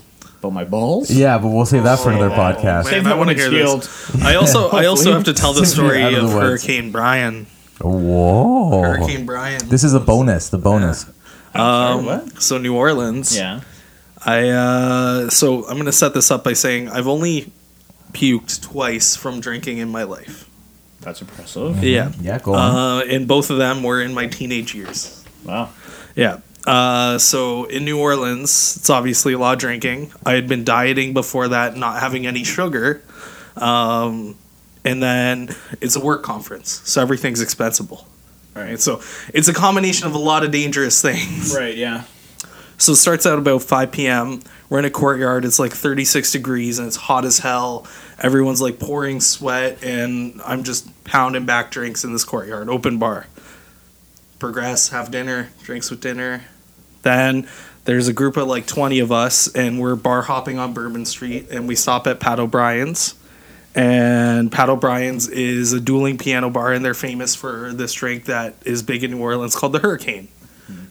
About 0.42 0.54
my 0.54 0.64
balls? 0.66 1.12
yeah 1.12 1.38
but 1.38 1.50
we'll 1.50 1.66
save 1.68 1.84
that 1.84 2.00
for 2.00 2.10
another 2.12 2.32
podcast 2.32 2.86
Save 2.86 3.06
I 3.06 3.10
that 3.10 3.18
want 3.18 3.28
when 3.28 3.36
to 3.38 3.42
hear 3.42 3.52
healed. 3.52 3.84
this. 3.84 4.22
I 4.24 4.36
also 4.36 4.70
I 4.72 4.86
also 4.88 5.14
have 5.14 5.24
to 5.26 5.34
tell 5.34 5.54
the 5.54 5.66
story 5.76 6.02
out 6.02 6.14
of 6.14 6.24
of 6.24 6.30
the 6.32 6.36
woods. 6.36 6.64
Hurricane 6.66 6.92
Brian. 6.92 7.46
whoa 7.80 8.82
Hurricane 8.82 9.26
Brian. 9.26 9.70
this 9.70 9.84
is 9.84 9.94
a 9.94 10.00
bonus 10.00 10.50
the 10.50 10.58
bonus 10.58 11.06
Um, 11.54 12.06
what? 12.06 12.42
So 12.42 12.58
New 12.58 12.76
Orleans. 12.76 13.36
Yeah. 13.36 13.62
I 14.26 14.50
uh, 14.50 15.30
so 15.30 15.66
I'm 15.68 15.78
gonna 15.78 15.92
set 15.92 16.14
this 16.14 16.32
up 16.32 16.44
by 16.44 16.54
saying 16.54 16.90
I've 16.90 17.08
only 17.08 17.52
puked 18.14 18.62
twice 18.62 19.16
from 19.16 19.40
drinking 19.42 19.78
in 19.80 19.90
my 19.90 20.04
life. 20.04 20.48
That's 21.02 21.22
impressive. 21.22 21.84
Yeah. 21.84 22.12
Yeah, 22.22 22.38
go 22.40 22.54
on. 22.54 22.76
Uh, 22.76 23.06
and 23.10 23.28
both 23.28 23.50
of 23.50 23.58
them 23.58 23.82
were 23.84 24.02
in 24.02 24.14
my 24.14 24.28
teenage 24.28 24.76
years. 24.76 25.24
Wow. 25.44 25.70
Yeah. 26.16 26.40
Uh, 26.66 27.18
so 27.18 27.66
in 27.66 27.86
New 27.86 28.00
Orleans, 28.00 28.78
it's 28.78 28.90
obviously 28.90 29.34
a 29.34 29.38
lot 29.40 29.54
of 29.54 29.60
drinking. 29.60 30.12
I 30.26 30.34
had 30.34 30.48
been 30.48 30.64
dieting 30.64 31.14
before 31.14 31.48
that, 31.50 31.76
not 31.76 32.00
having 32.00 32.28
any 32.28 32.44
sugar. 32.44 33.02
Um, 33.58 34.36
and 34.84 35.02
then 35.02 35.56
it's 35.80 35.96
a 35.96 36.00
work 36.00 36.24
conference, 36.24 36.82
so 36.86 37.02
everything's 37.02 37.42
expensible. 37.42 38.08
Right. 38.56 38.80
So 38.80 39.02
it's 39.34 39.48
a 39.48 39.54
combination 39.54 40.08
of 40.08 40.14
a 40.14 40.18
lot 40.20 40.44
of 40.44 40.52
dangerous 40.52 41.02
things. 41.02 41.56
Right. 41.62 41.76
Yeah. 41.76 42.04
So 42.78 42.94
it 42.94 42.96
starts 42.96 43.28
out 43.28 43.38
about 43.38 43.62
5 43.62 43.92
p.m. 43.92 44.42
We're 44.70 44.80
in 44.80 44.86
a 44.86 44.90
courtyard. 44.90 45.46
It's 45.46 45.60
like 45.60 45.72
36 45.72 46.32
degrees 46.32 46.80
and 46.80 46.88
it's 46.88 46.96
hot 46.96 47.26
as 47.26 47.38
hell. 47.40 47.86
Everyone's 48.20 48.62
like 48.62 48.80
pouring 48.80 49.20
sweat, 49.20 49.84
and 49.84 50.42
I'm 50.46 50.64
just 50.64 50.88
pounding 51.04 51.46
back 51.46 51.72
drinks 51.72 52.04
in 52.04 52.14
this 52.14 52.24
courtyard, 52.24 52.70
open 52.70 52.98
bar. 52.98 53.28
Progress, 54.42 54.90
have 54.90 55.12
dinner, 55.12 55.50
drinks 55.62 55.92
with 55.92 56.02
dinner. 56.02 56.42
Then 57.04 57.48
there's 57.86 58.08
a 58.08 58.14
group 58.14 58.38
of 58.38 58.48
like 58.48 58.66
20 58.66 58.98
of 58.98 59.12
us, 59.12 59.48
and 59.54 59.80
we're 59.80 59.96
bar 59.96 60.24
hopping 60.24 60.58
on 60.58 60.74
Bourbon 60.74 61.06
Street, 61.06 61.50
and 61.52 61.68
we 61.68 61.76
stop 61.76 62.08
at 62.08 62.20
Pat 62.20 62.40
O'Brien's. 62.40 63.14
And 63.76 64.52
Pat 64.52 64.68
O'Brien's 64.68 65.28
is 65.30 65.74
a 65.74 65.80
dueling 65.80 66.18
piano 66.18 66.50
bar, 66.50 66.74
and 66.74 66.84
they're 66.84 66.96
famous 66.96 67.36
for 67.36 67.72
this 67.72 67.94
drink 67.94 68.26
that 68.26 68.56
is 68.66 68.82
big 68.82 69.04
in 69.04 69.12
New 69.12 69.22
Orleans 69.22 69.56
called 69.56 69.74
the 69.74 69.80
Hurricane. 69.80 70.28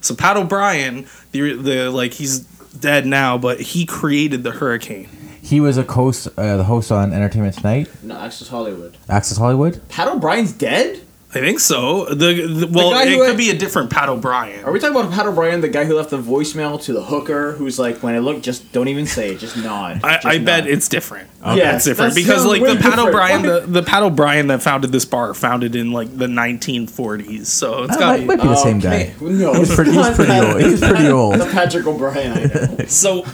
So 0.01 0.15
Pat 0.15 0.37
O'Brien, 0.37 1.07
the 1.33 1.55
the 1.55 1.91
like 1.91 2.13
he's 2.15 2.39
dead 2.39 3.05
now, 3.05 3.37
but 3.37 3.61
he 3.61 3.85
created 3.85 4.45
the 4.45 4.53
Hurricane. 4.53 5.09
He 5.43 5.61
was 5.61 5.77
a 5.77 5.83
host, 5.83 6.29
uh, 6.37 6.57
the 6.57 6.65
host 6.65 6.93
on 6.93 7.13
Entertainment 7.13 7.57
Tonight, 7.57 7.89
No, 8.05 8.17
Access 8.17 8.47
Hollywood. 8.47 8.97
Access 9.09 9.39
Hollywood. 9.39 9.81
Pat 9.89 10.07
O'Brien's 10.07 10.53
dead. 10.53 11.01
I 11.33 11.39
think 11.39 11.61
so. 11.61 12.07
The, 12.07 12.15
the 12.17 12.69
well, 12.73 12.91
guy 12.91 13.05
it 13.05 13.17
could 13.17 13.29
had- 13.29 13.37
be 13.37 13.51
a 13.51 13.57
different 13.57 13.89
Pat 13.89 14.09
O'Brien. 14.09 14.65
Are 14.65 14.73
we 14.73 14.81
talking 14.81 14.97
about 14.97 15.13
Pat 15.13 15.27
O'Brien, 15.27 15.61
the 15.61 15.69
guy 15.69 15.85
who 15.85 15.95
left 15.95 16.11
the 16.11 16.19
voicemail 16.19 16.83
to 16.83 16.93
the 16.93 17.05
hooker, 17.05 17.53
who's 17.53 17.79
like, 17.79 18.03
when 18.03 18.17
I 18.17 18.19
look, 18.19 18.43
just 18.43 18.73
don't 18.73 18.89
even 18.89 19.07
say 19.07 19.31
it, 19.35 19.39
just 19.39 19.57
nod. 19.57 20.01
I, 20.03 20.15
Just 20.15 20.27
I 20.27 20.39
bet 20.39 20.65
nod. 20.65 20.71
it's 20.73 20.89
different. 20.89 21.31
Yeah, 21.45 21.77
it's 21.77 21.85
different 21.85 22.17
because 22.17 22.45
like 22.45 22.61
the 22.63 22.75
Pat 22.75 22.83
different. 22.97 23.09
O'Brien, 23.11 23.43
the, 23.43 23.61
the 23.61 23.83
Pat 23.85 24.03
O'Brien 24.03 24.49
that 24.49 24.61
founded 24.61 24.91
this 24.91 25.05
bar 25.05 25.33
founded 25.33 25.77
in 25.77 25.93
like 25.93 26.15
the 26.17 26.27
1940s. 26.27 27.47
So 27.47 27.85
it's 27.85 27.97
Uh, 27.97 27.99
got 28.01 28.19
might, 28.19 28.27
might 28.27 28.43
be 28.43 28.49
the 28.49 28.57
same 28.57 28.79
Okay. 28.79 29.15
guy. 29.21 29.27
No, 29.27 29.53
He's 29.55 29.69
it's 29.69 29.75
pretty, 29.77 29.93
he's 29.93 30.07
pretty 30.11 30.25
that. 30.33 30.53
old. 30.53 30.63
He's 30.63 30.81
pretty 30.81 30.95
The 31.05 31.11
old. 31.11 31.41
Patrick 31.53 31.87
O'Brien. 31.87 32.33
I 32.33 32.45
know. 32.45 32.85
So 32.87 33.25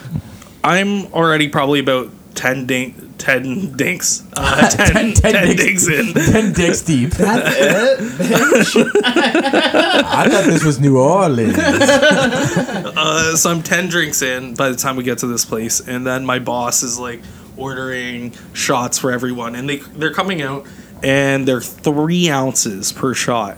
I'm 0.62 1.06
already 1.12 1.48
probably 1.48 1.80
about 1.80 2.10
10 2.34 2.66
dink, 2.66 3.05
10 3.18 3.72
dinks. 3.76 4.24
Uh, 4.34 4.68
10, 4.68 5.14
10, 5.14 5.32
10 5.32 5.56
dinks 5.56 5.88
in. 5.88 6.12
Ten 6.14 6.52
dicks 6.52 6.82
deep. 6.82 7.10
That's 7.10 7.56
it. 7.58 8.86
I 9.04 10.28
thought 10.28 10.44
this 10.44 10.64
was 10.64 10.78
New 10.80 10.98
Orleans. 10.98 11.56
Uh, 11.58 13.36
so 13.36 13.50
I'm 13.50 13.62
10 13.62 13.88
drinks 13.88 14.22
in 14.22 14.54
by 14.54 14.68
the 14.68 14.76
time 14.76 14.96
we 14.96 15.02
get 15.04 15.18
to 15.18 15.26
this 15.26 15.44
place. 15.44 15.80
And 15.80 16.06
then 16.06 16.24
my 16.24 16.38
boss 16.38 16.82
is 16.82 16.98
like 16.98 17.22
ordering 17.56 18.32
shots 18.52 18.98
for 18.98 19.12
everyone. 19.12 19.54
And 19.54 19.68
they, 19.68 19.76
they're 19.76 20.12
coming 20.14 20.42
out 20.42 20.66
and 21.02 21.46
they're 21.46 21.60
three 21.60 22.28
ounces 22.30 22.92
per 22.92 23.14
shot. 23.14 23.56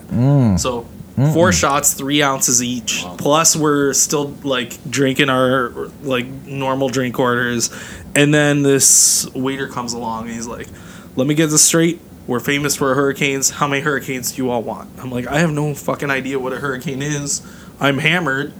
So 0.58 0.86
four 1.32 1.52
shots, 1.52 1.94
three 1.94 2.22
ounces 2.22 2.62
each. 2.62 3.04
Plus, 3.18 3.56
we're 3.56 3.92
still 3.92 4.28
like 4.44 4.78
drinking 4.90 5.30
our 5.30 5.70
like 6.02 6.26
normal 6.26 6.88
drink 6.88 7.18
orders. 7.18 7.70
And 8.18 8.34
then 8.34 8.64
this 8.64 9.32
waiter 9.32 9.68
comes 9.68 9.92
along 9.92 10.24
and 10.24 10.32
he's 10.32 10.48
like, 10.48 10.66
let 11.14 11.28
me 11.28 11.36
get 11.36 11.50
this 11.50 11.62
straight. 11.62 12.00
We're 12.26 12.40
famous 12.40 12.74
for 12.74 12.92
hurricanes. 12.96 13.50
How 13.50 13.68
many 13.68 13.80
hurricanes 13.80 14.32
do 14.32 14.42
you 14.42 14.50
all 14.50 14.60
want? 14.60 14.90
I'm 14.98 15.12
like, 15.12 15.28
I 15.28 15.38
have 15.38 15.52
no 15.52 15.72
fucking 15.72 16.10
idea 16.10 16.36
what 16.40 16.52
a 16.52 16.56
hurricane 16.56 17.00
is. 17.00 17.46
I'm 17.78 17.98
hammered. 17.98 18.52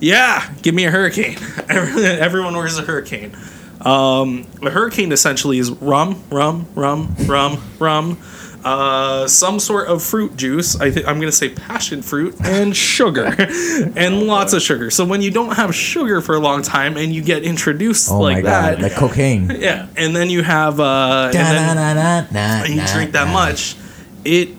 Yeah, 0.00 0.52
give 0.62 0.74
me 0.74 0.84
a 0.84 0.90
hurricane. 0.90 1.38
Everyone 1.68 2.56
wears 2.56 2.76
a 2.76 2.82
hurricane. 2.82 3.36
Um, 3.82 4.48
a 4.62 4.70
hurricane 4.70 5.12
essentially 5.12 5.58
is 5.58 5.70
rum, 5.70 6.20
rum, 6.28 6.66
rum, 6.74 7.14
rum, 7.20 7.62
rum, 7.78 8.18
uh, 8.64 9.26
some 9.26 9.60
sort 9.60 9.88
of 9.88 10.02
fruit 10.02 10.36
juice. 10.36 10.78
I 10.80 10.90
think 10.90 11.06
I'm 11.06 11.20
gonna 11.20 11.32
say 11.32 11.48
passion 11.48 12.02
fruit 12.02 12.36
and 12.40 12.76
sugar, 12.76 13.26
and 13.96 14.22
lots 14.24 14.52
of 14.52 14.62
sugar. 14.62 14.90
So 14.90 15.04
when 15.04 15.22
you 15.22 15.30
don't 15.30 15.54
have 15.56 15.74
sugar 15.74 16.20
for 16.20 16.34
a 16.34 16.40
long 16.40 16.62
time 16.62 16.96
and 16.96 17.14
you 17.14 17.22
get 17.22 17.44
introduced 17.44 18.10
Oh 18.10 18.20
like 18.20 18.44
that, 18.44 18.80
like 18.80 18.94
cocaine. 18.94 19.50
yeah, 19.58 19.88
and 19.96 20.14
then 20.14 20.30
you 20.30 20.42
have 20.42 20.80
uh, 20.80 21.30
and 21.34 21.34
then, 21.34 22.64
and 22.64 22.74
you 22.74 22.86
drink 22.86 23.12
that 23.12 23.32
much, 23.32 23.76
it 24.24 24.50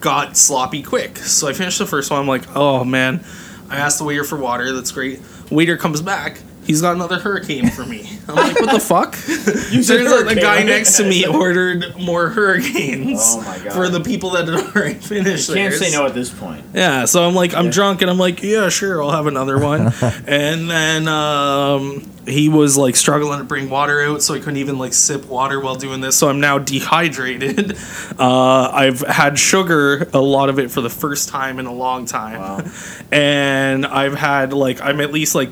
got 0.00 0.36
sloppy 0.36 0.82
quick. 0.82 1.18
So 1.18 1.48
I 1.48 1.52
finished 1.52 1.78
the 1.78 1.86
first 1.86 2.10
one. 2.10 2.20
I'm 2.20 2.28
like, 2.28 2.56
oh 2.56 2.84
man. 2.84 3.24
I 3.70 3.76
asked 3.76 3.98
the 3.98 4.04
waiter 4.04 4.24
for 4.24 4.36
water. 4.36 4.72
That's 4.72 4.90
great. 4.90 5.20
Waiter 5.48 5.76
comes 5.76 6.02
back. 6.02 6.40
He's 6.70 6.80
got 6.82 6.94
another 6.94 7.18
hurricane 7.18 7.68
for 7.70 7.84
me. 7.84 8.18
I'm 8.28 8.36
like, 8.36 8.60
what 8.60 8.70
the 8.72 8.80
fuck? 8.80 9.14
said 9.16 9.84
Turns 9.86 10.12
out 10.12 10.28
the 10.28 10.38
guy 10.40 10.62
next 10.62 10.96
to 10.98 11.04
me 11.04 11.26
ordered 11.26 11.96
more 11.98 12.28
hurricanes 12.28 13.18
Oh 13.22 13.42
my 13.42 13.58
God. 13.58 13.72
for 13.72 13.88
the 13.88 14.00
people 14.00 14.30
that 14.30 14.46
had 14.48 14.56
already 14.76 14.94
finished. 14.94 15.48
Can't 15.48 15.70
theirs. 15.72 15.80
say 15.80 15.90
no 15.90 16.06
at 16.06 16.14
this 16.14 16.30
point. 16.32 16.64
Yeah, 16.72 17.06
so 17.06 17.26
I'm 17.26 17.34
like, 17.34 17.54
I'm 17.54 17.70
drunk, 17.70 18.02
and 18.02 18.10
I'm 18.10 18.18
like, 18.18 18.42
yeah, 18.42 18.68
sure, 18.68 19.02
I'll 19.02 19.10
have 19.10 19.26
another 19.26 19.58
one. 19.58 19.92
and 20.26 20.70
then 20.70 21.08
um, 21.08 22.08
he 22.26 22.48
was 22.48 22.76
like 22.76 22.94
struggling 22.94 23.38
to 23.38 23.44
bring 23.44 23.68
water 23.68 24.00
out, 24.02 24.22
so 24.22 24.34
I 24.34 24.38
couldn't 24.38 24.58
even 24.58 24.78
like 24.78 24.92
sip 24.92 25.26
water 25.26 25.58
while 25.60 25.74
doing 25.74 26.00
this. 26.00 26.16
So 26.16 26.28
I'm 26.28 26.38
now 26.40 26.58
dehydrated. 26.58 27.76
Uh, 28.18 28.70
I've 28.72 29.00
had 29.00 29.38
sugar, 29.38 30.08
a 30.12 30.20
lot 30.20 30.48
of 30.48 30.58
it 30.60 30.70
for 30.70 30.80
the 30.82 30.90
first 30.90 31.28
time 31.28 31.58
in 31.58 31.66
a 31.66 31.72
long 31.72 32.04
time, 32.06 32.40
Wow. 32.40 32.64
and 33.10 33.84
I've 33.86 34.14
had 34.14 34.52
like 34.52 34.80
I'm 34.80 35.00
at 35.00 35.10
least 35.12 35.34
like 35.34 35.50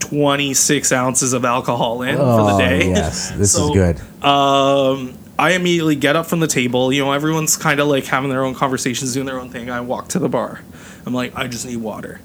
26 0.00 0.92
ounces 0.92 1.32
of 1.32 1.44
alcohol 1.44 2.02
in 2.02 2.16
for 2.16 2.22
Oh, 2.22 2.56
the 2.56 2.58
day. 2.58 2.88
yes, 2.88 3.30
this 3.36 3.52
So, 3.52 3.68
is 3.68 3.70
good. 3.74 4.24
um, 4.24 5.14
I 5.38 5.52
immediately 5.52 5.94
get 5.96 6.16
up 6.16 6.26
from 6.26 6.40
the 6.40 6.46
table. 6.48 6.92
You 6.92 7.04
know, 7.04 7.12
everyone's 7.12 7.56
kind 7.56 7.78
of 7.80 7.88
like 7.88 8.04
having 8.06 8.30
their 8.30 8.44
own 8.44 8.54
conversations, 8.54 9.14
doing 9.14 9.26
their 9.26 9.38
own 9.40 9.50
thing. 9.50 9.70
I 9.70 9.80
walk 9.80 10.08
to 10.08 10.18
the 10.18 10.28
bar. 10.28 10.60
I'm 11.06 11.14
like, 11.14 11.32
I 11.36 11.46
just 11.46 11.64
need 11.66 11.76
water. 11.76 12.20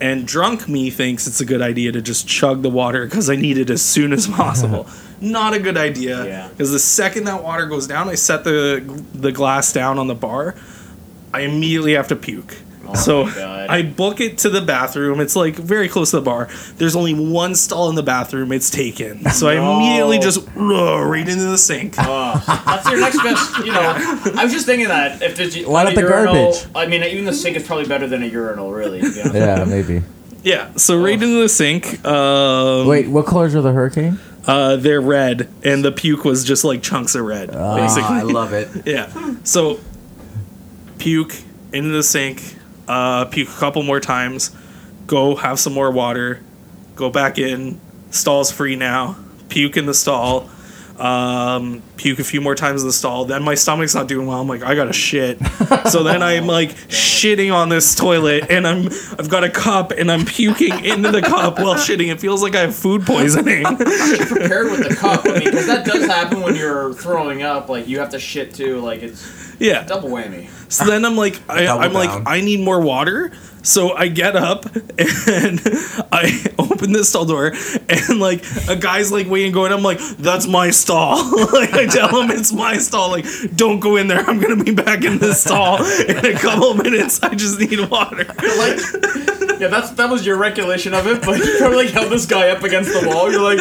And 0.00 0.26
drunk 0.26 0.68
me 0.68 0.90
thinks 0.90 1.26
it's 1.26 1.40
a 1.40 1.44
good 1.46 1.62
idea 1.62 1.90
to 1.92 2.02
just 2.02 2.28
chug 2.28 2.62
the 2.62 2.68
water 2.68 3.06
because 3.06 3.30
I 3.30 3.36
need 3.36 3.56
it 3.56 3.70
as 3.70 3.80
soon 3.82 4.12
as 4.12 4.26
possible. 4.26 4.86
Not 5.22 5.54
a 5.54 5.58
good 5.58 5.78
idea. 5.78 6.24
Yeah. 6.26 6.48
Because 6.48 6.70
the 6.72 6.78
second 6.78 7.24
that 7.24 7.42
water 7.42 7.64
goes 7.66 7.86
down, 7.86 8.08
I 8.10 8.14
set 8.16 8.44
the 8.44 8.82
the 9.14 9.32
glass 9.32 9.72
down 9.72 9.98
on 9.98 10.06
the 10.06 10.14
bar. 10.14 10.54
I 11.32 11.40
immediately 11.42 11.94
have 11.94 12.08
to 12.08 12.16
puke. 12.16 12.56
So 12.94 13.22
Oh 13.22 13.24
my 13.26 13.66
I 13.68 13.82
book 13.82 14.20
it 14.20 14.38
to 14.38 14.50
the 14.50 14.60
bathroom. 14.60 15.20
It's 15.20 15.34
like 15.34 15.56
very 15.56 15.88
close 15.88 16.10
to 16.12 16.16
the 16.16 16.22
bar. 16.22 16.48
There's 16.76 16.94
only 16.94 17.14
one 17.14 17.54
stall 17.54 17.88
in 17.90 17.96
the 17.96 18.02
bathroom. 18.02 18.52
It's 18.52 18.70
taken. 18.70 19.28
So 19.30 19.48
I 19.48 19.54
No. 19.56 19.76
immediately 19.76 20.18
just 20.18 20.46
uh, 20.56 21.02
right 21.04 21.28
into 21.28 21.44
the 21.44 21.58
sink. 21.58 21.94
Oh, 21.98 22.42
that's 22.66 22.88
your 22.88 23.00
next 23.00 23.16
best. 23.22 23.58
You 23.66 23.72
know, 23.72 23.94
I 24.36 24.44
was 24.44 24.52
just 24.52 24.66
thinking 24.66 24.88
that 24.88 25.20
if 25.22 25.36
there's 25.36 25.56
Why 25.66 25.82
like 25.82 25.94
not 25.96 26.00
the 26.02 26.08
urinal, 26.08 26.34
garbage? 26.52 26.66
I 26.74 26.86
mean, 26.86 27.02
even 27.02 27.24
the 27.24 27.32
sink 27.34 27.56
is 27.56 27.66
probably 27.66 27.86
better 27.86 28.06
than 28.06 28.22
a 28.22 28.26
urinal, 28.26 28.70
really. 28.72 29.00
To 29.00 29.12
be 29.12 29.20
honest. 29.20 29.34
Yeah, 29.34 29.64
maybe. 29.64 30.02
Yeah, 30.44 30.72
so 30.76 31.02
right 31.02 31.14
into 31.14 31.40
the 31.42 31.48
sink. 31.48 32.04
Um, 32.06 32.86
Wait, 32.86 33.08
what 33.08 33.26
colors 33.26 33.54
are 33.56 33.62
the 33.62 33.72
hurricane? 33.72 34.20
uh, 34.46 34.76
they're 34.76 35.00
red, 35.00 35.48
and 35.64 35.84
the 35.84 35.90
puke 35.90 36.24
was 36.24 36.44
just 36.44 36.62
like 36.62 36.80
chunks 36.82 37.16
of 37.16 37.24
red, 37.24 37.48
basically. 37.50 38.04
I 38.04 38.22
love 38.22 38.52
it. 38.52 38.68
Yeah. 38.86 39.08
So 39.42 39.80
puke 40.98 41.34
into 41.72 41.90
the 41.90 42.02
sink, 42.02 42.55
uh, 42.88 43.26
puke 43.26 43.48
a 43.48 43.58
couple 43.58 43.82
more 43.82 44.00
times, 44.00 44.54
go 45.06 45.36
have 45.36 45.58
some 45.58 45.72
more 45.72 45.90
water, 45.90 46.40
go 46.94 47.10
back 47.10 47.38
in. 47.38 47.80
Stall's 48.10 48.50
free 48.50 48.76
now. 48.76 49.16
Puke 49.48 49.76
in 49.76 49.86
the 49.86 49.94
stall. 49.94 50.48
Um, 50.98 51.82
puke 51.98 52.18
a 52.20 52.24
few 52.24 52.40
more 52.40 52.54
times 52.54 52.80
in 52.80 52.88
the 52.88 52.92
stall. 52.92 53.26
Then 53.26 53.42
my 53.42 53.54
stomach's 53.54 53.94
not 53.94 54.08
doing 54.08 54.26
well. 54.26 54.40
I'm 54.40 54.48
like, 54.48 54.62
I 54.62 54.74
gotta 54.74 54.94
shit. 54.94 55.38
so 55.90 56.02
then 56.02 56.22
I'm 56.22 56.46
like 56.46 56.70
shitting 56.88 57.52
on 57.52 57.68
this 57.68 57.94
toilet, 57.94 58.50
and 58.50 58.66
I'm 58.66 58.86
I've 59.18 59.28
got 59.28 59.44
a 59.44 59.50
cup, 59.50 59.90
and 59.92 60.10
I'm 60.10 60.24
puking 60.24 60.84
into 60.84 61.10
the 61.10 61.20
cup 61.20 61.58
while 61.58 61.74
shitting. 61.74 62.10
It 62.10 62.18
feels 62.18 62.42
like 62.42 62.54
I 62.54 62.60
have 62.60 62.74
food 62.74 63.04
poisoning. 63.04 63.64
Prepared 63.76 64.70
with 64.70 64.88
the 64.88 64.96
cup. 64.98 65.26
I 65.26 65.32
mean, 65.32 65.44
because 65.44 65.66
that 65.66 65.84
does 65.84 66.06
happen 66.06 66.40
when 66.40 66.56
you're 66.56 66.94
throwing 66.94 67.42
up. 67.42 67.68
Like 67.68 67.86
you 67.88 67.98
have 67.98 68.10
to 68.10 68.18
shit 68.18 68.54
too. 68.54 68.80
Like 68.80 69.02
it's 69.02 69.54
yeah. 69.58 69.84
double 69.84 70.08
whammy. 70.08 70.48
So 70.68 70.84
then 70.84 71.04
I'm 71.04 71.16
like, 71.16 71.40
I, 71.48 71.66
I'm 71.66 71.92
like. 71.92 72.26
I 72.26 72.40
need 72.40 72.60
more 72.60 72.80
water. 72.80 73.32
So 73.62 73.96
I 73.96 74.06
get 74.06 74.36
up 74.36 74.64
and 74.76 75.60
I 76.12 76.44
open 76.56 76.92
this 76.92 77.08
stall 77.08 77.24
door, 77.24 77.52
and 77.88 78.20
like 78.20 78.44
a 78.68 78.76
guy's 78.76 79.10
like 79.10 79.26
waiting, 79.26 79.50
going. 79.50 79.72
I'm 79.72 79.82
like, 79.82 79.98
that's 80.18 80.46
my 80.46 80.70
stall. 80.70 81.16
like 81.52 81.72
I 81.72 81.86
tell 81.86 82.20
him 82.20 82.30
it's 82.30 82.52
my 82.52 82.78
stall. 82.78 83.10
Like, 83.10 83.26
don't 83.56 83.80
go 83.80 83.96
in 83.96 84.06
there. 84.06 84.20
I'm 84.20 84.38
gonna 84.38 84.62
be 84.62 84.72
back 84.72 85.02
in 85.02 85.18
this 85.18 85.42
stall 85.42 85.82
in 85.84 86.24
a 86.24 86.34
couple 86.34 86.74
minutes. 86.74 87.20
I 87.24 87.34
just 87.34 87.58
need 87.58 87.80
water. 87.90 88.24
Like 88.24 89.35
Yeah, 89.58 89.68
that's 89.68 89.90
that 89.90 90.10
was 90.10 90.26
your 90.26 90.36
recollection 90.36 90.92
of 90.94 91.06
it, 91.06 91.22
but 91.22 91.38
you 91.38 91.56
probably 91.58 91.84
like 91.84 91.90
held 91.90 92.10
this 92.12 92.26
guy 92.26 92.48
up 92.50 92.62
against 92.62 92.92
the 92.92 93.08
wall. 93.08 93.30
You're 93.30 93.42
like, 93.42 93.60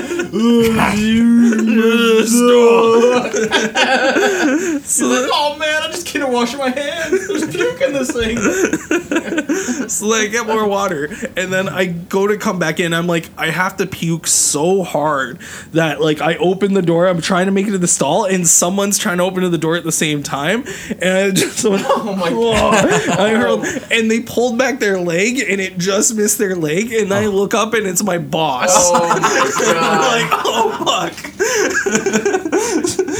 so, 4.85 5.05
You're 5.05 5.21
like, 5.21 5.31
oh 5.33 5.55
man, 5.57 5.83
I 5.83 5.87
just 5.91 6.05
can't 6.05 6.29
wash 6.31 6.55
my 6.55 6.69
hands. 6.69 7.27
There's 7.27 7.47
puke 7.47 7.81
in 7.81 7.93
this 7.93 8.11
thing. 8.11 8.37
so 9.89 10.11
I 10.11 10.27
get 10.27 10.47
more 10.47 10.67
water, 10.67 11.05
and 11.37 11.51
then 11.51 11.69
I 11.69 11.85
go 11.85 12.27
to 12.27 12.37
come 12.37 12.59
back 12.59 12.79
in. 12.79 12.93
I'm 12.93 13.07
like, 13.07 13.29
I 13.37 13.49
have 13.49 13.77
to 13.77 13.85
puke 13.85 14.27
so 14.27 14.83
hard 14.83 15.39
that 15.71 16.01
like 16.01 16.21
I 16.21 16.35
open 16.35 16.73
the 16.73 16.81
door. 16.81 17.07
I'm 17.07 17.21
trying 17.21 17.45
to 17.45 17.51
make 17.51 17.67
it 17.67 17.71
to 17.71 17.77
the 17.77 17.87
stall, 17.87 18.25
and 18.25 18.47
someone's 18.47 18.97
trying 18.97 19.17
to 19.17 19.23
open 19.23 19.49
the 19.49 19.57
door 19.57 19.75
at 19.75 19.83
the 19.83 19.91
same 19.91 20.23
time, 20.23 20.65
and 20.89 21.17
I 21.17 21.31
just 21.31 21.63
went, 21.63 21.85
Oh 21.87 22.15
my 22.15 22.29
god, 22.29 22.85
I 23.11 23.29
hurled, 23.35 23.65
and 23.91 24.09
they 24.11 24.21
pulled 24.21 24.57
back 24.57 24.79
their 24.79 24.99
leg, 24.99 25.39
and 25.39 25.61
it 25.61 25.77
just 25.86 26.15
missed 26.15 26.38
their 26.38 26.55
leg, 26.55 26.91
and 26.91 27.13
I 27.13 27.27
look 27.27 27.53
up, 27.53 27.73
and 27.73 27.86
it's 27.88 28.03
my 28.03 28.17
boss. 28.17 28.69
Oh 28.73 29.07
my 29.07 29.19
god. 29.73 30.01
like, 30.01 30.41
oh 30.45 31.11
fuck. 31.13 31.15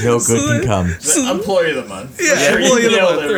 No 0.04 0.18
good 0.20 0.24
So 0.40 0.48
can 0.60 0.64
come. 0.66 0.88
The 0.88 1.28
employee 1.32 1.70
of 1.72 1.84
the 1.84 1.86
month. 1.88 2.20
Yeah, 2.22 2.36
Sure, 2.36 2.60
you 2.60 2.66
employee 2.66 2.86
of 2.86 2.92
the 2.92 3.02
month, 3.02 3.32
it, 3.32 3.34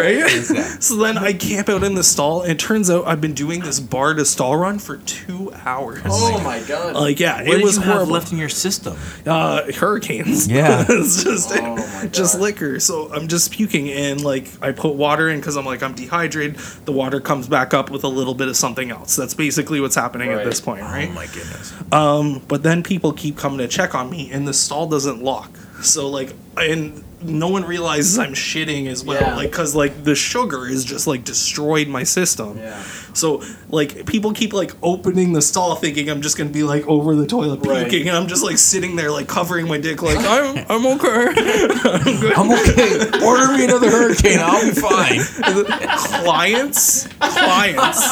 right? 0.66 0.84
so 0.84 0.96
then 0.98 1.18
I 1.18 1.34
camp 1.34 1.70
out 1.70 1.84
in 1.84 1.96
the 1.96 2.04
stall, 2.04 2.42
and 2.42 2.52
it 2.52 2.60
turns 2.60 2.90
out 2.90 3.06
I've 3.08 3.22
been 3.22 3.34
doing 3.34 3.62
this 3.62 3.80
bar 3.80 4.14
to 4.16 4.26
stall 4.26 4.58
run 4.58 4.80
for 4.80 4.98
two 4.98 5.52
hours. 5.66 6.02
Oh 6.06 6.42
my 6.44 6.60
god. 6.62 6.96
Like, 6.96 7.20
yeah, 7.20 7.38
What 7.38 7.48
it 7.48 7.52
did 7.58 7.64
was 7.64 7.76
you 7.78 7.84
have 7.84 7.94
horrible. 7.94 8.14
left 8.14 8.32
in 8.32 8.38
your 8.38 8.50
system? 8.50 8.98
uh, 9.26 9.72
hurricanes. 9.74 10.48
Yeah. 10.48 10.86
it's 10.90 11.24
just 11.24 11.52
Oh 11.54 11.76
my 11.76 12.08
just 12.12 12.40
liquor. 12.40 12.80
So 12.80 13.12
I'm 13.14 13.28
just 13.28 13.52
puking, 13.52 13.90
and 13.90 14.22
like 14.24 14.48
I 14.62 14.72
put 14.72 14.96
water 14.96 15.30
in 15.30 15.40
because 15.40 15.58
I'm 15.58 15.66
like 15.66 15.84
I'm 15.84 15.94
dehydrated. 15.94 16.56
The 16.86 16.92
water 16.92 17.20
comes 17.20 17.48
back 17.48 17.74
up 17.74 17.90
with 17.92 18.04
a 18.04 18.08
little 18.10 18.34
bit 18.34 18.48
of 18.48 18.56
something 18.58 18.92
else. 18.92 19.17
That's 19.18 19.34
basically 19.34 19.82
what's 19.82 19.96
happening 19.96 20.32
at 20.32 20.46
this 20.46 20.62
point, 20.62 20.82
right? 20.84 21.10
Oh 21.10 21.14
my 21.14 21.26
goodness. 21.28 21.74
Um, 21.92 22.42
but 22.48 22.64
then 22.64 22.82
people 22.84 23.12
keep 23.12 23.36
coming 23.38 23.58
to 23.60 23.68
check 23.68 23.94
on 23.94 24.10
me, 24.10 24.32
and 24.32 24.48
the 24.48 24.54
stall 24.54 24.88
doesn't 24.88 25.22
lock. 25.22 25.56
So 25.82 26.10
like, 26.10 26.34
and 26.58 27.04
no 27.22 27.48
one 27.50 27.66
realizes 27.66 28.18
I'm 28.20 28.34
shitting 28.34 28.88
as 28.88 29.04
well, 29.04 29.20
Yeah. 29.22 29.36
like 29.36 29.50
because 29.52 29.76
like 29.76 30.04
the 30.04 30.14
sugar 30.16 30.68
is 30.68 30.86
just 30.86 31.08
like 31.08 31.24
destroyed 31.24 31.88
my 31.88 32.04
system. 32.04 32.58
Yeah. 32.58 32.82
So 33.14 33.44
like 33.70 34.06
people 34.06 34.34
keep 34.34 34.54
like 34.54 34.72
opening 34.84 35.34
the 35.34 35.42
stall, 35.42 35.76
thinking 35.76 36.10
I'm 36.10 36.22
just 36.22 36.38
gonna 36.38 36.52
be 36.52 36.62
like 36.64 36.86
over 36.88 37.16
the 37.16 37.26
toilet 37.28 37.66
Right. 37.66 37.92
and 37.92 38.10
I'm 38.12 38.28
just 38.28 38.44
like 38.44 38.58
sitting 38.60 38.96
there 38.96 39.12
like 39.12 39.28
covering 39.28 39.68
my 39.68 39.78
dick, 39.80 40.02
like 40.04 40.18
I'm 40.20 40.64
I'm 40.70 40.86
okay. 40.86 41.28
I'm. 41.28 42.34
I'm 42.52 42.52
okay. 42.52 43.26
Order 43.26 43.54
me 43.54 43.66
another 43.66 43.90
hurricane. 43.90 44.38
I'll 44.40 44.64
be 44.64 44.80
fine. 44.80 45.22
clients, 46.24 47.08
clients, 47.20 48.08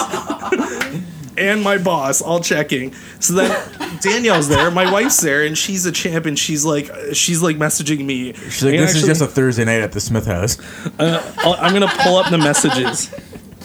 and 1.37 1.61
my 1.63 1.77
boss 1.77 2.21
all 2.21 2.39
checking. 2.39 2.93
So 3.19 3.33
then 3.33 3.99
Danielle's 4.01 4.47
there, 4.47 4.69
my 4.71 4.91
wife's 4.91 5.19
there, 5.21 5.43
and 5.43 5.57
she's 5.57 5.85
a 5.85 5.91
champ, 5.91 6.25
and 6.25 6.37
she's 6.37 6.63
like, 6.65 6.89
she's 7.13 7.41
like 7.41 7.57
messaging 7.57 8.05
me. 8.05 8.33
She's 8.33 8.63
like, 8.63 8.73
And 8.75 8.83
this 8.83 8.95
is 8.95 9.03
just 9.05 9.21
a 9.21 9.27
Thursday 9.27 9.65
night 9.65 9.81
at 9.81 9.91
the 9.91 9.99
Smith 10.01 10.25
house. 10.25 10.57
Uh, 10.99 11.21
I'll- 11.39 11.53
I'm 11.59 11.73
gonna 11.73 11.91
pull 12.01 12.17
up 12.17 12.29
the 12.31 12.37
messages. 12.37 13.13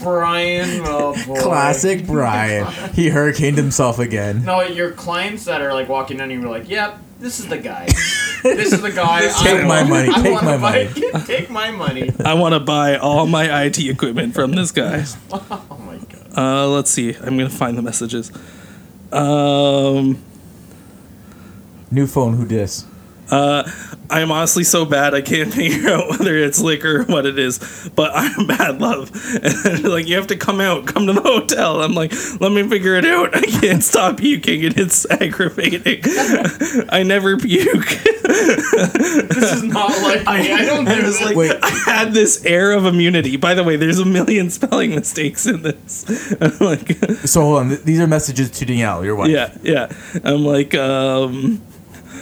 Brian, 0.03 0.81
oh 0.87 1.13
boy. 1.27 1.41
Classic 1.41 2.07
Brian. 2.07 2.67
He 2.95 3.11
hurricaned 3.11 3.59
himself 3.59 3.99
again. 3.99 4.45
No, 4.47 4.63
your 4.63 4.93
clients 4.93 5.45
that 5.45 5.61
are 5.61 5.75
like 5.75 5.89
walking 5.91 6.17
in, 6.21 6.31
and 6.31 6.41
you're 6.41 6.51
like, 6.51 6.71
"Yep, 6.71 6.99
this 7.19 7.39
is 7.39 7.49
the 7.49 7.59
guy. 7.59 7.85
this 8.43 8.73
is 8.73 8.81
the 8.81 8.91
guy. 8.93 9.29
Take 9.43 9.61
I 9.61 9.63
my 9.67 9.83
want- 9.83 9.91
money, 9.91 10.09
I 10.09 10.23
take 10.23 10.43
my 10.43 10.57
buy- 10.57 10.89
money." 10.89 11.25
Take 11.27 11.51
my 11.51 11.71
money. 11.71 12.11
I 12.25 12.33
want 12.33 12.55
to 12.55 12.61
buy 12.61 12.97
all 12.97 13.27
my 13.27 13.65
IT 13.65 13.79
equipment 13.79 14.33
from 14.35 14.53
this 14.53 14.73
guy. 14.73 15.05
My 15.31 15.39
god. 15.51 15.80
Uh, 16.37 16.69
let's 16.69 16.91
see. 16.91 17.15
I'm 17.17 17.37
gonna 17.37 17.51
find 17.51 17.77
the 17.77 17.83
messages. 17.83 18.31
Um, 19.13 20.23
New 21.91 22.07
phone, 22.07 22.35
who 22.35 22.47
dis? 22.47 22.85
I 23.33 24.21
am 24.21 24.33
honestly 24.33 24.65
so 24.65 24.85
bad 24.85 25.15
I 25.15 25.21
can't 25.21 25.53
figure 25.55 25.89
out 25.91 26.11
whether 26.11 26.37
it's 26.37 26.61
liquor 26.61 27.01
or 27.01 27.05
what 27.05 27.27
it 27.27 27.39
is, 27.39 27.91
but 27.95 28.11
I'm 28.15 28.47
bad 28.47 28.81
love. 28.81 29.11
And 29.43 29.85
like, 29.89 30.09
you 30.09 30.17
have 30.17 30.27
to 30.29 30.37
come 30.37 30.61
out, 30.61 30.87
come 30.87 31.07
to 31.07 31.13
the 31.13 31.21
hotel. 31.23 31.81
I'm 31.83 31.95
like, 31.95 32.13
let 32.41 32.51
me 32.53 32.69
figure 32.69 32.97
it 32.97 33.05
out. 33.05 33.37
I 33.37 33.43
can't 33.43 33.83
stop 33.85 34.17
puking 34.19 34.65
and 34.65 34.77
it's 34.79 35.09
aggravating. 35.11 36.01
I 36.89 37.03
never 37.05 37.37
puke. 37.37 37.87
This 38.25 39.53
is 39.53 39.63
not 39.63 39.91
like 40.03 40.21
me. 40.27 40.53
I 40.53 40.65
don't 40.65 40.89
I 40.89 40.97
do 40.97 41.03
was 41.03 41.19
this. 41.19 41.23
like, 41.27 41.37
Wait. 41.37 41.53
I 41.63 41.69
had 41.69 42.13
this 42.13 42.45
air 42.45 42.73
of 42.73 42.87
immunity. 42.87 43.37
By 43.37 43.55
the 43.55 43.63
way, 43.65 43.77
there's 43.77 43.99
a 43.99 44.05
million 44.05 44.51
spelling 44.51 44.91
mistakes 44.91 45.47
in 45.47 45.63
this. 45.63 46.05
I'm 46.41 46.59
like, 46.59 46.93
So 47.27 47.43
hold 47.43 47.59
on. 47.59 47.69
These 47.85 48.01
are 48.01 48.07
messages 48.07 48.51
to 48.51 48.65
Danielle, 48.65 49.05
your 49.05 49.15
wife. 49.17 49.31
yeah, 49.31 49.57
yeah. 49.63 49.93
I'm 50.25 50.45
like, 50.45 50.75
um, 50.75 51.63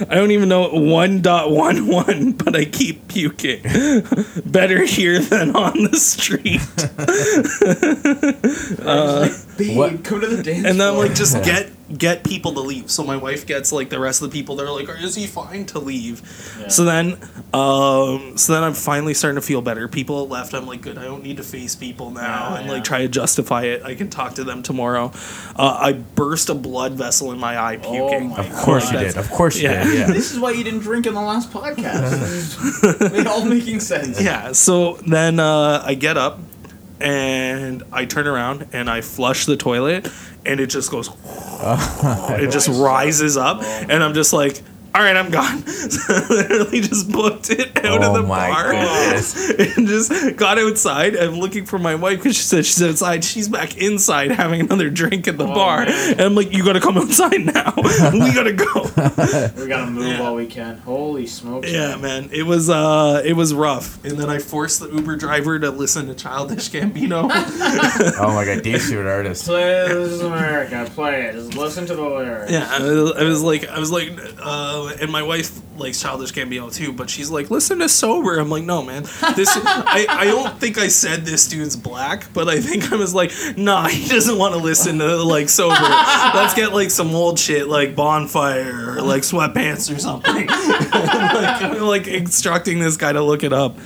I 0.07 0.15
don't 0.15 0.31
even 0.31 0.47
know 0.49 0.69
one 0.69 1.21
dot 1.21 1.51
one 1.51 1.87
one, 1.87 2.31
but 2.33 2.55
I 2.55 2.65
keep 2.65 3.07
puking. 3.07 3.61
Better 4.45 4.85
here 4.85 5.19
than 5.19 5.55
on 5.55 5.83
the 5.83 5.97
street. 5.97 6.61
Uh, 8.81 9.29
babe, 9.57 9.77
What? 9.77 10.03
come 10.03 10.21
to 10.21 10.27
the 10.27 10.41
dance 10.41 10.65
And 10.65 10.79
then 10.79 10.89
I'm 10.93 10.97
like, 10.97 11.13
just 11.15 11.35
get 11.43 11.69
get 11.97 12.23
people 12.23 12.53
to 12.53 12.59
leave. 12.59 12.91
So 12.91 13.03
my 13.03 13.17
wife 13.17 13.45
gets 13.47 13.71
like 13.71 13.89
the 13.89 13.99
rest 13.99 14.21
of 14.21 14.29
the 14.29 14.37
people. 14.37 14.55
They're 14.55 14.69
like, 14.69 14.87
is 15.01 15.15
he 15.15 15.25
fine 15.27 15.65
to 15.67 15.79
leave? 15.79 16.21
So 16.69 16.85
then, 16.85 17.13
um, 17.53 18.37
so 18.37 18.53
then 18.53 18.63
I'm 18.63 18.73
finally 18.73 19.13
starting 19.13 19.35
to 19.41 19.45
feel 19.45 19.61
better. 19.61 19.87
People 19.87 20.27
left. 20.27 20.53
I'm 20.53 20.67
like, 20.67 20.81
good. 20.81 20.97
I 20.97 21.03
don't 21.05 21.23
need 21.23 21.37
to 21.37 21.43
face 21.43 21.75
people 21.75 22.11
now 22.11 22.21
Yeah, 22.51 22.57
and 22.57 22.65
yeah. 22.67 22.71
like 22.73 22.83
try 22.83 22.99
to 23.01 23.07
justify 23.07 23.63
it. 23.63 23.83
I 23.83 23.95
can 23.95 24.09
talk 24.09 24.35
to 24.35 24.43
them 24.43 24.61
tomorrow. 24.61 25.11
Uh, 25.55 25.77
I 25.81 25.93
burst 25.93 26.49
a 26.49 26.53
blood 26.55 26.93
vessel 26.93 27.31
in 27.31 27.39
my 27.39 27.57
eye 27.59 27.77
puking. 27.77 28.29
my 28.29 28.45
Of 28.45 28.53
course 28.53 28.85
you 28.91 28.97
That's- 28.97 29.13
did. 29.15 29.19
Of 29.19 29.29
course 29.31 29.57
you 29.57 29.69
Yeah. 29.69 29.83
did. 29.83 29.93
Yeah. 29.99 30.07
This 30.19 30.31
is 30.33 30.39
why 30.39 30.51
you 30.51 30.63
didn't 30.63 30.81
drink 30.81 31.05
in 31.07 31.13
the 31.13 31.21
last 31.21 31.51
podcast. 31.51 33.13
It 33.19 33.25
all 33.27 33.45
making 33.45 33.79
sense. 33.79 34.21
Yeah. 34.21 34.51
So 34.51 34.93
then 35.07 35.39
uh, 35.39 35.81
I 35.85 35.93
get 35.95 36.17
up 36.17 36.39
and 37.01 37.83
I 37.91 38.05
turn 38.05 38.27
around 38.27 38.67
and 38.73 38.89
I 38.89 39.01
flush 39.01 39.45
the 39.45 39.57
toilet 39.57 40.11
and 40.45 40.59
it 40.59 40.67
just 40.67 40.91
goes. 40.91 41.09
it 41.61 42.51
just 42.51 42.67
rises 42.71 43.37
up 43.37 43.61
and 43.63 44.03
I'm 44.03 44.13
just 44.13 44.33
like. 44.33 44.61
All 44.95 45.01
right, 45.03 45.15
I'm 45.15 45.29
gone. 45.31 45.63
So 45.89 46.13
I 46.13 46.27
literally 46.29 46.81
just 46.81 47.09
booked 47.11 47.49
it 47.49 47.77
out 47.85 48.03
Oh 48.03 48.07
of 48.15 48.21
the 48.21 48.23
my 48.27 48.49
bar 48.49 48.71
goodness. 48.71 49.49
and 49.77 49.87
just 49.87 50.35
got 50.35 50.59
outside. 50.59 51.15
I'm 51.15 51.35
looking 51.39 51.65
for 51.65 51.79
my 51.79 51.95
wife 51.95 52.17
because 52.19 52.35
she 52.35 52.43
said 52.43 52.65
she's 52.65 52.81
outside. 52.83 53.23
She's 53.23 53.47
back 53.47 53.77
inside 53.77 54.31
having 54.31 54.61
another 54.61 54.89
drink 54.89 55.27
at 55.27 55.37
the 55.37 55.45
bar, 55.45 55.85
man. 55.85 56.11
and 56.11 56.21
I'm 56.21 56.35
like, 56.35 56.51
"You 56.53 56.63
got 56.63 56.73
to 56.73 56.79
come 56.81 56.97
outside 56.97 57.45
now. 57.45 57.73
we 57.77 58.33
gotta 58.33 58.53
go." 58.53 58.83
We 59.61 59.67
gotta 59.67 59.89
move 59.89 60.05
Yeah. 60.07 60.21
while 60.21 60.35
we 60.35 60.45
can. 60.47 60.77
Holy 60.79 61.25
smokes. 61.27 61.71
Yeah, 61.71 61.95
man, 61.97 62.29
it 62.31 62.43
was 62.43 62.69
uh, 62.69 63.21
it 63.25 63.33
was 63.33 63.53
rough. 63.53 64.03
And 64.03 64.17
then 64.17 64.29
I 64.29 64.39
forced 64.39 64.79
the 64.81 64.89
Uber 64.89 65.15
driver 65.15 65.57
to 65.59 65.71
listen 65.71 66.07
to 66.07 66.13
Childish 66.15 66.69
Gambino. 66.69 67.29
Oh 67.31 68.33
my 68.33 68.45
god, 68.45 68.63
Dave 68.63 68.81
Stewart 68.81 69.07
artist. 69.07 69.45
Play 69.45 69.87
This 69.87 70.11
is 70.11 70.21
America. 70.21 70.89
Play 70.93 71.23
it. 71.25 71.33
Just 71.33 71.55
listen 71.55 71.85
to 71.87 71.95
the 71.95 72.01
lyrics. 72.03 72.51
yeah, 72.51 72.67
I 72.69 72.79
was, 72.81 73.11
I 73.13 73.23
was 73.23 73.41
like, 73.43 73.67
I 73.67 73.79
was 73.79 73.91
like, 73.91 74.11
uh, 74.41 74.78
and 74.87 75.11
my 75.11 75.23
wife 75.23 75.59
likes 75.77 76.01
Childish 76.01 76.33
Gambino 76.33 76.73
too, 76.73 76.91
but 76.91 77.09
she's 77.09 77.29
like, 77.29 77.49
listen 77.49 77.79
to 77.79 77.89
sober. 77.89 78.37
I'm 78.39 78.49
like, 78.49 78.63
no, 78.63 78.83
man, 78.83 79.03
this. 79.35 79.49
I, 79.55 80.05
I 80.09 80.25
don't 80.25 80.59
think 80.59 80.77
I 80.77 80.87
said 80.87 81.25
this 81.25 81.47
dude's 81.47 81.75
black, 81.75 82.31
but 82.33 82.47
I 82.47 82.59
think 82.59 82.91
I 82.91 82.95
was 82.95 83.13
like, 83.15 83.31
nah, 83.57 83.87
he 83.87 84.07
doesn't 84.07 84.37
want 84.37 84.53
to 84.53 84.59
listen 84.59 84.99
to 84.99 85.23
like 85.23 85.49
sober. 85.49 85.75
Let's 85.75 86.53
get 86.53 86.73
like 86.73 86.91
some 86.91 87.13
old 87.13 87.39
shit 87.39 87.67
like 87.67 87.95
bonfire 87.95 88.95
or 88.95 89.01
like 89.01 89.23
sweatpants 89.23 89.95
or 89.95 89.99
something. 89.99 90.47
like, 90.47 91.61
I'm 91.61 91.81
like 91.81 92.07
instructing 92.07 92.79
this 92.79 92.97
guy 92.97 93.13
to 93.13 93.21
look 93.21 93.43
it 93.43 93.53
up. 93.53 93.77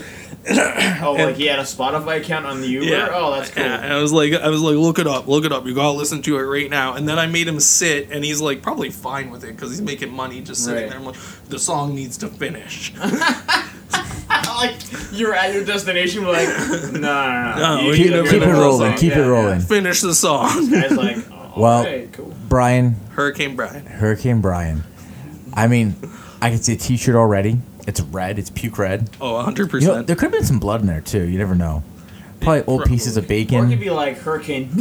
Oh, 0.46 1.14
like 1.18 1.36
he 1.38 1.46
had 1.48 1.60
a 1.60 1.64
Spotify 1.64 2.20
account 2.20 2.46
on 2.46 2.60
the 2.62 2.68
Uber? 2.68 3.10
Oh, 3.14 3.32
that's 3.32 3.50
cool. 3.52 3.64
Yeah, 3.64 3.82
and 3.82 3.94
I 3.94 4.02
was 4.02 4.12
like, 4.12 4.34
I 4.34 4.50
was 4.50 4.62
like, 4.62 4.76
look 4.76 5.00
it 5.00 5.08
up, 5.08 5.28
look 5.28 5.46
it 5.46 5.52
up. 5.54 5.66
You 5.66 5.74
gotta 5.74 5.98
listen 5.98 6.22
to 6.24 6.38
it 6.38 6.42
right 6.44 6.70
now. 6.70 6.94
And 6.96 7.08
then 7.08 7.18
I 7.18 7.28
made 7.28 7.48
him 7.48 7.60
sit, 7.62 8.10
and 8.12 8.26
he's 8.26 8.42
like, 8.42 8.62
probably 8.62 8.90
fine 8.90 9.30
with 9.30 9.44
it 9.44 9.56
because 9.56 9.70
he's 9.70 9.82
making 9.82 10.12
money 10.12 10.42
just 10.42 10.64
sitting 10.66 10.84
Right. 10.84 10.90
there. 10.90 11.00
I'm 11.00 11.06
like, 11.06 11.16
the 11.50 11.60
song 11.60 11.96
needs 11.96 12.18
to 12.18 12.28
finish. 12.28 12.94
like 14.58 14.76
you're 15.12 15.34
at 15.34 15.54
your 15.54 15.64
destination, 15.66 16.24
like 16.26 16.48
no, 16.48 16.92
no, 16.92 17.00
no. 17.00 17.56
No, 17.58 17.80
You 17.82 17.94
Keep, 17.96 18.06
to 18.08 18.10
gotta 18.12 18.24
hear 18.32 18.40
keep 18.40 18.50
it 18.50 18.52
rolling. 18.52 18.96
Keep 18.98 19.12
Yeah, 19.12 19.20
it 19.26 19.28
rolling. 19.28 19.60
Finish 19.62 20.02
the 20.02 20.14
song. 20.14 20.68
Yeah. 20.70 20.82
Guys, 20.90 20.92
like, 20.98 21.18
oh, 21.32 21.54
Well- 21.58 21.82
okay, 21.82 22.10
cool. 22.12 22.34
Brian, 22.50 22.96
Hurricane 23.12 23.56
Brian. 23.56 23.86
Hurricane 23.86 24.42
Brian. 24.42 24.84
I 25.54 25.68
mean, 25.68 25.96
I 26.42 26.50
can 26.50 26.60
see 26.60 26.74
a 26.74 26.78
T-shirt 26.78 27.16
already. 27.16 27.58
It's 27.88 28.00
red. 28.02 28.40
It's 28.40 28.50
puke 28.50 28.78
red. 28.78 29.10
Oh, 29.20 29.34
100 29.36 29.58
You 29.58 29.64
know, 29.66 29.70
percent. 29.88 30.08
there 30.08 30.16
could 30.16 30.24
have 30.26 30.32
been 30.32 30.46
some 30.46 30.60
blood 30.60 30.82
in 30.82 30.88
there 30.88 31.02
too. 31.02 31.24
You 31.24 31.38
never 31.38 31.56
know. 31.56 31.84
Probably 32.42 32.64
old 32.66 32.84
pieces 32.86 33.16
of 33.16 33.24
Or 33.24 33.34
it 33.34 33.48
could 33.48 33.50
bacon. 33.50 33.80
be 33.80 33.90
like 33.90 34.18
Hurricane. 34.18 34.70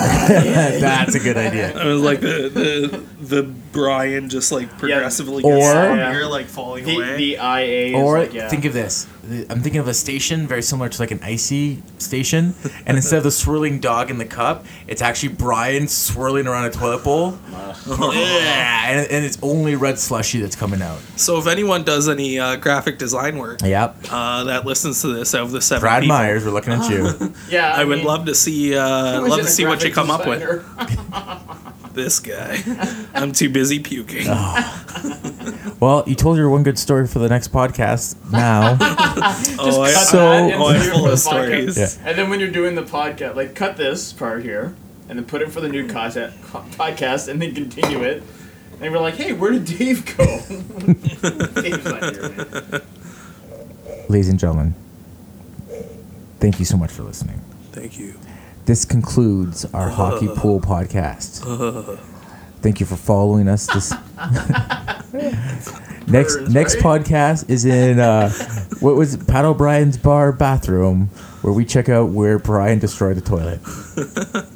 That's 0.00 1.14
a 1.14 1.18
good 1.18 1.36
idea. 1.38 1.78
I 1.78 1.86
was 1.86 2.02
like 2.02 2.20
the 2.20 2.50
the 2.50 3.02
the 3.24 3.42
Brian 3.72 4.28
just 4.28 4.50
like 4.52 4.68
progressively 4.78 5.42
Or- 5.44 5.56
gets 5.56 5.64
Yeah. 5.74 6.12
you're 6.12 6.26
like 6.26 6.46
falling 6.46 6.84
The, 6.84 6.96
away. 6.96 7.16
the 7.16 7.36
IA 7.38 7.88
is 7.88 7.94
Or 7.94 8.18
like, 8.20 8.34
yeah. 8.34 8.48
think 8.48 8.64
of 8.64 8.72
this. 8.72 9.06
I'm 9.48 9.60
thinking 9.60 9.80
of 9.80 9.86
a 9.86 9.94
station 9.94 10.48
very 10.48 10.62
similar 10.62 10.88
to 10.88 11.00
like 11.00 11.12
an 11.12 11.20
icy 11.22 11.82
station, 11.98 12.54
and 12.84 12.96
instead 12.96 13.18
of 13.18 13.22
the 13.22 13.30
swirling 13.30 13.78
dog 13.78 14.10
in 14.10 14.18
the 14.18 14.24
cup, 14.24 14.64
it's 14.88 15.00
actually 15.02 15.28
Brian 15.34 15.86
swirling 15.86 16.48
around 16.48 16.64
a 16.64 16.70
toilet 16.70 17.04
bowl. 17.04 17.38
yeah, 17.86 18.90
and, 18.90 19.10
and 19.10 19.24
it's 19.24 19.38
only 19.42 19.76
red 19.76 19.98
slushy 20.00 20.40
that's 20.40 20.56
coming 20.56 20.82
out. 20.82 20.98
so 21.16 21.38
if 21.38 21.46
anyone 21.46 21.84
does 21.84 22.08
any 22.08 22.38
uh, 22.40 22.56
graphic 22.56 22.98
design 22.98 23.38
work 23.38 23.60
Yep. 23.62 23.96
uh, 24.10 24.44
that 24.44 24.66
listens 24.66 25.00
to 25.02 25.08
this 25.14 25.32
out 25.34 25.42
of 25.42 25.52
the 25.52 25.60
seven 25.60 25.80
Brad 25.82 26.02
people, 26.02 26.16
Myers, 26.16 26.44
we're 26.44 26.50
looking 26.50 26.72
at 26.72 26.90
you. 26.90 27.32
yeah, 27.48 27.72
I 27.74 27.84
would 27.84 27.98
mean, 27.98 28.06
love 28.06 28.26
to 28.26 28.34
see 28.34 28.74
uh, 28.74 29.20
love 29.22 29.38
to 29.40 29.46
see 29.46 29.64
what 29.64 29.84
you 29.84 29.92
graphic 29.92 29.94
come 29.94 30.10
up 30.10 30.26
with. 30.26 31.69
Designer? 32.04 32.56
This 32.56 33.04
guy, 33.06 33.06
I'm 33.14 33.32
too 33.32 33.50
busy 33.50 33.78
puking. 33.80 34.26
Oh. 34.28 35.76
well, 35.80 36.04
you 36.06 36.14
told 36.14 36.36
your 36.36 36.50
one 36.50 36.62
good 36.62 36.78
story 36.78 37.06
for 37.06 37.18
the 37.18 37.28
next 37.28 37.52
podcast. 37.52 38.16
Now, 38.30 38.76
oh, 38.80 39.82
I, 39.82 39.92
Cut 39.92 40.06
So- 40.06 40.18
that 40.18 40.54
oh, 40.54 40.68
I'm 40.68 40.80
full 40.90 41.06
of 41.06 41.18
stories. 41.18 41.78
Yeah. 41.78 41.88
And 42.08 42.18
then 42.18 42.30
when 42.30 42.40
you're 42.40 42.50
doing 42.50 42.74
the 42.74 42.82
podcast, 42.82 43.36
like 43.36 43.54
cut 43.54 43.76
this 43.76 44.12
part 44.12 44.42
here, 44.42 44.74
and 45.08 45.18
then 45.18 45.26
put 45.26 45.42
it 45.42 45.50
for 45.50 45.60
the 45.60 45.68
new 45.68 45.88
content, 45.88 46.32
podcast, 46.42 47.28
and 47.28 47.40
then 47.42 47.54
continue 47.54 48.02
it. 48.02 48.22
And 48.80 48.92
we're 48.92 49.00
like, 49.00 49.14
hey, 49.16 49.32
where 49.32 49.52
did 49.52 49.64
Dave 49.66 50.16
go? 50.16 50.24
Dave's 51.60 51.84
not 51.84 52.14
here. 52.14 52.28
man. 52.30 52.82
ladies 54.08 54.28
and 54.30 54.38
gentlemen, 54.38 54.74
thank 56.38 56.58
you 56.58 56.64
so 56.64 56.76
much 56.78 56.90
for 56.90 57.02
listening. 57.02 57.40
Thank 57.72 57.98
you. 57.98 58.18
This 58.66 58.84
concludes 58.84 59.64
our 59.74 59.88
hockey 59.88 60.28
pool 60.36 60.60
podcast. 60.60 61.98
Thank 62.60 62.80
you 62.80 62.86
for 62.86 62.96
following 62.96 63.48
us. 63.48 63.66
This 63.66 63.90
next 66.06 66.36
next 66.50 66.74
right? 66.76 66.84
podcast 66.84 67.48
is 67.48 67.64
in 67.64 67.98
uh, 67.98 68.30
what 68.80 68.96
was 68.96 69.14
it, 69.14 69.26
Pat 69.26 69.44
O'Brien's 69.44 69.96
bar 69.96 70.32
bathroom, 70.32 71.10
where 71.42 71.52
we 71.52 71.64
check 71.64 71.88
out 71.88 72.10
where 72.10 72.38
Brian 72.38 72.78
destroyed 72.78 73.16
the 73.16 73.20
toilet. 73.22 73.60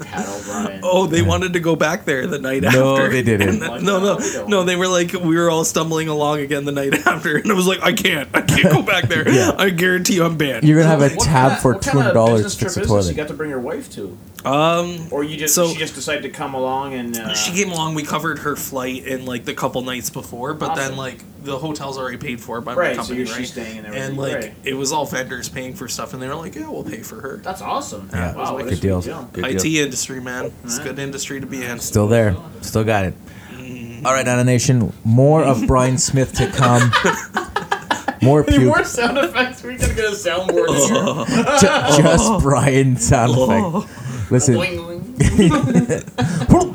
Pat 0.04 0.28
O'Brien. 0.28 0.80
Oh, 0.82 1.06
they 1.06 1.22
wanted 1.22 1.54
to 1.54 1.60
go 1.60 1.76
back 1.76 2.04
there 2.04 2.26
the 2.26 2.38
night 2.38 2.62
No, 2.62 2.96
after. 2.96 3.08
they 3.10 3.22
didn't. 3.22 3.48
And 3.48 3.62
then- 3.62 3.84
no, 3.84 3.98
no, 4.18 4.46
no. 4.46 4.64
They 4.64 4.76
were 4.76 4.88
like, 4.88 5.12
we 5.12 5.36
were 5.36 5.50
all 5.50 5.64
stumbling 5.64 6.08
along 6.08 6.40
again 6.40 6.64
the 6.64 6.72
night 6.72 6.94
after, 7.06 7.36
and 7.36 7.50
I 7.50 7.54
was 7.54 7.66
like, 7.66 7.82
I 7.82 7.92
can't, 7.92 8.28
I 8.34 8.42
can't 8.42 8.70
go 8.72 8.82
back 8.82 9.08
there. 9.08 9.28
Yeah. 9.28 9.52
I 9.56 9.70
guarantee 9.70 10.14
you, 10.16 10.24
I'm 10.24 10.36
banned. 10.36 10.64
You're 10.64 10.78
gonna 10.82 10.88
have 10.88 11.00
a 11.02 11.14
What 11.14 11.24
tab 11.24 11.48
kinda- 11.50 11.62
for 11.62 11.72
what 11.72 11.82
two 11.82 11.90
kinda 11.90 12.02
hundred 12.02 12.14
dollars 12.14 12.42
business 12.42 12.54
to 12.56 12.64
fix 12.64 12.74
trip 12.74 12.74
the 12.74 12.80
is 12.82 12.86
this 12.86 13.04
toilet. 13.06 13.10
You 13.10 13.16
got 13.16 13.28
to 13.28 13.34
bring 13.34 13.50
your 13.50 13.60
wife 13.60 13.90
to, 13.92 14.16
Um, 14.44 15.08
or 15.10 15.24
you 15.24 15.36
just 15.36 15.54
So- 15.54 15.68
she 15.68 15.78
just 15.78 15.94
decided 15.94 16.22
to 16.22 16.30
come 16.30 16.54
along 16.54 16.94
and 16.94 17.16
uh, 17.16 17.34
she 17.34 17.52
came 17.52 17.72
along. 17.72 17.94
We 17.94 18.02
covered 18.04 18.40
her 18.40 18.56
flight 18.56 19.06
in 19.06 19.24
like 19.24 19.44
the 19.46 19.54
couple 19.54 19.80
nights 19.82 20.10
before, 20.10 20.52
but 20.54 20.74
then 20.74 20.84
Awesome. 20.92 20.96
like 20.98 21.24
the 21.44 21.58
hotel's 21.58 21.96
already 21.98 22.16
paid 22.16 22.40
for 22.40 22.60
by 22.60 22.74
Right, 22.74 22.96
my 22.96 23.02
so 23.02 23.08
company, 23.08 23.18
you're- 23.28 23.32
right? 23.38 23.46
staying 23.46 23.78
and 23.78 23.86
everything, 23.86 24.08
and 24.08 24.16
like 24.18 24.34
right. 24.34 24.54
it 24.64 24.74
was 24.74 24.92
all 24.92 25.06
vendors 25.06 25.48
paying 25.48 25.74
for 25.74 25.86
stuff, 25.88 26.12
and 26.14 26.22
they 26.22 26.28
were 26.28 26.34
like, 26.34 26.54
"Yeah, 26.54 26.68
we'll 26.68 26.82
pay 26.84 27.02
for 27.02 27.20
her." 27.20 27.36
That's 27.42 27.60
awesome. 27.62 28.08
Yeah. 28.12 28.34
wow, 28.34 28.56
Good 28.56 28.66
that's 28.68 28.78
a 28.78 28.80
deal. 28.82 29.00
deal. 29.00 29.28
Good 29.32 29.44
IT 29.46 29.58
deal. 29.62 29.84
industry, 29.84 30.20
man, 30.20 30.50
it's 30.64 30.78
a 30.78 30.82
good 30.82 30.98
industry 30.98 31.40
to 31.40 31.46
be 31.46 31.62
in. 31.64 31.78
Still 31.80 32.08
there. 32.08 32.36
Still 32.62 32.84
got 32.84 33.04
it. 33.04 33.14
Mm. 33.52 34.04
All 34.04 34.12
right, 34.12 34.24
Nana 34.26 34.44
Nation. 34.44 34.92
More 35.04 35.42
of 35.44 35.66
Brian 35.66 35.98
Smith 35.98 36.32
to 36.34 36.46
come. 36.50 36.90
More 38.22 38.42
Any 38.48 38.56
puke. 38.56 38.68
more 38.68 38.84
sound 38.84 39.18
effects? 39.18 39.62
We 39.62 39.76
gotta 39.76 39.92
get 39.94 40.06
a 40.06 40.12
soundboard 40.12 40.68
in 40.68 40.76
here. 40.94 41.58
Ju- 41.58 42.02
just 42.02 42.42
Brian 42.42 42.96
sound 42.96 43.32
effect. 43.32 43.64
Oh. 43.66 43.86
Listen. 44.30 44.54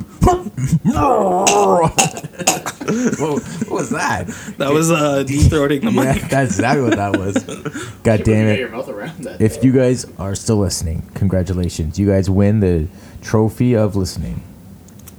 Boing, 0.33 0.49
boing. 0.83 3.19
Whoa, 3.19 3.33
what 3.39 3.69
was 3.69 3.89
that? 3.91 4.27
That 4.57 4.71
was 4.71 4.89
uh, 4.91 5.23
deep 5.27 5.51
throating 5.51 5.81
the 5.81 5.91
Yeah, 5.91 6.13
that's 6.27 6.51
exactly 6.51 6.83
what 6.83 6.95
that 6.97 7.17
was. 7.17 7.43
God 8.03 8.23
damn 8.23 8.47
it. 8.47 8.59
your 8.59 8.69
mouth 8.69 8.89
around 8.89 9.23
that. 9.25 9.41
If 9.41 9.63
you 9.63 9.71
guys 9.71 10.05
are 10.17 10.35
still 10.35 10.57
listening, 10.57 11.03
congratulations. 11.13 11.99
You 11.99 12.07
guys 12.07 12.29
win 12.29 12.59
the 12.59 12.87
trophy 13.21 13.75
of 13.75 13.95
listening. 13.95 14.41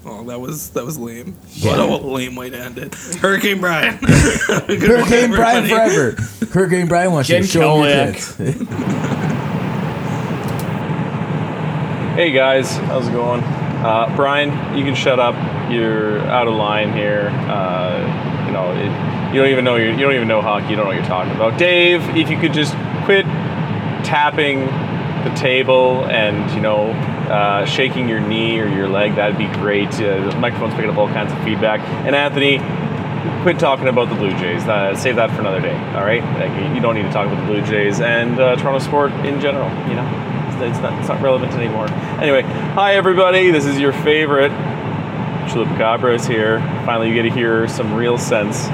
Oh, 0.04 0.24
that 0.24 0.40
was 0.40 0.70
that 0.70 0.84
was 0.84 0.98
lame. 0.98 1.36
Yeah. 1.52 1.84
What 1.86 2.02
a 2.02 2.06
lame 2.06 2.34
way 2.34 2.50
to 2.50 2.58
end 2.58 2.78
it. 2.78 2.94
Hurricane 2.94 3.61
Brian. 3.61 3.98
Hurricane 4.02 5.30
Brian 5.30 5.68
forever. 5.68 6.16
Hurricane 6.52 6.88
Brian 6.88 7.12
wants 7.12 7.28
you 7.28 7.38
to 7.38 7.44
show 7.46 7.82
him 7.82 8.06
your 8.06 8.14
Kelly. 8.14 8.52
Hey 12.16 12.32
guys, 12.32 12.76
how's 12.76 13.06
it 13.08 13.12
going? 13.12 13.40
Uh, 13.83 14.14
Brian, 14.14 14.76
you 14.76 14.85
can 14.85 14.95
shut 14.95 15.18
up. 15.18 15.35
You're 15.70 16.18
out 16.20 16.47
of 16.47 16.55
line 16.55 16.93
here. 16.93 17.28
Uh, 17.31 18.45
you 18.47 18.53
know, 18.53 18.72
it, 18.72 19.33
you 19.33 19.41
don't 19.41 19.51
even 19.51 19.64
know 19.64 19.76
you 19.76 19.97
don't 19.97 20.14
even 20.14 20.28
know 20.28 20.43
hockey. 20.43 20.70
You 20.70 20.76
don't 20.76 20.85
know 20.85 20.91
what 20.91 20.97
you're 20.97 21.05
talking 21.05 21.35
about. 21.35 21.59
Dave, 21.59 22.03
if 22.16 22.28
you 22.28 22.39
could 22.39 22.53
just 22.53 22.74
quit 23.05 23.24
tapping 24.05 24.66
the 25.24 25.35
table 25.37 26.05
and 26.07 26.51
you 26.53 26.61
know 26.61 26.91
uh, 27.31 27.64
shaking 27.64 28.09
your 28.09 28.20
knee 28.20 28.59
or 28.61 28.66
your 28.68 28.89
leg, 28.89 29.14
that'd 29.14 29.39
be 29.39 29.47
great. 29.47 29.89
Uh, 29.95 30.31
the 30.31 30.37
microphone's 30.39 30.74
picking 30.74 30.91
up 30.91 30.99
all 30.99 31.09
kinds 31.09 31.33
of 31.33 31.43
feedback. 31.45 31.81
And 32.05 32.14
Anthony, 32.14 32.59
quit 33.43 33.59
talking 33.59 33.89
about 33.89 34.09
the 34.09 34.14
Blue 34.14 34.31
Jays. 34.33 34.64
Uh, 34.64 34.95
save 34.97 35.16
that 35.16 35.31
for 35.31 35.41
another 35.41 35.61
day. 35.61 35.76
All 35.95 36.05
right, 36.05 36.22
like, 36.39 36.74
you 36.74 36.81
don't 36.81 36.97
need 36.97 37.05
to 37.05 37.12
talk 37.12 37.26
about 37.26 37.41
the 37.41 37.47
Blue 37.47 37.62
Jays 37.62 38.01
and 38.01 38.39
uh, 38.39 38.57
Toronto 38.57 38.81
sport 38.81 39.12
in 39.24 39.41
general. 39.41 39.70
You 39.89 39.95
know, 39.95 40.30
it's, 40.62 40.78
not 40.78 40.98
it's 40.98 41.08
not 41.08 41.20
relevant 41.22 41.52
anymore. 41.52 41.88
Anyway, 42.20 42.42
hi 42.42 42.94
everybody. 42.94 43.50
This 43.50 43.64
is 43.64 43.78
your 43.78 43.92
favorite 43.92 44.52
Chupacabra 45.48 46.26
here. 46.28 46.61
Finally, 46.84 47.08
you 47.08 47.14
get 47.14 47.22
to 47.22 47.30
hear 47.30 47.66
some 47.68 47.94
real 47.94 48.18
sense 48.18 48.66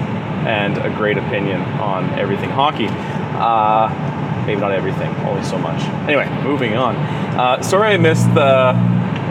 and 0.47 0.79
a 0.79 0.91
great 0.91 1.19
opinion 1.19 1.61
on 1.61 2.11
everything 2.19 2.51
hockey. 2.51 2.89
Uh, 2.89 4.45
maybe 4.47 4.61
not 4.61 4.73
everything, 4.73 5.15
only 5.27 5.43
so 5.45 5.59
much. 5.59 5.83
Anyway, 6.09 6.29
moving 6.43 6.75
on. 6.77 6.97
Uh, 6.97 7.63
sorry 7.63 7.95
I 7.95 7.97
missed 7.97 8.27
the 8.35 8.73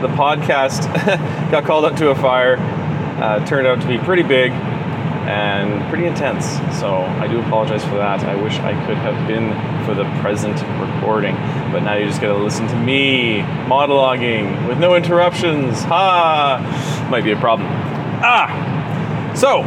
the 0.02 0.14
podcast. 0.16 0.86
Got 1.52 1.66
called 1.66 1.86
up 1.86 1.96
to 1.98 2.10
a 2.10 2.16
fire. 2.16 2.58
Uh, 2.58 3.46
turned 3.46 3.68
out 3.68 3.82
to 3.82 3.88
be 3.88 3.98
pretty 3.98 4.24
big 4.24 4.52
and 5.28 5.88
pretty 5.90 6.06
intense. 6.06 6.46
So 6.80 6.98
I 6.98 7.28
do 7.28 7.40
apologize 7.40 7.84
for 7.84 7.96
that. 7.96 8.24
I 8.24 8.36
wish 8.36 8.58
I 8.60 8.74
could 8.86 8.98
have 8.98 9.28
been 9.28 9.52
for 9.86 9.94
the 9.94 10.06
present 10.22 10.56
recording, 10.80 11.36
but 11.72 11.82
now 11.82 11.96
you 11.96 12.06
just 12.06 12.22
got 12.22 12.34
to 12.34 12.44
listen 12.44 12.68
to 12.68 12.80
me 12.80 13.40
monologuing 13.68 14.68
with 14.68 14.78
no 14.78 14.96
interruptions. 14.96 15.84
Ha! 15.84 17.08
Might 17.10 17.24
be 17.24 17.32
a 17.32 17.40
problem. 17.40 17.68
Ah! 18.22 19.34
So 19.36 19.64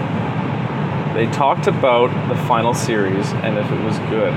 they 1.15 1.27
talked 1.33 1.67
about 1.67 2.09
the 2.29 2.37
final 2.47 2.75
series 2.75 3.33
and 3.33 3.59
if 3.59 3.71
it 3.71 3.85
was 3.85 3.99
good, 4.11 4.33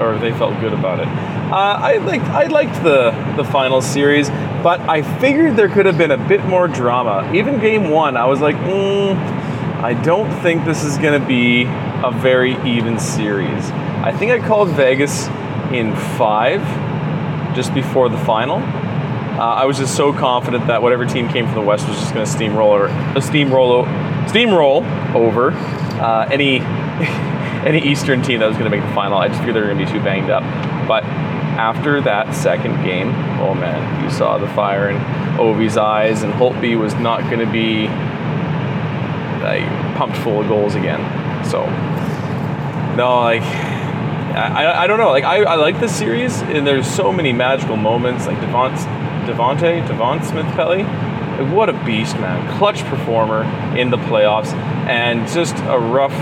or 0.00 0.14
if 0.14 0.20
they 0.20 0.32
felt 0.32 0.58
good 0.60 0.74
about 0.74 1.00
it. 1.00 1.08
Uh, 1.50 1.78
I 1.80 1.96
liked 1.98 2.24
I 2.26 2.44
liked 2.44 2.82
the 2.82 3.12
the 3.36 3.44
final 3.44 3.80
series, 3.80 4.28
but 4.62 4.80
I 4.80 5.02
figured 5.20 5.56
there 5.56 5.68
could 5.68 5.86
have 5.86 5.96
been 5.96 6.10
a 6.10 6.28
bit 6.28 6.44
more 6.44 6.68
drama. 6.68 7.30
Even 7.32 7.58
game 7.60 7.88
one, 7.90 8.16
I 8.16 8.26
was 8.26 8.40
like, 8.40 8.56
mm, 8.56 9.35
I 9.82 9.92
don't 9.92 10.30
think 10.40 10.64
this 10.64 10.82
is 10.84 10.96
going 10.98 11.20
to 11.20 11.26
be 11.26 11.64
a 11.64 12.10
very 12.10 12.52
even 12.64 12.98
series. 12.98 13.70
I 13.70 14.10
think 14.10 14.32
I 14.32 14.38
called 14.38 14.70
Vegas 14.70 15.26
in 15.72 15.94
five, 16.16 16.62
just 17.54 17.74
before 17.74 18.08
the 18.08 18.18
final. 18.18 18.56
Uh, 18.56 19.54
I 19.54 19.66
was 19.66 19.76
just 19.76 19.94
so 19.94 20.14
confident 20.14 20.66
that 20.68 20.80
whatever 20.80 21.04
team 21.04 21.28
came 21.28 21.44
from 21.44 21.56
the 21.56 21.60
West 21.60 21.86
was 21.86 21.98
just 21.98 22.14
going 22.14 22.24
to 22.24 22.32
steamroll 22.32 22.68
or 22.68 22.88
uh, 22.88 23.14
steamroll 23.16 23.84
o- 23.84 24.26
steamroll 24.26 24.82
over 25.14 25.50
uh, 25.52 26.26
any 26.32 26.60
any 27.66 27.80
Eastern 27.80 28.22
team 28.22 28.40
that 28.40 28.46
was 28.46 28.56
going 28.56 28.70
to 28.70 28.74
make 28.74 28.86
the 28.86 28.94
final. 28.94 29.18
I 29.18 29.28
just 29.28 29.40
figured 29.40 29.56
they 29.56 29.60
were 29.60 29.66
going 29.66 29.78
to 29.78 29.84
be 29.84 29.98
too 29.98 30.02
banged 30.02 30.30
up. 30.30 30.42
But 30.88 31.04
after 31.04 32.00
that 32.00 32.34
second 32.34 32.82
game, 32.82 33.08
oh 33.40 33.54
man, 33.54 34.02
you 34.02 34.10
saw 34.10 34.38
the 34.38 34.48
fire 34.48 34.88
in 34.88 34.96
Ovi's 35.38 35.76
eyes, 35.76 36.22
and 36.22 36.32
Holtby 36.32 36.78
was 36.78 36.94
not 36.94 37.20
going 37.30 37.40
to 37.40 37.52
be 37.52 37.88
like 39.46 39.96
pumped 39.96 40.16
full 40.18 40.40
of 40.40 40.48
goals 40.48 40.74
again. 40.74 41.00
So 41.44 41.64
no, 42.96 43.20
like 43.20 43.42
I, 43.42 44.64
I- 44.64 44.82
I 44.84 44.86
don't 44.86 44.98
know. 44.98 45.10
Like 45.10 45.24
I, 45.24 45.42
I 45.44 45.54
like 45.56 45.80
this 45.80 45.94
series, 45.96 46.40
and 46.42 46.66
there's 46.66 46.86
so 46.86 47.12
many 47.12 47.32
magical 47.32 47.76
moments. 47.76 48.26
Like 48.26 48.38
Devont, 48.38 48.76
Devonte, 49.26 49.86
Devon 49.88 50.22
Smith 50.24 50.46
Pelly, 50.54 50.82
like, 50.84 51.52
what 51.54 51.68
a 51.68 51.72
beast, 51.84 52.16
man! 52.16 52.58
Clutch 52.58 52.82
performer 52.84 53.42
in 53.76 53.90
the 53.90 53.96
playoffs, 53.98 54.52
and 54.88 55.26
just 55.28 55.54
a 55.66 55.78
rough, 55.78 56.16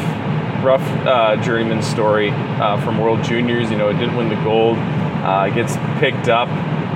rough 0.64 0.82
uh, 1.06 1.36
journeyman 1.42 1.82
story 1.82 2.30
uh, 2.30 2.80
from 2.84 2.98
World 2.98 3.22
Juniors. 3.24 3.70
You 3.70 3.78
know, 3.78 3.88
it 3.88 3.94
didn't 3.94 4.16
win 4.16 4.28
the 4.28 4.42
gold. 4.44 4.76
Uh, 4.78 5.48
gets 5.50 5.76
picked 6.00 6.28
up, 6.28 6.48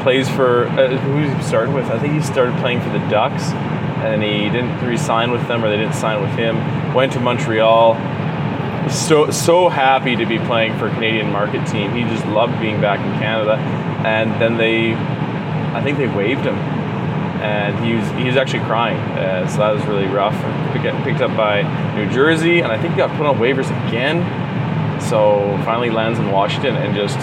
plays 0.03 0.29
for 0.29 0.67
uh, 0.69 0.97
who 0.99 1.23
he 1.23 1.43
started 1.43 1.75
with? 1.75 1.87
I 1.87 1.99
think 1.99 2.13
he 2.15 2.21
started 2.21 2.55
playing 2.59 2.81
for 2.83 2.91
the 2.91 2.99
Ducks, 3.09 3.51
and 4.01 4.23
he 4.23 4.49
didn't 4.51 4.85
re-sign 4.87 5.31
with 5.31 5.47
them, 5.49 5.65
or 5.65 5.71
they 5.71 5.77
didn't 5.77 5.95
sign 5.95 6.21
with 6.21 6.33
him. 6.33 6.57
Went 6.95 7.13
to 7.13 7.21
Montreal 7.21 7.95
so 8.91 9.31
so 9.31 9.69
happy 9.69 10.17
to 10.17 10.25
be 10.25 10.39
playing 10.39 10.79
for 10.79 10.89
a 10.89 10.95
Canadian 10.95 11.31
market 11.31 11.67
team. 11.67 11.93
He 11.93 12.03
just 12.05 12.25
loved 12.27 12.59
being 12.61 12.81
back 12.81 13.01
in 13.01 13.19
Canada, 13.19 13.57
and 14.07 14.41
then 14.41 14.57
they, 14.57 14.95
I 14.95 15.83
think 15.83 15.99
they 15.99 16.09
waived 16.09 16.45
him 16.45 16.57
and 17.41 17.85
he 17.85 17.95
was 17.95 18.09
he 18.11 18.25
was 18.25 18.37
actually 18.37 18.65
crying. 18.65 18.97
Uh, 18.97 19.47
so 19.47 19.59
that 19.59 19.71
was 19.73 19.85
really 19.87 20.07
rough. 20.07 20.35
Get 20.83 21.03
picked 21.05 21.21
up 21.21 21.37
by 21.37 21.63
New 21.95 22.11
Jersey, 22.11 22.61
and 22.61 22.73
I 22.73 22.81
think 22.81 22.95
he 22.95 22.99
got 22.99 23.17
put 23.17 23.27
on 23.27 23.37
waivers 23.39 23.69
again. 23.89 24.23
So 25.01 25.61
finally 25.65 25.91
lands 25.91 26.19
in 26.19 26.31
Washington, 26.31 26.77
and 26.77 26.95
just 26.95 27.17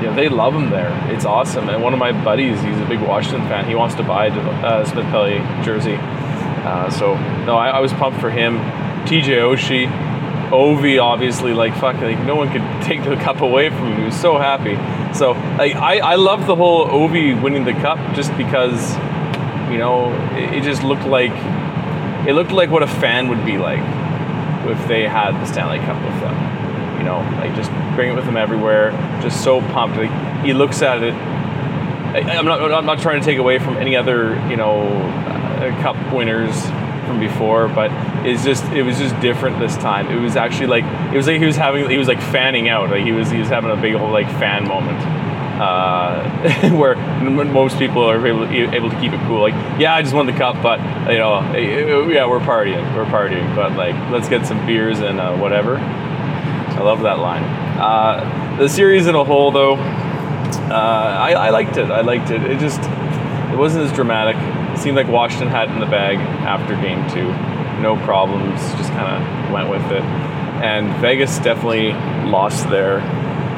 you 0.00 0.06
know 0.06 0.14
they 0.14 0.28
love 0.28 0.54
him 0.54 0.70
there. 0.70 0.90
It's 1.12 1.24
awesome. 1.24 1.68
And 1.68 1.82
one 1.82 1.92
of 1.92 1.98
my 1.98 2.12
buddies, 2.24 2.60
he's 2.62 2.78
a 2.78 2.86
big 2.86 3.00
Washington 3.00 3.46
fan. 3.48 3.66
He 3.66 3.74
wants 3.74 3.94
to 3.96 4.02
buy 4.02 4.26
a 4.26 4.32
uh, 4.32 4.84
Smith 4.84 5.06
Pelly 5.06 5.38
jersey. 5.64 5.98
Uh, 6.64 6.90
so 6.90 7.14
no, 7.44 7.56
I, 7.56 7.70
I 7.70 7.80
was 7.80 7.92
pumped 7.92 8.20
for 8.20 8.30
him. 8.30 8.58
TJ 9.06 9.38
Oshie, 9.38 9.88
Ovi, 10.50 11.02
obviously, 11.02 11.52
like 11.52 11.74
fuck, 11.74 11.96
like 12.00 12.18
no 12.20 12.36
one 12.36 12.50
could 12.50 12.62
take 12.86 13.02
the 13.04 13.16
cup 13.16 13.40
away 13.40 13.70
from 13.70 13.92
him. 13.92 13.98
He 13.98 14.04
was 14.04 14.20
so 14.20 14.38
happy. 14.38 14.76
So 15.14 15.32
like, 15.58 15.74
I 15.74 15.98
I 15.98 16.14
love 16.16 16.46
the 16.46 16.56
whole 16.56 16.86
Ovi 16.86 17.40
winning 17.40 17.64
the 17.64 17.72
cup 17.72 17.98
just 18.14 18.36
because 18.36 18.94
you 19.70 19.78
know 19.78 20.12
it, 20.36 20.58
it 20.58 20.62
just 20.62 20.82
looked 20.82 21.06
like 21.06 21.32
it 22.26 22.34
looked 22.34 22.52
like 22.52 22.70
what 22.70 22.82
a 22.82 22.86
fan 22.86 23.28
would 23.28 23.44
be 23.46 23.56
like 23.56 23.80
if 24.68 24.88
they 24.88 25.06
had 25.08 25.32
the 25.32 25.46
Stanley 25.46 25.78
Cup 25.78 26.02
with 26.02 26.20
them. 26.20 26.98
You 26.98 27.04
know, 27.04 27.18
like 27.40 27.54
just 27.54 27.70
bring 27.94 28.10
it 28.10 28.14
with 28.14 28.26
them 28.26 28.36
everywhere. 28.36 28.90
Just 29.22 29.42
so 29.42 29.60
pumped. 29.60 29.96
Like, 29.96 30.44
he 30.44 30.52
looks 30.52 30.82
at 30.82 31.02
it. 31.02 31.14
I, 31.14 32.36
I'm 32.36 32.44
not. 32.44 32.72
I'm 32.72 32.84
not 32.84 33.00
trying 33.00 33.20
to 33.20 33.24
take 33.24 33.38
away 33.38 33.58
from 33.58 33.76
any 33.78 33.96
other 33.96 34.34
you 34.50 34.56
know 34.56 34.82
cup 35.82 35.96
winners 36.12 36.54
from 37.06 37.20
before, 37.20 37.68
but 37.68 37.90
it's 38.26 38.44
just 38.44 38.64
it 38.72 38.82
was 38.82 38.98
just 38.98 39.18
different 39.20 39.58
this 39.58 39.76
time. 39.76 40.08
It 40.08 40.20
was 40.20 40.36
actually 40.36 40.68
like 40.68 40.84
it 41.12 41.16
was 41.16 41.26
like 41.26 41.40
he 41.40 41.46
was 41.46 41.56
having 41.56 41.88
he 41.90 41.98
was 41.98 42.08
like 42.08 42.20
fanning 42.20 42.68
out. 42.68 42.90
Like 42.90 43.04
he 43.04 43.12
was 43.12 43.30
he 43.30 43.38
was 43.38 43.48
having 43.48 43.70
a 43.70 43.76
big 43.76 43.94
old 43.94 44.12
like 44.12 44.28
fan 44.38 44.66
moment. 44.66 44.98
Uh, 45.60 46.70
where 46.70 46.96
most 47.44 47.78
people 47.78 48.02
are 48.02 48.26
able, 48.26 48.46
able 48.48 48.88
to 48.88 48.98
keep 48.98 49.12
it 49.12 49.20
cool. 49.26 49.42
Like, 49.42 49.52
yeah, 49.78 49.94
I 49.94 50.00
just 50.00 50.14
won 50.14 50.24
the 50.24 50.32
cup, 50.32 50.62
but 50.62 50.80
you 51.12 51.18
know, 51.18 51.52
yeah, 52.08 52.26
we're 52.26 52.40
partying, 52.40 52.96
we're 52.96 53.04
partying. 53.04 53.54
But 53.54 53.72
like, 53.72 53.94
let's 54.10 54.26
get 54.26 54.46
some 54.46 54.64
beers 54.64 55.00
and 55.00 55.20
uh, 55.20 55.36
whatever. 55.36 55.76
I 55.76 56.80
love 56.82 57.02
that 57.02 57.18
line. 57.18 57.42
Uh, 57.78 58.56
the 58.58 58.70
series 58.70 59.06
in 59.06 59.14
a 59.14 59.22
whole, 59.22 59.50
though, 59.50 59.74
uh, 59.74 61.18
I, 61.20 61.32
I 61.32 61.50
liked 61.50 61.76
it. 61.76 61.90
I 61.90 62.00
liked 62.00 62.30
it. 62.30 62.42
It 62.42 62.58
just 62.58 62.80
it 62.80 63.58
wasn't 63.58 63.84
as 63.84 63.92
dramatic. 63.92 64.36
Seemed 64.80 64.96
like 64.96 65.08
Washington 65.08 65.48
had 65.48 65.68
it 65.68 65.72
in 65.72 65.80
the 65.80 65.84
bag 65.84 66.16
after 66.16 66.74
game 66.74 67.06
two. 67.10 67.30
No 67.82 67.96
problems. 68.04 68.58
Just 68.78 68.90
kind 68.92 69.14
of 69.14 69.52
went 69.52 69.68
with 69.68 69.84
it. 69.92 70.02
And 70.62 70.90
Vegas 71.02 71.38
definitely 71.38 71.92
lost 72.30 72.68
their 72.70 73.00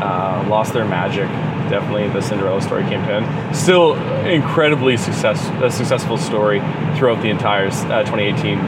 uh, 0.02 0.44
lost 0.48 0.72
their 0.72 0.84
magic. 0.84 1.28
Definitely, 1.70 2.08
the 2.08 2.20
Cinderella 2.20 2.60
story 2.60 2.82
came 2.82 3.02
to 3.06 3.14
end. 3.14 3.56
Still, 3.56 3.94
incredibly 4.26 4.96
success 4.96 5.48
a 5.62 5.70
successful 5.70 6.18
story 6.18 6.58
throughout 6.96 7.22
the 7.22 7.30
entire 7.30 7.68
uh, 7.68 8.02
2018 8.02 8.58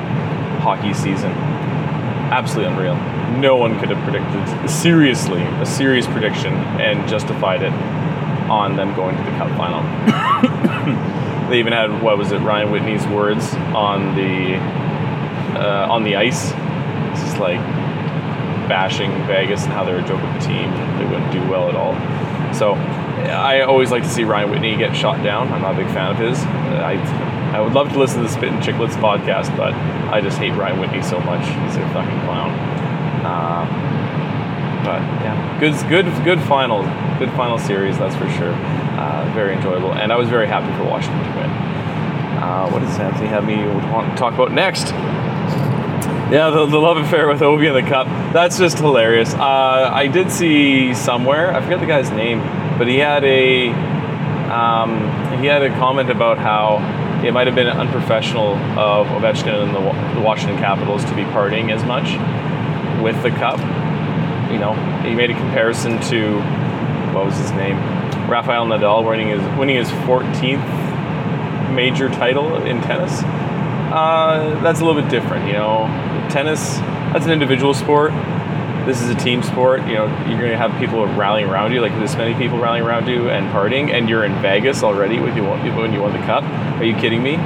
hockey 0.60 0.94
season. 0.94 1.32
Absolutely 2.30 2.72
unreal. 2.72 2.94
No 3.40 3.56
one 3.56 3.80
could 3.80 3.90
have 3.90 4.02
predicted 4.04 4.70
seriously 4.70 5.42
a 5.42 5.66
serious 5.66 6.06
prediction 6.06 6.54
and 6.80 7.08
justified 7.08 7.62
it 7.62 7.72
on 8.48 8.76
them 8.76 8.94
going 8.94 9.16
to 9.16 9.22
the 9.24 9.30
Cup 9.30 9.48
final. 9.56 10.50
they 11.48 11.58
even 11.58 11.72
had 11.72 12.02
what 12.02 12.18
was 12.18 12.32
it 12.32 12.38
Ryan 12.38 12.70
Whitney's 12.70 13.06
words 13.06 13.54
on 13.74 14.14
the 14.14 14.56
uh, 15.58 15.86
on 15.90 16.04
the 16.04 16.16
ice. 16.16 16.50
It's 17.12 17.20
just 17.22 17.38
like 17.38 17.60
bashing 18.68 19.10
Vegas 19.26 19.64
and 19.64 19.72
how 19.72 19.84
they're 19.84 19.98
a 19.98 20.06
joke 20.06 20.22
of 20.22 20.36
a 20.36 20.40
team. 20.40 20.70
They 20.98 21.04
wouldn't 21.04 21.32
do 21.32 21.40
well 21.48 21.68
at 21.68 21.74
all. 21.74 21.94
So 22.54 22.74
I 22.74 23.62
always 23.62 23.90
like 23.90 24.02
to 24.02 24.08
see 24.08 24.24
Ryan 24.24 24.50
Whitney 24.50 24.76
get 24.76 24.96
shot 24.96 25.22
down. 25.22 25.52
I'm 25.52 25.62
not 25.62 25.74
a 25.74 25.76
big 25.76 25.92
fan 25.92 26.10
of 26.10 26.18
his. 26.18 26.38
I 26.40 26.94
I 27.54 27.60
would 27.60 27.72
love 27.72 27.92
to 27.92 27.98
listen 27.98 28.16
to 28.18 28.22
the 28.24 28.28
Spit 28.28 28.52
and 28.52 28.62
Chicklets 28.62 28.96
podcast, 28.96 29.56
but 29.56 29.72
I 30.12 30.20
just 30.20 30.38
hate 30.38 30.52
Ryan 30.54 30.80
Whitney 30.80 31.02
so 31.02 31.20
much. 31.20 31.46
He's 31.46 31.76
a 31.76 31.88
fucking 31.92 32.20
clown. 32.22 32.50
Uh, 33.24 33.64
but 34.84 35.00
yeah, 35.22 35.60
good, 35.60 35.72
good, 35.88 36.24
good 36.24 36.40
final, 36.48 36.82
good 37.18 37.30
final 37.36 37.58
series. 37.58 37.96
That's 37.96 38.16
for 38.16 38.28
sure. 38.30 38.52
Uh, 38.96 39.30
very 39.34 39.54
enjoyable, 39.54 39.92
and 39.92 40.12
I 40.12 40.16
was 40.16 40.28
very 40.28 40.46
happy 40.46 40.72
for 40.76 40.84
Washington 40.88 41.22
to 41.24 41.38
win. 41.38 41.50
Uh, 41.50 42.68
what 42.70 42.80
does 42.80 42.98
Anthony 42.98 43.26
have 43.28 43.44
me 43.44 43.56
want 43.90 44.10
to 44.10 44.16
talk 44.16 44.34
about 44.34 44.52
next? 44.52 44.92
Yeah, 46.30 46.50
the, 46.50 46.66
the 46.66 46.78
love 46.78 46.96
affair 46.96 47.28
with 47.28 47.40
Ovi 47.40 47.68
in 47.68 47.74
the 47.74 47.88
cup. 47.88 48.06
That's 48.32 48.58
just 48.58 48.78
hilarious. 48.78 49.34
Uh, 49.34 49.90
I 49.92 50.06
did 50.06 50.30
see 50.30 50.94
somewhere, 50.94 51.54
I 51.54 51.60
forget 51.60 51.80
the 51.80 51.86
guy's 51.86 52.10
name, 52.10 52.40
but 52.78 52.86
he 52.86 52.98
had 52.98 53.24
a 53.24 53.68
um, 54.50 55.00
he 55.40 55.46
had 55.46 55.62
a 55.62 55.70
comment 55.70 56.10
about 56.10 56.38
how 56.38 56.78
it 57.24 57.32
might 57.32 57.46
have 57.46 57.56
been 57.56 57.66
unprofessional 57.66 58.54
of 58.78 59.06
Ovechkin 59.08 59.64
and 59.64 60.16
the 60.16 60.20
Washington 60.20 60.58
Capitals 60.58 61.04
to 61.06 61.14
be 61.14 61.22
partying 61.24 61.72
as 61.72 61.82
much 61.84 62.12
with 63.02 63.20
the 63.22 63.30
cup. 63.30 63.58
You 64.52 64.58
know, 64.58 64.74
he 65.02 65.14
made 65.14 65.30
a 65.30 65.34
comparison 65.34 66.00
to 66.02 66.40
what 67.12 67.26
was 67.26 67.36
his 67.38 67.50
name, 67.52 67.76
Rafael 68.28 68.66
Nadal 68.66 69.06
winning 69.08 69.28
his 69.28 69.40
winning 69.58 69.76
his 69.76 69.88
14th 69.88 71.72
major 71.74 72.08
title 72.08 72.56
in 72.64 72.80
tennis. 72.82 73.22
Uh, 73.22 74.58
that's 74.62 74.80
a 74.80 74.84
little 74.84 75.00
bit 75.00 75.10
different, 75.10 75.46
you 75.46 75.52
know. 75.52 75.86
Tennis, 76.30 76.76
that's 77.12 77.26
an 77.26 77.32
individual 77.32 77.74
sport. 77.74 78.12
This 78.86 79.00
is 79.00 79.08
a 79.10 79.14
team 79.14 79.42
sport. 79.42 79.80
You 79.86 79.94
know, 79.94 80.06
you're 80.28 80.38
going 80.38 80.50
to 80.50 80.56
have 80.58 80.78
people 80.80 81.06
rallying 81.06 81.48
around 81.48 81.72
you, 81.72 81.80
like 81.80 81.92
this 82.00 82.16
many 82.16 82.34
people 82.34 82.58
rallying 82.58 82.84
around 82.84 83.08
you 83.08 83.30
and 83.30 83.46
partying, 83.52 83.92
and 83.92 84.08
you're 84.08 84.24
in 84.24 84.34
Vegas 84.42 84.82
already 84.82 85.18
when 85.20 85.36
you 85.36 85.44
when 85.44 85.92
you 85.92 86.00
won 86.00 86.12
the 86.12 86.18
cup. 86.26 86.44
Are 86.44 86.84
you 86.84 86.94
kidding 86.96 87.22
me? 87.22 87.36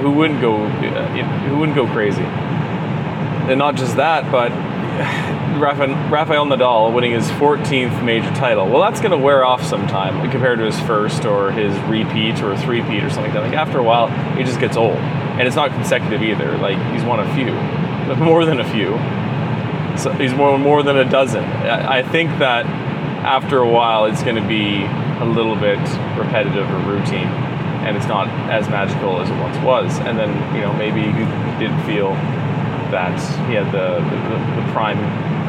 Who 0.00 0.10
wouldn't 0.12 0.40
go? 0.40 0.64
uh, 0.64 1.06
Who 1.48 1.58
wouldn't 1.58 1.76
go 1.76 1.86
crazy? 1.86 2.22
And 2.22 3.58
not 3.58 3.74
just 3.74 3.96
that, 3.96 4.30
but 4.32 4.50
Rafael 4.94 6.46
Nadal 6.46 6.94
winning 6.94 7.12
his 7.12 7.28
14th 7.32 8.04
major 8.04 8.30
title. 8.34 8.68
Well, 8.68 8.80
that's 8.80 9.00
going 9.00 9.10
to 9.10 9.18
wear 9.18 9.44
off 9.44 9.64
sometime 9.64 10.30
compared 10.30 10.58
to 10.58 10.64
his 10.64 10.78
first 10.80 11.24
or 11.24 11.50
his 11.50 11.76
repeat 11.88 12.40
or 12.42 12.56
three-peat 12.56 13.02
or 13.02 13.10
something 13.10 13.32
like 13.32 13.34
that. 13.34 13.42
Like 13.42 13.54
after 13.54 13.78
a 13.78 13.82
while, 13.82 14.08
it 14.38 14.44
just 14.44 14.60
gets 14.60 14.76
old, 14.76 14.96
and 14.96 15.46
it's 15.46 15.56
not 15.56 15.70
consecutive 15.70 16.22
either. 16.22 16.56
Like 16.58 16.78
he's 16.92 17.02
won 17.02 17.20
a 17.20 17.34
few, 17.34 17.52
more 18.24 18.44
than 18.44 18.60
a 18.60 18.70
few. 18.70 18.96
So 19.98 20.12
he's 20.12 20.34
more 20.34 20.58
more 20.58 20.82
than 20.82 20.96
a 20.96 21.08
dozen. 21.08 21.44
I 21.44 22.02
think 22.02 22.38
that 22.38 22.66
after 22.66 23.58
a 23.58 23.68
while, 23.68 24.06
it's 24.06 24.22
going 24.22 24.36
to 24.36 24.46
be 24.46 24.84
a 24.84 25.24
little 25.24 25.56
bit 25.56 25.78
repetitive 26.18 26.68
or 26.70 26.78
routine, 26.90 27.28
and 27.86 27.96
it's 27.96 28.06
not 28.06 28.28
as 28.50 28.68
magical 28.68 29.20
as 29.20 29.30
it 29.30 29.38
once 29.38 29.56
was. 29.58 29.98
And 30.00 30.18
then 30.18 30.30
you 30.54 30.60
know 30.62 30.72
maybe 30.72 31.00
you 31.00 31.24
didn't 31.58 31.82
feel 31.84 32.14
that 32.90 33.18
he 33.48 33.54
had 33.54 33.66
the, 33.72 34.00
the, 34.00 34.60
the 34.60 34.72
prime 34.72 34.98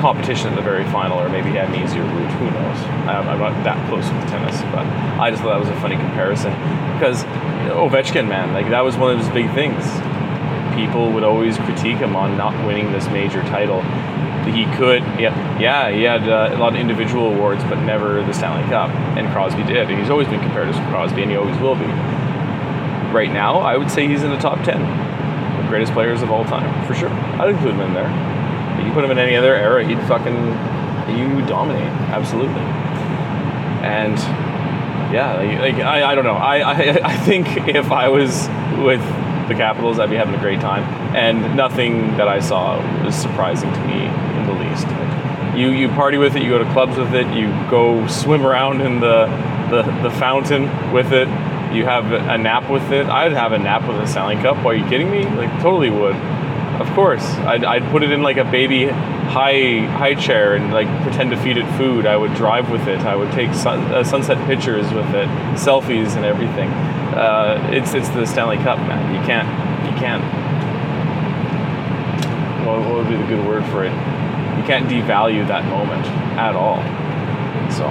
competition 0.02 0.50
at 0.50 0.56
the 0.56 0.62
very 0.62 0.84
final, 0.92 1.20
or 1.20 1.30
maybe 1.30 1.50
he 1.50 1.56
had 1.56 1.70
an 1.70 1.76
easier 1.82 2.04
route. 2.04 2.32
Who 2.34 2.46
knows? 2.52 2.78
I'm, 3.08 3.28
I'm 3.30 3.40
not 3.40 3.64
that 3.64 3.78
close 3.90 4.04
with 4.12 4.28
tennis, 4.30 4.62
but 4.74 4.86
I 5.20 5.32
just 5.32 5.42
thought 5.42 5.58
that 5.58 5.60
was 5.60 5.70
a 5.70 5.82
funny 5.82 5.96
comparison 5.96 6.52
because 6.94 7.24
Ovechkin, 7.72 8.28
man, 8.28 8.54
like 8.54 8.70
that 8.70 8.84
was 8.84 8.98
one 8.98 9.12
of 9.14 9.20
his 9.20 9.30
big 9.30 9.52
things. 9.54 9.84
People 10.76 11.12
would 11.14 11.24
always 11.24 11.58
critique 11.58 11.98
him 11.98 12.16
on 12.16 12.38
not 12.38 12.54
winning 12.68 12.92
this 12.92 13.08
major 13.08 13.42
title. 13.44 13.82
He 14.46 14.66
could, 14.78 15.02
yeah, 15.18 15.34
yeah, 15.60 15.90
he 15.90 16.04
had 16.04 16.28
uh, 16.30 16.52
a 16.54 16.58
lot 16.58 16.74
of 16.74 16.80
individual 16.80 17.34
awards, 17.34 17.64
but 17.64 17.82
never 17.82 18.22
the 18.22 18.34
Stanley 18.34 18.68
Cup. 18.70 18.92
And 19.18 19.28
Crosby 19.32 19.64
did. 19.64 19.90
And 19.90 19.98
he's 20.00 20.10
always 20.10 20.28
been 20.28 20.42
compared 20.42 20.72
to 20.72 20.80
Crosby, 20.90 21.24
and 21.24 21.32
he 21.32 21.38
always 21.38 21.58
will 21.60 21.76
be. 21.76 21.88
Right 23.16 23.32
now, 23.32 23.60
I 23.60 23.78
would 23.78 23.90
say 23.90 24.08
he's 24.08 24.24
in 24.24 24.30
the 24.30 24.38
top 24.38 24.64
ten 24.64 24.82
greatest 25.76 25.92
players 25.92 26.22
of 26.22 26.32
all 26.32 26.46
time, 26.46 26.88
for 26.88 26.94
sure. 26.94 27.10
I'd 27.10 27.50
include 27.50 27.74
him 27.74 27.82
in 27.82 27.94
there. 27.94 28.08
You 28.82 28.94
put 28.94 29.04
him 29.04 29.12
in 29.12 29.18
any 29.18 29.36
other 29.36 29.54
era, 29.54 29.86
he'd 29.86 30.00
fucking, 30.08 30.34
you'd 31.18 31.48
dominate, 31.48 31.92
absolutely. 32.16 32.62
And 33.84 34.18
yeah, 35.14 35.36
like, 35.60 35.76
I, 35.76 36.12
I 36.12 36.16
don't 36.16 36.24
know. 36.24 36.36
I, 36.36 36.60
I, 36.60 37.00
I 37.04 37.18
think 37.18 37.68
if 37.68 37.92
I 37.92 38.08
was 38.08 38.48
with 38.86 39.02
the 39.50 39.54
Capitals, 39.54 40.00
I'd 40.00 40.10
be 40.10 40.16
having 40.16 40.34
a 40.34 40.40
great 40.40 40.62
time. 40.62 40.84
And 41.14 41.58
nothing 41.58 42.16
that 42.16 42.30
I 42.30 42.40
saw 42.40 42.78
was 43.04 43.14
surprising 43.14 43.74
to 43.74 43.80
me 43.82 44.06
in 44.06 44.46
the 44.46 44.54
least. 44.54 44.88
You, 45.58 45.72
you 45.72 45.90
party 45.90 46.18
with 46.18 46.38
it, 46.38 46.42
you 46.42 46.48
go 46.52 46.58
to 46.58 46.72
clubs 46.72 46.96
with 46.96 47.14
it, 47.14 47.28
you 47.36 47.48
go 47.70 48.08
swim 48.08 48.46
around 48.46 48.80
in 48.80 49.02
the, 49.02 49.26
the, 49.70 49.82
the 50.04 50.12
fountain 50.12 50.94
with 50.94 51.12
it, 51.12 51.28
you 51.74 51.86
have 51.86 52.12
a 52.12 52.38
nap 52.38 52.70
with 52.70 52.92
it. 52.92 53.08
I'd 53.08 53.34
have 53.34 53.52
a 53.52 53.58
nap 53.60 53.88
with 53.88 53.98
a 53.98 54.08
Stanley 54.08 54.36
Cup. 54.36 54.66
Are 54.66 54.76
you 54.76 54.86
kidding 54.88 55.10
me? 55.10 55.26
Like, 55.26 55.50
totally 55.62 55.90
would. 55.90 56.16
Of 56.16 56.90
course, 56.90 57.24
I'd, 57.24 57.64
I'd 57.64 57.90
put 57.92 58.04
it 58.04 58.12
in 58.12 58.22
like 58.22 58.38
a 58.38 58.44
baby 58.44 58.88
high 58.88 59.80
high 59.98 60.14
chair 60.16 60.56
and 60.56 60.74
like 60.74 60.88
pretend 61.02 61.32
to 61.32 61.38
feed 61.38 61.58
it 61.58 61.66
food. 61.78 62.06
I 62.06 62.18
would 62.18 62.34
drive 62.36 62.70
with 62.70 62.88
it. 62.88 63.00
I 63.00 63.16
would 63.16 63.32
take 63.32 63.54
sun, 63.54 63.80
uh, 63.94 64.04
sunset 64.04 64.38
pictures 64.46 64.92
with 64.94 65.08
it, 65.16 65.28
selfies 65.56 66.16
and 66.16 66.26
everything. 66.26 66.70
Uh, 66.70 67.70
it's 67.72 67.94
it's 67.94 68.10
the 68.10 68.26
Stanley 68.26 68.58
Cup, 68.58 68.78
man. 68.80 69.16
You 69.16 69.22
can't 69.26 69.48
you 69.86 69.98
can't. 70.00 70.24
What, 72.66 72.80
what 72.80 72.96
would 72.96 73.10
be 73.10 73.16
the 73.16 73.28
good 73.28 73.46
word 73.48 73.64
for 73.66 73.86
it? 73.86 73.92
You 73.92 74.64
can't 74.64 74.88
devalue 74.88 75.48
that 75.48 75.66
moment 75.66 76.06
at 76.38 76.56
all. 76.56 76.82
So 77.72 77.86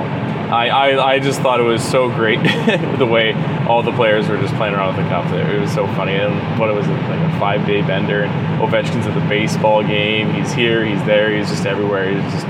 I, 0.54 0.68
I, 0.68 1.14
I 1.14 1.18
just 1.18 1.40
thought 1.40 1.58
it 1.60 1.64
was 1.64 1.82
so 1.82 2.08
great 2.08 2.38
the 2.98 3.06
way 3.06 3.32
all 3.68 3.82
the 3.82 3.92
players 3.92 4.28
were 4.28 4.36
just 4.36 4.54
playing 4.54 4.74
around 4.74 4.94
with 4.96 5.04
the 5.04 5.10
cup 5.10 5.28
there. 5.30 5.56
It 5.56 5.60
was 5.60 5.72
so 5.72 5.86
funny. 5.88 6.12
And 6.14 6.58
what 6.60 6.70
it 6.70 6.74
was 6.74 6.86
like 6.86 7.20
a 7.20 7.38
five 7.40 7.66
day 7.66 7.82
bender. 7.82 8.22
And 8.24 8.60
Ovechkin's 8.62 9.06
at 9.06 9.14
the 9.14 9.26
baseball 9.28 9.82
game. 9.82 10.32
He's 10.32 10.52
here. 10.52 10.84
He's 10.84 11.02
there. 11.04 11.36
He's 11.36 11.48
just 11.48 11.66
everywhere. 11.66 12.10
He's 12.12 12.22
just 12.32 12.46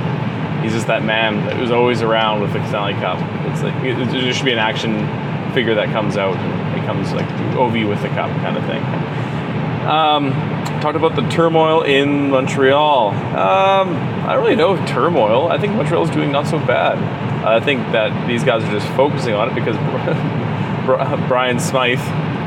he's 0.63 0.73
just 0.73 0.87
that 0.87 1.03
man 1.05 1.45
that 1.47 1.59
was 1.59 1.71
always 1.71 2.03
around 2.03 2.41
with 2.43 2.53
the 2.53 2.67
Stanley 2.69 2.95
Cup. 2.95 3.19
It's 3.53 3.63
like 3.63 3.75
it, 3.85 3.99
it- 3.99 4.11
there 4.11 4.33
should 4.33 4.45
be 4.45 4.53
an 4.53 4.59
action 4.59 5.07
figure 5.55 5.75
that 5.77 5.89
comes 5.91 6.17
out 6.17 6.37
and 6.37 6.79
it 6.79 6.85
comes 6.87 7.13
like 7.13 7.29
OV 7.57 7.89
with 7.89 8.03
the 8.03 8.09
cup 8.09 8.29
kind 8.43 8.57
of 8.57 8.65
thing. 8.67 8.83
Um, 9.87 10.33
talked 10.81 10.97
about 10.97 11.15
the 11.15 11.23
turmoil 11.29 11.83
in 11.83 12.31
Montreal. 12.31 13.11
Um, 13.11 13.95
I 14.25 14.33
don't 14.33 14.43
really 14.43 14.57
know 14.57 14.75
if 14.75 14.89
turmoil. 14.89 15.49
I 15.49 15.59
think 15.59 15.75
Montreal's 15.75 16.11
doing 16.11 16.33
not 16.33 16.47
so 16.47 16.59
bad. 16.59 16.99
I 17.45 17.61
think 17.61 17.81
that 17.93 18.27
these 18.27 18.43
guys 18.43 18.65
are 18.65 18.71
just 18.71 18.89
focusing 18.97 19.35
on 19.35 19.51
it 19.51 19.55
because 19.55 19.77
Brian 21.29 21.61
Smythe 21.61 22.01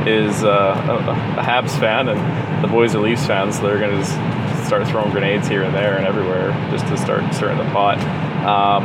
is 0.07 0.43
uh, 0.43 1.37
a, 1.37 1.41
Habs 1.41 1.79
fan 1.79 2.09
and 2.09 2.63
the 2.63 2.67
boys 2.67 2.95
are 2.95 2.99
Leafs 2.99 3.27
fans, 3.27 3.57
so 3.57 3.63
they're 3.63 3.79
going 3.79 3.91
to 3.91 3.97
just 3.97 4.65
start 4.65 4.87
throwing 4.87 5.11
grenades 5.11 5.47
here 5.47 5.63
and 5.63 5.75
there 5.75 5.97
and 5.97 6.07
everywhere 6.07 6.51
just 6.71 6.87
to 6.87 6.97
start 6.97 7.31
stirring 7.33 7.57
the 7.57 7.63
pot. 7.65 7.99
Um, 8.43 8.83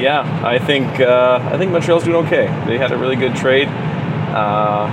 yeah, 0.00 0.40
I 0.42 0.58
think 0.58 1.00
uh, 1.00 1.50
I 1.52 1.58
think 1.58 1.72
Montreal's 1.72 2.04
doing 2.04 2.24
okay. 2.26 2.46
They 2.66 2.78
had 2.78 2.92
a 2.92 2.96
really 2.96 3.16
good 3.16 3.36
trade. 3.36 3.68
Uh, 3.68 4.88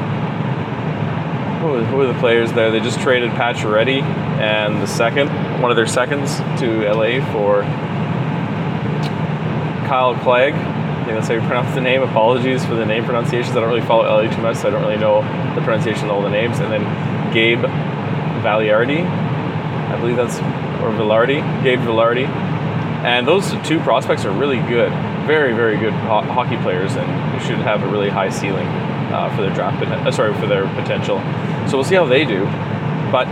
who 1.60 1.98
were 1.98 2.08
the 2.08 2.20
players 2.20 2.52
there? 2.54 2.72
They 2.72 2.80
just 2.80 2.99
traded 2.99 3.32
Pacioretty 3.32 4.02
and 4.02 4.82
the 4.82 4.88
second, 4.88 5.30
one 5.62 5.72
of 5.72 5.78
their 5.78 5.88
seconds, 5.88 6.38
to 6.60 6.88
LA 6.92 7.20
for 7.32 7.64
Kyle 9.88 10.16
Clegg. 10.16 10.54
I 10.54 11.04
think 11.06 11.18
that's 11.18 11.28
how 11.28 11.36
you 11.36 11.40
pronounce 11.42 11.74
the 11.74 11.82
name. 11.82 12.02
Apologies 12.02 12.66
for 12.66 12.76
the 12.76 12.86
name 12.86 13.06
pronunciations. 13.06 13.56
I 13.56 13.62
don't 13.62 13.70
really 13.70 13.86
follow 13.86 14.04
LA 14.04 14.30
too 14.30 14.42
much, 14.42 14.58
so 14.58 14.68
I 14.68 14.72
don't 14.72 14.82
really 14.82 14.98
know 14.98 15.22
the 15.56 15.62
pronunciation 15.62 16.06
of 16.06 16.12
all 16.12 16.22
the 16.22 16.30
names. 16.30 16.60
And 16.60 16.72
then 16.72 17.34
Gabe 17.34 17.60
Valiardi, 18.44 19.06
I 19.06 19.98
believe 20.00 20.18
that's, 20.18 20.38
or 20.38 20.92
Vilardi, 20.92 21.42
Gabe 21.64 21.80
Vilardi. 21.80 22.28
And 23.06 23.28
those 23.28 23.54
two 23.66 23.80
prospects 23.80 24.26
are 24.26 24.32
really 24.32 24.58
good, 24.68 24.92
very, 25.26 25.54
very 25.54 25.78
good 25.78 25.94
ho- 25.94 26.22
hockey 26.22 26.58
players, 26.58 26.96
and 26.96 27.42
should 27.42 27.60
have 27.60 27.84
a 27.84 27.88
really 27.88 28.10
high 28.10 28.30
ceiling 28.30 28.68
uh, 28.68 29.34
for 29.36 29.44
their 29.44 29.54
draft, 29.54 29.82
uh, 29.86 30.12
sorry, 30.12 30.34
for 30.34 30.48
their 30.48 30.66
potential. 30.76 31.20
So 31.68 31.78
we'll 31.78 31.86
see 31.86 31.96
how 31.96 32.06
they 32.06 32.26
do. 32.26 32.44
But 33.12 33.28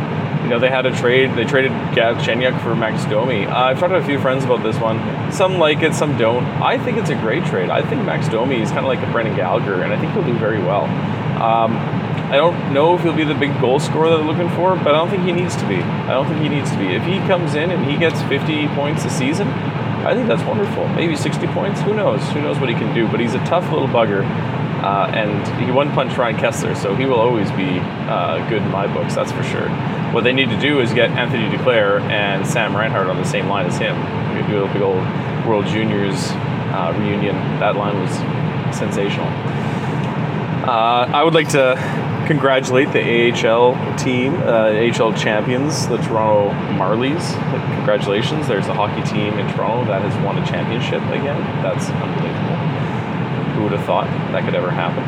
you 0.46 0.52
know, 0.52 0.60
they 0.60 0.70
had 0.70 0.86
a 0.86 0.96
trade. 0.96 1.32
They 1.36 1.44
traded 1.44 1.72
Chenyuk 1.72 2.62
for 2.62 2.76
Max 2.76 3.04
Domi. 3.06 3.46
Uh, 3.46 3.64
I've 3.64 3.80
talked 3.80 3.94
to 3.94 3.98
a 3.98 4.06
few 4.06 4.20
friends 4.20 4.44
about 4.44 4.62
this 4.62 4.78
one. 4.78 5.00
Some 5.32 5.58
like 5.58 5.82
it, 5.82 5.96
some 5.96 6.18
don't. 6.20 6.46
I 6.62 6.78
think 6.78 7.00
it's 7.00 7.10
a 7.10 7.16
great 7.16 7.44
trade. 7.46 7.72
I 7.72 7.82
think 7.82 8.04
Max 8.04 8.28
Domi 8.30 8.62
is 8.62 8.70
kind 8.70 8.82
of 8.82 8.86
like 8.86 9.00
a 9.00 9.12
Brendan 9.12 9.36
Gallagher, 9.36 9.82
and 9.82 9.92
I 9.92 10.00
think 10.00 10.14
he'll 10.14 10.24
do 10.24 10.38
very 10.38 10.60
well. 10.60 10.84
Um, 11.42 11.76
I 12.32 12.38
don't 12.38 12.74
know 12.74 12.96
if 12.96 13.02
he'll 13.02 13.16
be 13.16 13.24
the 13.24 13.34
big 13.34 13.60
goal 13.60 13.80
scorer 13.80 14.10
that 14.10 14.18
they're 14.18 14.26
looking 14.26 14.50
for, 14.50 14.76
but 14.76 14.90
I 14.90 14.98
don't 14.98 15.10
think 15.10 15.24
he 15.24 15.32
needs 15.32 15.56
to 15.56 15.68
be. 15.68 15.78
I 15.78 16.14
don't 16.14 16.28
think 16.28 16.42
he 16.42 16.50
needs 16.50 16.70
to 16.70 16.78
be. 16.78 16.94
If 16.94 17.04
he 17.04 17.18
comes 17.28 17.56
in 17.56 17.72
and 17.72 17.84
he 17.90 17.98
gets 17.98 18.22
50 18.24 18.68
points 18.70 19.04
a 19.04 19.10
season, 19.10 19.48
I 20.06 20.14
think 20.14 20.28
that's 20.28 20.44
wonderful. 20.44 20.88
Maybe 20.90 21.16
60 21.16 21.48
points. 21.48 21.82
Who 21.82 21.96
knows? 21.96 22.22
Who 22.30 22.42
knows 22.42 22.60
what 22.60 22.70
he 22.70 22.76
can 22.76 22.94
do? 22.94 23.08
But 23.08 23.20
he's 23.20 23.34
a 23.34 23.44
tough 23.46 23.72
little 23.72 23.88
bugger. 23.88 24.22
Uh, 24.86 25.10
and 25.16 25.66
he 25.66 25.72
one 25.72 25.92
punch 25.94 26.16
Ryan 26.16 26.38
Kesler, 26.38 26.78
so 26.78 26.96
he 26.96 27.08
will 27.08 27.20
always 27.20 27.50
be 27.54 27.80
uh, 28.08 28.48
good 28.48 28.62
in 28.62 28.70
my 28.70 28.86
books, 28.86 29.16
that's 29.16 29.32
for 29.32 29.42
sure. 29.42 29.68
What 30.14 30.24
they 30.24 30.32
need 30.32 30.50
to 30.50 30.60
do 30.60 30.80
is 30.80 30.94
get 30.94 31.10
Anthony 31.10 31.50
Duclair 31.50 32.02
and 32.02 32.46
Sam 32.46 32.76
Reinhart 32.76 33.08
on 33.08 33.18
the 33.18 33.26
same 33.26 33.48
line 33.48 33.66
as 33.66 33.80
him. 33.80 33.98
We 34.36 34.48
do 34.48 34.64
a 34.64 34.72
big 34.72 34.84
old 34.84 35.04
World 35.48 35.66
Juniors 35.66 36.30
uh, 36.70 36.94
reunion. 37.00 37.36
That 37.60 37.76
line 37.76 38.00
was 38.00 38.12
sensational. 38.78 39.28
Uh, 40.70 41.10
I 41.12 41.24
would 41.24 41.34
like 41.34 41.50
to 41.50 41.76
congratulate 42.28 42.92
the 42.92 43.32
AHL 43.32 43.98
team, 43.98 44.36
uh, 44.36 44.70
AHL 44.72 45.14
champions, 45.14 45.88
the 45.88 45.98
Toronto 45.98 46.52
Marlies. 46.78 47.34
Congratulations! 47.76 48.48
There's 48.48 48.68
a 48.68 48.74
hockey 48.74 49.02
team 49.10 49.38
in 49.40 49.52
Toronto 49.54 49.86
that 49.86 50.02
has 50.04 50.16
won 50.24 50.38
a 50.38 50.46
championship 50.46 51.02
again. 51.10 51.40
That's 51.64 51.90
unbelievable. 51.90 52.75
Who 53.56 53.64
would 53.64 53.72
have 53.72 53.86
thought 53.86 54.06
that 54.32 54.44
could 54.44 54.56
ever 54.56 54.70
happen? 54.70 55.04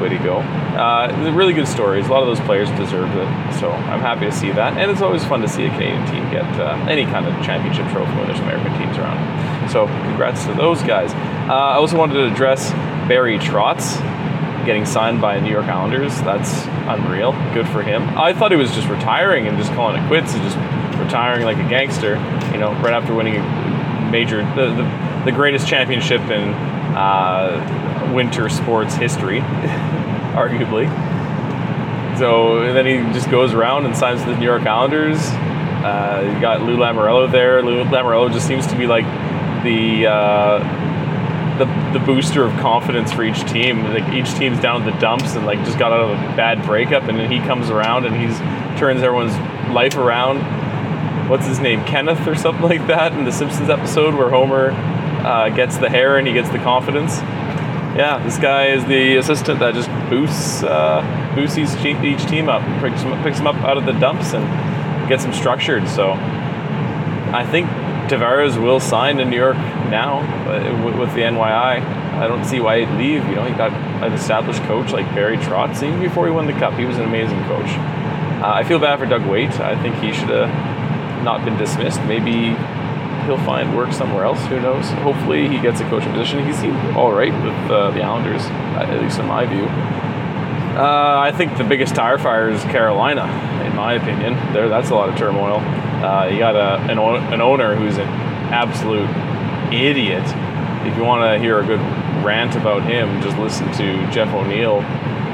Way 0.00 0.08
to 0.08 0.18
go. 0.18 0.38
Uh, 0.38 1.32
really 1.34 1.52
good 1.52 1.68
stories. 1.68 2.06
A 2.06 2.10
lot 2.10 2.22
of 2.22 2.28
those 2.28 2.44
players 2.46 2.68
deserve 2.70 3.10
it. 3.14 3.54
So 3.60 3.70
I'm 3.70 4.00
happy 4.00 4.26
to 4.26 4.32
see 4.32 4.50
that. 4.52 4.76
And 4.76 4.90
it's 4.90 5.02
always 5.02 5.24
fun 5.24 5.42
to 5.42 5.48
see 5.48 5.66
a 5.66 5.70
Canadian 5.70 6.04
team 6.06 6.30
get 6.30 6.44
uh, 6.58 6.74
any 6.88 7.04
kind 7.04 7.26
of 7.26 7.34
championship 7.44 7.86
trophy 7.92 8.12
when 8.16 8.26
there's 8.26 8.40
American 8.40 8.72
teams 8.78 8.96
around. 8.98 9.70
So 9.70 9.86
congrats 9.86 10.44
to 10.46 10.54
those 10.54 10.82
guys. 10.82 11.12
Uh, 11.48 11.54
I 11.54 11.74
also 11.74 11.96
wanted 11.96 12.14
to 12.14 12.32
address 12.32 12.70
Barry 13.06 13.38
Trotz 13.38 14.00
getting 14.64 14.86
signed 14.86 15.20
by 15.20 15.38
New 15.40 15.50
York 15.50 15.66
Islanders. 15.66 16.20
That's 16.22 16.66
unreal. 16.88 17.32
Good 17.54 17.68
for 17.68 17.82
him. 17.82 18.02
I 18.18 18.32
thought 18.32 18.50
he 18.50 18.56
was 18.56 18.72
just 18.72 18.88
retiring 18.88 19.46
and 19.46 19.58
just 19.58 19.72
calling 19.72 20.02
it 20.02 20.06
quits 20.08 20.34
and 20.34 20.42
just 20.42 20.56
retiring 20.98 21.44
like 21.44 21.58
a 21.58 21.68
gangster, 21.68 22.14
you 22.52 22.58
know, 22.58 22.72
right 22.80 22.92
after 22.92 23.14
winning 23.14 23.36
a 23.36 24.08
major, 24.10 24.38
the, 24.54 24.74
the, 24.74 25.24
the 25.26 25.32
greatest 25.32 25.66
championship 25.66 26.20
in 26.22 26.52
uh, 26.94 28.12
winter 28.14 28.48
sports 28.48 28.94
history, 28.94 29.40
arguably. 30.34 30.88
So 32.18 32.72
then 32.72 32.86
he 32.86 33.12
just 33.12 33.30
goes 33.30 33.54
around 33.54 33.86
and 33.86 33.96
signs 33.96 34.24
the 34.24 34.36
New 34.36 34.44
York 34.44 34.66
Islanders. 34.66 35.18
Uh, 35.18 36.30
you 36.32 36.40
got 36.40 36.62
Lou 36.62 36.76
Lamoriello 36.76 37.30
there. 37.30 37.62
Lou 37.62 37.84
Lamoriello 37.84 38.32
just 38.32 38.46
seems 38.46 38.66
to 38.68 38.76
be 38.76 38.86
like 38.86 39.04
the 39.64 40.06
uh, 40.06 40.58
the, 41.58 41.98
the 41.98 42.04
booster 42.04 42.44
of 42.44 42.52
confidence 42.60 43.12
for 43.12 43.24
each 43.24 43.44
team. 43.50 43.82
Like 43.84 44.12
each 44.12 44.32
team's 44.34 44.60
down 44.60 44.82
in 44.82 44.92
the 44.92 44.98
dumps 45.00 45.34
and 45.34 45.46
like 45.46 45.58
just 45.64 45.78
got 45.78 45.92
out 45.92 46.00
of 46.00 46.10
a 46.10 46.36
bad 46.36 46.62
breakup, 46.64 47.04
and 47.04 47.18
then 47.18 47.30
he 47.30 47.38
comes 47.40 47.70
around 47.70 48.06
and 48.06 48.14
he's 48.14 48.38
turns 48.78 49.02
everyone's 49.02 49.36
life 49.70 49.96
around. 49.96 50.40
What's 51.28 51.46
his 51.46 51.60
name, 51.60 51.84
Kenneth 51.84 52.26
or 52.26 52.34
something 52.34 52.62
like 52.62 52.86
that, 52.88 53.12
in 53.12 53.24
the 53.24 53.32
Simpsons 53.32 53.70
episode 53.70 54.14
where 54.14 54.28
Homer 54.28 54.70
uh, 55.24 55.48
gets 55.50 55.78
the 55.78 55.88
hair 55.88 56.18
and 56.18 56.26
he 56.26 56.32
gets 56.32 56.50
the 56.50 56.58
confidence. 56.58 57.18
Yeah, 57.96 58.22
this 58.24 58.38
guy 58.38 58.68
is 58.68 58.84
the 58.86 59.16
assistant 59.16 59.60
that 59.60 59.74
just 59.74 59.88
boosts 60.08 60.62
uh, 60.62 61.02
boosts 61.34 61.58
each, 61.58 61.74
each 61.84 62.26
team 62.26 62.48
up, 62.48 62.62
picks 62.80 63.02
them, 63.02 63.22
picks 63.22 63.38
them 63.38 63.46
up 63.46 63.56
out 63.56 63.76
of 63.76 63.84
the 63.84 63.92
dumps 63.92 64.32
and 64.32 65.08
gets 65.08 65.24
them 65.24 65.32
structured. 65.32 65.86
So 65.88 66.12
I 66.12 67.46
think 67.50 67.68
Tavares 68.08 68.60
will 68.60 68.80
sign 68.80 69.20
in 69.20 69.30
New 69.30 69.36
York 69.36 69.56
now 69.56 70.20
with, 70.84 70.98
with 70.98 71.14
the 71.14 71.20
NYI. 71.20 71.82
I 71.82 72.28
don't 72.28 72.44
see 72.44 72.60
why 72.60 72.84
he'd 72.84 72.98
leave. 72.98 73.26
You 73.26 73.34
know, 73.34 73.44
he 73.44 73.54
got 73.54 73.72
an 73.72 74.12
established 74.12 74.62
coach 74.62 74.92
like 74.92 75.06
Barry 75.14 75.36
Trotz. 75.38 75.82
Even 75.82 76.00
before 76.00 76.26
he 76.26 76.32
won 76.32 76.46
the 76.46 76.52
cup, 76.52 76.74
he 76.74 76.84
was 76.84 76.96
an 76.96 77.04
amazing 77.04 77.42
coach. 77.44 77.68
Uh, 77.68 78.52
I 78.54 78.64
feel 78.64 78.78
bad 78.78 78.98
for 78.98 79.06
Doug 79.06 79.26
Weight. 79.26 79.50
I 79.60 79.80
think 79.82 79.96
he 79.96 80.12
should 80.12 80.28
have 80.30 81.24
not 81.24 81.44
been 81.44 81.56
dismissed. 81.56 82.00
Maybe 82.02 82.56
he'll 83.24 83.38
find 83.38 83.76
work 83.76 83.92
somewhere 83.92 84.24
else. 84.24 84.44
Who 84.46 84.60
knows? 84.60 84.88
Hopefully, 84.90 85.48
he 85.48 85.60
gets 85.60 85.80
a 85.80 85.88
coaching 85.88 86.12
position. 86.12 86.44
He 86.44 86.52
seemed 86.52 86.76
all 86.96 87.12
right 87.12 87.32
with 87.32 87.70
uh, 87.70 87.90
the 87.90 88.02
Islanders, 88.02 88.42
at 88.46 89.00
least 89.00 89.18
in 89.18 89.26
my 89.26 89.46
view. 89.46 89.64
Uh, 89.64 91.20
I 91.20 91.32
think 91.32 91.58
the 91.58 91.64
biggest 91.64 91.94
tire 91.94 92.18
fire 92.18 92.48
is 92.48 92.62
Carolina, 92.64 93.24
in 93.66 93.76
my 93.76 93.92
opinion. 93.94 94.34
There, 94.52 94.68
that's 94.68 94.90
a 94.90 94.94
lot 94.94 95.08
of 95.10 95.16
turmoil. 95.16 95.58
Uh, 95.58 96.26
you 96.26 96.38
got 96.38 96.56
a, 96.56 96.80
an, 96.90 96.98
an 96.98 97.40
owner 97.40 97.76
who's 97.76 97.98
an 97.98 98.08
absolute 98.52 99.08
idiot. 99.72 100.24
If 100.86 100.96
you 100.96 101.04
want 101.04 101.22
to 101.22 101.38
hear 101.38 101.60
a 101.60 101.66
good 101.66 101.80
rant 102.24 102.56
about 102.56 102.82
him, 102.84 103.20
just 103.22 103.36
listen 103.38 103.70
to 103.72 104.10
Jeff 104.10 104.32
O'Neill 104.34 104.78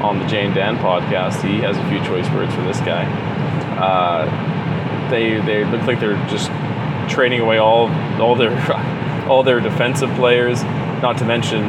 on 0.03 0.19
the 0.19 0.25
Jane 0.27 0.53
Dan 0.53 0.77
podcast. 0.77 1.41
He 1.41 1.59
has 1.61 1.77
a 1.77 1.89
few 1.89 1.99
choice 2.03 2.29
words 2.31 2.53
for 2.53 2.61
this 2.61 2.79
guy. 2.81 3.05
Uh, 3.79 5.09
they 5.09 5.39
they 5.41 5.65
look 5.65 5.81
like 5.83 5.99
they're 5.99 6.17
just 6.27 6.49
trading 7.09 7.41
away 7.41 7.57
all 7.57 7.89
all 8.21 8.35
their 8.35 8.55
all 9.29 9.43
their 9.43 9.59
defensive 9.59 10.09
players. 10.15 10.63
Not 11.01 11.17
to 11.19 11.25
mention 11.25 11.63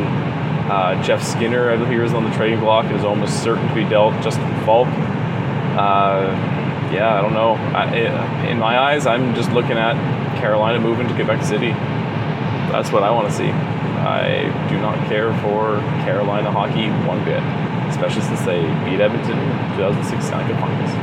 uh, 0.71 1.03
Jeff 1.03 1.23
Skinner, 1.23 1.71
I 1.71 1.89
hear, 1.89 2.05
is 2.05 2.15
on 2.15 2.25
the 2.25 2.31
trading 2.37 2.61
block 2.61 2.87
and 2.87 2.97
is 2.97 3.05
almost 3.05 3.43
certain 3.43 3.67
to 3.69 3.75
be 3.75 3.85
dealt. 3.85 4.15
Justin 4.23 4.49
Faulk. 4.65 4.89
Uh, 5.79 6.31
yeah, 6.93 7.19
I 7.19 7.23
don't 7.23 7.35
know. 7.35 7.55
I, 7.55 8.47
in 8.49 8.59
my 8.59 8.79
eyes, 8.79 9.07
I'm 9.07 9.35
just 9.35 9.51
looking 9.53 9.79
at 9.79 9.95
Carolina 10.39 10.81
moving 10.81 11.09
to 11.09 11.15
Quebec 11.15 11.43
City. 11.43 11.71
That's 12.71 12.93
what 12.93 13.03
I 13.03 13.11
want 13.11 13.29
to 13.29 13.35
see. 13.35 13.51
I 13.51 14.47
do 14.71 14.79
not 14.81 14.97
care 15.09 15.35
for 15.43 15.79
Carolina 16.07 16.51
hockey 16.51 16.89
one 17.07 17.25
bit, 17.25 17.43
especially 17.91 18.23
since 18.23 18.41
they 18.43 18.63
beat 18.87 19.01
Edmonton 19.01 19.39
in 19.39 19.77
2006 19.77 20.25
Stanley 20.25 20.53
Cup 20.53 20.61
Finals. 20.63 20.95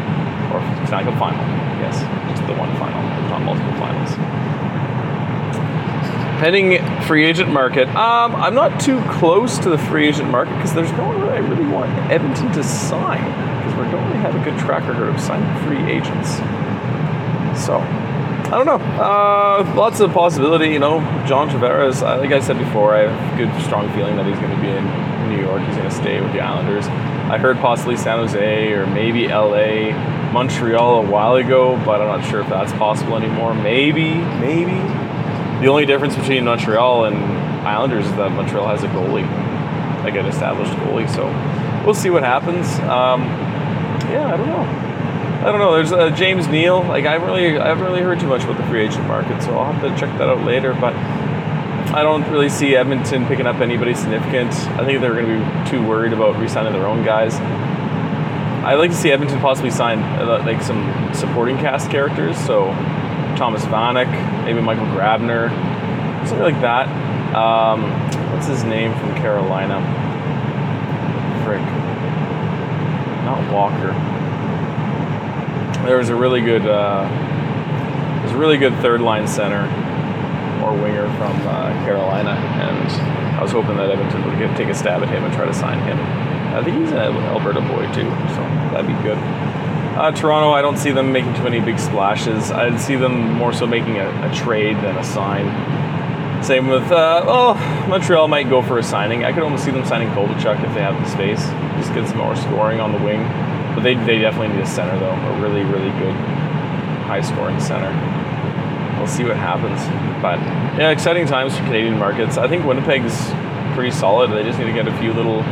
Or 0.51 0.59
Stanley 0.87 1.11
Cup 1.11 1.19
Final, 1.19 1.43
yes. 1.79 1.99
Just 2.31 2.47
the 2.47 2.55
one 2.55 2.71
final, 2.79 3.03
multiple 3.43 3.73
finals. 3.73 4.11
Pending 6.39 6.77
free 7.03 7.25
agent 7.25 7.49
market. 7.51 7.87
Um, 7.89 8.35
I'm 8.35 8.53
not 8.53 8.79
too 8.79 9.01
close 9.09 9.57
to 9.59 9.69
the 9.71 9.77
free 9.77 10.07
agent 10.07 10.29
market 10.29 10.53
because 10.55 10.73
there's 10.73 10.91
no 10.91 11.07
one 11.07 11.21
I 11.29 11.37
really 11.39 11.65
want 11.65 11.89
Edmonton 12.11 12.51
to 12.53 12.63
sign 12.63 13.23
because 13.57 13.73
we 13.75 13.91
don't 13.91 14.05
really 14.07 14.19
have 14.19 14.35
a 14.35 14.43
good 14.43 14.57
track 14.59 14.87
record 14.87 15.09
of 15.09 15.19
signing 15.19 15.49
free 15.65 15.83
agents. 15.91 16.35
So, 17.65 17.77
I 17.77 18.49
don't 18.51 18.67
know. 18.67 18.75
Uh, 19.01 19.73
lots 19.75 19.99
of 19.99 20.13
possibility. 20.13 20.69
You 20.69 20.79
know, 20.79 20.99
John 21.27 21.49
Tavares. 21.49 22.03
uh, 22.03 22.19
Like 22.19 22.31
I 22.31 22.39
said 22.39 22.59
before, 22.59 22.93
I 22.95 23.09
have 23.09 23.33
a 23.33 23.37
good, 23.37 23.63
strong 23.63 23.91
feeling 23.95 24.15
that 24.17 24.27
he's 24.27 24.37
going 24.37 24.55
to 24.55 24.61
be 24.61 24.69
in 24.69 24.85
New 25.29 25.41
York. 25.43 25.61
He's 25.63 25.75
going 25.75 25.89
to 25.89 25.95
stay 25.95 26.21
with 26.21 26.33
the 26.33 26.39
Islanders. 26.41 26.85
I 27.29 27.37
heard 27.37 27.57
possibly 27.57 27.97
San 27.97 28.19
Jose 28.19 28.71
or 28.71 28.87
maybe 28.87 29.27
LA, 29.27 29.91
Montreal 30.31 31.05
a 31.05 31.09
while 31.09 31.35
ago, 31.35 31.75
but 31.83 32.01
I'm 32.01 32.07
not 32.07 32.29
sure 32.29 32.39
if 32.39 32.47
that's 32.47 32.71
possible 32.73 33.17
anymore. 33.17 33.53
Maybe, 33.53 34.15
maybe. 34.15 34.77
The 35.61 35.67
only 35.67 35.85
difference 35.85 36.15
between 36.15 36.45
Montreal 36.45 37.05
and 37.05 37.17
Islanders 37.67 38.05
is 38.05 38.11
that 38.13 38.31
Montreal 38.31 38.67
has 38.67 38.83
a 38.83 38.87
goalie, 38.87 39.25
like 40.03 40.15
an 40.15 40.25
established 40.25 40.71
goalie. 40.73 41.09
So 41.09 41.25
we'll 41.85 41.95
see 41.95 42.09
what 42.09 42.23
happens. 42.23 42.67
Um, 42.79 43.23
yeah, 44.09 44.31
I 44.33 44.37
don't 44.37 44.47
know. 44.47 44.87
I 45.39 45.51
don't 45.51 45.59
know. 45.59 45.73
There's 45.73 45.91
uh, 45.91 46.09
James 46.11 46.47
Neal. 46.47 46.81
Like 46.83 47.05
I 47.05 47.15
really, 47.15 47.57
I 47.57 47.67
haven't 47.67 47.83
really 47.83 48.01
heard 48.01 48.19
too 48.19 48.27
much 48.27 48.43
about 48.43 48.57
the 48.57 48.63
free 48.67 48.85
agent 48.85 49.05
market, 49.05 49.41
so 49.43 49.57
I'll 49.57 49.71
have 49.71 49.81
to 49.81 49.89
check 49.99 50.17
that 50.17 50.29
out 50.29 50.43
later. 50.43 50.73
But 50.73 50.93
I 51.97 52.03
don't 52.03 52.29
really 52.29 52.47
see 52.47 52.75
Edmonton 52.75 53.25
picking 53.25 53.47
up 53.47 53.55
anybody 53.55 53.95
significant. 53.95 54.53
I 54.53 54.85
think 54.85 55.01
they're 55.01 55.15
going 55.15 55.25
to 55.25 55.63
be 55.63 55.69
too 55.71 55.83
worried 55.83 56.13
about 56.13 56.37
re-signing 56.37 56.71
their 56.71 56.85
own 56.85 57.03
guys. 57.03 57.33
I'd 58.63 58.75
like 58.75 58.91
to 58.91 58.95
see 58.95 59.09
Edmonton 59.09 59.39
possibly 59.39 59.71
sign 59.71 59.97
uh, 60.03 60.43
like 60.45 60.61
some 60.61 61.11
supporting 61.15 61.57
cast 61.57 61.89
characters. 61.89 62.37
So 62.37 62.67
Thomas 63.35 63.65
Vanek, 63.65 64.11
maybe 64.45 64.61
Michael 64.61 64.85
Grabner, 64.85 65.49
something 66.27 66.43
like 66.43 66.61
that. 66.61 66.87
Um, 67.35 67.81
what's 68.31 68.45
his 68.45 68.63
name 68.63 68.93
from 68.99 69.15
Carolina? 69.15 69.81
Frick. 71.43 71.63
Not 73.25 73.51
Walker. 73.51 73.93
There 75.83 75.97
was 75.97 76.09
a 76.09 76.15
really 76.15 76.41
good, 76.41 76.67
uh, 76.67 77.09
there's 78.19 78.33
a 78.33 78.37
really 78.37 78.59
good 78.59 78.75
third 78.83 79.01
line 79.01 79.27
center 79.27 79.65
or 80.63 80.73
winger 80.73 81.07
from 81.17 81.35
uh, 81.47 81.71
Carolina, 81.85 82.31
and 82.31 82.89
I 83.37 83.41
was 83.41 83.51
hoping 83.51 83.77
that 83.77 83.89
Edmonton 83.89 84.25
would 84.25 84.37
get, 84.39 84.55
take 84.57 84.69
a 84.69 84.75
stab 84.75 85.03
at 85.03 85.09
him 85.09 85.23
and 85.23 85.33
try 85.33 85.45
to 85.45 85.53
sign 85.53 85.79
him. 85.79 85.99
I 86.53 86.63
think 86.63 86.77
he's 86.77 86.91
an 86.91 86.97
Alberta 86.97 87.61
boy 87.61 87.85
too, 87.93 88.09
so 88.33 88.41
that'd 88.71 88.87
be 88.87 88.97
good. 89.03 89.17
Uh, 89.97 90.11
Toronto, 90.11 90.51
I 90.51 90.61
don't 90.61 90.77
see 90.77 90.91
them 90.91 91.11
making 91.11 91.33
too 91.35 91.43
many 91.43 91.59
big 91.59 91.79
splashes. 91.79 92.51
I'd 92.51 92.79
see 92.79 92.95
them 92.95 93.33
more 93.33 93.51
so 93.51 93.65
making 93.65 93.97
a, 93.97 94.29
a 94.29 94.33
trade 94.33 94.77
than 94.77 94.95
a 94.97 95.03
sign. 95.03 95.45
Same 96.43 96.67
with, 96.67 96.91
uh, 96.91 97.23
oh, 97.25 97.85
Montreal 97.89 98.27
might 98.27 98.47
go 98.47 98.61
for 98.61 98.77
a 98.77 98.83
signing. 98.83 99.25
I 99.25 99.33
could 99.33 99.41
almost 99.41 99.65
see 99.65 99.71
them 99.71 99.85
signing 99.85 100.09
Kovalchuk 100.09 100.63
if 100.63 100.73
they 100.75 100.81
have 100.81 100.95
the 101.01 101.09
space. 101.09 101.41
Just 101.81 101.93
get 101.95 102.07
some 102.07 102.19
more 102.19 102.35
scoring 102.35 102.79
on 102.79 102.91
the 102.91 102.99
wing. 102.99 103.23
But 103.73 103.81
they, 103.81 103.95
they 103.95 104.19
definitely 104.19 104.55
need 104.55 104.63
a 104.63 104.67
center, 104.67 104.97
though. 104.99 105.09
A 105.09 105.41
really, 105.41 105.63
really 105.63 105.89
good 105.99 106.13
high 107.09 107.21
scoring 107.21 107.59
center. 107.59 107.89
We'll 108.97 109.07
see 109.07 109.23
what 109.23 109.37
happens. 109.37 109.79
But 110.21 110.39
yeah, 110.79 110.89
exciting 110.89 111.27
times 111.27 111.55
for 111.55 111.63
Canadian 111.63 111.97
markets. 111.97 112.37
I 112.37 112.47
think 112.47 112.65
Winnipeg's 112.65 113.15
pretty 113.73 113.91
solid. 113.91 114.31
They 114.31 114.43
just 114.43 114.57
need 114.57 114.65
to 114.65 114.73
get 114.73 114.87
a 114.87 114.97
few 114.97 115.13
little 115.13 115.43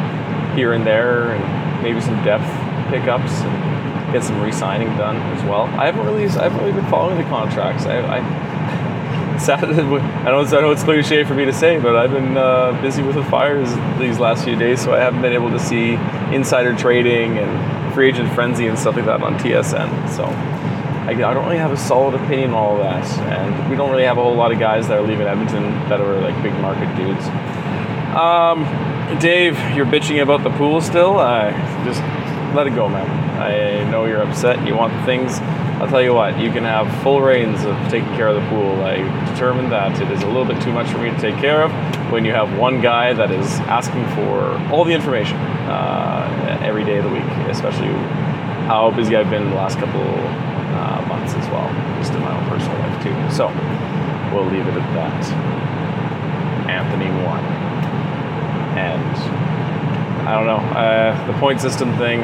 here 0.55 0.73
and 0.73 0.85
there 0.85 1.31
and 1.31 1.83
maybe 1.83 2.01
some 2.01 2.15
depth 2.23 2.45
pickups 2.89 3.31
and 3.41 4.11
get 4.11 4.23
some 4.23 4.41
re-signing 4.41 4.87
done 4.97 5.17
as 5.17 5.43
well. 5.43 5.63
I 5.79 5.85
haven't 5.85 6.05
really 6.05 6.25
I 6.25 6.43
haven't 6.43 6.59
really 6.59 6.73
been 6.73 6.89
following 6.89 7.17
the 7.17 7.23
contracts. 7.25 7.85
I, 7.85 7.99
I 7.99 9.37
sad. 9.37 9.65
I 9.65 10.31
know 10.31 10.39
it's 10.39 10.53
I 10.53 10.55
don't 10.55 10.63
know 10.63 10.71
it's 10.71 10.83
cliche 10.83 11.23
for 11.23 11.35
me 11.35 11.45
to 11.45 11.53
say, 11.53 11.79
but 11.79 11.95
I've 11.95 12.11
been 12.11 12.37
uh, 12.37 12.79
busy 12.81 13.03
with 13.03 13.15
the 13.15 13.23
fires 13.25 13.69
these 13.99 14.19
last 14.19 14.43
few 14.43 14.55
days, 14.55 14.81
so 14.81 14.93
I 14.93 14.99
haven't 14.99 15.21
been 15.21 15.33
able 15.33 15.51
to 15.51 15.59
see 15.59 15.93
insider 16.33 16.75
trading 16.75 17.37
and 17.37 17.93
free 17.93 18.09
agent 18.09 18.33
frenzy 18.33 18.67
and 18.67 18.77
stuff 18.79 18.95
like 18.95 19.05
that 19.05 19.21
on 19.21 19.37
TSN. 19.37 20.09
So 20.09 20.25
I, 21.05 21.11
I 21.11 21.33
don't 21.33 21.45
really 21.45 21.57
have 21.57 21.71
a 21.71 21.77
solid 21.77 22.15
opinion 22.15 22.49
on 22.49 22.55
all 22.55 22.77
of 22.77 22.83
that, 22.83 23.07
and 23.37 23.69
we 23.69 23.75
don't 23.75 23.91
really 23.91 24.05
have 24.05 24.17
a 24.17 24.23
whole 24.23 24.35
lot 24.35 24.51
of 24.51 24.59
guys 24.59 24.87
that 24.87 24.97
are 24.97 25.05
leaving 25.05 25.27
Edmonton 25.27 25.63
that 25.87 26.01
are 26.01 26.19
like 26.19 26.41
big 26.41 26.53
market 26.55 26.93
dudes. 26.95 27.25
Um, 28.15 28.63
Dave, 29.19 29.57
you're 29.75 29.85
bitching 29.85 30.23
about 30.23 30.43
the 30.43 30.49
pool 30.51 30.81
still. 30.81 31.19
Uh, 31.19 31.51
just 31.85 32.01
let 32.55 32.65
it 32.65 32.73
go, 32.73 32.89
man. 32.89 33.05
I 33.39 33.89
know 33.91 34.05
you're 34.05 34.23
upset. 34.23 34.65
You 34.65 34.75
want 34.75 35.05
things. 35.05 35.39
I'll 35.79 35.87
tell 35.87 36.01
you 36.01 36.13
what. 36.13 36.39
You 36.39 36.51
can 36.51 36.63
have 36.63 36.89
full 37.03 37.21
reins 37.21 37.63
of 37.65 37.75
taking 37.89 38.09
care 38.15 38.29
of 38.29 38.41
the 38.41 38.49
pool. 38.49 38.81
I 38.81 38.95
determined 39.31 39.71
that 39.73 40.01
it 40.01 40.09
is 40.09 40.23
a 40.23 40.27
little 40.27 40.45
bit 40.45 40.61
too 40.63 40.71
much 40.71 40.87
for 40.87 40.97
me 40.97 41.11
to 41.11 41.17
take 41.19 41.35
care 41.35 41.61
of 41.61 41.71
when 42.11 42.25
you 42.25 42.31
have 42.31 42.57
one 42.57 42.81
guy 42.81 43.13
that 43.13 43.29
is 43.29 43.59
asking 43.67 44.05
for 44.15 44.57
all 44.73 44.85
the 44.85 44.93
information 44.93 45.37
uh, 45.37 46.59
every 46.63 46.83
day 46.83 46.97
of 46.97 47.03
the 47.03 47.11
week, 47.11 47.23
especially 47.49 47.93
how 48.67 48.89
busy 48.89 49.15
I've 49.15 49.29
been 49.29 49.49
the 49.49 49.55
last 49.55 49.77
couple 49.77 50.01
uh, 50.75 51.05
months 51.07 51.33
as 51.33 51.47
well, 51.49 51.67
just 51.97 52.13
in 52.13 52.19
my 52.21 52.35
own 52.35 52.45
personal 52.49 52.77
life 52.79 53.01
too. 53.01 53.15
So 53.33 53.47
we'll 54.33 54.49
leave 54.51 54.67
it 54.67 54.75
at 54.75 54.93
that. 54.93 55.25
Anthony 56.69 57.09
won, 57.23 57.39
and 58.77 59.15
I 60.27 60.33
don't 60.33 60.47
know 60.47 60.63
uh, 60.77 61.27
the 61.27 61.33
point 61.39 61.61
system 61.61 61.97
thing. 61.97 62.21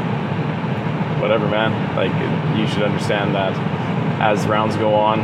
Whatever, 1.21 1.47
man. 1.47 1.71
Like 1.95 2.11
you 2.57 2.67
should 2.67 2.83
understand 2.83 3.35
that 3.35 3.53
as 4.21 4.45
rounds 4.47 4.75
go 4.75 4.93
on, 4.93 5.19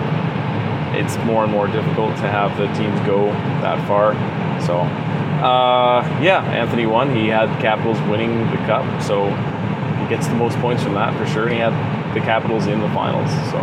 it's 0.95 1.17
more 1.25 1.43
and 1.43 1.51
more 1.51 1.67
difficult 1.67 2.15
to 2.17 2.27
have 2.27 2.57
the 2.57 2.67
teams 2.73 2.99
go 3.05 3.27
that 3.61 3.85
far. 3.87 4.13
So, 4.61 4.79
uh, 4.79 6.01
yeah, 6.21 6.43
Anthony 6.45 6.85
won. 6.85 7.15
He 7.15 7.27
had 7.27 7.47
Capitals 7.61 7.99
winning 8.09 8.49
the 8.51 8.57
cup, 8.65 9.01
so 9.01 9.29
he 9.29 10.07
gets 10.07 10.27
the 10.27 10.35
most 10.35 10.57
points 10.59 10.83
from 10.83 10.93
that 10.95 11.15
for 11.17 11.27
sure. 11.27 11.43
And 11.43 11.53
he 11.53 11.59
had 11.59 11.73
the 12.17 12.25
Capitals 12.25 12.67
in 12.67 12.79
the 12.79 12.89
finals, 12.89 13.29
so 13.51 13.59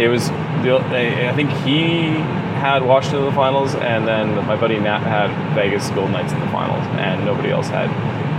it 0.00 0.08
was. 0.08 0.30
I 0.30 1.32
think 1.34 1.50
he 1.64 2.08
had 2.58 2.82
Washington 2.82 3.20
in 3.20 3.26
the 3.26 3.32
finals, 3.32 3.74
and 3.74 4.06
then 4.06 4.34
my 4.46 4.56
buddy 4.56 4.78
Matt 4.78 5.02
had 5.02 5.30
Vegas 5.54 5.88
Golden 5.90 6.12
Knights 6.12 6.32
in 6.32 6.40
the 6.40 6.48
finals, 6.48 6.84
and 6.98 7.24
nobody 7.24 7.50
else 7.50 7.68
had 7.68 7.88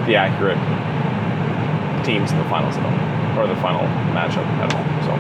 the 0.08 0.16
accurate 0.16 0.58
teams 2.06 2.32
in 2.32 2.38
the 2.38 2.44
finals 2.46 2.76
at 2.76 2.86
all, 2.86 3.40
or 3.40 3.48
the 3.48 3.56
final 3.62 3.82
matchup 4.12 4.46
at 4.60 4.74
all. 4.74 4.84
So 5.06 5.16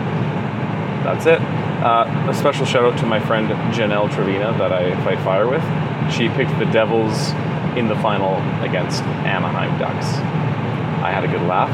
that's 1.03 1.25
it. 1.25 1.41
Uh, 1.83 2.27
a 2.29 2.33
special 2.33 2.65
shout 2.65 2.83
out 2.83 2.97
to 2.99 3.05
my 3.05 3.19
friend 3.19 3.47
Janelle 3.73 4.13
Trevina 4.13 4.57
that 4.57 4.73
I 4.73 4.95
fight 5.03 5.19
fire 5.19 5.47
with. 5.47 5.63
She 6.11 6.27
picked 6.29 6.57
the 6.59 6.65
Devils 6.65 7.31
in 7.77 7.87
the 7.87 7.95
final 7.97 8.35
against 8.63 9.03
Anaheim 9.23 9.77
Ducks. 9.79 10.07
I 11.03 11.11
had 11.11 11.23
a 11.23 11.27
good 11.27 11.43
laugh, 11.43 11.71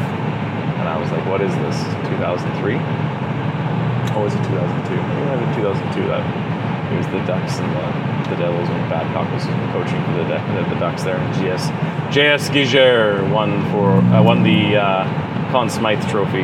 like, 1.14 1.26
"What 1.30 1.42
is 1.42 1.54
this? 1.64 1.78
2003? 2.10 2.76
Or 4.18 4.26
was 4.26 4.34
it 4.34 4.44
2002? 4.46 4.94
Maybe 4.94 5.32
it 5.34 5.70
was 5.70 5.78
2002 5.82 6.08
that 6.10 6.24
it 6.94 6.98
was 6.98 7.08
the 7.08 7.22
Ducks 7.26 7.58
and 7.58 7.70
the, 7.74 8.30
the 8.30 8.36
Devils 8.42 8.70
when 8.70 8.90
Babcock 8.90 9.32
was 9.34 9.44
coaching 9.74 10.02
for 10.06 10.14
the, 10.22 10.38
the, 10.54 10.74
the 10.74 10.80
Ducks 10.80 11.04
there. 11.04 11.18
And 11.18 11.34
GS 11.34 11.70
JS 12.14 12.50
Giguere 12.54 13.32
won 13.32 13.64
for 13.72 13.90
uh, 14.14 14.22
won 14.22 14.44
the 14.44 14.78
uh, 14.78 15.04
Conn 15.52 15.70
Smythe 15.70 16.06
Trophy 16.10 16.44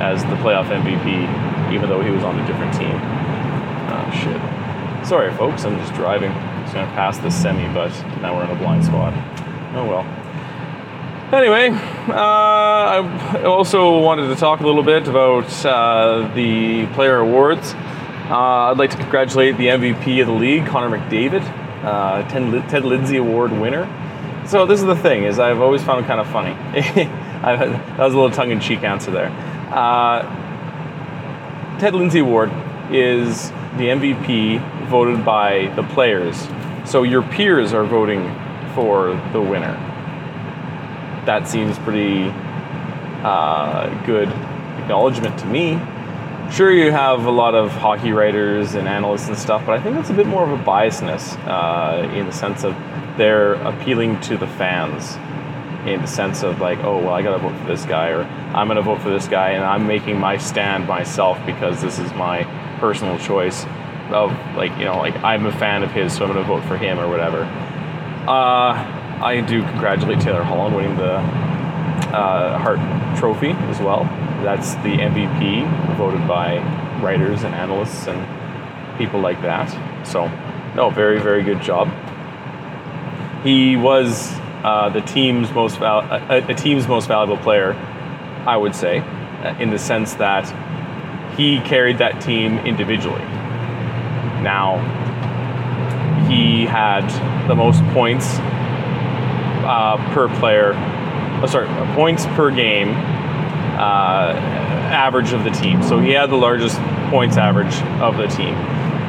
as 0.00 0.22
the 0.24 0.36
playoff 0.36 0.68
MVP, 0.68 1.72
even 1.72 1.88
though 1.88 2.02
he 2.02 2.10
was 2.10 2.24
on 2.24 2.38
a 2.38 2.46
different 2.46 2.72
team. 2.74 2.92
Oh 2.92 4.10
shit. 4.12 5.06
Sorry, 5.06 5.32
folks. 5.36 5.64
I'm 5.64 5.78
just 5.78 5.94
driving. 5.94 6.32
Just 6.62 6.74
gonna 6.74 6.92
pass 6.92 7.18
this 7.18 7.40
semi, 7.40 7.72
but 7.72 7.90
now 8.20 8.36
we're 8.36 8.44
in 8.44 8.50
a 8.50 8.56
blind 8.56 8.84
spot. 8.84 9.14
Oh 9.74 9.86
well. 9.86 10.19
Anyway, 11.32 11.68
uh, 11.68 12.12
I 12.12 13.44
also 13.44 14.00
wanted 14.00 14.26
to 14.26 14.34
talk 14.34 14.58
a 14.58 14.66
little 14.66 14.82
bit 14.82 15.06
about 15.06 15.64
uh, 15.64 16.28
the 16.34 16.86
player 16.94 17.18
awards. 17.18 17.72
Uh, 18.28 18.70
I'd 18.70 18.78
like 18.78 18.90
to 18.90 18.96
congratulate 18.96 19.56
the 19.56 19.68
MVP 19.68 20.20
of 20.22 20.26
the 20.26 20.32
league, 20.32 20.66
Connor 20.66 20.98
McDavid, 20.98 21.42
uh, 21.84 22.28
Ted, 22.28 22.84
Lindsay 22.84 23.18
Award 23.18 23.52
winner. 23.52 23.86
So 24.44 24.66
this 24.66 24.80
is 24.80 24.86
the 24.86 24.96
thing: 24.96 25.22
is 25.22 25.38
I've 25.38 25.60
always 25.60 25.84
found 25.84 26.04
it 26.04 26.08
kind 26.08 26.20
of 26.20 26.26
funny. 26.28 26.56
That 27.40 27.98
was 27.98 28.12
a 28.12 28.16
little 28.18 28.30
tongue-in-cheek 28.30 28.82
answer 28.82 29.10
there. 29.10 29.30
Uh, 29.72 30.20
Ted 31.78 31.94
Lindsay 31.94 32.18
Award 32.18 32.50
is 32.90 33.50
the 33.78 33.86
MVP 33.86 34.88
voted 34.88 35.24
by 35.24 35.72
the 35.76 35.82
players. 35.94 36.48
So 36.84 37.04
your 37.04 37.22
peers 37.22 37.72
are 37.72 37.84
voting 37.84 38.28
for 38.74 39.14
the 39.32 39.40
winner. 39.40 39.89
That 41.30 41.46
seems 41.46 41.78
pretty 41.78 42.28
uh, 43.22 43.88
good 44.04 44.28
acknowledgement 44.82 45.38
to 45.38 45.46
me. 45.46 45.78
Sure, 46.50 46.72
you 46.72 46.90
have 46.90 47.26
a 47.26 47.30
lot 47.30 47.54
of 47.54 47.70
hockey 47.70 48.10
writers 48.10 48.74
and 48.74 48.88
analysts 48.88 49.28
and 49.28 49.38
stuff, 49.38 49.64
but 49.64 49.78
I 49.78 49.80
think 49.80 49.94
that's 49.94 50.10
a 50.10 50.12
bit 50.12 50.26
more 50.26 50.42
of 50.42 50.50
a 50.50 50.60
biasness 50.64 51.38
uh, 51.46 52.12
in 52.14 52.26
the 52.26 52.32
sense 52.32 52.64
of 52.64 52.74
they're 53.16 53.54
appealing 53.62 54.20
to 54.22 54.36
the 54.36 54.48
fans 54.48 55.14
in 55.88 56.00
the 56.00 56.08
sense 56.08 56.42
of 56.42 56.60
like, 56.60 56.80
oh 56.80 56.98
well, 56.98 57.14
I 57.14 57.22
gotta 57.22 57.38
vote 57.38 57.56
for 57.60 57.66
this 57.68 57.84
guy, 57.84 58.08
or 58.08 58.24
I'm 58.52 58.66
gonna 58.66 58.82
vote 58.82 59.00
for 59.00 59.10
this 59.10 59.28
guy, 59.28 59.50
and 59.50 59.62
I'm 59.62 59.86
making 59.86 60.18
my 60.18 60.36
stand 60.36 60.88
myself 60.88 61.38
because 61.46 61.80
this 61.80 62.00
is 62.00 62.12
my 62.14 62.42
personal 62.80 63.16
choice 63.20 63.66
of 64.10 64.32
like, 64.56 64.76
you 64.78 64.84
know, 64.84 64.98
like 64.98 65.14
I'm 65.22 65.46
a 65.46 65.52
fan 65.52 65.84
of 65.84 65.92
his, 65.92 66.12
so 66.12 66.24
I'm 66.24 66.32
gonna 66.32 66.42
vote 66.42 66.64
for 66.64 66.76
him 66.76 66.98
or 66.98 67.08
whatever. 67.08 67.44
Uh, 68.26 68.99
I 69.22 69.42
do 69.42 69.62
congratulate 69.62 70.20
Taylor 70.20 70.42
Hall 70.42 70.60
on 70.60 70.74
winning 70.74 70.96
the 70.96 71.16
uh, 71.16 72.58
Hart 72.58 72.78
Trophy 73.18 73.50
as 73.50 73.78
well. 73.78 74.04
That's 74.42 74.74
the 74.76 74.96
MVP 74.96 75.96
voted 75.98 76.26
by 76.26 76.58
writers 77.02 77.42
and 77.42 77.54
analysts 77.54 78.06
and 78.06 78.96
people 78.96 79.20
like 79.20 79.42
that. 79.42 79.68
So, 80.06 80.28
no, 80.74 80.88
very, 80.88 81.20
very 81.20 81.42
good 81.42 81.60
job. 81.60 81.88
He 83.44 83.76
was 83.76 84.32
uh, 84.64 84.88
the 84.88 85.02
team's 85.02 85.50
most 85.52 85.78
val- 85.78 86.00
a, 86.00 86.38
a 86.38 86.54
team's 86.54 86.88
most 86.88 87.06
valuable 87.06 87.42
player, 87.42 87.74
I 88.46 88.56
would 88.56 88.74
say, 88.74 89.00
uh, 89.00 89.54
in 89.58 89.68
the 89.68 89.78
sense 89.78 90.14
that 90.14 90.48
he 91.36 91.60
carried 91.60 91.98
that 91.98 92.22
team 92.22 92.58
individually. 92.60 93.24
Now, 94.40 94.78
he 96.26 96.64
had 96.64 97.06
the 97.48 97.54
most 97.54 97.82
points 97.92 98.38
uh, 99.70 99.96
per 100.12 100.28
player, 100.40 100.72
oh, 101.42 101.46
sorry, 101.46 101.68
points 101.94 102.26
per 102.26 102.50
game 102.50 102.88
uh, 102.88 104.34
average 104.90 105.32
of 105.32 105.44
the 105.44 105.50
team. 105.50 105.82
So 105.82 106.00
he 106.00 106.10
had 106.10 106.28
the 106.28 106.36
largest 106.36 106.76
points 107.08 107.36
average 107.36 107.74
of 108.02 108.16
the 108.16 108.26
team. 108.26 108.54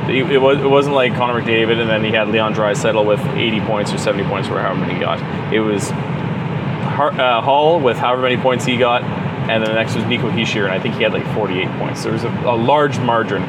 It, 0.07 0.31
it, 0.31 0.37
was, 0.37 0.59
it 0.59 0.67
wasn't 0.67 0.95
like 0.95 1.15
Connor 1.15 1.41
McDavid 1.41 1.79
and 1.79 1.89
then 1.89 2.03
he 2.03 2.11
had 2.11 2.27
Leon 2.27 2.53
Draisaitl 2.53 3.05
with 3.05 3.19
80 3.35 3.61
points 3.61 3.91
or 3.91 3.97
70 3.97 4.27
points 4.29 4.49
or 4.49 4.59
however 4.59 4.79
many 4.79 4.93
he 4.93 4.99
got. 4.99 5.19
It 5.53 5.61
was 5.61 5.89
Har- 5.89 7.19
uh, 7.19 7.41
Hall 7.41 7.79
with 7.79 7.97
however 7.97 8.21
many 8.21 8.37
points 8.37 8.63
he 8.63 8.77
got, 8.77 9.01
and 9.03 9.63
then 9.63 9.69
the 9.69 9.73
next 9.73 9.95
was 9.95 10.05
Nico 10.05 10.29
Hischier, 10.29 10.65
and 10.65 10.71
I 10.71 10.79
think 10.79 10.95
he 10.95 11.03
had 11.03 11.13
like 11.13 11.25
48 11.33 11.67
points. 11.79 12.03
There 12.03 12.13
was 12.13 12.23
a, 12.23 12.29
a 12.45 12.55
large 12.55 12.99
margin 12.99 13.41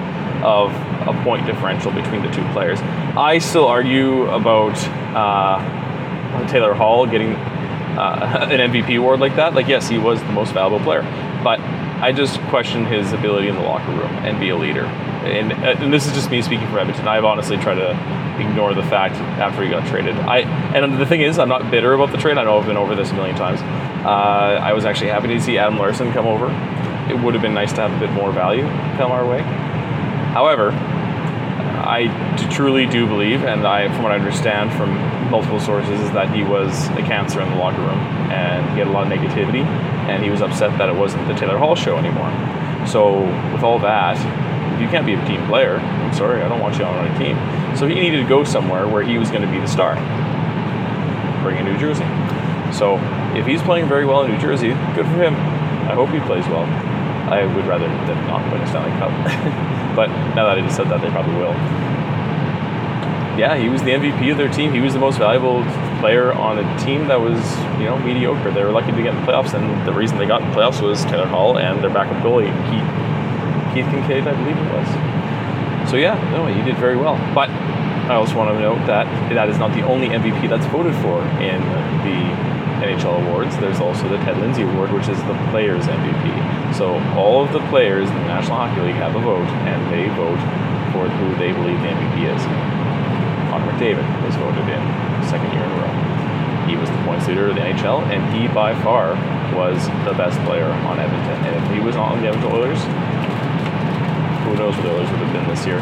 of 0.43 0.73
a 1.07 1.21
point 1.25 1.47
differential 1.47 1.93
between 1.93 2.23
the 2.23 2.31
two 2.31 2.45
players. 2.53 2.81
I 2.81 3.39
still 3.39 3.67
argue 3.67 4.29
about 4.31 4.77
uh, 5.15 5.82
Taylor 6.49 6.75
Hall 6.75 7.07
getting 7.07 7.35
uh, 7.35 8.49
an 8.51 8.71
MVP 8.71 8.99
award 8.99 9.21
like 9.21 9.37
that. 9.37 9.55
Like, 9.55 9.69
yes, 9.69 9.89
he 9.89 9.99
was 9.99 10.21
the 10.21 10.33
most 10.33 10.53
valuable 10.53 10.85
player, 10.85 11.03
but 11.45 11.61
I 11.61 12.13
just 12.13 12.41
question 12.43 12.85
his 12.85 13.13
ability 13.13 13.49
in 13.49 13.55
the 13.55 13.63
locker 13.63 13.93
room 13.93 14.11
and 14.25 14.41
be 14.41 14.49
a 14.49 14.57
leader. 14.57 14.85
And, 14.85 15.53
uh, 15.53 15.77
and 15.79 15.93
this 15.93 16.07
is 16.07 16.13
just 16.15 16.31
me 16.31 16.43
speaking 16.43 16.67
for 16.69 16.79
Edmonton. 16.79 17.07
I've 17.07 17.25
honestly 17.25 17.57
tried 17.59 17.77
to 17.77 17.91
ignore 18.41 18.75
the 18.75 18.83
fact 18.83 19.15
after 19.15 19.63
he 19.63 19.71
got 19.71 19.87
traded. 19.87 20.17
I 20.17 20.41
and 20.41 20.99
the 20.99 21.07
thing 21.07 21.21
is, 21.21 21.39
I'm 21.39 21.49
not 21.49 21.71
bitter 21.71 21.93
about 21.93 22.11
the 22.11 22.19
trade. 22.19 22.39
I 22.39 22.45
know 22.45 22.59
I've 22.59 22.67
been 22.67 22.77
over 22.77 22.95
this 22.95 23.11
a 23.11 23.15
million 23.15 23.37
times. 23.37 23.61
Uh, 24.05 24.09
I 24.09 24.73
was 24.73 24.85
actually 24.85 25.11
happy 25.11 25.29
to 25.29 25.41
see 25.41 25.59
Adam 25.59 25.79
Larsson 25.79 26.13
come 26.13 26.27
over. 26.27 26.47
It 27.09 27.23
would 27.23 27.35
have 27.35 27.43
been 27.43 27.55
nice 27.55 27.73
to 27.75 27.83
have 27.83 27.93
a 27.93 27.99
bit 28.01 28.11
more 28.11 28.33
value 28.33 28.63
come 28.97 29.13
our 29.13 29.25
way. 29.25 29.43
However, 30.33 30.73
I 31.83 32.37
d- 32.37 32.55
truly 32.55 32.87
do 32.87 33.07
believe, 33.07 33.45
and 33.45 33.67
I, 33.67 33.89
from 33.89 34.03
what 34.03 34.13
I 34.13 34.17
understand 34.17 34.73
from 34.73 34.95
multiple 35.31 35.61
sources, 35.61 36.01
is 36.01 36.11
that 36.13 36.35
he 36.35 36.43
was 36.43 36.89
a 36.91 37.03
cancer 37.03 37.41
in 37.41 37.51
the 37.51 37.57
locker 37.57 37.81
room, 37.81 37.99
and 38.31 38.71
he 38.73 38.79
had 38.79 38.87
a 38.87 38.91
lot 38.91 39.11
of 39.11 39.13
negativity, 39.13 39.65
and 40.09 40.23
he 40.23 40.31
was 40.31 40.41
upset 40.43 40.77
that 40.79 40.89
it 40.89 40.95
wasn't 40.95 41.27
the 41.29 41.35
Taylor 41.35 41.59
Hall 41.59 41.75
show 41.75 41.97
anymore. 41.97 42.31
So, 42.87 43.23
with 43.53 43.63
all 43.63 43.79
that, 43.81 44.17
you 44.81 44.89
can't 44.89 45.07
be 45.07 45.15
a 45.15 45.27
team 45.27 45.45
player. 45.47 45.77
I'm 45.77 46.13
sorry, 46.13 46.43
I 46.43 46.49
don't 46.49 46.61
want 46.61 46.79
you 46.79 46.85
on 46.85 47.09
my 47.09 47.19
team. 47.19 47.37
So 47.77 47.87
he 47.87 47.95
needed 47.95 48.23
to 48.23 48.29
go 48.29 48.45
somewhere 48.45 48.87
where 48.87 49.03
he 49.03 49.19
was 49.19 49.31
going 49.31 49.43
to 49.43 49.51
be 49.51 49.59
the 49.59 49.67
star. 49.67 49.95
Bring 51.43 51.59
in 51.59 51.65
New 51.65 51.79
Jersey. 51.79 52.05
So 52.73 52.99
if 53.37 53.47
he's 53.47 53.63
playing 53.63 53.89
very 53.89 54.05
well 54.05 54.23
in 54.25 54.33
New 54.33 54.39
Jersey, 54.39 54.69
good 54.95 55.07
for 55.07 55.23
him. 55.23 55.35
I 55.35 55.95
hope 55.95 56.11
he 56.11 56.21
plays 56.21 56.47
well. 56.47 56.67
I 57.31 57.45
would 57.45 57.67
rather 57.67 57.87
than 57.87 58.27
not 58.27 58.51
win 58.53 58.61
a 58.61 58.67
Stanley 58.67 58.91
Cup. 58.99 59.11
but 59.97 60.09
now 60.35 60.47
that 60.47 60.59
I 60.59 60.61
just 60.61 60.77
said 60.77 60.89
that, 60.89 61.01
they 61.01 61.11
probably 61.11 61.35
will. 61.37 61.55
Yeah, 63.39 63.57
he 63.57 63.69
was 63.69 63.83
the 63.83 63.93
MVP 63.93 64.31
of 64.31 64.37
their 64.37 64.51
team. 64.51 64.73
He 64.73 64.81
was 64.81 64.93
the 64.93 64.99
most 64.99 65.19
valuable 65.19 65.65
player 66.01 66.33
on 66.33 66.59
a 66.59 66.79
team 66.85 67.09
that 67.09 67.19
was, 67.19 67.39
you 67.79 67.87
know, 67.87 67.99
mediocre. 67.99 68.51
They 68.51 68.63
were 68.63 68.73
lucky 68.73 68.93
to 68.93 69.03
get 69.03 69.15
in 69.15 69.21
the 69.25 69.33
playoffs, 69.33 69.55
and 69.55 69.89
the 69.89 69.93
reason 69.93 70.19
they 70.19 70.27
got 70.27 70.43
in 70.43 70.51
the 70.51 70.55
playoffs 70.55 70.83
was 70.83 71.05
Taylor 71.05 71.27
Hall 71.27 71.59
and 71.59 71.83
their 71.83 71.91
backup 71.91 72.23
goalie, 72.23 72.53
Keith, 72.69 72.85
Keith 73.73 73.87
Kinkaid, 73.87 74.27
I 74.27 74.35
believe 74.37 74.57
it 74.57 74.73
was. 74.73 75.91
So 75.91 75.97
yeah, 75.97 76.15
no, 76.33 76.47
he 76.47 76.63
did 76.63 76.77
very 76.77 76.97
well. 76.97 77.17
But 77.35 77.49
I 77.49 78.15
also 78.17 78.37
want 78.37 78.51
to 78.51 78.61
note 78.61 78.85
that 78.87 79.07
that 79.33 79.49
is 79.49 79.59
not 79.59 79.73
the 79.73 79.83
only 79.83 80.09
MVP 80.09 80.49
that's 80.49 80.67
voted 80.67 80.95
for 80.97 81.23
in 81.41 81.61
the 82.05 82.21
NHL 82.85 83.27
awards. 83.27 83.57
There's 83.59 83.81
also 83.81 84.09
the 84.09 84.19
Ted 84.19 84.37
Lindsay 84.39 84.63
Award, 84.63 84.93
which 84.93 85.09
is 85.09 85.17
the 85.25 85.35
players' 85.51 85.87
MVP. 85.87 86.52
So 86.75 86.97
all 87.17 87.45
of 87.45 87.53
the 87.53 87.61
players 87.69 88.09
in 88.09 88.17
the 88.17 88.29
National 88.33 88.57
Hockey 88.57 88.81
League 88.81 88.97
have 88.97 89.15
a 89.15 89.21
vote, 89.21 89.47
and 89.69 89.81
they 89.93 90.09
vote 90.17 90.41
for 90.93 91.09
who 91.09 91.37
they 91.37 91.53
believe 91.53 91.81
the 91.85 91.93
MVP 91.93 92.29
is. 92.33 92.43
Connor 93.53 93.69
McDavid 93.73 94.07
was 94.25 94.35
voted 94.37 94.65
in 94.69 94.83
second 95.29 95.53
year 95.53 95.65
in 95.65 95.71
a 95.71 95.79
row. 95.85 95.93
He 96.67 96.77
was 96.77 96.89
the 96.89 96.97
points 97.05 97.29
leader 97.29 97.49
of 97.49 97.57
the 97.57 97.61
NHL, 97.61 98.01
and 98.09 98.25
he 98.33 98.49
by 98.49 98.75
far 98.83 99.13
was 99.53 99.77
the 100.09 100.15
best 100.17 100.41
player 100.49 100.71
on 100.89 100.99
Edmonton. 100.99 101.37
And 101.45 101.57
if 101.61 101.73
he 101.77 101.81
was 101.81 101.97
not 101.97 102.13
on 102.13 102.23
the 102.23 102.29
Edmonton 102.29 102.53
Oilers, 102.53 102.81
who 104.45 104.57
knows 104.57 104.75
what 104.77 104.83
the 104.83 104.93
Oilers 104.97 105.11
would 105.11 105.21
have 105.21 105.33
been 105.33 105.49
this 105.49 105.67
year. 105.67 105.81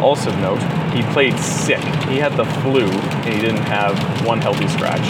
Also 0.00 0.34
note, 0.40 0.60
he 0.94 1.02
played 1.12 1.36
sick. 1.38 1.84
He 2.08 2.16
had 2.16 2.32
the 2.36 2.46
flu, 2.64 2.88
and 2.88 3.34
he 3.34 3.40
didn't 3.40 3.64
have 3.68 3.92
one 4.24 4.40
healthy 4.40 4.68
scratch 4.68 5.04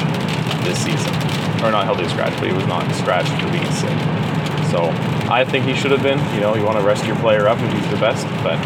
this 0.65 0.83
season. 0.83 1.15
Or 1.63 1.71
not 1.71 1.85
healthy 1.85 2.09
scratch, 2.09 2.35
but 2.41 2.49
he 2.49 2.53
was 2.53 2.67
not 2.67 2.91
scratched 2.95 3.31
for 3.41 3.51
being 3.53 3.71
sick. 3.71 3.95
So 4.71 4.89
I 5.31 5.45
think 5.45 5.67
he 5.67 5.75
should 5.75 5.91
have 5.91 6.03
been. 6.03 6.19
You 6.35 6.41
know, 6.41 6.55
you 6.55 6.65
want 6.65 6.79
to 6.79 6.85
rest 6.85 7.05
your 7.07 7.17
player 7.17 7.49
up 7.49 7.59
if 7.59 7.73
he's 7.73 7.91
the 7.91 7.99
best, 7.99 8.27
but 8.47 8.59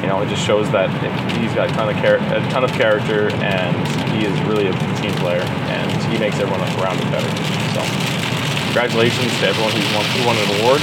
you 0.00 0.08
know, 0.08 0.20
it 0.24 0.28
just 0.32 0.40
shows 0.40 0.64
that 0.72 0.88
he's 1.36 1.52
got 1.52 1.68
a 1.68 1.72
ton 1.76 1.92
of 1.92 1.96
char- 2.00 2.20
a 2.32 2.40
ton 2.48 2.64
of 2.64 2.72
character, 2.72 3.28
and 3.44 3.76
he 4.16 4.24
is 4.24 4.32
really 4.48 4.66
a 4.68 4.74
team 4.96 5.12
player, 5.20 5.44
and 5.68 5.86
he 6.08 6.16
makes 6.16 6.40
everyone 6.40 6.64
around 6.80 6.96
him 6.96 7.12
better. 7.12 7.28
So, 7.76 7.84
congratulations 8.72 9.28
to 9.44 9.52
everyone 9.52 9.72
who's 9.76 9.90
won, 9.92 10.04
who 10.16 10.20
won 10.24 10.36
an 10.40 10.48
award. 10.60 10.80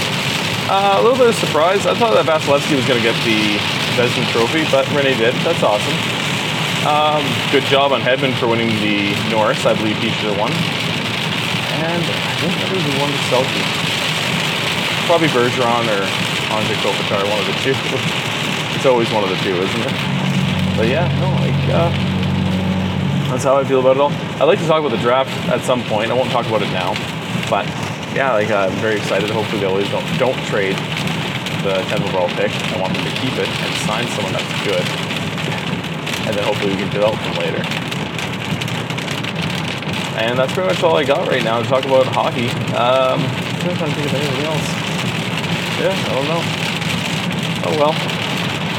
Uh, 0.70 1.00
a 1.00 1.02
little 1.02 1.18
bit 1.18 1.34
of 1.34 1.38
surprise. 1.42 1.88
I 1.90 1.98
thought 1.98 2.14
that 2.14 2.30
Vasilevskiy 2.30 2.78
was 2.78 2.86
going 2.86 3.02
to 3.02 3.06
get 3.06 3.18
the 3.26 3.58
Vezina 3.98 4.28
Trophy, 4.30 4.68
but 4.70 4.86
Rinne 4.94 5.18
did. 5.18 5.34
That's 5.42 5.64
awesome. 5.66 5.98
Um, 6.86 7.26
good 7.50 7.66
job 7.72 7.92
on 7.92 8.02
Hedman 8.06 8.38
for 8.38 8.46
winning 8.46 8.70
the 8.86 9.16
Norris. 9.34 9.66
I 9.66 9.74
believe 9.74 9.98
he 9.98 10.14
should 10.14 10.30
have 10.30 10.40
won. 10.40 10.54
And 10.54 12.04
I 12.06 12.34
think 12.38 12.54
that 12.54 12.70
was 12.70 12.86
one 13.02 13.10
to 13.10 13.22
Selke. 13.34 13.87
Probably 15.08 15.30
Bergeron 15.30 15.88
or 15.88 16.04
Andre 16.52 16.76
Kopitar, 16.84 17.24
one 17.24 17.40
of 17.40 17.48
the 17.48 17.56
two. 17.64 17.72
it's 18.76 18.86
always 18.86 19.10
one 19.10 19.24
of 19.24 19.30
the 19.30 19.38
two, 19.38 19.56
isn't 19.56 19.82
it? 19.88 19.96
But 20.76 20.90
yeah, 20.92 21.08
no, 21.24 21.32
like 21.40 21.56
uh, 21.72 21.90
that's 23.32 23.46
how 23.46 23.56
I 23.56 23.64
feel 23.64 23.80
about 23.80 23.96
it 23.96 24.02
all. 24.02 24.12
I'd 24.12 24.52
like 24.52 24.60
to 24.60 24.68
talk 24.68 24.80
about 24.84 24.92
the 24.92 25.02
draft 25.02 25.32
at 25.48 25.62
some 25.62 25.82
point. 25.84 26.12
I 26.12 26.14
won't 26.14 26.30
talk 26.30 26.46
about 26.46 26.62
it 26.62 26.70
now, 26.76 26.92
but 27.50 27.66
yeah, 28.14 28.34
like 28.34 28.52
uh, 28.52 28.68
I'm 28.68 28.78
very 28.84 28.98
excited. 28.98 29.30
Hopefully, 29.30 29.62
they 29.62 29.68
Oilers 29.68 29.90
don't 29.90 30.06
don't 30.20 30.38
trade 30.46 30.76
the 31.64 31.80
10th 31.88 32.04
overall 32.12 32.28
pick. 32.36 32.52
I 32.52 32.82
want 32.82 32.94
them 32.94 33.08
to 33.08 33.16
keep 33.24 33.32
it 33.40 33.48
and 33.48 33.72
sign 33.88 34.06
someone 34.12 34.34
that's 34.36 34.56
good, 34.68 34.84
and 36.28 36.36
then 36.36 36.44
hopefully 36.44 36.76
we 36.76 36.84
can 36.84 36.92
develop 36.92 37.16
them 37.24 37.36
later. 37.40 37.64
And 40.20 40.38
that's 40.38 40.52
pretty 40.52 40.68
much 40.68 40.84
all 40.84 40.98
I 40.98 41.06
got 41.06 41.30
right 41.30 41.44
now 41.44 41.62
to 41.62 41.68
talk 41.68 41.86
about 41.86 42.08
hockey. 42.08 42.50
Um, 42.76 43.24
I'm 43.24 43.76
trying 43.78 43.90
to 43.90 43.96
think 43.96 44.08
of 44.08 44.14
anything 44.14 44.46
else. 44.46 44.77
Yeah, 45.80 45.94
I 45.94 46.14
don't 46.16 46.28
know. 46.28 46.42
Oh 47.70 47.74
well. 47.78 47.94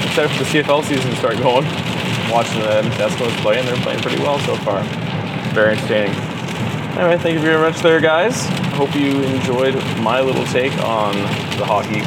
Excited 0.06 0.30
for 0.36 0.44
the 0.44 0.50
CFL 0.50 0.84
season 0.84 1.10
to 1.10 1.16
start 1.16 1.36
going. 1.38 1.64
Watching 2.30 2.60
the 2.60 2.82
Eskimos 2.98 3.36
play, 3.40 3.58
and 3.58 3.68
they're 3.68 3.76
playing 3.76 4.00
pretty 4.00 4.20
well 4.22 4.38
so 4.40 4.56
far. 4.56 4.82
Very 5.54 5.76
entertaining. 5.76 6.14
Anyway, 6.98 7.16
thank 7.18 7.34
you 7.34 7.40
very 7.40 7.60
much 7.60 7.80
there, 7.80 8.00
guys. 8.00 8.46
Hope 8.74 8.94
you 8.94 9.22
enjoyed 9.22 9.74
my 10.02 10.20
little 10.20 10.44
take 10.46 10.72
on 10.82 11.14
the 11.58 11.64
hockey 11.64 12.02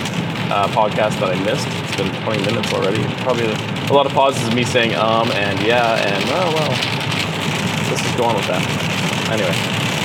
uh, 0.52 0.68
podcast 0.76 1.20
that 1.24 1.32
I 1.32 1.40
missed. 1.44 1.68
It's 1.88 1.96
been 1.96 2.12
20 2.24 2.44
minutes 2.44 2.74
already. 2.74 3.02
Probably 3.24 3.48
a 3.48 3.94
lot 3.94 4.06
of 4.06 4.12
pauses 4.12 4.46
of 4.48 4.54
me 4.54 4.64
saying 4.64 4.96
um 4.96 5.32
and 5.32 5.60
yeah 5.66 5.96
and 6.04 6.24
oh 6.36 6.52
well. 6.52 6.72
Let's 7.90 8.04
just 8.04 8.18
go 8.18 8.26
on 8.26 8.36
with 8.36 8.48
that. 8.48 8.64
Anyway, 9.32 9.56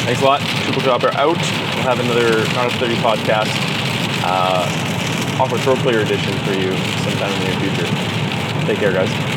thanks 0.07 0.23
a 0.23 0.25
lot. 0.25 0.41
Triple 0.63 0.83
Dropper 0.83 1.11
out. 1.19 1.39
We'll 1.75 1.87
have 1.91 1.99
another 1.99 2.47
Not 2.55 2.71
30 2.79 2.95
podcast, 3.03 3.51
uh, 4.27 5.40
Awkward 5.40 5.61
Throw 5.61 5.77
Clear 5.77 6.01
edition 6.01 6.32
for 6.44 6.53
you 6.53 6.73
sometime 7.05 7.32
in 7.32 7.40
the 7.40 7.61
near 7.61 7.70
future. 7.70 8.66
Take 8.66 8.78
care, 8.78 8.93
guys. 8.93 9.36